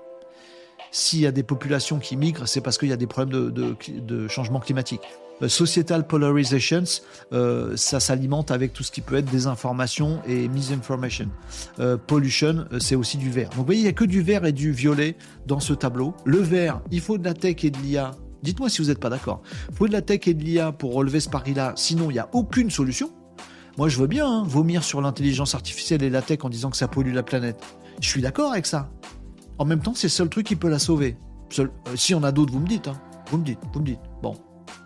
S'il 0.92 1.20
y 1.20 1.26
a 1.26 1.32
des 1.32 1.42
populations 1.42 1.98
qui 1.98 2.16
migrent, 2.16 2.46
c'est 2.46 2.60
parce 2.60 2.78
qu'il 2.78 2.88
y 2.88 2.92
a 2.92 2.96
des 2.96 3.06
problèmes 3.06 3.50
de 3.50 4.28
changement 4.28 4.60
climatique. 4.60 5.02
Euh, 5.42 5.48
societal 5.48 6.06
polarizations, 6.06 6.84
euh, 7.32 7.76
ça 7.76 8.00
s'alimente 8.00 8.50
avec 8.50 8.72
tout 8.72 8.82
ce 8.82 8.90
qui 8.90 9.02
peut 9.02 9.16
être 9.16 9.30
désinformation 9.30 10.20
et 10.26 10.48
misinformation. 10.48 11.28
Euh, 11.78 11.96
pollution, 11.96 12.66
c'est 12.80 12.94
aussi 12.94 13.18
du 13.18 13.30
vert. 13.30 13.50
Donc 13.50 13.58
vous 13.58 13.64
voyez, 13.64 13.80
il 13.80 13.84
n'y 13.84 13.90
a 13.90 13.92
que 13.92 14.04
du 14.04 14.22
vert 14.22 14.44
et 14.46 14.52
du 14.52 14.72
violet 14.72 15.16
dans 15.46 15.60
ce 15.60 15.74
tableau. 15.74 16.14
Le 16.24 16.38
vert, 16.38 16.80
il 16.90 17.00
faut 17.00 17.18
de 17.18 17.24
la 17.24 17.34
tech 17.34 17.64
et 17.64 17.70
de 17.70 17.78
l'IA. 17.78 18.12
Dites-moi 18.42 18.68
si 18.68 18.80
vous 18.80 18.88
n'êtes 18.88 19.00
pas 19.00 19.10
d'accord. 19.10 19.42
Il 19.70 19.76
faut 19.76 19.88
de 19.88 19.92
la 19.92 20.02
tech 20.02 20.26
et 20.26 20.34
de 20.34 20.42
l'IA 20.42 20.72
pour 20.72 20.94
relever 20.94 21.20
ce 21.20 21.28
pari-là, 21.28 21.72
sinon 21.76 22.10
il 22.10 22.14
n'y 22.14 22.18
a 22.18 22.28
aucune 22.32 22.70
solution. 22.70 23.10
Moi, 23.76 23.90
je 23.90 23.98
veux 23.98 24.06
bien 24.06 24.26
hein, 24.26 24.44
vomir 24.46 24.82
sur 24.82 25.02
l'intelligence 25.02 25.54
artificielle 25.54 26.02
et 26.02 26.08
la 26.08 26.22
tech 26.22 26.38
en 26.42 26.48
disant 26.48 26.70
que 26.70 26.78
ça 26.78 26.88
pollue 26.88 27.12
la 27.12 27.22
planète. 27.22 27.62
Je 28.00 28.08
suis 28.08 28.22
d'accord 28.22 28.52
avec 28.52 28.64
ça. 28.64 28.90
En 29.58 29.66
même 29.66 29.80
temps, 29.80 29.92
c'est 29.94 30.06
le 30.06 30.12
seul 30.12 30.30
truc 30.30 30.46
qui 30.46 30.56
peut 30.56 30.70
la 30.70 30.78
sauver. 30.78 31.18
si 31.94 32.14
on 32.14 32.22
a 32.22 32.32
d'autres, 32.32 32.54
vous 32.54 32.60
me 32.60 32.68
dites. 32.68 32.88
Hein. 32.88 32.98
Vous 33.30 33.38
me 33.38 33.44
dites, 33.44 33.58
vous 33.72 33.80
me 33.80 33.86
dites. 33.86 34.00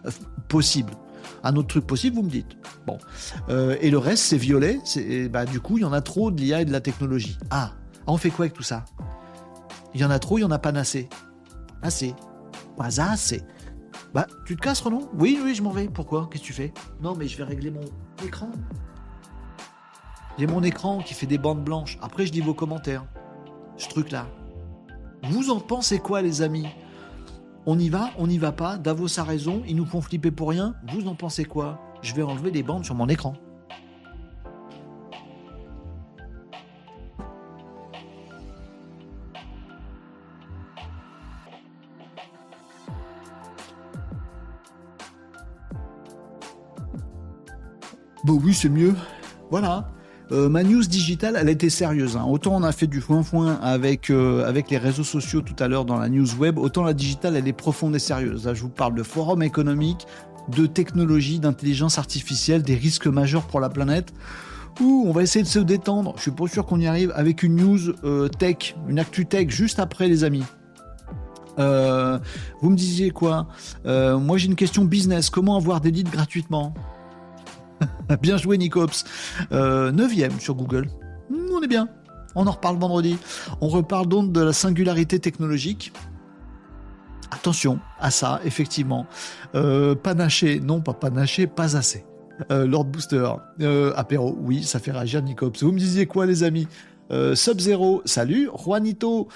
Bon 0.04 0.26
possible. 0.48 0.92
Un 1.42 1.56
autre 1.56 1.68
truc 1.68 1.86
possible, 1.86 2.16
vous 2.16 2.22
me 2.22 2.30
dites. 2.30 2.56
Bon. 2.86 2.98
Euh, 3.48 3.76
et 3.80 3.90
le 3.90 3.98
reste, 3.98 4.24
c'est 4.24 4.36
violet. 4.36 4.78
Bah, 5.30 5.46
du 5.46 5.60
coup, 5.60 5.78
il 5.78 5.82
y 5.82 5.84
en 5.84 5.92
a 5.92 6.00
trop 6.00 6.30
de 6.30 6.40
l'IA 6.40 6.62
et 6.62 6.64
de 6.64 6.72
la 6.72 6.80
technologie. 6.80 7.38
Ah, 7.50 7.72
on 8.06 8.16
fait 8.16 8.30
quoi 8.30 8.44
avec 8.44 8.54
tout 8.54 8.62
ça? 8.62 8.84
Il 9.94 10.00
y 10.00 10.04
en 10.04 10.10
a 10.10 10.18
trop, 10.18 10.38
il 10.38 10.42
y 10.42 10.44
en 10.44 10.50
a 10.50 10.58
pas 10.58 10.70
assez. 10.70 11.08
Assez. 11.82 12.14
Pas 12.76 13.00
assez. 13.00 13.42
Bah, 14.12 14.26
tu 14.44 14.56
te 14.56 14.60
casses, 14.60 14.80
Renaud? 14.80 15.08
Oui, 15.14 15.38
oui, 15.42 15.54
je 15.54 15.62
m'en 15.62 15.70
vais. 15.70 15.88
Pourquoi? 15.88 16.28
Qu'est-ce 16.30 16.42
que 16.42 16.46
tu 16.48 16.52
fais? 16.52 16.72
Non, 17.00 17.14
mais 17.14 17.28
je 17.28 17.36
vais 17.36 17.44
régler 17.44 17.70
mon 17.70 17.80
écran. 18.24 18.50
J'ai 20.38 20.46
mon 20.46 20.62
écran 20.62 20.98
qui 20.98 21.14
fait 21.14 21.26
des 21.26 21.38
bandes 21.38 21.64
blanches. 21.64 21.98
Après, 22.02 22.26
je 22.26 22.32
dis 22.32 22.40
vos 22.40 22.54
commentaires. 22.54 23.04
Ce 23.76 23.88
truc-là. 23.88 24.26
Vous 25.24 25.50
en 25.50 25.60
pensez 25.60 25.98
quoi, 25.98 26.22
les 26.22 26.42
amis? 26.42 26.66
On 27.66 27.78
y 27.78 27.90
va, 27.90 28.10
on 28.18 28.26
n'y 28.26 28.38
va 28.38 28.52
pas, 28.52 28.78
Davos 28.78 29.20
a 29.20 29.22
raison, 29.22 29.62
ils 29.68 29.76
nous 29.76 29.84
font 29.84 30.00
flipper 30.00 30.30
pour 30.30 30.48
rien, 30.48 30.74
vous 30.92 31.06
en 31.06 31.14
pensez 31.14 31.44
quoi? 31.44 31.78
Je 32.00 32.14
vais 32.14 32.22
enlever 32.22 32.50
des 32.50 32.62
bandes 32.62 32.84
sur 32.84 32.94
mon 32.94 33.06
écran. 33.08 33.34
Bon 48.24 48.38
oui, 48.42 48.54
c'est 48.54 48.68
mieux. 48.68 48.94
Voilà, 49.50 49.90
euh, 50.32 50.48
ma 50.48 50.62
news 50.62 50.82
digitale, 50.82 51.36
elle 51.38 51.48
été 51.48 51.70
sérieuse. 51.70 52.16
Hein. 52.16 52.24
Autant 52.28 52.54
on 52.54 52.62
a 52.62 52.70
fait 52.70 52.86
du 52.86 53.00
foin-foin 53.00 53.58
avec, 53.62 54.10
euh, 54.10 54.46
avec 54.48 54.70
les 54.70 54.78
réseaux 54.78 55.04
sociaux 55.04 55.40
tout 55.40 55.56
à 55.58 55.66
l'heure 55.66 55.84
dans 55.84 55.98
la 55.98 56.08
news 56.08 56.34
web, 56.38 56.56
autant 56.58 56.84
la 56.84 56.94
digitale, 56.94 57.36
elle 57.36 57.48
est 57.48 57.52
profonde 57.52 57.96
et 57.96 57.98
sérieuse. 57.98 58.48
Je 58.54 58.62
vous 58.62 58.68
parle 58.68 58.94
de 58.94 59.02
forum 59.02 59.42
économique, 59.42 60.06
de 60.48 60.66
technologie, 60.66 61.40
d'intelligence 61.40 61.98
artificielle, 61.98 62.62
des 62.62 62.76
risques 62.76 63.08
majeurs 63.08 63.42
pour 63.42 63.58
la 63.58 63.68
planète. 63.68 64.12
Ouh, 64.80 65.04
on 65.06 65.12
va 65.12 65.22
essayer 65.22 65.42
de 65.42 65.48
se 65.48 65.58
détendre. 65.58 66.14
Je 66.16 66.22
suis 66.22 66.30
pas 66.30 66.46
sûr 66.46 66.64
qu'on 66.64 66.78
y 66.78 66.86
arrive 66.86 67.12
avec 67.16 67.42
une 67.42 67.56
news 67.56 67.80
euh, 68.04 68.28
tech, 68.28 68.76
une 68.88 69.00
actu 69.00 69.26
tech 69.26 69.48
juste 69.48 69.80
après, 69.80 70.06
les 70.06 70.22
amis. 70.22 70.44
vous 71.58 72.70
me 72.70 72.76
disiez 72.76 73.10
quoi? 73.10 73.48
Moi, 73.84 74.38
j'ai 74.38 74.46
une 74.46 74.54
question 74.54 74.84
business. 74.84 75.28
Comment 75.28 75.56
avoir 75.56 75.80
des 75.80 75.90
leads 75.90 76.10
gratuitement? 76.10 76.72
bien 78.22 78.36
joué, 78.36 78.58
Nicops. 78.58 79.04
Euh, 79.52 79.90
neuvième 79.92 80.38
sur 80.40 80.54
Google. 80.54 80.88
Hmm, 81.30 81.52
on 81.52 81.62
est 81.62 81.68
bien. 81.68 81.88
On 82.34 82.46
en 82.46 82.52
reparle 82.52 82.78
vendredi. 82.78 83.16
On 83.60 83.68
reparle 83.68 84.06
donc 84.06 84.32
de 84.32 84.40
la 84.40 84.52
singularité 84.52 85.18
technologique. 85.18 85.92
Attention 87.30 87.78
à 87.98 88.10
ça, 88.10 88.40
effectivement. 88.44 89.06
Euh, 89.54 89.94
panaché, 89.94 90.60
non 90.60 90.80
pas 90.80 90.94
panaché, 90.94 91.46
pas 91.46 91.76
assez. 91.76 92.04
Euh, 92.50 92.66
Lord 92.66 92.86
Booster, 92.86 93.28
euh, 93.60 93.92
apéro, 93.96 94.36
oui, 94.40 94.62
ça 94.64 94.78
fait 94.78 94.92
réagir 94.92 95.22
Nicops. 95.22 95.62
Vous 95.62 95.72
me 95.72 95.78
disiez 95.78 96.06
quoi, 96.06 96.26
les 96.26 96.42
amis? 96.42 96.66
Sub-Zero, 97.34 98.02
salut. 98.04 98.48
Juanito, 98.56 99.26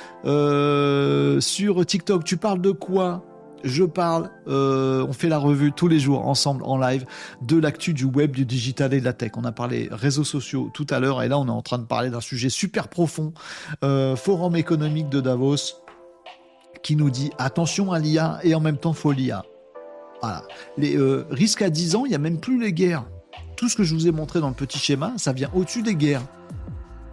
sur 1.40 1.86
TikTok, 1.86 2.22
tu 2.22 2.36
parles 2.36 2.60
de 2.60 2.70
quoi? 2.70 3.24
Je 3.64 3.84
parle, 3.84 4.30
euh, 4.46 5.04
on 5.08 5.12
fait 5.12 5.28
la 5.28 5.38
revue 5.38 5.72
tous 5.72 5.88
les 5.88 5.98
jours 5.98 6.26
ensemble 6.26 6.62
en 6.64 6.78
live 6.78 7.06
de 7.42 7.58
l'actu 7.58 7.94
du 7.94 8.04
web, 8.04 8.32
du 8.32 8.44
digital 8.44 8.94
et 8.94 9.00
de 9.00 9.04
la 9.04 9.12
tech. 9.12 9.32
On 9.36 9.44
a 9.44 9.52
parlé 9.52 9.88
réseaux 9.90 10.24
sociaux 10.24 10.70
tout 10.72 10.86
à 10.90 11.00
l'heure 11.00 11.22
et 11.22 11.28
là 11.28 11.38
on 11.38 11.46
est 11.46 11.50
en 11.50 11.62
train 11.62 11.78
de 11.78 11.84
parler 11.84 12.10
d'un 12.10 12.20
sujet 12.20 12.50
super 12.50 12.88
profond, 12.88 13.32
euh, 13.82 14.16
forum 14.16 14.54
économique 14.56 15.08
de 15.08 15.20
Davos 15.20 15.56
qui 16.82 16.96
nous 16.96 17.10
dit 17.10 17.30
attention 17.38 17.92
à 17.92 17.98
l'IA 17.98 18.38
et 18.42 18.54
en 18.54 18.60
même 18.60 18.76
temps 18.76 18.92
faut 18.92 19.12
l'IA. 19.12 19.44
Voilà. 20.20 20.42
Les 20.76 20.96
euh, 20.96 21.26
risques 21.30 21.62
à 21.62 21.70
10 21.70 21.96
ans, 21.96 22.04
il 22.04 22.10
n'y 22.10 22.14
a 22.14 22.18
même 22.18 22.38
plus 22.38 22.60
les 22.60 22.72
guerres. 22.72 23.04
Tout 23.56 23.68
ce 23.68 23.76
que 23.76 23.82
je 23.82 23.94
vous 23.94 24.06
ai 24.06 24.10
montré 24.10 24.40
dans 24.40 24.48
le 24.48 24.54
petit 24.54 24.78
schéma, 24.78 25.14
ça 25.16 25.32
vient 25.32 25.50
au-dessus 25.54 25.82
des 25.82 25.94
guerres. 25.94 26.22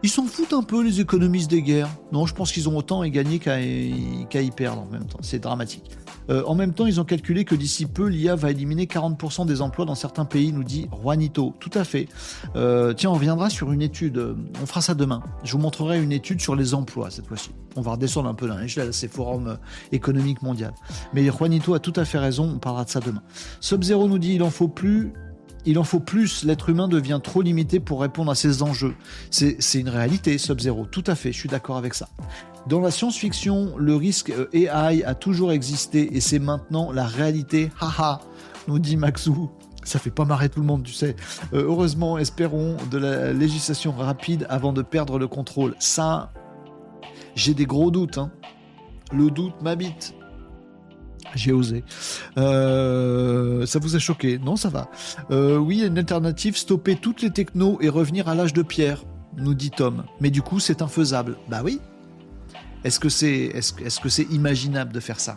Ils 0.04 0.10
s'en 0.10 0.26
foutent 0.26 0.54
un 0.54 0.64
peu, 0.64 0.84
les 0.84 1.00
économistes 1.00 1.50
des 1.50 1.62
guerres. 1.62 1.90
Non, 2.12 2.26
je 2.26 2.34
pense 2.34 2.52
qu'ils 2.52 2.68
ont 2.68 2.76
autant 2.76 3.02
à 3.02 3.10
gagner 3.10 3.38
qu'à 3.38 3.62
y 3.62 4.52
perdre 4.56 4.82
en 4.82 4.88
même 4.92 5.06
temps. 5.06 5.20
C'est 5.22 5.40
dramatique. 5.40 5.92
Euh, 6.30 6.44
en 6.46 6.56
même 6.56 6.74
temps, 6.74 6.88
ils 6.88 7.00
ont 7.00 7.04
calculé 7.04 7.46
que 7.46 7.54
d'ici 7.54 7.86
peu, 7.86 8.08
l'IA 8.08 8.36
va 8.36 8.50
éliminer 8.50 8.86
40% 8.86 9.46
des 9.46 9.62
emplois 9.62 9.86
dans 9.86 9.96
certains 9.96 10.26
pays, 10.26 10.52
nous 10.54 10.64
dit 10.64 10.88
Juanito. 11.04 11.54
Tout 11.60 11.70
à 11.76 11.84
fait. 11.84 12.08
Euh, 12.56 12.94
tiens, 12.94 13.12
on 13.12 13.14
reviendra 13.14 13.52
sur 13.52 13.72
une 13.72 13.82
étude. 13.82 14.36
On 14.62 14.66
fera 14.66 14.82
ça 14.82 14.96
demain. 14.96 15.22
Je 15.44 15.52
vous 15.52 15.60
montrerai 15.60 16.02
une 16.02 16.12
étude 16.12 16.42
sur 16.42 16.56
les 16.56 16.74
emplois 16.74 17.12
cette 17.12 17.28
fois-ci. 17.28 17.52
On 17.76 17.82
va 17.82 17.92
redescendre 17.92 18.28
un 18.28 18.34
peu 18.34 18.48
dans 18.48 18.58
l'échelle, 18.58 18.94
ces 18.94 19.08
forums 19.08 19.50
euh, 19.50 19.56
économiques 19.92 20.42
mondiaux. 20.42 20.68
Mais 21.14 21.26
Juanito 21.26 21.76
a 21.76 21.80
tout 21.80 21.94
à 21.96 22.06
fait 22.06 22.18
raison. 22.18 22.52
On 22.56 22.60
parlera 22.60 22.86
de 22.86 22.90
ça 22.90 23.02
demain. 23.02 23.22
Sub-Zero 23.60 24.08
nous 24.08 24.20
dit 24.20 24.34
il 24.34 24.44
en 24.44 24.50
faut 24.50 24.68
plus 24.68 25.14
il 25.66 25.78
en 25.80 25.84
faut 25.84 26.00
plus, 26.00 26.44
l'être 26.44 26.70
humain 26.70 26.88
devient 26.88 27.20
trop 27.24 27.42
limité 27.42 27.80
pour 27.80 28.02
répondre 28.02 28.32
à 28.32 28.36
ces 28.36 28.64
enjeux. 28.64 28.96
C'est 29.30 29.58
une 29.76 29.90
réalité, 29.90 30.38
Sub-Zero, 30.38 30.86
tout 30.90 31.04
à 31.08 31.16
fait, 31.16 31.32
je 31.32 31.40
suis 31.40 31.50
d'accord 31.50 31.78
avec 31.78 31.94
ça. 31.94 32.08
Dans 32.68 32.80
la 32.80 32.92
science-fiction, 32.92 33.74
le 33.78 33.96
risque 33.96 34.30
euh, 34.30 34.48
AI 34.54 35.04
a 35.04 35.16
toujours 35.16 35.52
existé 35.52 36.16
et 36.16 36.22
c'est 36.22 36.38
maintenant 36.38 36.92
la 36.92 37.06
réalité. 37.06 37.72
Haha, 37.80 38.22
nous 38.68 38.78
dit 38.78 38.98
Maxou. 38.98 39.50
Ça 39.84 39.98
fait 39.98 40.12
pas 40.12 40.26
marrer 40.26 40.48
tout 40.50 40.60
le 40.60 40.68
monde, 40.68 40.84
tu 40.84 40.94
sais. 40.94 41.16
Euh, 41.54 41.64
heureusement, 41.66 42.20
espérons 42.20 42.78
de 42.92 43.00
la 43.00 43.34
législation 43.34 43.92
rapide 43.94 44.46
avant 44.48 44.74
de 44.74 44.84
perdre 44.84 45.18
le 45.18 45.28
contrôle. 45.28 45.76
Ça, 45.80 46.32
j'ai 47.34 47.56
des 47.56 47.66
gros 47.66 47.90
doutes. 47.90 48.20
Hein. 48.20 48.32
Le 49.12 49.32
doute 49.32 49.60
m'habite. 49.64 50.14
J'ai 51.36 51.52
osé. 51.52 51.84
Euh, 52.38 53.66
ça 53.66 53.80
vous 53.80 53.96
a 53.96 54.00
choqué 54.00 54.38
Non, 54.38 54.56
ça 54.56 54.70
va. 54.70 54.90
oui, 55.30 55.86
une 55.86 55.98
alternative, 55.98 56.58
stopper 56.58 56.96
toutes 56.96 57.22
les 57.22 57.32
technos 57.32 57.78
et 57.82 57.90
revenir 57.90 58.28
à 58.28 58.36
l'âge 58.36 58.54
de 58.54 58.62
pierre, 58.62 59.04
nous 59.38 59.54
dit 59.54 59.72
Tom. 59.72 60.04
Mais 60.20 60.30
du 60.30 60.42
coup, 60.42 60.60
c'est 60.60 60.82
infaisable. 60.82 61.38
Bah 61.50 61.62
oui, 61.64 61.80
est-ce 62.84 63.00
que 63.00 63.10
c'est 63.10 63.52
est 63.54 63.60
-ce, 63.60 64.02
que 64.02 64.10
c'est 64.10 64.28
imaginable 64.32 64.92
de 64.92 65.00
faire 65.00 65.20
ça 65.20 65.36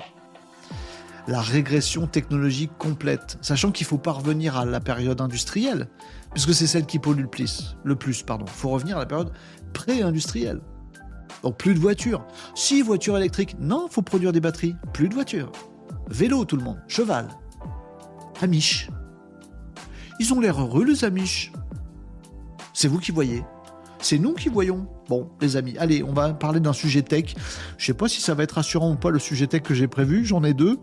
La 1.29 1.41
régression 1.41 2.07
technologique 2.07 2.73
complète, 2.79 3.39
sachant 3.43 3.71
qu'il 3.71 3.87
faut 3.87 3.99
pas 3.99 4.13
revenir 4.13 4.57
à 4.57 4.65
la 4.65 4.81
période 4.81 5.21
industrielle, 5.21 5.89
puisque 6.33 6.55
c'est 6.55 6.67
celle 6.67 6.87
qui 6.87 6.99
pollue 6.99 7.23
le 7.23 7.29
plus. 7.29 7.77
Le 7.85 7.97
plus, 7.97 8.23
pardon. 8.23 8.47
faut 8.47 8.71
revenir 8.71 8.97
à 8.97 9.01
la 9.01 9.07
période 9.07 9.33
pré-industrielle. 9.73 10.61
Donc 11.43 11.59
plus 11.59 11.75
de 11.75 11.81
voitures. 11.81 12.27
Si 12.55 12.81
voitures 12.81 13.19
électriques, 13.19 13.57
non, 13.61 13.89
faut 13.91 14.03
produire 14.03 14.33
des 14.33 14.41
batteries. 14.41 14.77
Plus 14.95 15.09
de 15.09 15.15
voitures. 15.15 15.53
Vélo, 16.09 16.45
tout 16.45 16.57
le 16.57 16.63
monde. 16.63 16.79
Cheval. 16.89 17.29
Amish. 18.41 18.91
Ils 20.21 20.33
ont 20.33 20.41
l'air 20.41 20.61
heureux, 20.61 20.85
les 20.85 21.05
Amish. 21.05 21.53
C'est 22.73 22.89
vous 22.89 22.99
qui 22.99 23.13
voyez. 23.13 23.45
C'est 24.05 24.19
nous 24.19 24.35
qui 24.35 24.51
voyons. 24.51 24.87
Bon, 25.09 25.31
les 25.41 25.57
amis, 25.57 25.77
allez, 25.79 26.03
on 26.03 26.13
va 26.13 26.35
parler 26.35 26.61
d'un 26.61 26.75
sujet 26.75 27.01
tech. 27.01 27.35
Je 27.79 27.87
sais 27.87 27.95
pas 27.95 28.07
si 28.07 28.21
ça 28.21 28.35
va 28.35 28.43
être 28.43 28.53
rassurant 28.53 28.93
ou 28.93 28.97
pas 28.97 29.09
le 29.09 29.19
sujet 29.19 29.47
tech 29.47 29.63
que 29.63 29.73
j'ai 29.73 29.89
prévu. 29.89 30.27
J'en 30.27 30.45
ai 30.45 30.53
deux. 30.53 30.79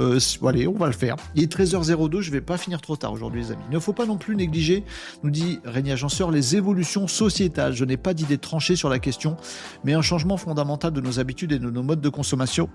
Euh, 0.00 0.18
allez, 0.44 0.66
on 0.66 0.72
va 0.74 0.86
le 0.86 0.92
faire. 0.92 1.14
Il 1.36 1.44
est 1.44 1.52
13h02. 1.52 2.20
Je 2.20 2.32
vais 2.32 2.40
pas 2.40 2.56
finir 2.56 2.80
trop 2.80 2.96
tard 2.96 3.12
aujourd'hui, 3.12 3.42
les 3.42 3.52
amis. 3.52 3.62
Il 3.70 3.74
ne 3.74 3.78
faut 3.78 3.92
pas 3.92 4.06
non 4.06 4.16
plus 4.16 4.34
négliger, 4.34 4.84
nous 5.22 5.30
dit 5.30 5.60
Régnier 5.64 5.92
Agenceur, 5.92 6.32
les 6.32 6.56
évolutions 6.56 7.06
sociétales. 7.06 7.74
Je 7.74 7.84
n'ai 7.84 7.96
pas 7.96 8.12
d'idée 8.12 8.38
tranchée 8.38 8.74
sur 8.74 8.88
la 8.88 8.98
question, 8.98 9.36
mais 9.84 9.94
un 9.94 10.02
changement 10.02 10.36
fondamental 10.36 10.92
de 10.92 11.00
nos 11.00 11.20
habitudes 11.20 11.52
et 11.52 11.60
de 11.60 11.70
nos 11.70 11.82
modes 11.84 12.00
de 12.00 12.08
consommation, 12.08 12.68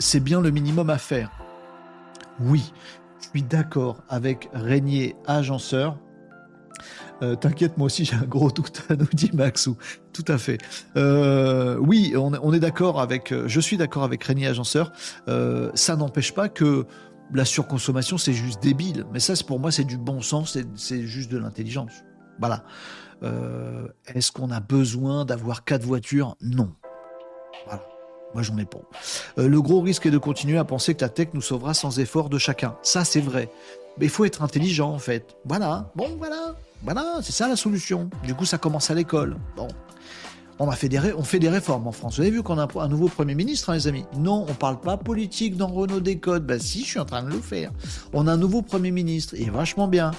c'est 0.00 0.20
bien 0.20 0.40
le 0.40 0.50
minimum 0.50 0.90
à 0.90 0.98
faire. 0.98 1.43
Oui, 2.40 2.72
je 3.20 3.28
suis 3.28 3.42
d'accord 3.42 4.02
avec 4.08 4.48
Régnier 4.52 5.16
Agenceur. 5.26 5.98
Euh, 7.22 7.36
t'inquiète, 7.36 7.78
moi 7.78 7.86
aussi 7.86 8.04
j'ai 8.04 8.16
un 8.16 8.24
gros 8.24 8.50
doute, 8.50 8.82
nous 8.90 9.06
dit 9.12 9.30
Maxou. 9.32 9.76
Tout 10.12 10.24
à 10.28 10.38
fait. 10.38 10.58
Euh, 10.96 11.76
oui, 11.78 12.14
on, 12.16 12.52
est 12.52 12.60
d'accord 12.60 13.00
avec. 13.00 13.32
Euh, 13.32 13.44
je 13.46 13.60
suis 13.60 13.76
d'accord 13.76 14.02
avec 14.02 14.22
Régnier 14.24 14.48
Agenceur. 14.48 14.92
ça 15.74 15.96
n'empêche 15.96 16.34
pas 16.34 16.48
que 16.48 16.86
la 17.32 17.44
surconsommation 17.44 18.18
c'est 18.18 18.32
juste 18.32 18.62
débile. 18.62 19.04
Mais 19.12 19.20
ça, 19.20 19.34
pour 19.46 19.60
moi, 19.60 19.70
c'est 19.70 19.84
du 19.84 19.96
bon 19.96 20.20
sens. 20.20 20.58
C'est 20.74 21.06
juste 21.06 21.30
de 21.30 21.38
l'intelligence. 21.38 21.92
Voilà. 22.38 22.64
Est-ce 24.06 24.32
qu'on 24.32 24.50
a 24.50 24.60
besoin 24.60 25.24
d'avoir 25.24 25.64
quatre 25.64 25.84
voitures? 25.84 26.36
Non. 26.42 26.74
Moi, 28.34 28.42
j'en 28.42 28.58
ai 28.58 28.64
pas. 28.64 28.80
le 29.36 29.62
gros 29.62 29.80
risque 29.80 30.06
est 30.06 30.10
de 30.10 30.18
continuer 30.18 30.58
à 30.58 30.64
penser 30.64 30.94
que 30.94 31.02
la 31.02 31.08
tech 31.08 31.28
nous 31.34 31.42
sauvera 31.42 31.72
sans 31.72 31.98
effort 32.00 32.28
de 32.28 32.38
chacun. 32.38 32.76
Ça, 32.82 33.04
c'est 33.04 33.20
vrai. 33.20 33.48
Mais 33.98 34.06
il 34.06 34.10
faut 34.10 34.24
être 34.24 34.42
intelligent, 34.42 34.90
en 34.90 34.98
fait. 34.98 35.36
Voilà. 35.44 35.92
Bon, 35.94 36.16
voilà. 36.18 36.56
Voilà, 36.82 37.20
c'est 37.22 37.32
ça 37.32 37.48
la 37.48 37.56
solution. 37.56 38.10
Du 38.24 38.34
coup, 38.34 38.44
ça 38.44 38.58
commence 38.58 38.90
à 38.90 38.94
l'école. 38.94 39.36
Bon. 39.56 39.68
On, 40.58 40.68
a 40.68 40.76
fait 40.76 40.88
des 40.88 41.48
réformes 41.48 41.86
en 41.88 41.92
France. 41.92 42.16
Vous 42.16 42.20
avez 42.20 42.30
vu 42.30 42.42
qu'on 42.42 42.58
a 42.58 42.68
un 42.76 42.88
nouveau 42.88 43.08
Premier 43.08 43.34
ministre, 43.34 43.70
hein, 43.70 43.74
les 43.74 43.88
amis? 43.88 44.04
Non, 44.16 44.46
on 44.48 44.54
parle 44.54 44.80
pas 44.80 44.96
politique 44.96 45.56
dans 45.56 45.66
Renault 45.66 46.00
Décode. 46.00 46.46
Ben 46.46 46.60
si, 46.60 46.82
je 46.82 46.90
suis 46.90 47.00
en 47.00 47.04
train 47.04 47.22
de 47.22 47.30
le 47.30 47.40
faire. 47.40 47.72
On 48.12 48.28
a 48.28 48.32
un 48.32 48.36
nouveau 48.36 48.62
Premier 48.62 48.92
ministre. 48.92 49.34
Il 49.36 49.48
est 49.48 49.50
vachement 49.50 49.88
bien. 49.88 50.12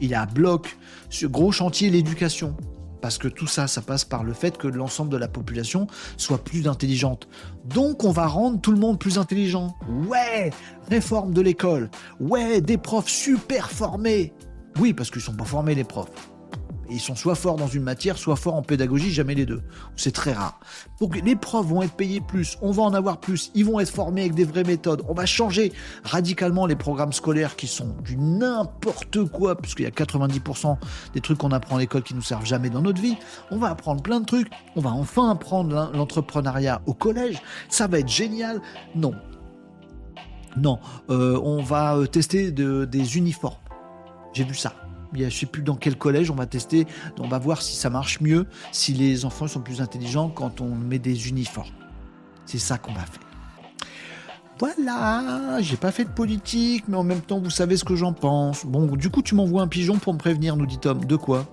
Il 0.00 0.14
à 0.14 0.26
bloc. 0.26 0.76
Ce 1.08 1.26
gros 1.26 1.52
chantier, 1.52 1.88
l'éducation. 1.88 2.56
Parce 3.04 3.18
que 3.18 3.28
tout 3.28 3.46
ça, 3.46 3.66
ça 3.66 3.82
passe 3.82 4.06
par 4.06 4.24
le 4.24 4.32
fait 4.32 4.56
que 4.56 4.66
l'ensemble 4.66 5.10
de 5.10 5.18
la 5.18 5.28
population 5.28 5.88
soit 6.16 6.42
plus 6.42 6.66
intelligente. 6.66 7.28
Donc 7.66 8.02
on 8.02 8.12
va 8.12 8.26
rendre 8.26 8.62
tout 8.62 8.72
le 8.72 8.78
monde 8.78 8.98
plus 8.98 9.18
intelligent. 9.18 9.76
Ouais, 10.08 10.48
réforme 10.88 11.34
de 11.34 11.42
l'école. 11.42 11.90
Ouais, 12.18 12.62
des 12.62 12.78
profs 12.78 13.10
super 13.10 13.70
formés. 13.70 14.32
Oui, 14.80 14.94
parce 14.94 15.10
qu'ils 15.10 15.20
sont 15.20 15.34
pas 15.34 15.44
formés 15.44 15.74
les 15.74 15.84
profs. 15.84 16.08
Ils 16.90 17.00
sont 17.00 17.14
soit 17.14 17.34
forts 17.34 17.56
dans 17.56 17.66
une 17.66 17.82
matière, 17.82 18.16
soit 18.18 18.36
forts 18.36 18.54
en 18.54 18.62
pédagogie, 18.62 19.10
jamais 19.10 19.34
les 19.34 19.46
deux. 19.46 19.62
C'est 19.96 20.12
très 20.12 20.32
rare. 20.32 20.58
Donc 21.00 21.20
les 21.22 21.36
profs 21.36 21.66
vont 21.66 21.82
être 21.82 21.94
payés 21.94 22.20
plus, 22.20 22.58
on 22.62 22.70
va 22.70 22.82
en 22.82 22.94
avoir 22.94 23.18
plus, 23.18 23.50
ils 23.54 23.64
vont 23.64 23.80
être 23.80 23.90
formés 23.90 24.22
avec 24.22 24.34
des 24.34 24.44
vraies 24.44 24.64
méthodes. 24.64 25.02
On 25.08 25.14
va 25.14 25.26
changer 25.26 25.72
radicalement 26.04 26.66
les 26.66 26.76
programmes 26.76 27.12
scolaires 27.12 27.56
qui 27.56 27.66
sont 27.66 27.94
du 28.04 28.16
n'importe 28.16 29.24
quoi, 29.24 29.56
puisqu'il 29.56 29.84
y 29.84 29.86
a 29.86 29.90
90% 29.90 30.76
des 31.14 31.20
trucs 31.20 31.38
qu'on 31.38 31.52
apprend 31.52 31.76
à 31.76 31.80
l'école 31.80 32.02
qui 32.02 32.14
nous 32.14 32.22
servent 32.22 32.46
jamais 32.46 32.70
dans 32.70 32.82
notre 32.82 33.00
vie. 33.00 33.16
On 33.50 33.58
va 33.58 33.68
apprendre 33.70 34.02
plein 34.02 34.20
de 34.20 34.26
trucs. 34.26 34.48
On 34.76 34.80
va 34.80 34.90
enfin 34.90 35.30
apprendre 35.30 35.90
l'entrepreneuriat 35.94 36.82
au 36.86 36.94
collège. 36.94 37.40
Ça 37.68 37.86
va 37.86 37.98
être 37.98 38.08
génial. 38.08 38.60
Non. 38.94 39.12
Non, 40.56 40.78
euh, 41.10 41.40
on 41.42 41.62
va 41.62 41.96
euh, 41.96 42.06
tester 42.06 42.52
des 42.52 43.16
uniformes 43.16 43.56
j'ai 44.34 44.44
vu 44.44 44.54
ça. 44.54 44.74
Je 45.16 45.24
ne 45.24 45.30
sais 45.30 45.46
plus 45.46 45.62
dans 45.62 45.76
quel 45.76 45.96
collège 45.96 46.30
on 46.30 46.34
va 46.34 46.46
tester. 46.46 46.86
On 47.18 47.28
va 47.28 47.38
voir 47.38 47.62
si 47.62 47.76
ça 47.76 47.90
marche 47.90 48.20
mieux, 48.20 48.46
si 48.72 48.92
les 48.92 49.24
enfants 49.24 49.46
sont 49.46 49.60
plus 49.60 49.80
intelligents 49.80 50.28
quand 50.28 50.60
on 50.60 50.74
met 50.74 50.98
des 50.98 51.28
uniformes. 51.28 51.72
C'est 52.46 52.58
ça 52.58 52.78
qu'on 52.78 52.92
va 52.92 53.00
faire. 53.00 53.20
Voilà, 54.60 55.60
j'ai 55.60 55.76
pas 55.76 55.90
fait 55.90 56.04
de 56.04 56.10
politique, 56.10 56.84
mais 56.86 56.96
en 56.96 57.02
même 57.02 57.20
temps, 57.20 57.40
vous 57.40 57.50
savez 57.50 57.76
ce 57.76 57.84
que 57.84 57.96
j'en 57.96 58.12
pense. 58.12 58.64
Bon, 58.64 58.86
du 58.96 59.10
coup, 59.10 59.20
tu 59.20 59.34
m'envoies 59.34 59.62
un 59.62 59.68
pigeon 59.68 59.98
pour 59.98 60.14
me 60.14 60.18
prévenir, 60.18 60.56
nous 60.56 60.66
dit 60.66 60.78
Tom. 60.78 61.04
De 61.04 61.16
quoi? 61.16 61.46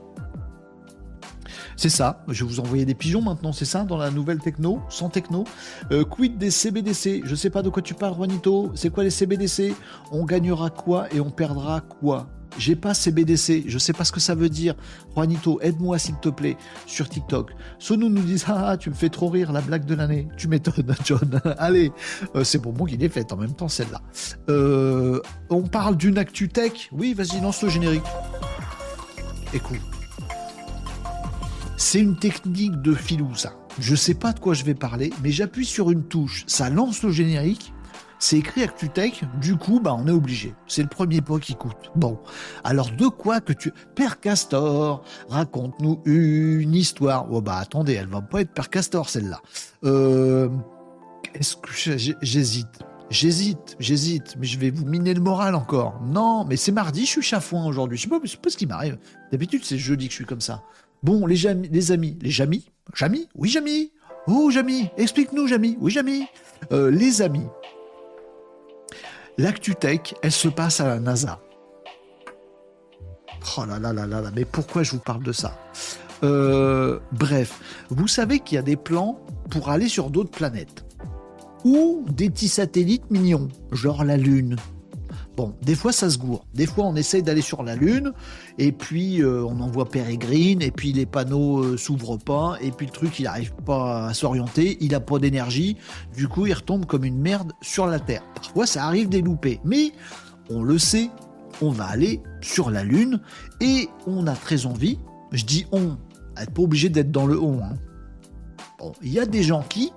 C'est 1.75 1.89
ça, 1.89 2.23
je 2.27 2.43
vais 2.43 2.49
vous 2.51 2.59
envoyer 2.59 2.85
des 2.85 2.93
pigeons 2.93 3.23
maintenant, 3.23 3.51
c'est 3.53 3.65
ça, 3.65 3.85
dans 3.85 3.97
la 3.97 4.11
nouvelle 4.11 4.37
techno, 4.37 4.81
sans 4.89 5.09
techno. 5.09 5.45
Euh, 5.91 6.03
quid 6.03 6.37
des 6.37 6.51
CBDC 6.51 7.21
Je 7.23 7.33
sais 7.33 7.49
pas 7.49 7.63
de 7.63 7.69
quoi 7.69 7.81
tu 7.81 7.95
parles, 7.95 8.13
Juanito. 8.13 8.71
C'est 8.75 8.91
quoi 8.91 9.03
les 9.03 9.09
CBDC 9.09 9.73
On 10.11 10.23
gagnera 10.23 10.69
quoi 10.69 11.11
et 11.11 11.19
on 11.19 11.31
perdra 11.31 11.81
quoi? 11.81 12.27
J'ai 12.57 12.75
pas 12.75 12.93
CBDC, 12.93 13.63
je 13.67 13.77
sais 13.77 13.93
pas 13.93 14.03
ce 14.03 14.11
que 14.11 14.19
ça 14.19 14.35
veut 14.35 14.49
dire. 14.49 14.75
Juanito, 15.15 15.59
aide-moi 15.61 15.97
s'il 15.97 16.15
te 16.19 16.29
plaît 16.29 16.57
sur 16.85 17.09
TikTok. 17.09 17.51
Sonou 17.79 18.09
nous 18.09 18.21
dit 18.21 18.43
ah 18.47 18.77
tu 18.77 18.89
me 18.89 18.95
fais 18.95 19.09
trop 19.09 19.29
rire 19.29 19.51
la 19.51 19.61
blague 19.61 19.85
de 19.85 19.95
l'année. 19.95 20.27
Tu 20.37 20.47
m'étonnes 20.47 20.95
John. 21.05 21.41
Allez, 21.57 21.91
euh, 22.35 22.43
c'est 22.43 22.59
pour 22.59 22.73
moi 22.73 22.87
qu'il 22.87 23.03
est 23.03 23.09
fait 23.09 23.31
en 23.33 23.37
même 23.37 23.53
temps 23.53 23.67
celle-là. 23.67 24.01
Euh, 24.49 25.21
on 25.49 25.63
parle 25.63 25.97
d'une 25.97 26.17
actu 26.17 26.49
tech. 26.49 26.89
Oui, 26.91 27.13
vas-y 27.13 27.41
lance 27.41 27.61
le 27.63 27.69
générique. 27.69 28.03
Écoute. 29.53 29.79
C'est 31.77 31.99
une 31.99 32.15
technique 32.15 32.79
de 32.81 32.93
filou, 32.93 33.33
ça. 33.35 33.53
Je 33.79 33.95
sais 33.95 34.13
pas 34.13 34.33
de 34.33 34.39
quoi 34.39 34.53
je 34.53 34.63
vais 34.63 34.75
parler, 34.75 35.11
mais 35.23 35.31
j'appuie 35.31 35.65
sur 35.65 35.91
une 35.91 36.03
touche, 36.03 36.43
ça 36.45 36.69
lance 36.69 37.03
le 37.03 37.11
générique. 37.11 37.73
C'est 38.21 38.37
écrit 38.37 38.61
ActuTech, 38.61 39.23
du 39.41 39.57
coup, 39.57 39.79
bah, 39.79 39.95
on 39.97 40.07
est 40.07 40.11
obligé. 40.11 40.53
C'est 40.67 40.83
le 40.83 40.87
premier 40.87 41.21
point 41.21 41.39
qui 41.39 41.55
coûte. 41.55 41.91
Bon. 41.95 42.19
Alors, 42.63 42.91
de 42.91 43.07
quoi 43.07 43.41
que 43.41 43.51
tu. 43.51 43.73
Père 43.95 44.19
Castor, 44.19 45.03
raconte-nous 45.27 46.03
une 46.05 46.75
histoire. 46.75 47.25
Oh, 47.31 47.41
bah, 47.41 47.57
attendez, 47.57 47.93
elle 47.93 48.07
va 48.07 48.21
pas 48.21 48.41
être 48.41 48.53
Père 48.53 48.69
Castor, 48.69 49.09
celle-là. 49.09 49.41
Euh. 49.83 50.49
Est-ce 51.33 51.55
que 51.55 51.71
j'hésite 52.21 52.67
J'hésite, 53.09 53.75
j'hésite, 53.79 54.35
mais 54.39 54.45
je 54.45 54.59
vais 54.59 54.69
vous 54.69 54.85
miner 54.85 55.15
le 55.15 55.19
moral 55.19 55.55
encore. 55.55 55.99
Non, 56.05 56.45
mais 56.45 56.57
c'est 56.57 56.71
mardi, 56.71 57.01
je 57.01 57.11
suis 57.11 57.21
chafouin 57.23 57.65
aujourd'hui. 57.65 57.97
Je 57.97 58.03
sais 58.03 58.07
pas, 58.07 58.19
pas 58.19 58.49
ce 58.49 58.55
qui 58.55 58.67
m'arrive. 58.67 58.99
D'habitude, 59.31 59.65
c'est 59.65 59.79
jeudi 59.79 60.05
que 60.05 60.11
je 60.11 60.17
suis 60.17 60.25
comme 60.25 60.41
ça. 60.41 60.63
Bon, 61.01 61.25
les, 61.25 61.47
amis, 61.47 61.67
les 61.71 61.91
amis, 61.91 62.17
les 62.21 62.29
Jamy, 62.29 62.65
Jamy 62.93 63.27
Oui, 63.35 63.49
Jamy 63.49 63.91
Oh, 64.27 64.51
Jamy, 64.51 64.89
explique-nous, 64.97 65.47
Jamy. 65.47 65.75
Oui, 65.81 65.91
Jamy. 65.91 66.27
Euh, 66.71 66.91
les 66.91 67.23
amis, 67.23 67.47
l'actu-tech, 69.37 70.13
elle 70.21 70.31
se 70.31 70.47
passe 70.47 70.79
à 70.79 70.87
la 70.87 70.99
NASA. 70.99 71.39
Oh 73.57 73.65
là 73.65 73.79
là 73.79 73.91
là 73.91 74.05
là 74.05 74.21
là, 74.21 74.29
mais 74.35 74.45
pourquoi 74.45 74.83
je 74.83 74.91
vous 74.91 74.99
parle 74.99 75.23
de 75.23 75.31
ça? 75.31 75.57
Euh, 76.23 76.99
Bref, 77.11 77.59
vous 77.89 78.07
savez 78.07 78.39
qu'il 78.39 78.55
y 78.55 78.59
a 78.59 78.61
des 78.61 78.75
plans 78.75 79.19
pour 79.49 79.69
aller 79.69 79.87
sur 79.87 80.09
d'autres 80.09 80.31
planètes. 80.31 80.85
Ou 81.63 82.05
des 82.09 82.29
petits 82.29 82.47
satellites 82.47 83.09
mignons, 83.09 83.47
genre 83.71 84.03
la 84.03 84.17
Lune, 84.17 84.55
Bon, 85.37 85.55
des 85.61 85.75
fois 85.75 85.93
ça 85.93 86.09
se 86.09 86.17
gourre. 86.17 86.45
Des 86.53 86.65
fois 86.65 86.85
on 86.85 86.95
essaye 86.95 87.23
d'aller 87.23 87.41
sur 87.41 87.63
la 87.63 87.75
Lune, 87.75 88.11
et 88.57 88.71
puis 88.71 89.21
euh, 89.21 89.45
on 89.45 89.61
envoie 89.61 89.85
Pérégrine, 89.85 90.61
et 90.61 90.71
puis 90.71 90.91
les 90.91 91.05
panneaux 91.05 91.63
euh, 91.63 91.77
s'ouvrent 91.77 92.17
pas, 92.17 92.57
et 92.61 92.71
puis 92.71 92.85
le 92.85 92.91
truc 92.91 93.17
il 93.19 93.23
n'arrive 93.23 93.53
pas 93.65 94.07
à 94.07 94.13
s'orienter, 94.13 94.77
il 94.81 94.93
a 94.93 94.99
pas 94.99 95.19
d'énergie, 95.19 95.77
du 96.15 96.27
coup 96.27 96.47
il 96.47 96.53
retombe 96.53 96.85
comme 96.85 97.05
une 97.05 97.19
merde 97.19 97.53
sur 97.61 97.87
la 97.87 97.99
Terre. 97.99 98.23
Parfois 98.35 98.65
ça 98.65 98.85
arrive 98.85 99.07
des 99.07 99.21
loupés, 99.21 99.61
mais 99.63 99.93
on 100.49 100.63
le 100.63 100.77
sait, 100.77 101.09
on 101.61 101.69
va 101.69 101.85
aller 101.85 102.21
sur 102.41 102.69
la 102.69 102.83
Lune, 102.83 103.21
et 103.61 103.87
on 104.07 104.27
a 104.27 104.35
très 104.35 104.65
envie, 104.65 104.99
je 105.31 105.45
dis 105.45 105.65
on, 105.71 105.97
être 106.37 106.51
pas 106.51 106.61
obligé 106.61 106.89
d'être 106.89 107.11
dans 107.11 107.25
le 107.25 107.39
on. 107.39 107.63
Hein. 107.63 107.77
Bon, 108.79 108.91
il 109.01 109.13
y 109.13 109.19
a 109.19 109.25
des 109.25 109.43
gens 109.43 109.63
qui 109.69 109.93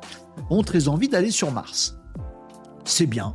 ont 0.49 0.63
très 0.63 0.87
envie 0.87 1.09
d'aller 1.09 1.33
sur 1.33 1.51
Mars. 1.51 1.99
C'est 2.85 3.07
bien. 3.07 3.35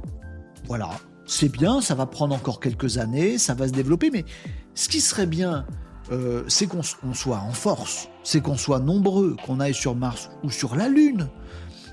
Voilà 0.66 0.92
c'est 1.30 1.50
bien, 1.50 1.80
ça 1.80 1.94
va 1.94 2.08
prendre 2.08 2.34
encore 2.34 2.60
quelques 2.60 2.98
années, 2.98 3.38
ça 3.38 3.54
va 3.54 3.68
se 3.68 3.72
développer, 3.72 4.10
mais 4.10 4.26
ce 4.74 4.90
qui 4.90 5.00
serait 5.00 5.28
bien, 5.28 5.66
euh, 6.12 6.44
c'est 6.48 6.66
qu'on 6.66 6.82
soit 6.82 7.38
en 7.38 7.52
force, 7.52 8.10
c'est 8.24 8.42
qu'on 8.42 8.58
soit 8.58 8.80
nombreux, 8.80 9.36
qu'on 9.46 9.60
aille 9.60 9.76
sur 9.76 9.96
Mars 9.96 10.32
ou 10.44 10.50
sur 10.50 10.76
la 10.76 10.90
Lune. 10.90 11.30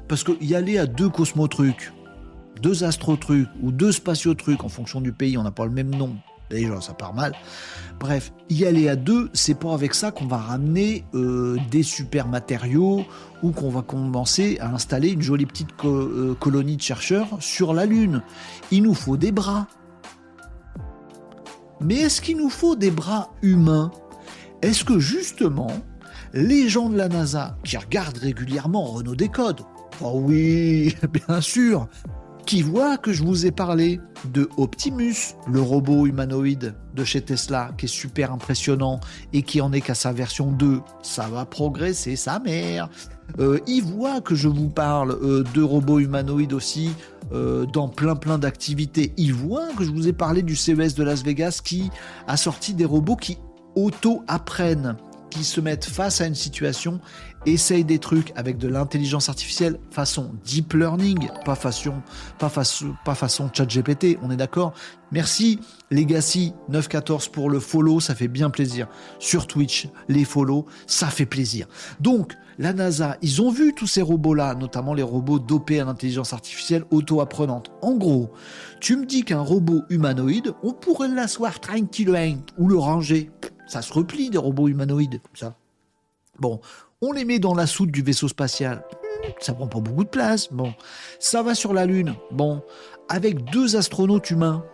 Parce 0.09 0.25
y 0.41 0.55
aller 0.55 0.79
à 0.79 0.87
deux 0.87 1.11
cosmotrucs, 1.11 1.93
deux 2.63 2.83
astrotrucs 2.83 3.49
ou 3.63 3.73
deux 3.73 3.93
spatiotrucs 3.93 4.65
en 4.65 4.71
fonction 4.71 5.03
du 5.03 5.13
pays, 5.13 5.37
on 5.37 5.43
n'a 5.43 5.51
pas 5.51 5.67
le 5.67 5.73
même 5.73 5.95
nom, 5.95 6.17
Déjà, 6.51 6.81
ça 6.81 6.95
part 6.95 7.15
mal. 7.15 7.33
Bref, 7.99 8.33
y 8.51 8.65
aller 8.65 8.89
à 8.89 8.97
deux, 8.97 9.31
c'est 9.33 9.59
pas 9.59 9.73
avec 9.75 9.95
ça 9.95 10.11
qu'on 10.11 10.27
va 10.27 10.37
ramener 10.37 11.05
euh, 11.15 11.57
des 11.71 11.83
super 11.83 12.29
matériaux 12.29 13.05
ou 13.43 13.51
qu'on 13.51 13.71
va 13.71 13.83
commencer 13.83 14.59
à 14.61 14.73
installer 14.73 15.11
une 15.11 15.23
jolie 15.23 15.47
petite 15.47 15.71
euh, 15.85 16.35
colonie 16.39 16.77
de 16.77 16.83
chercheurs 16.83 17.29
sur 17.41 17.75
la 17.75 17.87
Lune. 17.87 18.23
Il 18.71 18.83
nous 18.85 18.95
faut 18.95 19.17
des 19.17 19.33
bras. 19.33 19.67
Mais 21.81 21.97
est-ce 21.97 22.21
qu'il 22.21 22.37
nous 22.37 22.51
faut 22.51 22.77
des 22.77 22.91
bras 22.91 23.31
humains? 23.43 23.91
Est-ce 24.63 24.85
que 24.85 24.99
justement, 24.99 25.71
les 26.33 26.69
gens 26.69 26.89
de 26.89 26.97
la 26.97 27.09
NASA 27.09 27.57
qui 27.65 27.77
regardent 27.77 28.19
régulièrement 28.19 28.85
Renault 28.85 29.17
Décode, 29.17 29.61
oh 30.01 30.21
oui, 30.23 30.97
bien 31.29 31.41
sûr, 31.41 31.89
qui 32.47 32.63
voit 32.63 32.97
que 32.97 33.13
je 33.13 33.25
vous 33.25 33.45
ai 33.45 33.51
parlé 33.51 34.01
de 34.33 34.49
Optimus, 34.57 35.35
le 35.51 35.61
robot 35.61 36.07
humanoïde 36.07 36.75
de 36.95 37.05
chez 37.05 37.21
Tesla, 37.21 37.73
qui 37.77 37.87
est 37.87 37.89
super 37.89 38.33
impressionnant 38.33 39.01
et 39.33 39.43
qui 39.43 39.61
en 39.61 39.73
est 39.73 39.81
qu'à 39.81 39.95
sa 39.95 40.13
version 40.13 40.53
2. 40.53 40.81
Ça 41.03 41.29
va 41.29 41.45
progresser 41.45 42.15
sa 42.15 42.39
mère. 42.39 42.89
Euh, 43.41 43.59
il 43.67 43.83
voit 43.83 44.21
que 44.21 44.37
je 44.37 44.47
vous 44.47 44.69
parle 44.69 45.19
euh, 45.23 45.43
de 45.55 45.63
robots 45.63 45.99
humanoïdes 45.99 46.53
aussi 46.53 46.91
euh, 47.33 47.67
dans 47.67 47.89
plein 47.89 48.15
plein 48.15 48.39
d'activités. 48.39 49.13
Il 49.17 49.35
voit 49.35 49.67
que 49.77 49.83
je 49.83 49.91
vous 49.91 50.07
ai 50.07 50.13
parlé 50.13 50.43
du 50.43 50.55
CES 50.55 50.95
de 50.95 51.03
Las 51.03 51.25
Vegas 51.25 51.61
qui 51.63 51.91
a 52.29 52.37
sorti 52.37 52.75
des 52.75 52.85
robots 52.85 53.17
qui 53.17 53.39
auto-apprennent 53.75 54.97
se 55.45 55.61
mettent 55.61 55.85
face 55.85 56.21
à 56.21 56.27
une 56.27 56.35
situation, 56.35 57.01
essayent 57.47 57.85
des 57.85 57.99
trucs 57.99 58.33
avec 58.37 58.59
de 58.59 58.69
l'intelligence 58.69 59.29
artificielle 59.29 59.79
façon 59.91 60.33
deep 60.45 60.73
learning, 60.73 61.29
pas 61.45 61.55
façon, 61.55 61.95
pas 62.39 62.49
façon, 62.49 62.95
pas 63.05 63.15
façon 63.15 63.51
chat 63.53 63.67
GPT, 63.67 64.19
on 64.23 64.31
est 64.31 64.37
d'accord? 64.37 64.75
Merci 65.13 65.61
Legacy 65.91 66.53
914 66.69 67.29
pour 67.29 67.49
le 67.49 67.61
follow, 67.61 68.01
ça 68.01 68.15
fait 68.15 68.29
bien 68.29 68.51
plaisir. 68.51 68.89
Sur 69.19 69.47
Twitch, 69.47 69.89
les 70.09 70.25
follow, 70.25 70.67
ça 70.87 71.07
fait 71.07 71.27
plaisir. 71.27 71.67
Donc, 72.01 72.35
la 72.59 72.73
NASA, 72.73 73.17
ils 73.23 73.43
ont 73.43 73.51
vu 73.51 73.75
tous 73.75 73.87
ces 73.87 74.03
robots-là, 74.03 74.55
notamment 74.55 74.95
les 74.95 75.03
robots 75.03 75.39
dopés 75.39 75.81
à 75.81 75.85
l'intelligence 75.85 76.33
artificielle 76.33 76.85
auto-apprenante. 76.91 77.71
En 77.83 77.95
gros, 77.95 78.31
tu 78.81 78.97
me 78.97 79.05
dis 79.05 79.25
qu'un 79.25 79.41
robot 79.41 79.83
humanoïde, 79.91 80.55
on 80.63 80.73
pourrait 80.73 81.09
l'asseoir 81.09 81.61
tranquillement 81.61 82.39
ou 82.59 82.69
le 82.69 82.79
ranger 82.79 83.31
ça 83.67 83.83
se 83.83 83.93
replie 83.93 84.31
des 84.31 84.39
robots 84.39 84.69
humanoïdes, 84.69 85.21
ça. 85.35 85.55
Bon, 86.39 86.61
on 87.01 87.13
les 87.13 87.25
met 87.25 87.39
dans 87.39 87.55
la 87.55 87.67
soute 87.67 87.91
du 87.91 88.03
vaisseau 88.03 88.29
spatial. 88.29 88.85
Ça 89.41 89.55
prend 89.55 89.67
pas 89.67 89.81
beaucoup 89.81 90.05
de 90.05 90.09
place. 90.09 90.53
Bon, 90.53 90.75
ça 91.19 91.43
va 91.43 91.55
sur 91.55 91.73
la 91.73 91.87
Lune. 91.87 92.15
Bon, 92.31 92.63
avec 93.09 93.45
deux 93.51 93.77
astronautes 93.77 94.31
humains, 94.31 94.65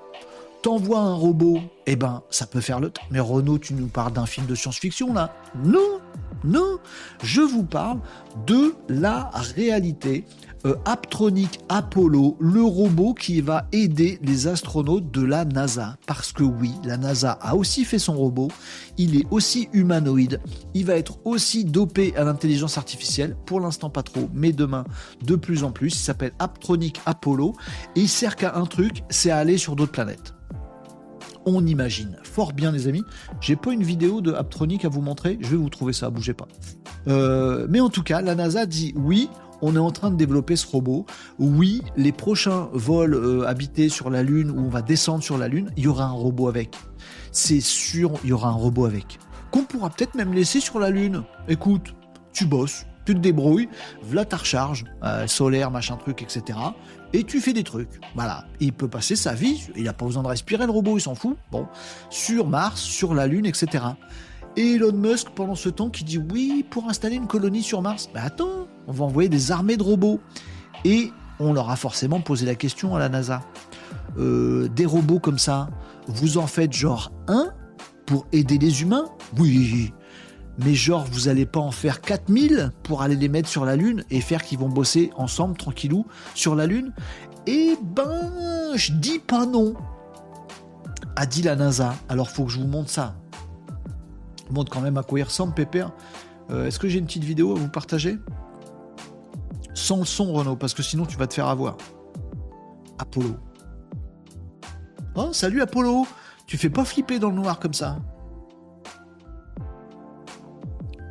t'envoies 0.62 0.98
un 0.98 1.14
robot, 1.14 1.60
eh 1.86 1.96
ben, 1.96 2.22
ça 2.30 2.46
peut 2.46 2.60
faire 2.60 2.80
le. 2.80 2.92
Mais 3.10 3.20
Renault, 3.20 3.58
tu 3.58 3.74
nous 3.74 3.88
parles 3.88 4.12
d'un 4.12 4.26
film 4.26 4.46
de 4.46 4.54
science-fiction 4.54 5.12
là 5.12 5.34
Non, 5.64 6.00
non, 6.44 6.78
je 7.22 7.40
vous 7.40 7.64
parle 7.64 8.00
de 8.46 8.74
la 8.88 9.30
réalité 9.54 10.24
euh, 10.66 10.74
Aptronic 10.84 11.60
Apollo, 11.68 12.36
le 12.40 12.62
robot 12.62 13.14
qui 13.14 13.40
va 13.40 13.66
aider 13.72 14.18
les 14.22 14.46
astronautes 14.46 15.10
de 15.10 15.22
la 15.22 15.44
NASA. 15.44 15.96
Parce 16.06 16.32
que 16.32 16.42
oui, 16.42 16.72
la 16.84 16.96
NASA 16.96 17.32
a 17.40 17.56
aussi 17.56 17.84
fait 17.84 17.98
son 17.98 18.14
robot, 18.14 18.48
il 18.98 19.16
est 19.16 19.26
aussi 19.30 19.68
humanoïde, 19.72 20.40
il 20.74 20.86
va 20.86 20.96
être 20.96 21.18
aussi 21.24 21.64
dopé 21.64 22.14
à 22.16 22.24
l'intelligence 22.24 22.78
artificielle, 22.78 23.36
pour 23.46 23.60
l'instant 23.60 23.90
pas 23.90 24.02
trop, 24.02 24.28
mais 24.32 24.52
demain 24.52 24.84
de 25.24 25.36
plus 25.36 25.64
en 25.64 25.72
plus, 25.72 25.94
il 25.94 25.98
s'appelle 25.98 26.32
Aptronic 26.38 27.00
Apollo, 27.06 27.54
et 27.96 28.00
il 28.00 28.08
sert 28.08 28.36
qu'à 28.36 28.56
un 28.56 28.66
truc, 28.66 29.02
c'est 29.10 29.30
à 29.30 29.38
aller 29.38 29.58
sur 29.58 29.76
d'autres 29.76 29.92
planètes. 29.92 30.34
On 31.44 31.66
imagine. 31.66 32.18
Fort 32.22 32.52
bien 32.52 32.70
les 32.70 32.86
amis. 32.86 33.02
J'ai 33.40 33.56
pas 33.56 33.72
une 33.72 33.82
vidéo 33.82 34.20
de 34.20 34.32
Aptronic 34.32 34.84
à 34.84 34.88
vous 34.88 35.00
montrer, 35.00 35.38
je 35.40 35.48
vais 35.48 35.56
vous 35.56 35.70
trouver 35.70 35.92
ça, 35.92 36.08
bougez 36.08 36.34
pas. 36.34 36.46
Euh, 37.08 37.66
mais 37.68 37.80
en 37.80 37.88
tout 37.88 38.04
cas, 38.04 38.20
la 38.20 38.34
NASA 38.34 38.64
dit 38.64 38.94
oui, 38.96 39.28
on 39.62 39.76
est 39.76 39.78
en 39.78 39.92
train 39.92 40.10
de 40.10 40.16
développer 40.16 40.56
ce 40.56 40.66
robot. 40.66 41.06
Oui, 41.38 41.82
les 41.96 42.12
prochains 42.12 42.68
vols 42.72 43.14
euh, 43.14 43.46
habités 43.46 43.88
sur 43.88 44.10
la 44.10 44.22
Lune 44.22 44.50
où 44.50 44.58
on 44.58 44.68
va 44.68 44.82
descendre 44.82 45.22
sur 45.22 45.38
la 45.38 45.48
Lune, 45.48 45.70
il 45.76 45.84
y 45.84 45.88
aura 45.88 46.04
un 46.04 46.12
robot 46.12 46.48
avec. 46.48 46.76
C'est 47.30 47.60
sûr, 47.60 48.12
il 48.24 48.30
y 48.30 48.32
aura 48.32 48.48
un 48.48 48.54
robot 48.54 48.84
avec. 48.84 49.18
Qu'on 49.50 49.62
pourra 49.62 49.88
peut-être 49.88 50.14
même 50.14 50.34
laisser 50.34 50.60
sur 50.60 50.78
la 50.78 50.90
Lune. 50.90 51.22
Écoute, 51.48 51.94
tu 52.32 52.44
bosses, 52.44 52.86
tu 53.04 53.14
te 53.14 53.20
débrouilles, 53.20 53.68
voilà 54.02 54.24
ta 54.24 54.36
recharge, 54.36 54.84
euh, 55.04 55.26
solaire, 55.26 55.70
machin 55.70 55.96
truc, 55.96 56.22
etc. 56.22 56.58
Et 57.12 57.24
tu 57.24 57.40
fais 57.40 57.52
des 57.52 57.64
trucs. 57.64 58.00
Voilà. 58.14 58.46
il 58.60 58.72
peut 58.72 58.88
passer 58.88 59.16
sa 59.16 59.34
vie, 59.34 59.68
il 59.76 59.84
n'a 59.84 59.92
pas 59.92 60.06
besoin 60.06 60.22
de 60.22 60.28
respirer 60.28 60.66
le 60.66 60.72
robot, 60.72 60.98
il 60.98 61.00
s'en 61.00 61.14
fout. 61.14 61.36
Bon, 61.50 61.66
sur 62.10 62.48
Mars, 62.48 62.80
sur 62.80 63.14
la 63.14 63.26
Lune, 63.26 63.46
etc. 63.46 63.84
Et 64.56 64.74
Elon 64.74 64.92
Musk, 64.92 65.28
pendant 65.30 65.54
ce 65.54 65.68
temps, 65.68 65.90
qui 65.90 66.04
dit 66.04 66.18
oui, 66.18 66.64
pour 66.68 66.88
installer 66.88 67.16
une 67.16 67.26
colonie 67.26 67.62
sur 67.62 67.80
Mars. 67.82 68.10
Mais 68.14 68.20
attends, 68.20 68.66
on 68.86 68.92
va 68.92 69.04
envoyer 69.04 69.28
des 69.28 69.52
armées 69.52 69.76
de 69.76 69.82
robots. 69.82 70.20
Et 70.84 71.12
on 71.38 71.52
leur 71.52 71.70
a 71.70 71.76
forcément 71.76 72.20
posé 72.20 72.46
la 72.46 72.54
question 72.54 72.94
à 72.94 72.98
la 72.98 73.08
NASA. 73.08 73.42
Euh, 74.18 74.68
des 74.68 74.86
robots 74.86 75.18
comme 75.18 75.38
ça, 75.38 75.68
vous 76.06 76.38
en 76.38 76.46
faites 76.46 76.72
genre 76.72 77.12
un 77.28 77.50
pour 78.06 78.26
aider 78.32 78.58
les 78.58 78.82
humains? 78.82 79.06
Oui. 79.38 79.92
Mais 80.58 80.74
genre, 80.74 81.06
vous 81.10 81.28
allez 81.28 81.46
pas 81.46 81.60
en 81.60 81.70
faire 81.70 82.00
4000 82.00 82.72
pour 82.82 83.02
aller 83.02 83.16
les 83.16 83.28
mettre 83.28 83.48
sur 83.48 83.64
la 83.64 83.76
Lune 83.76 84.04
et 84.10 84.20
faire 84.20 84.42
qu'ils 84.42 84.58
vont 84.58 84.68
bosser 84.68 85.10
ensemble, 85.16 85.56
tranquillou, 85.56 86.04
sur 86.34 86.54
la 86.54 86.66
Lune? 86.66 86.92
Eh 87.46 87.76
ben, 87.82 88.76
je 88.76 88.92
dis 88.92 89.18
pas 89.18 89.46
non. 89.46 89.74
A 91.16 91.26
dit 91.26 91.42
la 91.42 91.56
NASA. 91.56 91.94
Alors 92.08 92.30
faut 92.30 92.44
que 92.44 92.52
je 92.52 92.58
vous 92.58 92.66
montre 92.66 92.90
ça. 92.90 93.14
Je 94.48 94.54
montre 94.54 94.70
quand 94.70 94.80
même 94.80 94.98
à 94.98 95.02
quoi 95.02 95.20
il 95.20 95.22
ressemble, 95.22 95.54
Pépère. 95.54 95.90
Euh, 96.50 96.66
est-ce 96.66 96.78
que 96.78 96.88
j'ai 96.88 96.98
une 96.98 97.06
petite 97.06 97.24
vidéo 97.24 97.52
à 97.56 97.58
vous 97.58 97.68
partager? 97.68 98.18
Sans 99.74 99.98
le 99.98 100.04
son, 100.04 100.32
Renaud, 100.32 100.56
parce 100.56 100.74
que 100.74 100.82
sinon 100.82 101.06
tu 101.06 101.16
vas 101.16 101.26
te 101.26 101.34
faire 101.34 101.48
avoir. 101.48 101.76
Apollo. 102.98 103.36
Oh, 105.14 105.28
salut 105.32 105.60
Apollo 105.60 106.06
Tu 106.46 106.56
fais 106.56 106.70
pas 106.70 106.84
flipper 106.84 107.18
dans 107.18 107.30
le 107.30 107.36
noir 107.36 107.58
comme 107.58 107.74
ça. 107.74 107.98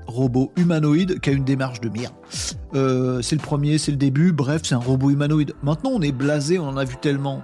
Robot 0.08 0.52
humanoïde 0.58 1.20
qui 1.20 1.30
a 1.30 1.34
une 1.34 1.46
démarche 1.46 1.80
de 1.82 1.90
merde. 1.90 2.14
Euh, 2.74 3.22
c'est 3.22 3.36
le 3.36 3.42
premier, 3.42 3.78
c'est 3.78 3.92
le 3.92 3.98
début, 3.98 4.32
bref, 4.32 4.62
c'est 4.66 4.76
un 4.76 4.80
robot 4.80 5.10
humanoïde. 5.10 5.54
Maintenant, 5.64 5.92
on 5.94 6.02
est 6.02 6.12
blasé, 6.12 6.60
on 6.60 6.68
en 6.68 6.78
a 6.78 6.84
vu 6.84 6.98
tellement 6.98 7.44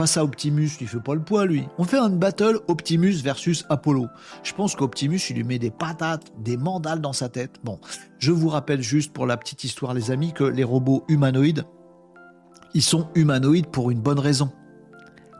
face 0.00 0.16
à 0.16 0.24
Optimus, 0.24 0.70
il 0.80 0.88
fait 0.88 0.98
pas 0.98 1.12
le 1.14 1.20
poids 1.20 1.44
lui. 1.44 1.68
On 1.76 1.84
fait 1.84 1.98
un 1.98 2.08
battle 2.08 2.58
Optimus 2.68 3.16
versus 3.22 3.66
Apollo. 3.68 4.06
Je 4.42 4.54
pense 4.54 4.74
qu'Optimus, 4.74 5.20
il 5.28 5.36
lui 5.36 5.44
met 5.44 5.58
des 5.58 5.70
patates, 5.70 6.32
des 6.38 6.56
mandales 6.56 7.02
dans 7.02 7.12
sa 7.12 7.28
tête. 7.28 7.56
Bon, 7.64 7.78
je 8.18 8.32
vous 8.32 8.48
rappelle 8.48 8.80
juste 8.80 9.12
pour 9.12 9.26
la 9.26 9.36
petite 9.36 9.62
histoire 9.62 9.92
les 9.92 10.10
amis 10.10 10.32
que 10.32 10.44
les 10.44 10.64
robots 10.64 11.04
humanoïdes, 11.08 11.64
ils 12.72 12.82
sont 12.82 13.10
humanoïdes 13.14 13.66
pour 13.66 13.90
une 13.90 14.00
bonne 14.00 14.18
raison. 14.18 14.50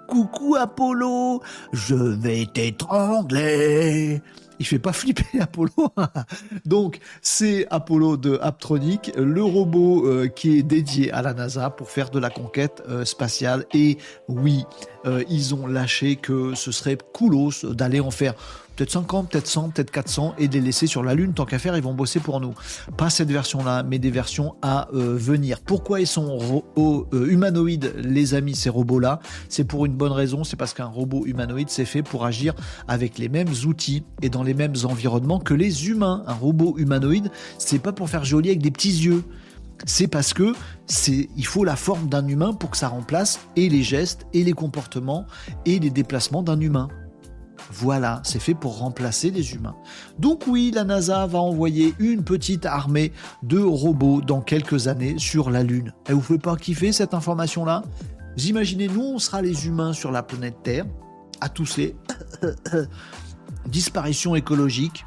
Coucou 0.06 0.56
Apollo, 0.56 1.40
je 1.72 1.94
vais 1.94 2.44
t'étrangler 2.44 4.20
il 4.60 4.66
fait 4.66 4.78
pas 4.78 4.92
flipper 4.92 5.24
Apollo. 5.40 5.72
Donc 6.64 7.00
c'est 7.22 7.66
Apollo 7.70 8.16
de 8.16 8.38
Aptronic, 8.40 9.10
le 9.16 9.42
robot 9.42 10.06
euh, 10.06 10.28
qui 10.28 10.58
est 10.58 10.62
dédié 10.62 11.10
à 11.10 11.22
la 11.22 11.34
NASA 11.34 11.70
pour 11.70 11.90
faire 11.90 12.10
de 12.10 12.20
la 12.20 12.30
conquête 12.30 12.82
euh, 12.88 13.04
spatiale. 13.04 13.64
Et 13.74 13.98
oui, 14.28 14.64
euh, 15.06 15.24
ils 15.28 15.54
ont 15.54 15.66
lâché 15.66 16.16
que 16.16 16.54
ce 16.54 16.70
serait 16.70 16.98
coolos 17.12 17.64
d'aller 17.64 18.00
en 18.00 18.10
faire 18.10 18.34
peut-être 18.81 18.93
50, 18.93 19.28
peut-être 19.28 19.47
100, 19.47 19.70
peut-être 19.70 19.90
400 19.90 20.35
et 20.39 20.48
de 20.48 20.55
les 20.55 20.61
laisser 20.62 20.86
sur 20.86 21.02
la 21.02 21.15
Lune. 21.15 21.35
Tant 21.35 21.44
qu'à 21.44 21.59
faire, 21.59 21.77
ils 21.77 21.82
vont 21.82 21.93
bosser 21.93 22.19
pour 22.19 22.40
nous. 22.40 22.55
Pas 22.97 23.11
cette 23.11 23.31
version-là, 23.31 23.82
mais 23.82 23.98
des 23.98 24.11
versions 24.11 24.55
à 24.62 24.89
euh, 24.94 25.16
venir. 25.19 25.61
Pourquoi 25.61 26.01
ils 26.01 26.07
sont 26.07 26.65
euh, 26.78 27.27
humanoïdes, 27.27 27.93
les 27.98 28.32
amis, 28.32 28.55
ces 28.55 28.70
robots-là? 28.70 29.20
C'est 29.51 29.65
pour 29.65 29.85
une 29.85 29.93
bonne 29.93 30.12
raison, 30.12 30.44
c'est 30.44 30.57
parce 30.57 30.73
qu'un 30.73 30.86
robot 30.86 31.27
humanoïde, 31.27 31.69
c'est 31.69 31.85
fait 31.85 32.02
pour 32.02 32.24
agir 32.24 32.55
avec 32.89 33.19
les 33.19 33.28
mêmes 33.28 33.52
outils 33.66 34.02
et 34.23 34.31
dans 34.31 34.43
les 34.43 34.55
mêmes 34.55 34.77
environnements 34.85 35.40
que 35.40 35.52
les 35.52 35.89
humains. 35.89 36.24
Un 36.27 36.32
robot 36.32 36.77
humanoïde, 36.78 37.31
c'est 37.59 37.81
pas 37.81 37.93
pour 37.93 38.09
faire 38.09 38.24
joli 38.24 38.48
avec 38.48 38.62
des 38.62 38.70
petits 38.70 39.05
yeux 39.05 39.24
c'est 39.86 40.09
parce 40.09 40.35
que 40.35 40.52
c'est 40.85 41.31
il 41.39 41.47
faut 41.47 41.65
la 41.65 41.74
forme 41.74 42.11
d'un 42.11 42.27
humain 42.28 42.52
pour 42.52 42.69
que 42.69 42.77
ça 42.77 42.89
remplace 42.89 43.40
et 43.57 43.70
les 43.70 43.82
gestes 43.82 44.27
et 44.35 44.44
les 44.44 44.52
comportements 44.52 45.24
et 45.65 45.78
les 45.78 45.89
déplacements 45.89 46.43
d'un 46.43 46.61
humain. 46.61 46.89
Voilà, 47.72 48.20
c'est 48.24 48.40
fait 48.40 48.55
pour 48.55 48.78
remplacer 48.78 49.30
les 49.30 49.55
humains. 49.55 49.76
Donc 50.18 50.44
oui, 50.47 50.72
la 50.74 50.84
NASA 50.84 51.26
va 51.26 51.38
envoyer 51.38 51.94
une 51.98 52.24
petite 52.24 52.66
armée 52.66 53.12
de 53.42 53.60
robots 53.60 54.20
dans 54.20 54.40
quelques 54.40 54.88
années 54.88 55.16
sur 55.18 55.51
la 55.51 55.62
Lune. 55.62 55.92
Et 56.09 56.12
vous 56.12 56.20
pouvez 56.20 56.38
pas 56.38 56.56
kiffer 56.56 56.92
cette 56.92 57.14
information-là? 57.14 57.84
Vous 58.36 58.47
imaginez, 58.48 58.88
nous, 58.88 59.02
on 59.02 59.18
sera 59.18 59.42
les 59.42 59.66
humains 59.66 59.92
sur 59.92 60.10
la 60.10 60.22
planète 60.22 60.62
Terre, 60.62 60.84
à 61.40 61.48
tousser, 61.48 61.97
disparition 63.66 64.34
écologique, 64.34 65.05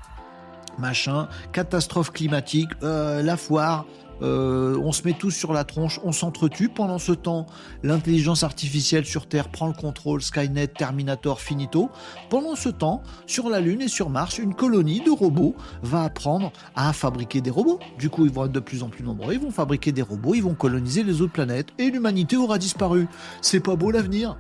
machin, 0.77 1.27
catastrophe 1.52 2.11
climatique, 2.11 2.69
euh, 2.84 3.22
la 3.22 3.38
foire, 3.38 3.85
euh, 4.24 4.78
on 4.82 4.91
se 4.91 5.04
met 5.04 5.14
tous 5.14 5.32
sur 5.32 5.54
la 5.54 5.64
tronche, 5.64 6.00
on 6.04 6.12
s'entretue. 6.12 6.70
Pendant 6.70 6.98
ce 6.98 7.12
temps, 7.12 7.45
l'intelligence 7.84 8.44
artificielle 8.44 9.06
sur 9.06 9.28
Terre 9.28 9.50
prend 9.50 9.68
le 9.68 9.74
contrôle, 9.74 10.22
Skynet, 10.22 10.68
Terminator, 10.68 11.41
finito. 11.41 11.90
Pendant 12.30 12.56
ce 12.56 12.70
temps, 12.70 13.04
sur 13.28 13.50
la 13.50 13.60
Lune 13.60 13.82
et 13.82 13.88
sur 13.88 14.10
Mars, 14.10 14.38
une 14.38 14.56
colonie 14.56 15.02
de 15.02 15.12
robots 15.12 15.56
va 15.82 16.04
apprendre 16.04 16.52
à 16.76 16.94
fabriquer 16.94 17.41
des 17.41 17.50
robots. 17.50 17.80
Du 18.00 18.10
coup, 18.10 18.26
ils 18.26 18.32
vont 18.32 18.45
être 18.45 18.52
de 18.52 18.60
plus 18.60 18.84
en 18.84 18.90
plus 18.90 19.04
nombreux, 19.04 19.34
ils 19.34 19.40
vont 19.40 19.52
fabriquer 19.52 19.91
des 19.91 20.02
robots, 20.02 20.36
ils 20.36 20.44
vont 20.44 20.56
coloniser 20.56 21.04
les 21.04 21.22
autres 21.22 21.34
planètes 21.34 21.70
et 21.78 21.90
l'humanité 21.90 22.38
aura 22.38 22.58
disparu. 22.58 23.08
C'est 23.41 23.60
pas 23.60 23.76
beau 23.76 23.91
l'avenir? 23.91 24.38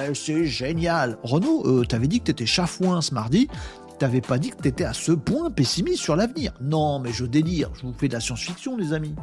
Eh, 0.00 0.14
C'est 0.14 0.46
génial. 0.46 1.18
Renaud, 1.22 1.62
euh, 1.66 1.84
t'avais 1.84 2.08
dit 2.08 2.20
que 2.20 2.24
t'étais 2.24 2.46
chafouin 2.46 3.00
ce 3.00 3.14
mardi 3.14 3.48
t'avais 3.98 4.20
pas 4.20 4.38
dit 4.38 4.50
que 4.50 4.56
t'étais 4.56 4.84
à 4.84 4.92
ce 4.92 5.12
point 5.12 5.50
pessimiste 5.50 6.02
sur 6.02 6.16
l'avenir. 6.16 6.52
Non, 6.60 6.98
mais 6.98 7.12
je 7.12 7.24
délire, 7.24 7.70
je 7.74 7.82
vous 7.82 7.92
fais 7.92 8.08
de 8.08 8.14
la 8.14 8.20
science-fiction, 8.20 8.76
les 8.76 8.92
amis. 8.92 9.14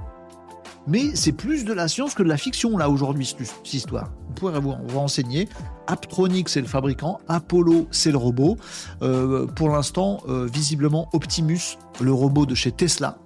Mais 0.86 1.16
c'est 1.16 1.32
plus 1.32 1.64
de 1.64 1.72
la 1.72 1.88
science 1.88 2.14
que 2.14 2.24
de 2.24 2.28
la 2.28 2.38
fiction, 2.38 2.78
là, 2.78 2.90
aujourd'hui, 2.90 3.26
cette 3.26 3.74
histoire. 3.74 4.12
Vous 4.28 4.34
pourrez 4.34 4.60
vous, 4.60 4.76
renseigner. 4.94 5.48
Aptronic, 5.88 6.50
c'est 6.50 6.62
le 6.62 6.68
fabricant. 6.68 7.20
Apollo, 7.30 7.88
c'est 7.92 8.12
le 8.12 8.18
robot. 8.18 8.58
Euh, 9.02 9.48
pour 9.48 9.70
l'instant, 9.70 10.22
euh, 10.28 10.48
visiblement, 10.52 11.08
Optimus, 11.14 11.78
le 12.02 12.12
robot 12.12 12.46
de 12.46 12.56
chez 12.56 12.72
Tesla, 12.72 13.18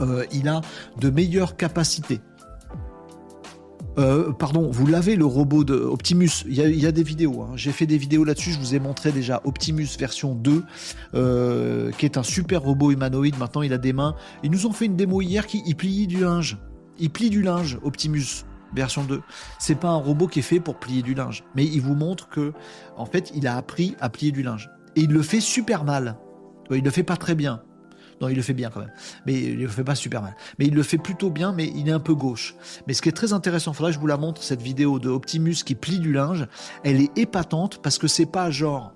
euh, 0.00 0.24
il 0.32 0.48
a 0.48 0.60
de 0.98 1.08
meilleures 1.08 1.56
capacités. 1.56 2.20
Euh, 3.98 4.32
pardon, 4.32 4.70
vous 4.70 4.86
l'avez 4.86 5.16
le 5.16 5.24
robot 5.24 5.64
de 5.64 5.74
Optimus. 5.74 6.44
Il 6.46 6.54
y 6.54 6.86
a, 6.86 6.92
des 6.92 7.02
vidéos. 7.02 7.42
Hein. 7.42 7.50
J'ai 7.56 7.72
fait 7.72 7.86
des 7.86 7.98
vidéos 7.98 8.24
là-dessus. 8.24 8.52
Je 8.52 8.58
vous 8.58 8.74
ai 8.74 8.78
montré 8.78 9.10
déjà 9.10 9.40
Optimus 9.44 9.88
version 9.98 10.34
2, 10.34 10.64
euh, 11.14 11.90
qui 11.92 12.04
est 12.04 12.16
un 12.16 12.22
super 12.22 12.62
robot 12.62 12.92
humanoïde. 12.92 13.36
Maintenant, 13.38 13.62
il 13.62 13.72
a 13.72 13.78
des 13.78 13.92
mains. 13.92 14.14
Ils 14.44 14.50
nous 14.50 14.66
ont 14.66 14.72
fait 14.72 14.86
une 14.86 14.96
démo 14.96 15.20
hier 15.20 15.46
qui 15.46 15.62
il 15.66 15.74
plie 15.74 16.06
du 16.06 16.20
linge. 16.20 16.58
Il 17.00 17.10
plie 17.10 17.30
du 17.30 17.42
linge, 17.42 17.78
Optimus 17.82 18.44
version 18.74 19.02
2. 19.02 19.20
C'est 19.58 19.74
pas 19.74 19.88
un 19.88 19.96
robot 19.96 20.28
qui 20.28 20.40
est 20.40 20.42
fait 20.42 20.60
pour 20.60 20.78
plier 20.78 21.02
du 21.02 21.14
linge, 21.14 21.44
mais 21.56 21.64
il 21.64 21.80
vous 21.80 21.94
montre 21.94 22.28
que, 22.28 22.52
en 22.96 23.06
fait, 23.06 23.32
il 23.34 23.46
a 23.46 23.56
appris 23.56 23.96
à 24.00 24.10
plier 24.10 24.30
du 24.30 24.42
linge. 24.42 24.70
Et 24.94 25.02
il 25.02 25.10
le 25.10 25.22
fait 25.22 25.40
super 25.40 25.84
mal. 25.84 26.16
Il 26.70 26.84
le 26.84 26.90
fait 26.90 27.02
pas 27.02 27.16
très 27.16 27.34
bien. 27.34 27.62
Non, 28.20 28.28
il 28.28 28.36
le 28.36 28.42
fait 28.42 28.54
bien 28.54 28.70
quand 28.70 28.80
même. 28.80 28.92
Mais 29.26 29.34
il 29.34 29.58
le 29.58 29.68
fait 29.68 29.84
pas 29.84 29.94
super 29.94 30.22
mal. 30.22 30.34
Mais 30.58 30.66
il 30.66 30.74
le 30.74 30.82
fait 30.82 30.98
plutôt 30.98 31.30
bien, 31.30 31.52
mais 31.52 31.72
il 31.74 31.88
est 31.88 31.92
un 31.92 32.00
peu 32.00 32.14
gauche. 32.14 32.54
Mais 32.86 32.94
ce 32.94 33.02
qui 33.02 33.08
est 33.08 33.12
très 33.12 33.32
intéressant, 33.32 33.72
faudrait 33.72 33.92
que 33.92 33.96
je 33.96 34.00
vous 34.00 34.06
la 34.06 34.16
montre, 34.16 34.42
cette 34.42 34.62
vidéo 34.62 34.98
de 34.98 35.08
Optimus 35.08 35.56
qui 35.64 35.74
plie 35.74 36.00
du 36.00 36.12
linge. 36.12 36.46
Elle 36.84 37.00
est 37.00 37.16
épatante 37.16 37.80
parce 37.82 37.98
que 37.98 38.08
c'est 38.08 38.26
pas 38.26 38.50
genre 38.50 38.92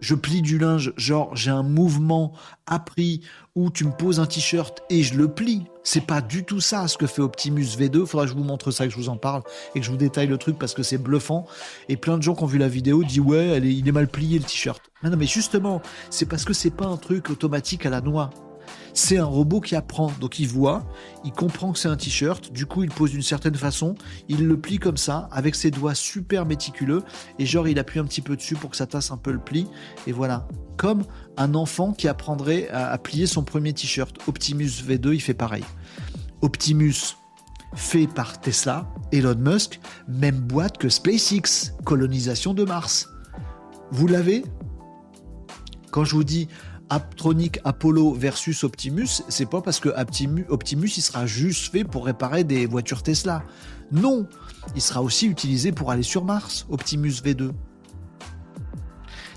je 0.00 0.14
plie 0.14 0.42
du 0.42 0.58
linge, 0.58 0.92
genre 0.96 1.34
j'ai 1.36 1.50
un 1.50 1.62
mouvement 1.62 2.32
appris 2.66 3.20
où 3.54 3.70
tu 3.70 3.84
me 3.84 3.92
poses 3.92 4.20
un 4.20 4.26
t-shirt 4.26 4.82
et 4.90 5.02
je 5.02 5.14
le 5.14 5.28
plie. 5.28 5.64
C'est 5.82 6.06
pas 6.06 6.20
du 6.20 6.44
tout 6.44 6.60
ça 6.60 6.88
ce 6.88 6.96
que 6.98 7.06
fait 7.06 7.22
Optimus 7.22 7.64
V2. 7.64 8.06
Faudra 8.06 8.26
que 8.26 8.32
je 8.32 8.36
vous 8.36 8.44
montre 8.44 8.70
ça, 8.70 8.84
que 8.84 8.90
je 8.92 8.96
vous 8.96 9.08
en 9.08 9.16
parle 9.16 9.42
et 9.74 9.80
que 9.80 9.86
je 9.86 9.90
vous 9.90 9.96
détaille 9.96 10.26
le 10.26 10.38
truc 10.38 10.58
parce 10.58 10.74
que 10.74 10.82
c'est 10.82 10.98
bluffant. 10.98 11.46
Et 11.88 11.96
plein 11.96 12.16
de 12.16 12.22
gens 12.22 12.34
qui 12.34 12.42
ont 12.42 12.46
vu 12.46 12.58
la 12.58 12.68
vidéo 12.68 13.02
disent 13.04 13.20
ouais, 13.20 13.58
il 13.58 13.86
est 13.86 13.92
mal 13.92 14.08
plié 14.08 14.38
le 14.38 14.44
t-shirt. 14.44 14.82
Non, 15.02 15.16
mais 15.16 15.26
justement, 15.26 15.80
c'est 16.10 16.26
parce 16.26 16.44
que 16.44 16.52
c'est 16.52 16.70
pas 16.70 16.86
un 16.86 16.96
truc 16.96 17.30
automatique 17.30 17.86
à 17.86 17.90
la 17.90 18.00
noix 18.00 18.30
c'est 19.00 19.16
un 19.16 19.24
robot 19.24 19.60
qui 19.60 19.74
apprend. 19.76 20.12
Donc 20.20 20.38
il 20.38 20.46
voit, 20.46 20.84
il 21.24 21.32
comprend 21.32 21.72
que 21.72 21.78
c'est 21.78 21.88
un 21.88 21.96
t-shirt, 21.96 22.52
du 22.52 22.66
coup 22.66 22.84
il 22.84 22.90
pose 22.90 23.12
d'une 23.12 23.22
certaine 23.22 23.54
façon, 23.54 23.94
il 24.28 24.46
le 24.46 24.60
plie 24.60 24.78
comme 24.78 24.98
ça, 24.98 25.28
avec 25.32 25.54
ses 25.54 25.70
doigts 25.70 25.94
super 25.94 26.44
méticuleux, 26.44 27.02
et 27.38 27.46
genre 27.46 27.66
il 27.66 27.78
appuie 27.78 27.98
un 27.98 28.04
petit 28.04 28.20
peu 28.20 28.36
dessus 28.36 28.56
pour 28.56 28.70
que 28.70 28.76
ça 28.76 28.86
tasse 28.86 29.10
un 29.10 29.16
peu 29.16 29.32
le 29.32 29.38
pli, 29.38 29.66
et 30.06 30.12
voilà. 30.12 30.46
Comme 30.76 31.04
un 31.36 31.54
enfant 31.54 31.92
qui 31.92 32.08
apprendrait 32.08 32.68
à, 32.68 32.96
plier 32.98 33.26
son 33.26 33.42
premier 33.42 33.72
t-shirt. 33.72 34.16
Optimus 34.26 34.82
V2, 34.86 35.14
il 35.14 35.20
fait 35.20 35.34
pareil. 35.34 35.64
Optimus, 36.40 37.16
fait 37.74 38.06
par 38.06 38.40
Tesla, 38.40 38.86
Elon 39.12 39.36
Musk, 39.36 39.80
même 40.08 40.40
boîte 40.40 40.78
que 40.78 40.88
SpaceX, 40.88 41.74
colonisation 41.84 42.54
de 42.54 42.64
Mars. 42.64 43.08
Vous 43.90 44.06
l'avez? 44.06 44.44
Quand 45.90 46.04
je 46.04 46.14
vous 46.14 46.24
dis 46.24 46.48
Aptronic 46.90 47.60
Apollo 47.64 48.14
versus 48.14 48.64
Optimus, 48.64 49.22
c'est 49.28 49.48
pas 49.48 49.62
parce 49.62 49.78
que 49.78 49.88
Optimus, 50.48 50.92
il 50.96 51.02
sera 51.02 51.24
juste 51.24 51.70
fait 51.70 51.84
pour 51.84 52.04
réparer 52.04 52.42
des 52.42 52.66
voitures 52.66 53.04
Tesla. 53.04 53.44
Non, 53.92 54.26
il 54.74 54.82
sera 54.82 55.00
aussi 55.00 55.26
utilisé 55.26 55.70
pour 55.70 55.92
aller 55.92 56.02
sur 56.02 56.24
Mars, 56.24 56.66
Optimus 56.68 57.22
V2. 57.24 57.52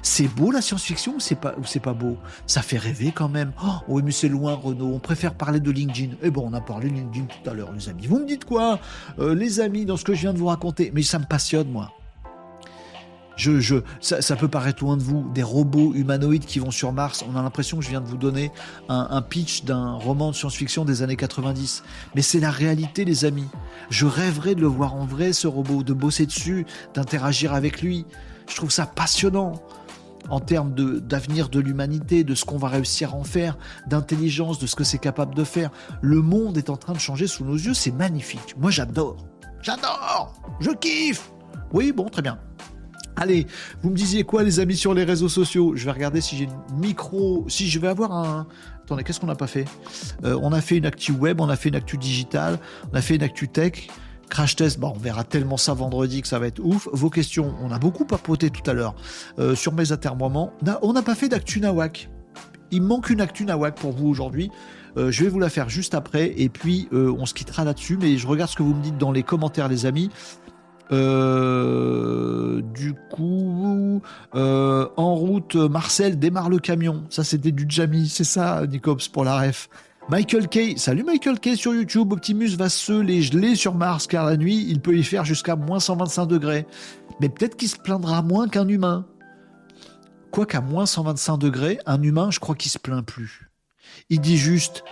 C'est 0.02 0.28
beau 0.28 0.52
la 0.52 0.62
science-fiction 0.62 1.16
ou 1.16 1.20
c'est 1.20 1.36
pas, 1.36 1.56
pas 1.82 1.94
beau? 1.94 2.18
Ça 2.46 2.62
fait 2.62 2.78
rêver 2.78 3.14
quand 3.16 3.30
même. 3.30 3.54
Oh, 3.64 3.76
oui, 3.88 4.02
mais 4.04 4.12
c'est 4.12 4.28
loin, 4.28 4.54
Renault. 4.54 4.92
On 4.94 5.00
préfère 5.00 5.34
parler 5.34 5.62
de 5.62 5.72
LinkedIn. 5.72 6.16
Eh 6.22 6.30
bon, 6.30 6.50
on 6.50 6.54
a 6.54 6.60
parlé 6.60 6.90
de 6.90 6.96
LinkedIn 6.96 7.26
tout 7.26 7.50
à 7.50 7.54
l'heure, 7.54 7.72
les 7.72 7.88
amis. 7.88 8.06
Vous 8.08 8.20
me 8.20 8.26
dites 8.26 8.44
quoi, 8.44 8.80
euh, 9.20 9.34
les 9.34 9.62
amis, 9.62 9.86
dans 9.86 9.96
ce 9.96 10.04
que 10.04 10.14
je 10.14 10.22
viens 10.22 10.34
de 10.34 10.40
vous 10.40 10.48
raconter 10.48 10.92
Mais 10.94 11.04
ça 11.04 11.20
me 11.20 11.26
passionne, 11.26 11.70
moi. 11.70 11.94
Je, 13.36 13.60
je, 13.60 13.78
ça, 14.00 14.36
peut 14.36 14.48
paraître 14.48 14.84
loin 14.84 14.98
de 14.98 15.04
vous, 15.04 15.30
des 15.34 15.44
robots 15.44 15.94
humanoïdes 15.94 16.46
qui 16.46 16.60
vont 16.60 16.72
sur 16.72 16.92
Mars. 16.92 17.24
On 17.28 17.36
a 17.36 17.42
l'impression 17.42 17.78
que 17.78 17.84
je 17.84 17.90
viens 17.90 18.02
de 18.02 18.08
vous 18.08 18.18
donner 18.18 18.52
un, 18.90 19.22
pitch 19.22 19.64
d'un 19.64 19.94
roman 19.94 20.32
de 20.32 20.36
science-fiction 20.36 20.86
des 20.86 21.02
années 21.02 21.16
90. 21.16 21.84
Mais 22.16 22.22
c'est 22.22 22.40
la 22.40 22.52
réalité, 22.52 23.06
les 23.06 23.26
amis. 23.26 23.48
Je 23.90 24.06
rêverais 24.06 24.56
de 24.56 24.62
le 24.62 24.68
voir 24.68 24.96
en 24.96 25.06
vrai, 25.06 25.34
ce 25.34 25.48
robot, 25.48 25.84
de 25.84 25.94
bosser 25.94 26.26
dessus, 26.26 26.66
d'interagir 26.94 27.54
avec 27.54 27.82
lui. 27.82 28.06
Je 28.48 28.56
trouve 28.56 28.72
ça 28.72 28.86
passionnant 28.86 29.54
en 30.30 30.40
termes 30.40 30.74
d'avenir 30.74 31.50
de, 31.50 31.60
l'humanité, 31.60 32.24
de 32.24 32.36
ce 32.36 32.46
qu'on 32.46 32.58
va 32.58 32.70
réussir 32.70 33.14
à 33.14 33.18
en 33.18 33.24
faire, 33.24 33.58
d'intelligence, 33.88 34.60
de 34.60 34.68
ce 34.68 34.76
que 34.76 34.84
c'est 34.84 34.98
capable 34.98 35.36
de 35.36 35.44
faire. 35.44 35.70
Le 36.02 36.22
monde 36.22 36.58
est 36.58 36.70
en 36.70 36.78
train 36.78 36.94
de 36.94 37.00
changer 37.00 37.28
sous 37.28 37.44
nos 37.44 37.56
yeux, 37.56 37.74
c'est 37.74 37.92
magnifique. 37.92 38.56
Moi 38.58 38.72
j'adore. 38.72 39.18
J'adore 39.62 40.34
Je 40.60 40.72
kiffe 40.72 41.32
Oui, 41.72 41.92
bon, 41.92 42.10
très 42.10 42.22
bien. 42.22 42.38
Allez, 43.16 43.46
vous 43.82 43.92
me 43.92 43.96
disiez 43.96 44.24
quoi 44.24 44.44
les 44.44 44.60
amis 44.60 44.76
sur 44.76 44.94
les 44.94 45.04
réseaux 45.04 45.30
sociaux? 45.30 45.74
Je 45.76 45.86
vais 45.86 45.92
regarder 45.92 46.20
si 46.20 46.36
j'ai 46.36 46.46
une 46.46 46.80
micro, 46.80 47.46
si 47.48 47.70
je 47.70 47.80
vais 47.80 47.88
avoir 47.88 48.12
un... 48.12 48.48
Attendez, 48.84 49.04
qu'est-ce 49.04 49.20
qu'on 49.20 49.28
n'a 49.28 49.36
pas 49.36 49.48
fait? 49.48 49.66
Euh, 50.26 50.38
On 50.42 50.52
a 50.52 50.62
fait 50.62 50.78
une 50.78 50.86
actu 50.86 51.12
web, 51.12 51.40
on 51.40 51.48
a 51.48 51.56
fait 51.56 51.70
une 51.70 51.76
actu 51.76 51.98
digitale, 51.98 52.58
on 52.92 52.98
a 52.98 53.02
fait 53.02 53.16
une 53.16 53.24
actu 53.24 53.48
tech. 53.48 53.88
Crash 54.30 54.56
test, 54.56 54.80
bon, 54.80 54.94
on 54.96 55.00
verra 55.00 55.24
tellement 55.24 55.58
ça 55.58 55.76
vendredi 55.76 56.24
que 56.24 56.28
ça 56.28 56.40
va 56.40 56.48
être 56.48 56.60
ouf. 56.60 56.90
Vos 56.92 57.12
questions, 57.12 57.54
on 57.62 57.72
a 57.72 57.78
beaucoup 57.78 58.04
papoté 58.04 58.50
tout 58.50 58.68
à 58.70 58.74
l'heure 58.74 58.96
euh, 59.38 59.54
sur 59.54 59.74
mes 59.74 59.92
atermoiements. 59.92 60.52
On 60.82 60.94
n'a 60.94 61.04
pas 61.04 61.14
fait 61.14 61.30
d'actu 61.30 61.60
nawak. 61.60 62.10
Il 62.72 62.82
manque 62.82 63.12
une 63.12 63.22
actu 63.22 63.46
nawak 63.46 63.76
pour 63.76 63.92
vous 63.92 64.08
aujourd'hui. 64.08 64.50
Euh, 64.98 65.12
je 65.12 65.24
vais 65.24 65.30
vous 65.30 65.40
la 65.40 65.50
faire 65.50 65.70
juste 65.70 65.94
après 65.94 66.34
et 66.36 66.50
puis 66.50 66.88
on 66.92 67.26
se 67.28 67.34
quittera 67.36 67.64
là-dessus. 67.64 67.98
Mais 68.02 68.18
je 68.18 68.26
regarde 68.26 68.50
ce 68.50 68.56
que 68.56 68.64
vous 68.64 68.74
me 68.74 68.82
dites 68.82 68.98
dans 68.98 69.12
les 69.12 69.22
commentaires, 69.22 69.68
les 69.68 69.86
amis. 69.86 70.10
Du 70.92 70.98
coup, 73.12 74.02
en 74.34 75.16
route, 75.16 75.56
Marcel 75.56 76.20
démarre 76.20 76.50
le 76.50 76.60
camion. 76.60 77.04
Ça, 77.10 77.24
c'était 77.24 77.52
du 77.52 77.66
Jamie, 77.68 78.08
c'est 78.10 78.24
ça, 78.24 78.66
Nicops, 78.68 79.08
pour 79.08 79.24
la 79.24 79.40
ref. 79.40 79.70
Michael 80.10 80.50
Kay, 80.50 80.78
salut 80.78 81.04
Michael 81.04 81.40
Kay 81.40 81.56
sur 81.56 81.74
YouTube. 81.74 82.12
Optimus 82.12 82.58
va 82.58 82.68
se 82.68 82.92
les 82.92 83.22
geler 83.22 83.56
sur 83.56 83.74
Mars 83.74 84.06
car 84.06 84.26
la 84.26 84.36
nuit, 84.36 84.66
il 84.68 84.82
peut 84.82 84.98
y 84.98 85.04
faire 85.04 85.24
jusqu'à 85.24 85.56
moins 85.56 85.80
125 85.80 86.26
degrés. 86.26 86.66
Mais 87.22 87.30
peut-être 87.30 87.56
qu'il 87.56 87.70
se 87.70 87.78
plaindra 87.78 88.22
moins 88.22 88.50
qu'un 88.50 88.68
humain. 88.68 89.06
Quoiqu'à 90.30 90.60
moins 90.60 90.86
125 90.86 91.38
degrés, 91.38 91.80
un 91.86 92.02
humain, 92.02 92.32
je 92.32 92.40
crois 92.40 92.56
qu'il 92.56 92.70
se 92.70 92.80
plaint 92.80 93.06
plus. 93.06 93.50
Il 94.10 94.20
dit 94.20 94.38
juste. 94.38 94.84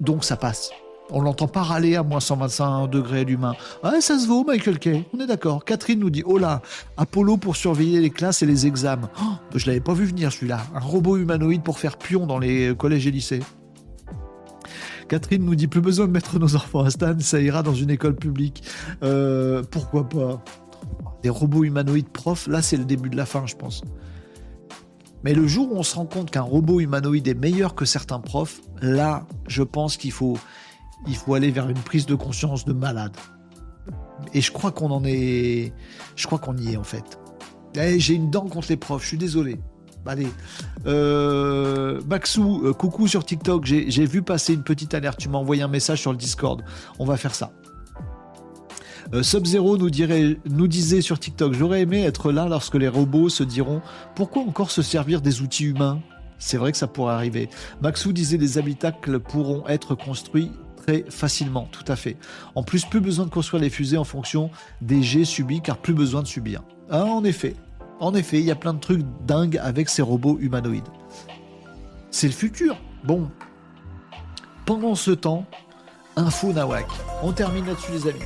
Donc 0.00 0.24
ça 0.24 0.36
passe. 0.36 0.70
On 1.10 1.20
l'entend 1.20 1.48
pas 1.48 1.62
râler 1.62 1.96
à 1.96 2.02
moins 2.02 2.20
125 2.20 2.88
degrés 2.88 3.24
l'humain. 3.24 3.54
Ah, 3.82 4.00
ça 4.00 4.18
se 4.18 4.26
vaut, 4.26 4.42
Michael 4.44 4.78
Kay. 4.78 5.04
On 5.12 5.20
est 5.20 5.26
d'accord. 5.26 5.64
Catherine 5.64 6.00
nous 6.00 6.10
dit 6.10 6.22
Oh 6.24 6.38
là, 6.38 6.62
Apollo 6.96 7.36
pour 7.36 7.56
surveiller 7.56 8.00
les 8.00 8.10
classes 8.10 8.42
et 8.42 8.46
les 8.46 8.66
examens. 8.66 9.10
Oh, 9.20 9.34
je 9.54 9.66
l'avais 9.66 9.80
pas 9.80 9.92
vu 9.92 10.06
venir 10.06 10.32
celui-là. 10.32 10.62
Un 10.74 10.80
robot 10.80 11.18
humanoïde 11.18 11.62
pour 11.62 11.78
faire 11.78 11.98
pion 11.98 12.26
dans 12.26 12.38
les 12.38 12.74
collèges 12.76 13.06
et 13.06 13.10
lycées. 13.10 13.40
Catherine 15.08 15.44
nous 15.44 15.54
dit 15.54 15.66
Plus 15.66 15.82
besoin 15.82 16.06
de 16.06 16.12
mettre 16.12 16.38
nos 16.38 16.56
enfants 16.56 16.84
à 16.84 16.90
Stan, 16.90 17.14
ça 17.20 17.40
ira 17.40 17.62
dans 17.62 17.74
une 17.74 17.90
école 17.90 18.16
publique. 18.16 18.62
Euh, 19.02 19.62
pourquoi 19.70 20.08
pas? 20.08 20.42
Des 21.22 21.30
robots 21.30 21.64
humanoïdes 21.64 22.08
profs, 22.08 22.46
là 22.46 22.62
c'est 22.62 22.76
le 22.76 22.84
début 22.84 23.10
de 23.10 23.16
la 23.16 23.26
fin, 23.26 23.46
je 23.46 23.56
pense. 23.56 23.82
Mais 25.22 25.32
le 25.32 25.46
jour 25.46 25.72
où 25.72 25.76
on 25.76 25.82
se 25.82 25.96
rend 25.96 26.04
compte 26.04 26.30
qu'un 26.30 26.42
robot 26.42 26.80
humanoïde 26.80 27.26
est 27.28 27.34
meilleur 27.34 27.74
que 27.74 27.86
certains 27.86 28.20
profs, 28.20 28.60
là, 28.82 29.26
je 29.46 29.62
pense 29.62 29.96
qu'il 29.96 30.12
faut, 30.12 30.36
il 31.06 31.16
faut 31.16 31.34
aller 31.34 31.50
vers 31.50 31.68
une 31.68 31.78
prise 31.78 32.06
de 32.06 32.14
conscience 32.14 32.64
de 32.64 32.72
malade. 32.72 33.16
Et 34.32 34.40
je 34.40 34.52
crois 34.52 34.72
qu'on 34.72 34.90
en 34.90 35.04
est. 35.04 35.72
Je 36.16 36.26
crois 36.26 36.38
qu'on 36.38 36.56
y 36.56 36.72
est 36.72 36.76
en 36.76 36.84
fait. 36.84 37.18
Eh, 37.76 37.98
j'ai 37.98 38.14
une 38.14 38.30
dent 38.30 38.46
contre 38.46 38.68
les 38.70 38.76
profs, 38.76 39.02
je 39.02 39.08
suis 39.08 39.18
désolé. 39.18 39.58
Allez. 40.06 40.28
Euh, 40.86 42.00
Maxou, 42.06 42.62
euh, 42.64 42.72
coucou 42.72 43.08
sur 43.08 43.24
TikTok, 43.24 43.64
j'ai 43.64 44.06
vu 44.06 44.22
passer 44.22 44.52
une 44.52 44.62
petite 44.62 44.92
alerte. 44.94 45.18
Tu 45.18 45.28
m'as 45.28 45.38
envoyé 45.38 45.62
un 45.62 45.68
message 45.68 46.00
sur 46.02 46.12
le 46.12 46.18
Discord. 46.18 46.62
On 46.98 47.04
va 47.04 47.16
faire 47.16 47.34
ça. 47.34 47.52
Euh, 49.12 49.22
Sub-Zero 49.22 49.76
nous, 49.76 49.90
nous 50.50 50.68
disait 50.68 51.00
sur 51.00 51.18
TikTok 51.18 51.52
J'aurais 51.52 51.82
aimé 51.82 52.02
être 52.02 52.32
là 52.32 52.48
lorsque 52.48 52.74
les 52.74 52.88
robots 52.88 53.28
se 53.28 53.42
diront 53.42 53.82
Pourquoi 54.14 54.42
encore 54.42 54.70
se 54.70 54.82
servir 54.82 55.20
des 55.20 55.42
outils 55.42 55.64
humains? 55.64 56.00
C'est 56.38 56.56
vrai 56.56 56.72
que 56.72 56.78
ça 56.78 56.86
pourrait 56.86 57.14
arriver. 57.14 57.48
Maxou 57.80 58.12
disait 58.12 58.36
les 58.36 58.58
habitacles 58.58 59.20
pourront 59.20 59.66
être 59.68 59.94
construits 59.94 60.50
facilement, 61.08 61.68
tout 61.70 61.84
à 61.88 61.96
fait. 61.96 62.16
En 62.54 62.62
plus, 62.62 62.84
plus 62.84 63.00
besoin 63.00 63.24
de 63.26 63.30
construire 63.30 63.62
les 63.62 63.70
fusées 63.70 63.96
en 63.96 64.04
fonction 64.04 64.50
des 64.80 65.02
jets 65.02 65.24
subis, 65.24 65.60
car 65.60 65.78
plus 65.78 65.94
besoin 65.94 66.22
de 66.22 66.26
subir. 66.26 66.62
Ah, 66.90 67.04
en 67.04 67.24
effet, 67.24 67.56
en 68.00 68.14
effet, 68.14 68.38
il 68.38 68.44
y 68.44 68.50
a 68.50 68.56
plein 68.56 68.74
de 68.74 68.80
trucs 68.80 69.02
dingues 69.26 69.58
avec 69.58 69.88
ces 69.88 70.02
robots 70.02 70.38
humanoïdes. 70.40 70.88
C'est 72.10 72.26
le 72.26 72.32
futur. 72.32 72.76
Bon. 73.04 73.30
Pendant 74.66 74.94
ce 74.94 75.10
temps, 75.10 75.46
info 76.16 76.52
Nawak. 76.52 76.86
On 77.22 77.32
termine 77.32 77.66
là-dessus, 77.66 77.92
les 77.92 78.08
amis. 78.08 78.20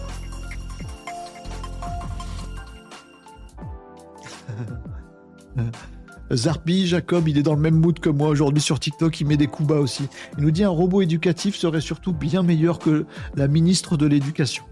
Zarpi, 6.33 6.87
Jacob, 6.87 7.27
il 7.29 7.39
est 7.39 7.43
dans 7.43 7.55
le 7.55 7.61
même 7.61 7.77
mood 7.77 7.99
que 7.99 8.11
moi 8.11 8.29
aujourd'hui 8.29 8.63
sur 8.63 8.79
TikTok, 8.79 9.21
il 9.21 9.27
met 9.27 9.37
des 9.37 9.47
coups 9.47 9.69
bas 9.69 9.79
aussi. 9.79 10.09
Il 10.37 10.45
nous 10.45 10.51
dit 10.51 10.65
un 10.65 10.69
robot 10.69 11.03
éducatif 11.03 11.57
serait 11.57 11.81
surtout 11.81 12.13
bien 12.13 12.43
meilleur 12.43 12.79
que 12.79 13.07
la 13.35 13.49
ministre 13.49 13.97
de 13.97 14.07
l'Éducation. 14.07 14.65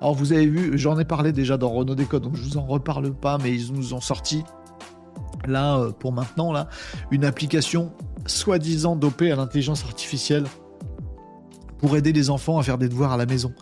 Alors 0.00 0.14
vous 0.14 0.32
avez 0.32 0.46
vu, 0.46 0.78
j'en 0.78 0.98
ai 0.98 1.04
parlé 1.04 1.32
déjà 1.32 1.56
dans 1.56 1.70
Renault 1.70 1.94
Décode, 1.94 2.22
donc 2.22 2.36
je 2.36 2.42
vous 2.42 2.56
en 2.56 2.66
reparle 2.66 3.12
pas, 3.12 3.38
mais 3.38 3.54
ils 3.54 3.72
nous 3.72 3.94
ont 3.94 4.00
sorti 4.00 4.42
là 5.46 5.78
euh, 5.78 5.90
pour 5.90 6.12
maintenant 6.12 6.52
là 6.52 6.68
une 7.10 7.24
application 7.24 7.92
soi-disant 8.26 8.96
dopée 8.96 9.32
à 9.32 9.36
l'intelligence 9.36 9.84
artificielle 9.84 10.44
pour 11.78 11.96
aider 11.96 12.12
les 12.12 12.30
enfants 12.30 12.58
à 12.58 12.62
faire 12.62 12.78
des 12.78 12.88
devoirs 12.88 13.12
à 13.12 13.16
la 13.16 13.26
maison. 13.26 13.52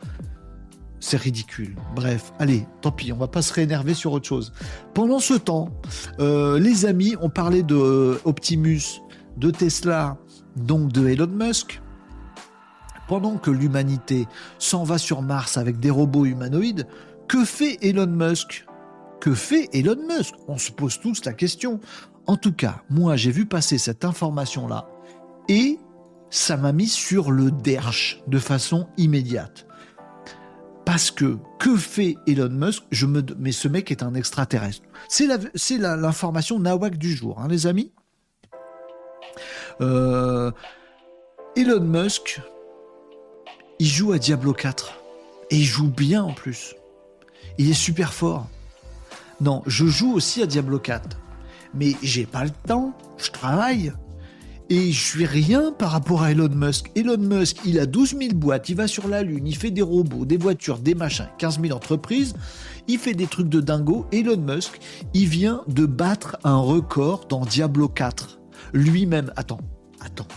C'est 1.01 1.17
ridicule. 1.17 1.77
Bref, 1.97 2.33
allez, 2.39 2.67
tant 2.83 2.93
pis, 2.93 3.11
on 3.13 3.17
va 3.17 3.27
pas 3.27 3.41
se 3.41 3.53
réénerver 3.55 3.95
sur 3.95 4.13
autre 4.13 4.29
chose. 4.29 4.53
Pendant 4.93 5.19
ce 5.19 5.35
temps, 5.35 5.71
euh, 6.21 6.59
les 6.59 6.85
amis 6.85 7.17
ont 7.23 7.31
parlé 7.31 7.63
de 7.63 7.75
euh, 7.75 8.21
Optimus, 8.25 9.01
de 9.39 9.51
Tesla, 9.51 10.19
donc 10.57 10.93
de 10.93 11.09
Elon 11.09 11.27
Musk. 11.27 11.81
Pendant 13.09 13.39
que 13.39 13.51
l'humanité 13.51 14.29
s'en 14.59 14.85
va 14.85 14.99
sur 14.99 15.23
Mars 15.23 15.57
avec 15.57 15.81
des 15.81 15.91
robots 15.91 16.27
humanoïdes, 16.27 16.87
que 17.29 17.45
fait 17.45 17.79
Elon 17.81 18.07
Musk? 18.07 18.67
Que 19.21 19.35
fait 19.35 19.69
Elon 19.73 19.97
Musk? 20.07 20.35
On 20.49 20.59
se 20.59 20.71
pose 20.71 21.01
tous 21.01 21.25
la 21.25 21.33
question. 21.33 21.81
En 22.27 22.37
tout 22.37 22.53
cas, 22.53 22.83
moi 22.91 23.17
j'ai 23.17 23.31
vu 23.31 23.47
passer 23.47 23.79
cette 23.79 24.05
information-là 24.05 24.89
et 25.49 25.79
ça 26.29 26.57
m'a 26.57 26.73
mis 26.73 26.87
sur 26.87 27.31
le 27.31 27.51
derche 27.51 28.23
de 28.29 28.39
façon 28.39 28.87
immédiate. 28.97 29.67
Parce 30.91 31.13
que 31.13 31.39
que 31.61 31.77
fait 31.77 32.17
Elon 32.27 32.49
Musk? 32.49 32.83
Je 32.91 33.07
me, 33.07 33.25
mais 33.39 33.53
ce 33.53 33.69
mec 33.69 33.93
est 33.93 34.03
un 34.03 34.13
extraterrestre. 34.15 34.83
C'est 35.07 35.79
l'information 35.79 36.59
nawak 36.59 36.99
du 36.99 37.15
jour, 37.15 37.39
hein, 37.39 37.47
les 37.47 37.69
amis. 37.69 37.93
Euh, 39.81 40.51
Elon 41.55 41.79
Musk, 41.83 42.41
il 43.79 43.87
joue 43.87 44.11
à 44.11 44.19
Diablo 44.19 44.53
4 44.53 45.01
et 45.51 45.59
il 45.59 45.65
joue 45.65 45.89
bien 45.89 46.25
en 46.25 46.33
plus. 46.33 46.75
Il 47.57 47.71
est 47.71 47.73
super 47.73 48.13
fort. 48.13 48.49
Non, 49.41 49.63
je 49.67 49.87
joue 49.87 50.13
aussi 50.13 50.43
à 50.43 50.47
Diablo 50.47 50.81
4, 50.81 51.21
mais 51.73 51.93
j'ai 52.03 52.27
pas 52.27 52.43
le 52.43 52.51
temps. 52.67 52.99
Je 53.17 53.31
travaille. 53.31 53.93
Et 54.73 54.93
je 54.93 55.05
suis 55.05 55.27
rien 55.27 55.73
par 55.73 55.91
rapport 55.91 56.23
à 56.23 56.31
Elon 56.31 56.49
Musk. 56.49 56.93
Elon 56.95 57.19
Musk, 57.19 57.57
il 57.65 57.81
a 57.81 57.87
12 57.87 58.17
000 58.17 58.35
boîtes, 58.35 58.69
il 58.69 58.77
va 58.77 58.87
sur 58.87 59.09
la 59.09 59.25
Lune, 59.25 59.45
il 59.45 59.57
fait 59.57 59.73
des 59.73 59.83
robots, 59.83 60.25
des 60.25 60.37
voitures, 60.37 60.79
des 60.79 60.95
machins, 60.95 61.27
15 61.39 61.61
000 61.61 61.77
entreprises, 61.77 62.35
il 62.87 62.99
fait 62.99 63.15
des 63.15 63.27
trucs 63.27 63.49
de 63.49 63.61
dingo. 63.61 64.07
Elon 64.13 64.37
Musk, 64.37 64.79
il 65.13 65.27
vient 65.27 65.65
de 65.67 65.87
battre 65.87 66.39
un 66.45 66.57
record 66.57 67.27
dans 67.29 67.45
Diablo 67.45 67.89
4. 67.89 68.39
Lui-même, 68.73 69.33
attends, 69.35 69.61
attends, 70.01 70.29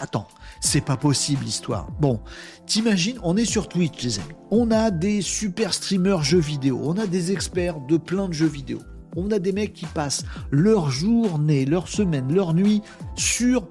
attends, 0.00 0.28
c'est 0.60 0.84
pas 0.84 0.96
possible 0.96 1.44
l'histoire. 1.44 1.88
Bon, 2.00 2.20
t'imagines, 2.64 3.18
on 3.24 3.36
est 3.36 3.44
sur 3.44 3.68
Twitch, 3.68 4.04
les 4.04 4.20
amis. 4.20 4.34
On 4.52 4.70
a 4.70 4.92
des 4.92 5.20
super 5.20 5.74
streamers 5.74 6.22
jeux 6.22 6.38
vidéo, 6.38 6.80
on 6.84 6.96
a 6.96 7.08
des 7.08 7.32
experts 7.32 7.80
de 7.80 7.96
plein 7.96 8.28
de 8.28 8.34
jeux 8.34 8.46
vidéo 8.46 8.78
on 9.16 9.30
a 9.30 9.38
des 9.38 9.52
mecs 9.52 9.72
qui 9.72 9.86
passent 9.86 10.24
leur 10.50 10.90
journée, 10.90 11.64
leur 11.64 11.88
semaine, 11.88 12.32
leur 12.32 12.54
nuit 12.54 12.82
sur 13.16 13.66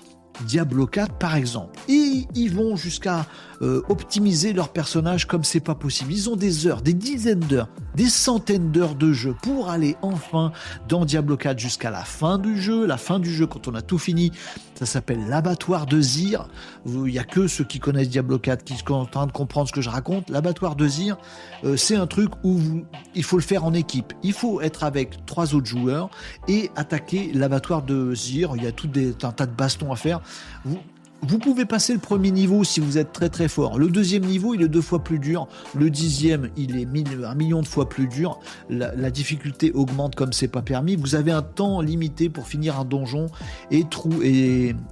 Diablo 0.48 0.88
4 0.88 1.18
par 1.18 1.36
exemple. 1.36 1.80
Et 1.88 2.26
ils 2.36 2.54
vont 2.54 2.76
jusqu'à 2.76 3.26
euh, 3.64 3.82
optimiser 3.88 4.52
leur 4.52 4.70
personnage 4.70 5.26
comme 5.26 5.46
c'est 5.46 5.62
pas 5.62 5.74
possible. 5.74 6.12
Ils 6.12 6.30
ont 6.30 6.36
des 6.36 6.68
heures, 6.68 6.82
des 6.82 6.94
dizaines 6.94 7.40
d'heures, 7.40 7.70
des 7.96 8.10
centaines 8.10 8.72
d'heures 8.72 8.96
de 8.96 9.14
jeu 9.14 9.36
pour 9.42 9.70
aller 9.70 9.96
enfin 10.02 10.52
dans 10.90 11.06
Diablo 11.06 11.38
4 11.38 11.58
jusqu'à 11.58 11.90
la 11.90 12.04
fin 12.04 12.38
du 12.38 12.62
jeu. 12.62 12.86
La 12.86 12.98
fin 12.98 13.20
du 13.20 13.34
jeu, 13.34 13.48
quand 13.48 13.70
on 13.70 13.76
a 13.76 13.82
tout 13.82 13.98
fini, 13.98 14.32
ça 14.76 14.86
s'appelle 14.86 15.30
l'abattoir 15.30 15.86
de 15.86 16.02
Zir. 16.02 16.50
Il 16.86 17.14
y 17.14 17.20
a 17.20 17.24
que 17.24 17.48
ceux 17.48 17.64
qui 17.64 17.80
connaissent 17.80 18.10
Diablo 18.10 18.38
4 18.38 18.66
qui 18.66 18.76
sont 18.76 18.96
en 18.96 19.06
train 19.06 19.28
de 19.28 19.32
comprendre 19.32 19.70
ce 19.70 19.74
que 19.74 19.82
je 19.82 19.90
raconte. 19.90 20.30
L'abattoir 20.30 20.76
de 20.76 20.86
Zir, 20.86 21.18
euh, 21.64 21.78
c'est 21.78 21.96
un 21.96 22.08
truc 22.08 22.32
où 22.44 22.60
il 23.16 23.24
faut 23.24 23.38
le 23.38 23.44
faire 23.44 23.64
en 23.64 23.74
équipe. 23.74 24.12
Il 24.24 24.34
faut 24.34 24.60
être 24.60 24.84
avec 24.84 25.26
trois 25.26 25.56
autres 25.56 25.68
joueurs 25.68 26.10
et 26.50 26.70
attaquer 26.76 27.32
l'abattoir 27.34 27.82
de 27.82 28.14
Zir. 28.14 28.52
Il 28.58 28.64
y 28.64 28.68
a 28.68 28.74
tout 28.74 28.90
un 29.24 29.32
tas 29.32 29.46
de 29.46 29.56
bastons 29.56 29.94
à 29.94 29.96
faire. 29.96 30.20
Vous 31.26 31.40
pouvez 31.40 31.66
passer 31.66 31.94
le 31.94 32.00
premier 32.00 32.32
niveau 32.32 32.64
si 32.64 32.80
vous 32.82 32.98
êtes 32.98 33.14
très 33.14 33.30
très 33.30 33.48
fort. 33.48 33.80
Le 33.80 33.88
deuxième 33.88 34.26
niveau, 34.26 34.54
il 34.54 34.62
est 34.62 34.68
deux 34.68 34.82
fois 34.82 35.04
plus 35.04 35.20
dur. 35.20 35.48
Le 35.74 35.90
dixième, 35.90 36.50
il 36.58 36.78
est 36.78 36.86
un 37.26 37.36
million 37.36 37.62
de 37.62 37.68
fois 37.68 37.88
plus 37.88 38.08
dur. 38.08 38.40
La, 38.70 39.10
difficulté 39.14 39.72
augmente 39.72 40.16
comme 40.16 40.34
c'est 40.34 40.48
pas 40.48 40.64
permis. 40.64 40.96
Vous 40.96 41.16
avez 41.16 41.32
un 41.32 41.44
temps 41.44 41.82
limité 41.82 42.30
pour 42.30 42.48
finir 42.48 42.80
un 42.80 42.86
donjon 42.86 43.28
et, 43.72 43.86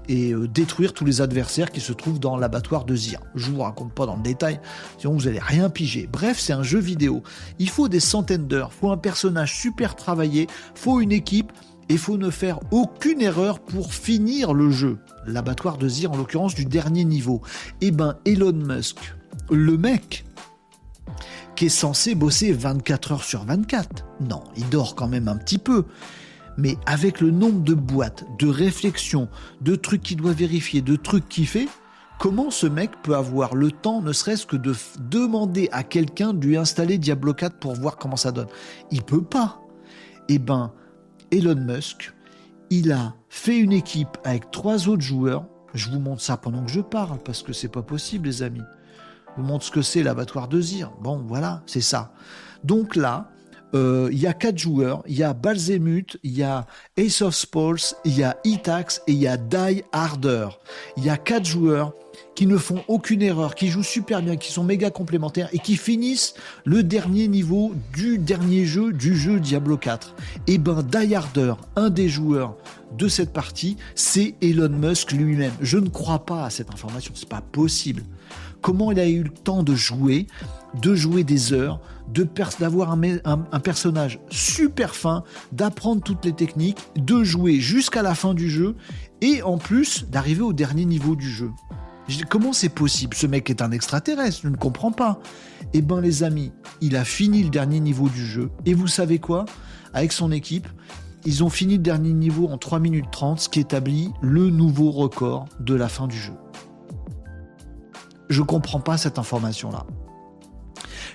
euh, 0.09 0.47
détruire 0.47 0.93
tous 0.93 1.05
les 1.05 1.21
adversaires 1.21 1.71
qui 1.71 1.81
se 1.81 1.91
trouvent 1.91 2.19
dans 2.19 2.37
l'abattoir 2.37 2.85
de 2.85 2.95
Zir. 2.95 3.19
Je 3.35 3.51
vous 3.51 3.61
raconte 3.61 3.93
pas 3.93 4.05
dans 4.05 4.15
le 4.15 4.21
détail, 4.21 4.59
sinon 4.99 5.13
vous 5.13 5.27
allez 5.27 5.39
rien 5.39 5.69
piger. 5.69 6.07
Bref, 6.11 6.39
c'est 6.39 6.53
un 6.53 6.63
jeu 6.63 6.79
vidéo. 6.79 7.23
Il 7.57 7.69
faut 7.69 7.89
des 7.89 7.99
centaines 7.99 8.47
d'heures, 8.47 8.71
faut 8.73 8.91
un 8.91 8.97
personnage 8.97 9.57
super 9.57 9.95
travaillé, 9.95 10.47
faut 10.75 11.01
une 11.01 11.11
équipe 11.11 11.51
il 11.91 11.97
faut 11.97 12.17
ne 12.17 12.29
faire 12.29 12.59
aucune 12.71 13.21
erreur 13.21 13.59
pour 13.59 13.93
finir 13.93 14.53
le 14.53 14.71
jeu. 14.71 14.97
L'abattoir 15.25 15.77
de 15.77 15.87
Zir, 15.87 16.11
en 16.11 16.17
l'occurrence 16.17 16.55
du 16.55 16.65
dernier 16.65 17.03
niveau. 17.03 17.41
Eh 17.81 17.91
ben, 17.91 18.15
Elon 18.25 18.53
Musk, 18.53 18.97
le 19.49 19.77
mec 19.77 20.25
qui 21.55 21.65
est 21.65 21.69
censé 21.69 22.15
bosser 22.15 22.53
24 22.53 23.11
heures 23.11 23.23
sur 23.23 23.43
24. 23.43 24.05
Non, 24.21 24.43
il 24.55 24.67
dort 24.69 24.95
quand 24.95 25.07
même 25.07 25.27
un 25.27 25.35
petit 25.35 25.57
peu. 25.57 25.85
Mais 26.57 26.77
avec 26.85 27.21
le 27.21 27.31
nombre 27.31 27.61
de 27.61 27.73
boîtes, 27.73 28.25
de 28.39 28.47
réflexions, 28.47 29.27
de 29.61 29.75
trucs 29.75 30.01
qu'il 30.01 30.17
doit 30.17 30.33
vérifier, 30.33 30.81
de 30.81 30.95
trucs 30.95 31.27
qu'il 31.29 31.47
fait, 31.47 31.67
comment 32.19 32.51
ce 32.51 32.67
mec 32.67 32.91
peut 33.03 33.15
avoir 33.15 33.55
le 33.55 33.71
temps, 33.71 34.01
ne 34.01 34.13
serait-ce 34.13 34.45
que 34.45 34.55
de 34.55 34.73
demander 34.99 35.69
à 35.71 35.83
quelqu'un 35.83 36.33
de 36.33 36.45
lui 36.45 36.57
installer 36.57 36.97
Diablo 36.97 37.33
4 37.33 37.57
pour 37.57 37.73
voir 37.75 37.97
comment 37.97 38.15
ça 38.15 38.31
donne? 38.31 38.47
Il 38.91 39.03
peut 39.03 39.23
pas. 39.23 39.61
Eh 40.29 40.39
ben, 40.39 40.71
Elon 41.31 41.55
Musk, 41.55 42.13
il 42.69 42.91
a 42.91 43.15
fait 43.29 43.57
une 43.57 43.71
équipe 43.71 44.17
avec 44.23 44.51
trois 44.51 44.89
autres 44.89 45.01
joueurs. 45.01 45.45
Je 45.73 45.89
vous 45.89 45.99
montre 45.99 46.21
ça 46.21 46.35
pendant 46.35 46.63
que 46.63 46.71
je 46.71 46.81
parle, 46.81 47.19
parce 47.23 47.41
que 47.41 47.53
c'est 47.53 47.69
pas 47.69 47.81
possible, 47.81 48.27
les 48.27 48.43
amis. 48.43 48.61
Je 49.29 49.41
vous 49.41 49.47
montre 49.47 49.63
ce 49.63 49.71
que 49.71 49.81
c'est 49.81 50.03
l'abattoir 50.03 50.49
de 50.49 50.59
Zir. 50.59 50.91
Bon, 51.01 51.23
voilà, 51.25 51.63
c'est 51.65 51.81
ça. 51.81 52.13
Donc 52.63 52.97
là, 52.97 53.31
euh, 53.73 54.09
il 54.11 54.19
y 54.19 54.27
a 54.27 54.33
quatre 54.33 54.57
joueurs. 54.57 55.03
Il 55.07 55.17
y 55.17 55.23
a 55.23 55.33
Balzemut, 55.33 56.17
il 56.23 56.37
y 56.37 56.43
a 56.43 56.65
Ace 56.97 57.21
of 57.21 57.33
Spalls, 57.33 57.95
il 58.03 58.17
y 58.17 58.23
a 58.23 58.37
Itax 58.43 59.01
et 59.07 59.13
il 59.13 59.19
y 59.19 59.27
a 59.27 59.37
Die 59.37 59.83
Harder. 59.93 60.49
Il 60.97 61.05
y 61.05 61.09
a 61.09 61.17
quatre 61.17 61.45
joueurs 61.45 61.93
qui 62.35 62.47
ne 62.47 62.57
font 62.57 62.83
aucune 62.87 63.21
erreur, 63.21 63.55
qui 63.55 63.67
jouent 63.67 63.83
super 63.83 64.21
bien, 64.21 64.37
qui 64.37 64.51
sont 64.51 64.63
méga 64.63 64.89
complémentaires 64.89 65.49
et 65.53 65.59
qui 65.59 65.75
finissent 65.75 66.33
le 66.65 66.83
dernier 66.83 67.27
niveau 67.27 67.73
du 67.93 68.17
dernier 68.17 68.65
jeu 68.65 68.93
du 68.93 69.15
jeu 69.15 69.39
Diablo 69.39 69.77
4. 69.77 70.15
Et 70.47 70.53
eh 70.53 70.57
ben 70.57 70.81
Die 70.81 71.15
un 71.75 71.89
des 71.89 72.09
joueurs 72.09 72.55
de 72.97 73.07
cette 73.07 73.33
partie, 73.33 73.77
c'est 73.95 74.35
Elon 74.41 74.69
Musk 74.69 75.11
lui-même. 75.11 75.53
Je 75.61 75.77
ne 75.77 75.89
crois 75.89 76.25
pas 76.25 76.45
à 76.45 76.49
cette 76.49 76.71
information, 76.71 77.13
c'est 77.15 77.29
pas 77.29 77.41
possible. 77.41 78.03
Comment 78.61 78.91
il 78.91 78.99
a 78.99 79.07
eu 79.07 79.23
le 79.23 79.29
temps 79.29 79.63
de 79.63 79.73
jouer, 79.73 80.27
de 80.81 80.93
jouer 80.93 81.23
des 81.23 81.51
heures, 81.51 81.79
d'avoir 82.59 82.91
un, 82.91 83.59
personnage 83.59 84.19
super 84.29 84.95
fin, 84.95 85.23
d'apprendre 85.51 86.01
toutes 86.03 86.25
les 86.25 86.33
techniques, 86.33 86.79
de 86.95 87.23
jouer 87.23 87.59
jusqu'à 87.59 88.01
la 88.01 88.15
fin 88.15 88.33
du 88.33 88.49
jeu 88.49 88.75
et 89.21 89.41
en 89.41 89.57
plus 89.57 90.05
d'arriver 90.09 90.41
au 90.41 90.53
dernier 90.53 90.85
niveau 90.85 91.15
du 91.15 91.29
jeu? 91.29 91.49
Comment 92.29 92.53
c'est 92.53 92.69
possible? 92.69 93.15
Ce 93.15 93.27
mec 93.27 93.49
est 93.49 93.61
un 93.61 93.71
extraterrestre, 93.71 94.41
je 94.43 94.49
ne 94.49 94.57
comprends 94.57 94.91
pas. 94.91 95.19
Eh 95.73 95.81
ben 95.81 96.01
les 96.01 96.23
amis, 96.23 96.51
il 96.81 96.95
a 96.95 97.05
fini 97.05 97.43
le 97.43 97.49
dernier 97.49 97.79
niveau 97.79 98.09
du 98.09 98.25
jeu. 98.25 98.51
Et 98.65 98.73
vous 98.73 98.87
savez 98.87 99.19
quoi? 99.19 99.45
Avec 99.93 100.11
son 100.11 100.31
équipe, 100.31 100.67
ils 101.25 101.43
ont 101.43 101.49
fini 101.49 101.75
le 101.75 101.83
dernier 101.83 102.13
niveau 102.13 102.47
en 102.47 102.57
3 102.57 102.79
minutes 102.79 103.11
30, 103.11 103.39
ce 103.39 103.49
qui 103.49 103.59
établit 103.59 104.11
le 104.21 104.49
nouveau 104.49 104.91
record 104.91 105.45
de 105.59 105.75
la 105.75 105.87
fin 105.87 106.07
du 106.07 106.17
jeu. 106.17 106.33
Je 108.29 108.41
comprends 108.41 108.79
pas 108.79 108.97
cette 108.97 109.19
information-là. 109.19 109.85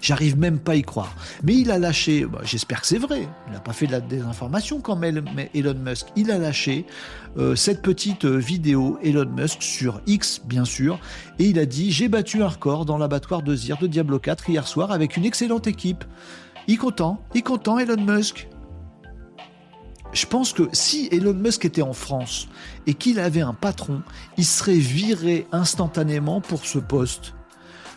J'arrive 0.01 0.39
même 0.39 0.59
pas 0.59 0.73
à 0.73 0.75
y 0.77 0.83
croire. 0.83 1.17
Mais 1.43 1.55
il 1.57 1.71
a 1.71 1.79
lâché, 1.79 2.27
bah, 2.27 2.41
j'espère 2.45 2.83
que 2.83 2.87
c'est 2.87 2.99
vrai, 2.99 3.27
il 3.47 3.53
n'a 3.53 3.61
pas 3.61 3.73
fait 3.73 3.87
de 3.87 3.93
la 3.93 4.01
désinformation 4.01 4.81
quand 4.81 4.97
même, 4.97 5.25
mais 5.35 5.51
Elon 5.55 5.75
Musk, 5.75 6.07
il 6.15 6.31
a 6.31 6.39
lâché 6.39 6.87
cette 7.57 7.83
petite 7.83 8.25
euh, 8.25 8.37
vidéo 8.37 8.99
Elon 9.03 9.27
Musk 9.27 9.63
sur 9.63 10.01
X, 10.07 10.41
bien 10.45 10.65
sûr, 10.65 10.99
et 11.39 11.45
il 11.45 11.59
a 11.59 11.67
dit 11.67 11.93
J'ai 11.93 12.09
battu 12.09 12.43
un 12.43 12.49
record 12.49 12.85
dans 12.85 12.99
l'abattoir 12.99 13.43
de 13.43 13.55
Zir 13.55 13.79
de 13.79 13.87
Diablo 13.87 14.19
4 14.19 14.51
hier 14.51 14.67
soir 14.67 14.93
avec 14.93 15.17
une 15.17 15.25
excellente 15.25 15.67
équipe. 15.67 16.05
Il 16.69 16.79
content, 16.79 17.23
il 17.35 17.43
content 17.43 17.79
Elon 17.79 18.03
Musk. 18.03 18.49
Je 20.13 20.27
pense 20.27 20.53
que 20.53 20.69
si 20.73 21.09
Elon 21.13 21.35
Musk 21.35 21.65
était 21.65 21.83
en 21.83 21.93
France 21.93 22.49
et 22.87 22.95
qu'il 22.95 23.21
avait 23.21 23.43
un 23.43 23.55
patron, 23.55 24.03
il 24.39 24.45
serait 24.45 24.79
viré 24.79 25.47
instantanément 25.53 26.41
pour 26.41 26.65
ce 26.65 26.79
poste 26.79 27.35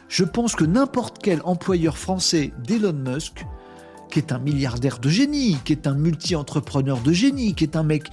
je 0.10 0.24
pense 0.24 0.56
que 0.56 0.66
n'importe 0.66 1.18
quel 1.22 1.42
employeur 1.46 1.98
français 1.98 2.52
d'Elon 2.66 2.94
Musk, 2.94 3.46
qui 4.10 4.18
est 4.18 4.32
un 4.32 4.40
milliardaire 4.40 4.98
de 4.98 5.08
génie, 5.08 5.58
qui 5.64 5.72
est 5.72 5.86
un 5.86 5.94
multi-entrepreneur 5.94 7.00
de 7.00 7.14
génie, 7.14 7.54
qui 7.54 7.64
est 7.64 7.76
un 7.76 7.84
mec 7.84 8.10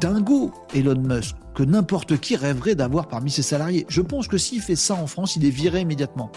dingo, 0.00 0.52
Elon 0.74 1.00
Musk, 1.00 1.36
que 1.54 1.62
n'importe 1.62 2.18
qui 2.18 2.36
rêverait 2.36 2.74
d'avoir 2.74 3.08
parmi 3.08 3.30
ses 3.30 3.42
salariés. 3.42 3.86
Je 3.88 4.00
pense 4.00 4.28
que 4.28 4.38
s'il 4.38 4.60
fait 4.60 4.76
ça 4.76 4.94
en 4.94 5.06
France, 5.06 5.36
il 5.36 5.44
est 5.44 5.50
viré 5.50 5.80
immédiatement. 5.80 6.30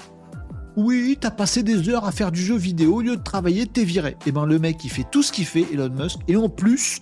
Oui, 0.77 1.17
t'as 1.19 1.31
passé 1.31 1.63
des 1.63 1.89
heures 1.89 2.05
à 2.05 2.11
faire 2.11 2.31
du 2.31 2.41
jeu 2.41 2.57
vidéo, 2.57 2.95
au 2.95 3.01
lieu 3.01 3.15
de 3.15 3.23
travailler, 3.23 3.65
t'es 3.65 3.85
viré. 3.85 4.11
Et 4.11 4.15
eh 4.27 4.31
ben 4.31 4.45
le 4.45 4.59
mec, 4.59 4.83
il 4.83 4.89
fait 4.89 5.05
tout 5.09 5.23
ce 5.23 5.31
qu'il 5.31 5.45
fait, 5.45 5.65
Elon 5.71 5.89
Musk, 5.89 6.19
et 6.27 6.35
en 6.35 6.49
plus, 6.49 6.99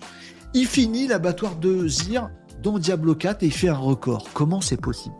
il 0.54 0.66
finit 0.66 1.08
l'abattoir 1.08 1.56
de 1.56 1.88
Zir 1.88 2.30
dans 2.62 2.78
Diablo 2.78 3.16
4 3.16 3.42
et 3.42 3.46
il 3.46 3.52
fait 3.52 3.68
un 3.68 3.76
record. 3.76 4.28
Comment 4.32 4.60
c'est 4.60 4.80
possible? 4.80 5.16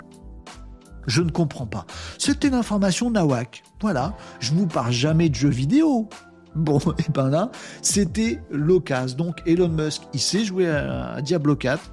Je 1.06 1.20
ne 1.20 1.30
comprends 1.30 1.66
pas. 1.66 1.86
C'était 2.18 2.48
l'information 2.48 3.10
Nawak. 3.10 3.64
Voilà, 3.80 4.16
je 4.40 4.52
vous 4.52 4.66
parle 4.66 4.92
jamais 4.92 5.28
de 5.28 5.34
jeux 5.34 5.50
vidéo. 5.50 6.08
Bon, 6.54 6.78
et 6.98 7.10
ben 7.12 7.28
là, 7.28 7.50
c'était 7.82 8.40
l'occasion. 8.50 9.16
Donc 9.16 9.42
Elon 9.46 9.68
Musk, 9.68 10.02
il 10.12 10.20
sait 10.20 10.44
jouer 10.44 10.68
à, 10.68 11.20
Diablo 11.22 11.56
4. 11.56 11.92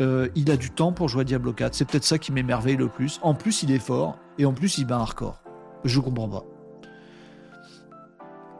Euh, 0.00 0.28
il 0.34 0.50
a 0.50 0.56
du 0.56 0.70
temps 0.70 0.92
pour 0.92 1.08
jouer 1.08 1.22
à 1.22 1.24
Diablo 1.24 1.52
4. 1.52 1.74
C'est 1.74 1.84
peut-être 1.86 2.04
ça 2.04 2.18
qui 2.18 2.32
m'émerveille 2.32 2.76
le 2.76 2.88
plus. 2.88 3.20
En 3.22 3.34
plus, 3.34 3.62
il 3.62 3.70
est 3.70 3.78
fort. 3.78 4.18
Et 4.38 4.44
en 4.44 4.52
plus, 4.52 4.78
il 4.78 4.86
bat 4.86 4.96
un 4.96 5.04
record. 5.04 5.42
Je 5.84 6.00
comprends 6.00 6.28
pas. 6.28 6.44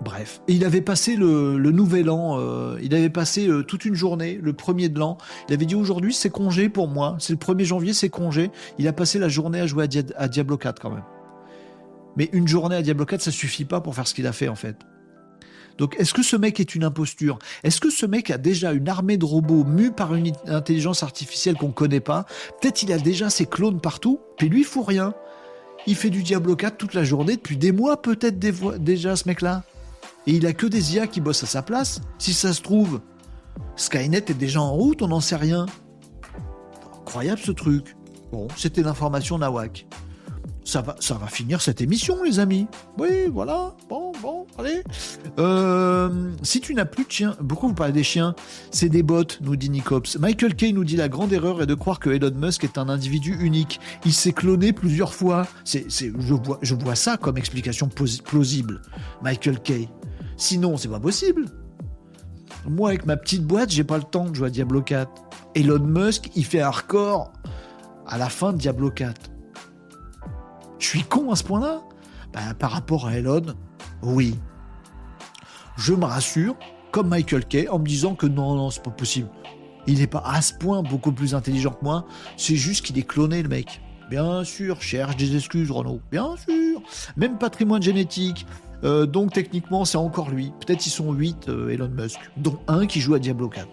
Bref, 0.05 0.43
il 0.49 0.65
avait 0.65 0.83
passé 0.83 1.17
le, 1.17 1.57
nouvel 1.57 2.11
an, 2.11 2.39
euh, 2.39 2.79
il 2.83 2.95
avait 2.95 3.11
passé 3.11 3.49
euh, 3.49 3.63
toute 3.63 3.85
une 3.85 3.95
journée, 3.95 4.39
le 4.43 4.53
premier 4.53 4.89
de 4.89 4.99
l'an. 4.99 5.17
Il 5.49 5.55
avait 5.55 5.65
dit 5.65 5.75
aujourd'hui 5.75 6.13
c'est 6.13 6.31
congé 6.31 6.69
pour 6.69 6.89
moi, 6.89 7.17
c'est 7.21 7.33
le 7.33 7.39
1er 7.39 7.65
janvier, 7.65 7.95
c'est 7.95 8.11
congé. 8.11 8.51
Il 8.79 8.87
a 8.89 8.93
passé 8.93 9.19
la 9.19 9.29
journée 9.29 9.61
à 9.61 9.67
jouer 9.67 9.89
à, 10.17 10.29
Diablo 10.29 10.59
4 10.59 10.83
quand 10.83 10.91
même. 10.91 11.05
Mais 12.17 12.29
une 12.33 12.47
journée 12.47 12.77
à 12.77 12.83
Diablo 12.83 13.07
4, 13.07 13.23
ça 13.23 13.31
suffit 13.31 13.65
pas 13.65 13.81
pour 13.81 13.95
faire 13.95 14.07
ce 14.07 14.15
qu'il 14.15 14.27
a 14.27 14.33
fait 14.33 14.49
en 14.49 14.55
fait. 14.57 14.77
Donc 15.79 15.97
est-ce 15.99 16.15
que 16.15 16.23
ce 16.23 16.37
mec 16.37 16.61
est 16.61 16.75
une 16.75 16.85
imposture? 16.85 17.39
Est-ce 17.63 17.81
que 17.81 17.91
ce 17.91 18.07
mec 18.07 18.31
a 18.31 18.39
déjà 18.39 18.73
une 18.73 18.89
armée 18.89 19.17
de 19.17 19.25
robots 19.25 19.65
mus 19.65 19.91
par 19.91 20.15
une 20.15 20.33
intelligence 20.47 21.03
artificielle 21.03 21.57
qu'on 21.57 21.73
connaît 21.73 22.01
pas? 22.01 22.27
Peut-être 22.61 22.83
il 22.83 22.93
a 22.93 22.99
déjà 22.99 23.31
ses 23.31 23.47
clones 23.47 23.81
partout, 23.81 24.21
puis 24.37 24.49
lui 24.49 24.61
il 24.61 24.65
fout 24.65 24.87
rien. 24.87 25.15
Il 25.87 25.97
fait 25.97 26.11
du 26.11 26.23
Diablo 26.23 26.57
4 26.57 26.77
toute 26.77 26.95
la 26.95 27.05
journée 27.05 27.37
depuis 27.37 27.57
des 27.57 27.73
mois 27.73 28.01
peut-être 28.01 28.39
déjà 28.39 29.17
ce 29.17 29.29
mec-là 29.29 29.65
et 30.27 30.33
il 30.33 30.47
a 30.47 30.53
que 30.53 30.67
des 30.67 30.95
IA 30.95 31.07
qui 31.07 31.21
bossent 31.21 31.45
à 31.45 31.47
sa 31.47 31.63
place. 31.63 32.01
Si 32.19 32.33
ça 32.33 32.53
se 32.53 32.63
trouve, 32.63 33.01
Skynet 33.77 34.25
est 34.29 34.35
déjà 34.35 34.61
en 34.61 34.73
route, 34.73 35.03
on 35.03 35.09
n'en 35.09 35.21
sait 35.21 35.37
rien. 35.37 35.67
Incroyable 37.01 37.41
ce 37.41 37.53
truc. 37.53 37.97
Bon, 38.33 38.49
c'était 38.57 38.83
l'information 38.83 39.39
Nawak. 39.39 39.87
Ça 40.65 40.81
va, 40.81 41.27
finir 41.28 41.61
cette 41.61 41.82
émission, 41.82 42.23
les 42.23 42.39
amis. 42.39 42.66
Oui, 42.99 43.28
voilà. 43.31 43.74
Bon, 43.89 44.12
bon, 44.23 44.47
allez. 44.59 44.82
Euh, 45.39 46.32
si 46.43 46.61
tu 46.61 46.74
n'as 46.74 46.86
plus 46.86 47.05
de 47.05 47.11
chiens, 47.11 47.36
pourquoi 47.47 47.69
vous 47.69 47.74
parlez 47.74 47.93
des 47.93 48.03
chiens? 48.03 48.35
C'est 48.70 48.89
des 48.89 49.03
bots, 49.03 49.24
nous 49.43 49.57
dit 49.57 49.69
Nicops. 49.69 50.19
Michael 50.19 50.55
Kay 50.55 50.73
nous 50.73 50.85
dit 50.85 50.97
la 50.97 51.11
grande 51.11 51.35
erreur 51.35 51.61
est 51.61 51.66
de 51.66 51.74
croire 51.74 52.01
que 52.01 52.09
Elon 52.09 52.32
Musk 52.35 52.65
est 52.65 52.78
un 52.78 52.89
individu 52.89 53.36
unique. 53.41 53.78
Il 54.07 54.15
s'est 54.15 54.32
cloné 54.32 54.73
plusieurs 54.73 55.12
fois. 55.12 55.47
C'est, 55.65 55.86
je, 55.91 56.35
vois, 56.35 56.59
je 56.62 56.74
vois 56.74 56.95
ça 56.95 57.19
comme 57.19 57.36
explication 57.36 57.89
plausible. 57.89 58.81
Michael 59.23 59.61
Kay. 59.61 59.89
Sinon, 60.39 60.78
c'est 60.78 60.89
pas 60.89 61.01
possible. 61.01 61.45
Moi, 62.66 62.89
avec 62.89 63.05
ma 63.05 63.19
petite 63.19 63.45
boîte, 63.45 63.70
j'ai 63.70 63.85
pas 63.85 63.99
le 63.99 64.05
temps 64.05 64.31
de 64.31 64.35
jouer 64.35 64.47
à 64.47 64.51
Diablo 64.51 64.81
4. 64.81 65.11
Elon 65.55 65.78
Musk, 65.78 66.31
il 66.35 66.45
fait 66.47 66.62
un 66.62 66.70
record 66.70 67.32
à 68.07 68.16
la 68.16 68.31
fin 68.31 68.53
de 68.53 68.59
Diablo 68.59 68.91
4. 68.91 69.34
Je 70.85 70.90
suis 70.90 71.02
con 71.02 71.32
à 71.32 71.36
ce 71.36 71.43
point-là 71.44 71.81
ben, 72.35 72.52
Par 72.59 72.70
rapport 72.73 73.06
à 73.06 73.16
Elon, 73.16 73.43
oui. 74.02 74.35
Je 75.78 75.94
me 75.94 76.05
rassure, 76.05 76.56
comme 76.93 77.09
Michael 77.09 77.47
Kay, 77.47 77.69
en 77.69 77.78
me 77.78 77.86
disant 77.86 78.15
que 78.15 78.27
non, 78.27 78.55
non, 78.55 78.69
c'est 78.69 78.82
pas 78.82 78.90
possible. 78.90 79.31
Il 79.86 79.98
n'est 79.98 80.06
pas 80.06 80.23
à 80.27 80.43
ce 80.43 80.52
point 80.52 80.82
beaucoup 80.82 81.11
plus 81.11 81.35
intelligent 81.35 81.70
que 81.70 81.82
moi. 81.82 82.05
C'est 82.36 82.56
juste 82.56 82.85
qu'il 82.85 82.98
est 82.98 83.09
cloné, 83.09 83.43
le 83.43 83.48
mec. 83.48 83.81
Bien 84.11 84.44
sûr, 84.44 84.82
cherche 84.82 85.16
des 85.16 85.35
excuses, 85.35 85.70
Renault. 85.70 86.01
Bien 86.12 86.36
sûr. 86.36 86.82
Même 87.16 87.39
patrimoine 87.39 87.82
génétique. 87.82 88.47
Euh, 88.85 89.06
donc 89.06 89.32
techniquement, 89.32 89.86
c'est 89.86 89.97
encore 89.97 90.28
lui. 90.28 90.52
Peut-être 90.61 90.85
ils 90.86 90.90
sont 90.90 91.15
8, 91.15 91.48
euh, 91.48 91.70
Elon 91.70 91.89
Musk, 91.89 92.20
dont 92.36 92.59
un 92.69 92.86
qui 92.86 93.01
joue 93.01 93.15
à 93.15 93.19
Diablo 93.19 93.48
4. 93.48 93.66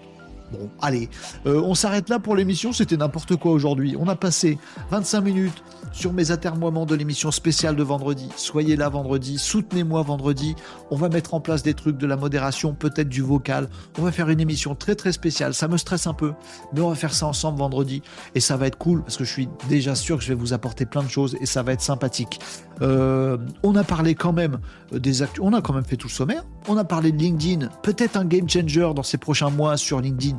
Bon, 0.54 0.70
allez, 0.82 1.10
euh, 1.46 1.62
on 1.62 1.76
s'arrête 1.76 2.10
là 2.10 2.20
pour 2.20 2.36
l'émission, 2.36 2.72
c'était 2.72 2.98
n'importe 2.98 3.36
quoi 3.36 3.52
aujourd'hui. 3.52 3.96
On 4.00 4.08
a 4.08 4.16
passé 4.16 4.58
25 4.92 5.22
minutes 5.22 5.64
sur 5.92 6.14
mes 6.14 6.32
atermoiements 6.32 6.86
de 6.86 6.96
l'émission 6.96 7.32
spéciale 7.32 7.76
de 7.76 7.84
vendredi. 7.84 8.30
Soyez 8.36 8.76
là 8.76 8.90
vendredi, 8.90 9.38
soutenez-moi 9.38 10.02
vendredi. 10.04 10.56
On 10.90 10.96
va 10.96 11.10
mettre 11.10 11.34
en 11.34 11.40
place 11.40 11.64
des 11.64 11.74
trucs 11.74 11.98
de 11.98 12.08
la 12.08 12.16
modération, 12.16 12.74
peut-être 12.74 13.10
du 13.10 13.22
vocal. 13.22 13.70
On 14.00 14.04
va 14.04 14.12
faire 14.12 14.30
une 14.30 14.40
émission 14.40 14.76
très 14.76 14.96
très 14.96 15.12
spéciale. 15.12 15.54
Ça 15.54 15.68
me 15.68 15.78
stresse 15.78 16.08
un 16.08 16.14
peu, 16.14 16.34
mais 16.74 16.82
on 16.82 16.90
va 16.90 16.96
faire 16.96 17.14
ça 17.14 17.28
ensemble 17.28 17.60
vendredi 17.60 18.02
et 18.36 18.40
ça 18.40 18.58
va 18.58 18.68
être 18.68 18.78
cool 18.78 19.04
parce 19.04 19.18
que 19.18 19.24
je 19.24 19.32
suis 19.32 19.50
déjà 19.70 19.96
sûr 19.96 20.18
que 20.18 20.24
je 20.24 20.30
vais 20.30 20.36
vous 20.36 20.54
apporter 20.54 20.86
plein 20.86 21.04
de 21.04 21.10
choses 21.10 21.36
et 21.42 21.46
ça 21.46 21.64
va 21.64 21.74
être 21.74 21.82
sympathique. 21.82 22.40
Euh, 22.82 23.38
on 23.64 23.76
a 23.76 23.84
parlé 23.84 24.16
quand 24.16 24.34
même 24.34 24.60
des 24.92 25.22
actus. 25.22 25.44
On 25.44 25.54
a 25.54 25.62
quand 25.62 25.74
même 25.74 25.86
fait 25.86 25.98
tout 25.98 26.08
le 26.08 26.14
sommaire. 26.14 26.44
On 26.68 26.78
a 26.78 26.84
parlé 26.84 27.12
de 27.12 27.18
LinkedIn. 27.18 27.68
Peut-être 27.84 28.18
un 28.18 28.26
game 28.26 28.50
changer 28.50 28.92
dans 28.96 29.04
ces 29.04 29.18
prochains 29.18 29.50
mois 29.50 29.78
sur 29.78 30.02
LinkedIn. 30.02 30.38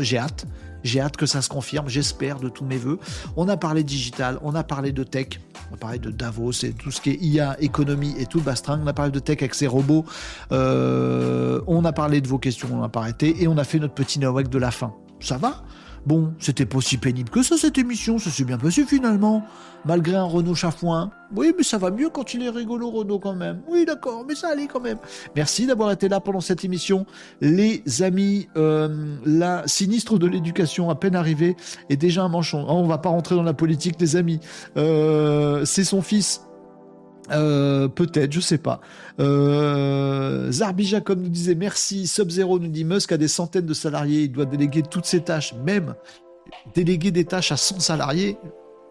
J'ai 0.00 0.18
hâte. 0.18 0.46
J'ai 0.84 1.00
hâte 1.00 1.16
que 1.16 1.26
ça 1.26 1.42
se 1.42 1.48
confirme, 1.48 1.88
j'espère 1.88 2.38
de 2.38 2.48
tous 2.48 2.64
mes 2.64 2.76
voeux. 2.76 2.98
On 3.36 3.48
a 3.48 3.56
parlé 3.56 3.84
digital, 3.84 4.38
on 4.42 4.54
a 4.54 4.64
parlé 4.64 4.92
de 4.92 5.04
tech, 5.04 5.40
on 5.70 5.74
a 5.74 5.78
parlé 5.78 5.98
de 5.98 6.10
Davos 6.10 6.52
et 6.64 6.72
tout 6.72 6.90
ce 6.90 7.00
qui 7.00 7.10
est 7.10 7.18
IA, 7.20 7.56
économie 7.60 8.14
et 8.18 8.26
tout 8.26 8.38
le 8.38 8.44
bastring. 8.44 8.80
On 8.82 8.86
a 8.86 8.92
parlé 8.92 9.10
de 9.10 9.18
tech 9.18 9.38
avec 9.40 9.54
ses 9.54 9.66
robots. 9.66 10.04
Euh, 10.50 11.60
on 11.66 11.84
a 11.84 11.92
parlé 11.92 12.20
de 12.20 12.28
vos 12.28 12.38
questions, 12.38 12.68
on 12.72 12.80
n'a 12.80 12.88
pas 12.88 13.00
arrêté. 13.00 13.42
Et 13.42 13.48
on 13.48 13.56
a 13.58 13.64
fait 13.64 13.78
notre 13.78 13.94
petit 13.94 14.18
Nawak 14.18 14.48
de 14.48 14.58
la 14.58 14.70
fin. 14.70 14.94
Ça 15.20 15.38
va? 15.38 15.62
Bon, 16.04 16.32
c'était 16.40 16.66
pas 16.66 16.78
aussi 16.78 16.98
pénible 16.98 17.30
que 17.30 17.42
ça 17.42 17.56
cette 17.56 17.78
émission, 17.78 18.18
ça 18.18 18.30
s'est 18.30 18.44
bien 18.44 18.58
passé 18.58 18.84
finalement. 18.84 19.44
Malgré 19.84 20.14
un 20.14 20.24
Renault 20.24 20.54
chafouin. 20.54 21.10
Oui, 21.34 21.52
mais 21.56 21.64
ça 21.64 21.76
va 21.78 21.90
mieux 21.90 22.08
quand 22.08 22.34
il 22.34 22.42
est 22.42 22.48
rigolo 22.48 22.90
Renault 22.90 23.18
quand 23.18 23.34
même. 23.34 23.62
Oui, 23.68 23.84
d'accord, 23.84 24.24
mais 24.26 24.34
ça 24.34 24.48
allait 24.48 24.66
quand 24.66 24.80
même. 24.80 24.98
Merci 25.34 25.66
d'avoir 25.66 25.90
été 25.90 26.08
là 26.08 26.20
pendant 26.20 26.40
cette 26.40 26.64
émission. 26.64 27.04
Les 27.40 27.82
amis, 28.00 28.48
euh, 28.56 29.16
la 29.24 29.62
sinistre 29.66 30.18
de 30.18 30.26
l'éducation 30.26 30.88
à 30.90 30.94
peine 30.94 31.16
arrivée 31.16 31.56
est 31.88 31.96
déjà 31.96 32.22
un 32.22 32.28
manchon. 32.28 32.64
Oh, 32.68 32.74
on 32.74 32.86
va 32.86 32.98
pas 32.98 33.08
rentrer 33.08 33.34
dans 33.34 33.42
la 33.42 33.54
politique, 33.54 34.00
les 34.00 34.14
amis. 34.14 34.38
Euh, 34.76 35.64
c'est 35.64 35.84
son 35.84 36.02
fils 36.02 36.42
euh, 37.32 37.88
peut-être, 37.88 38.32
je 38.32 38.40
sais 38.40 38.58
pas. 38.58 38.80
Euh, 39.20 40.50
Zarbi 40.50 40.84
Jacob 40.84 41.20
nous 41.20 41.28
disait 41.28 41.54
merci. 41.54 42.06
Sub-Zero 42.06 42.58
nous 42.58 42.68
dit 42.68 42.84
Musk 42.84 43.12
a 43.12 43.16
des 43.16 43.28
centaines 43.28 43.66
de 43.66 43.74
salariés, 43.74 44.22
il 44.22 44.32
doit 44.32 44.44
déléguer 44.44 44.82
toutes 44.82 45.06
ses 45.06 45.20
tâches, 45.20 45.54
même 45.64 45.94
déléguer 46.74 47.10
des 47.10 47.24
tâches 47.24 47.52
à 47.52 47.56
100 47.56 47.80
salariés. 47.80 48.36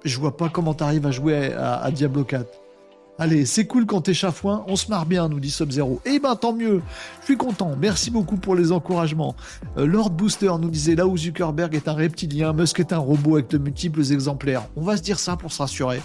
Je 0.04 0.20
vois 0.20 0.36
pas 0.36 0.50
comment 0.50 0.74
t'arrives 0.74 1.06
à 1.06 1.12
jouer 1.12 1.54
à, 1.54 1.90
Diablo 1.92 2.24
4. 2.24 2.46
Allez, 3.20 3.46
c'est 3.46 3.66
cool 3.66 3.86
quand 3.86 4.02
t'es 4.02 4.16
chafouin, 4.16 4.64
on 4.68 4.76
se 4.76 4.90
marre 4.90 5.06
bien, 5.06 5.30
nous 5.30 5.40
dit 5.40 5.52
Sub-Zero. 5.52 6.02
Eh 6.06 6.18
ben 6.18 6.36
tant 6.36 6.54
mieux, 6.54 6.82
je 7.20 7.26
suis 7.26 7.38
content, 7.38 7.76
merci 7.80 8.10
beaucoup 8.10 8.38
pour 8.38 8.56
les 8.56 8.72
encouragements. 8.72 9.36
Euh, 9.78 9.86
Lord 9.86 10.10
Booster 10.10 10.52
nous 10.60 10.72
disait 10.72 10.96
là 10.96 11.06
où 11.06 11.16
Zuckerberg 11.16 11.76
est 11.76 11.88
un 11.88 11.94
reptilien, 11.94 12.52
Musk 12.54 12.80
est 12.80 12.94
un 12.94 12.98
robot 12.98 13.36
avec 13.36 13.50
de 13.50 13.60
multiples 13.60 14.02
exemplaires. 14.12 14.64
On 14.76 14.82
va 14.82 14.98
se 14.98 15.04
dire 15.04 15.20
ça 15.20 15.36
pour 15.36 15.52
se 15.52 15.62
rassurer 15.62 16.02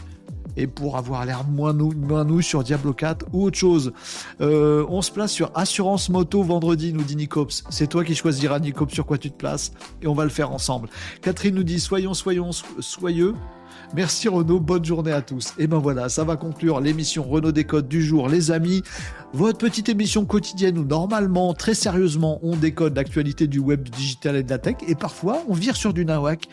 et 0.56 0.66
pour 0.66 0.96
avoir 0.96 1.24
l'air 1.24 1.44
moins 1.44 1.72
nous, 1.72 2.42
sur 2.42 2.62
Diablo 2.62 2.92
4 2.92 3.26
ou 3.32 3.44
autre 3.44 3.58
chose. 3.58 3.92
Euh, 4.40 4.84
on 4.88 5.02
se 5.02 5.10
place 5.10 5.32
sur 5.32 5.50
Assurance 5.54 6.08
Moto 6.08 6.42
vendredi, 6.42 6.92
nous 6.92 7.02
dit 7.02 7.16
Nicops. 7.16 7.64
C'est 7.70 7.88
toi 7.88 8.04
qui 8.04 8.14
choisiras, 8.14 8.58
Nicops, 8.58 8.92
sur 8.92 9.06
quoi 9.06 9.18
tu 9.18 9.30
te 9.30 9.36
places 9.36 9.72
et 10.02 10.06
on 10.06 10.14
va 10.14 10.24
le 10.24 10.30
faire 10.30 10.52
ensemble. 10.52 10.88
Catherine 11.22 11.54
nous 11.54 11.64
dit 11.64 11.80
Soyons, 11.80 12.14
soyons, 12.14 12.50
soyeux. 12.80 13.34
Merci 13.94 14.28
Renaud, 14.28 14.58
bonne 14.58 14.84
journée 14.84 15.12
à 15.12 15.22
tous. 15.22 15.52
Et 15.58 15.66
ben 15.66 15.78
voilà, 15.78 16.08
ça 16.08 16.24
va 16.24 16.36
conclure 16.36 16.80
l'émission 16.80 17.22
Renault 17.22 17.52
Décode 17.52 17.86
du 17.86 18.02
jour, 18.02 18.28
les 18.28 18.50
amis. 18.50 18.82
Votre 19.32 19.58
petite 19.58 19.88
émission 19.88 20.24
quotidienne 20.24 20.78
où 20.78 20.84
normalement, 20.84 21.54
très 21.54 21.74
sérieusement, 21.74 22.40
on 22.42 22.56
décode 22.56 22.96
l'actualité 22.96 23.46
du 23.46 23.58
web, 23.58 23.82
du 23.82 23.90
digital 23.90 24.36
et 24.36 24.42
de 24.42 24.50
la 24.50 24.58
tech. 24.58 24.76
Et 24.88 24.94
parfois, 24.94 25.42
on 25.48 25.54
vire 25.54 25.76
sur 25.76 25.92
du 25.92 26.04
nawak 26.04 26.48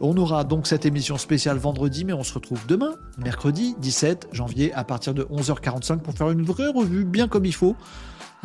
on 0.00 0.16
aura 0.16 0.44
donc 0.44 0.66
cette 0.66 0.86
émission 0.86 1.18
spéciale 1.18 1.56
vendredi, 1.56 2.04
mais 2.04 2.12
on 2.12 2.22
se 2.22 2.34
retrouve 2.34 2.66
demain, 2.66 2.94
mercredi 3.18 3.74
17 3.78 4.28
janvier, 4.32 4.72
à 4.74 4.84
partir 4.84 5.14
de 5.14 5.24
11h45 5.24 5.98
pour 5.98 6.14
faire 6.14 6.30
une 6.30 6.42
vraie 6.42 6.68
revue 6.68 7.04
bien 7.04 7.28
comme 7.28 7.44
il 7.44 7.54
faut. 7.54 7.76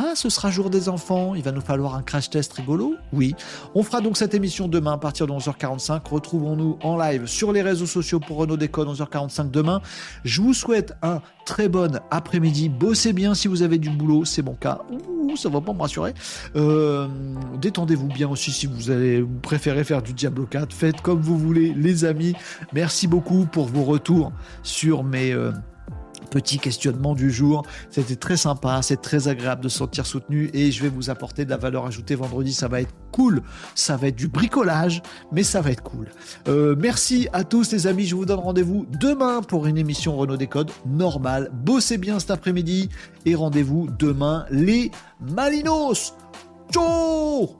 Ah, 0.02 0.14
ce 0.16 0.30
sera 0.30 0.50
jour 0.50 0.70
des 0.70 0.88
enfants, 0.88 1.36
il 1.36 1.44
va 1.44 1.52
nous 1.52 1.60
falloir 1.60 1.94
un 1.94 2.02
crash 2.02 2.30
test 2.30 2.54
rigolo 2.54 2.96
Oui. 3.12 3.36
On 3.76 3.84
fera 3.84 4.00
donc 4.00 4.16
cette 4.16 4.34
émission 4.34 4.70
demain 4.70 4.94
à 4.94 4.98
partir 4.98 5.28
de 5.28 5.34
11h45. 5.34 6.08
Retrouvons-nous 6.10 6.80
en 6.82 6.98
live 6.98 7.26
sur 7.26 7.52
les 7.52 7.62
réseaux 7.62 7.86
sociaux 7.86 8.22
pour 8.22 8.38
Renault 8.38 8.56
Décode 8.56 8.88
11h45 8.88 9.52
demain. 9.52 9.82
Je 10.24 10.42
vous 10.42 10.54
souhaite 10.54 10.94
un 11.02 11.20
très 11.46 11.68
bon 11.68 12.00
après-midi. 12.12 12.70
Bossez 12.70 13.12
bien 13.12 13.34
si 13.34 13.50
vous 13.50 13.62
avez 13.62 13.78
du 13.78 13.90
boulot, 13.90 14.24
c'est 14.24 14.42
mon 14.42 14.54
cas. 14.54 14.80
Ouh, 14.90 15.36
ça 15.36 15.50
va 15.50 15.60
pas 15.60 15.74
me 15.74 15.82
rassurer. 15.82 16.14
Euh, 16.56 17.10
détendez-vous 17.60 18.08
bien 18.08 18.30
aussi 18.30 18.52
si 18.52 18.68
vous 18.68 18.80
vous 18.80 19.40
préférez 19.42 19.84
faire 19.84 20.02
du 20.02 20.14
Diablo 20.14 20.46
4. 20.46 20.74
Faites 20.74 21.02
comme 21.02 21.20
vous 21.20 21.38
voulez, 21.38 21.74
les 21.74 22.06
amis. 22.06 22.36
Merci 22.72 23.08
beaucoup 23.08 23.46
pour 23.48 23.66
vos 23.66 23.84
retours 23.84 24.32
sur 24.64 25.04
mes. 25.04 25.34
Euh, 25.34 25.52
petit 26.30 26.60
questionnement 26.60 27.16
du 27.16 27.32
jour. 27.32 27.64
C'était 27.90 28.16
très 28.16 28.38
sympa, 28.38 28.82
c'est 28.82 29.02
très 29.02 29.28
agréable 29.28 29.64
de 29.64 29.70
se 29.70 29.78
sentir 29.78 30.06
soutenu 30.06 30.50
et 30.54 30.72
je 30.72 30.82
vais 30.82 30.90
vous 30.90 31.10
apporter 31.10 31.46
de 31.46 31.50
la 31.50 31.58
valeur 31.58 31.86
ajoutée 31.86 32.16
vendredi. 32.16 32.54
Ça 32.54 32.68
va 32.68 32.82
être 32.82 32.94
cool, 33.12 33.42
ça 33.76 33.98
va 33.98 34.08
être 34.08 34.16
du 34.16 34.28
bricolage, 34.28 35.02
mais 35.32 35.44
ça 35.44 35.62
va 35.62 35.72
être 35.72 35.84
cool. 35.84 36.10
Euh, 36.48 36.76
merci 36.78 37.28
à 37.34 37.44
tous 37.44 37.72
les 37.72 37.88
amis, 37.88 38.06
je 38.06 38.16
vous 38.16 38.26
donne 38.26 38.40
rendez-vous 38.40 38.86
demain 39.00 39.42
pour 39.42 39.68
une 39.68 39.78
émission 39.78 40.16
Renault 40.16 40.38
Décode 40.38 40.72
normale. 40.86 41.50
Bossez 41.54 41.98
bien 41.98 42.20
cet 42.20 42.32
après-midi 42.32 42.90
et 43.26 43.36
rendez-vous 43.36 43.90
demain 43.98 44.46
les 44.52 44.92
Malinos. 45.20 46.14
Ciao 46.72 47.59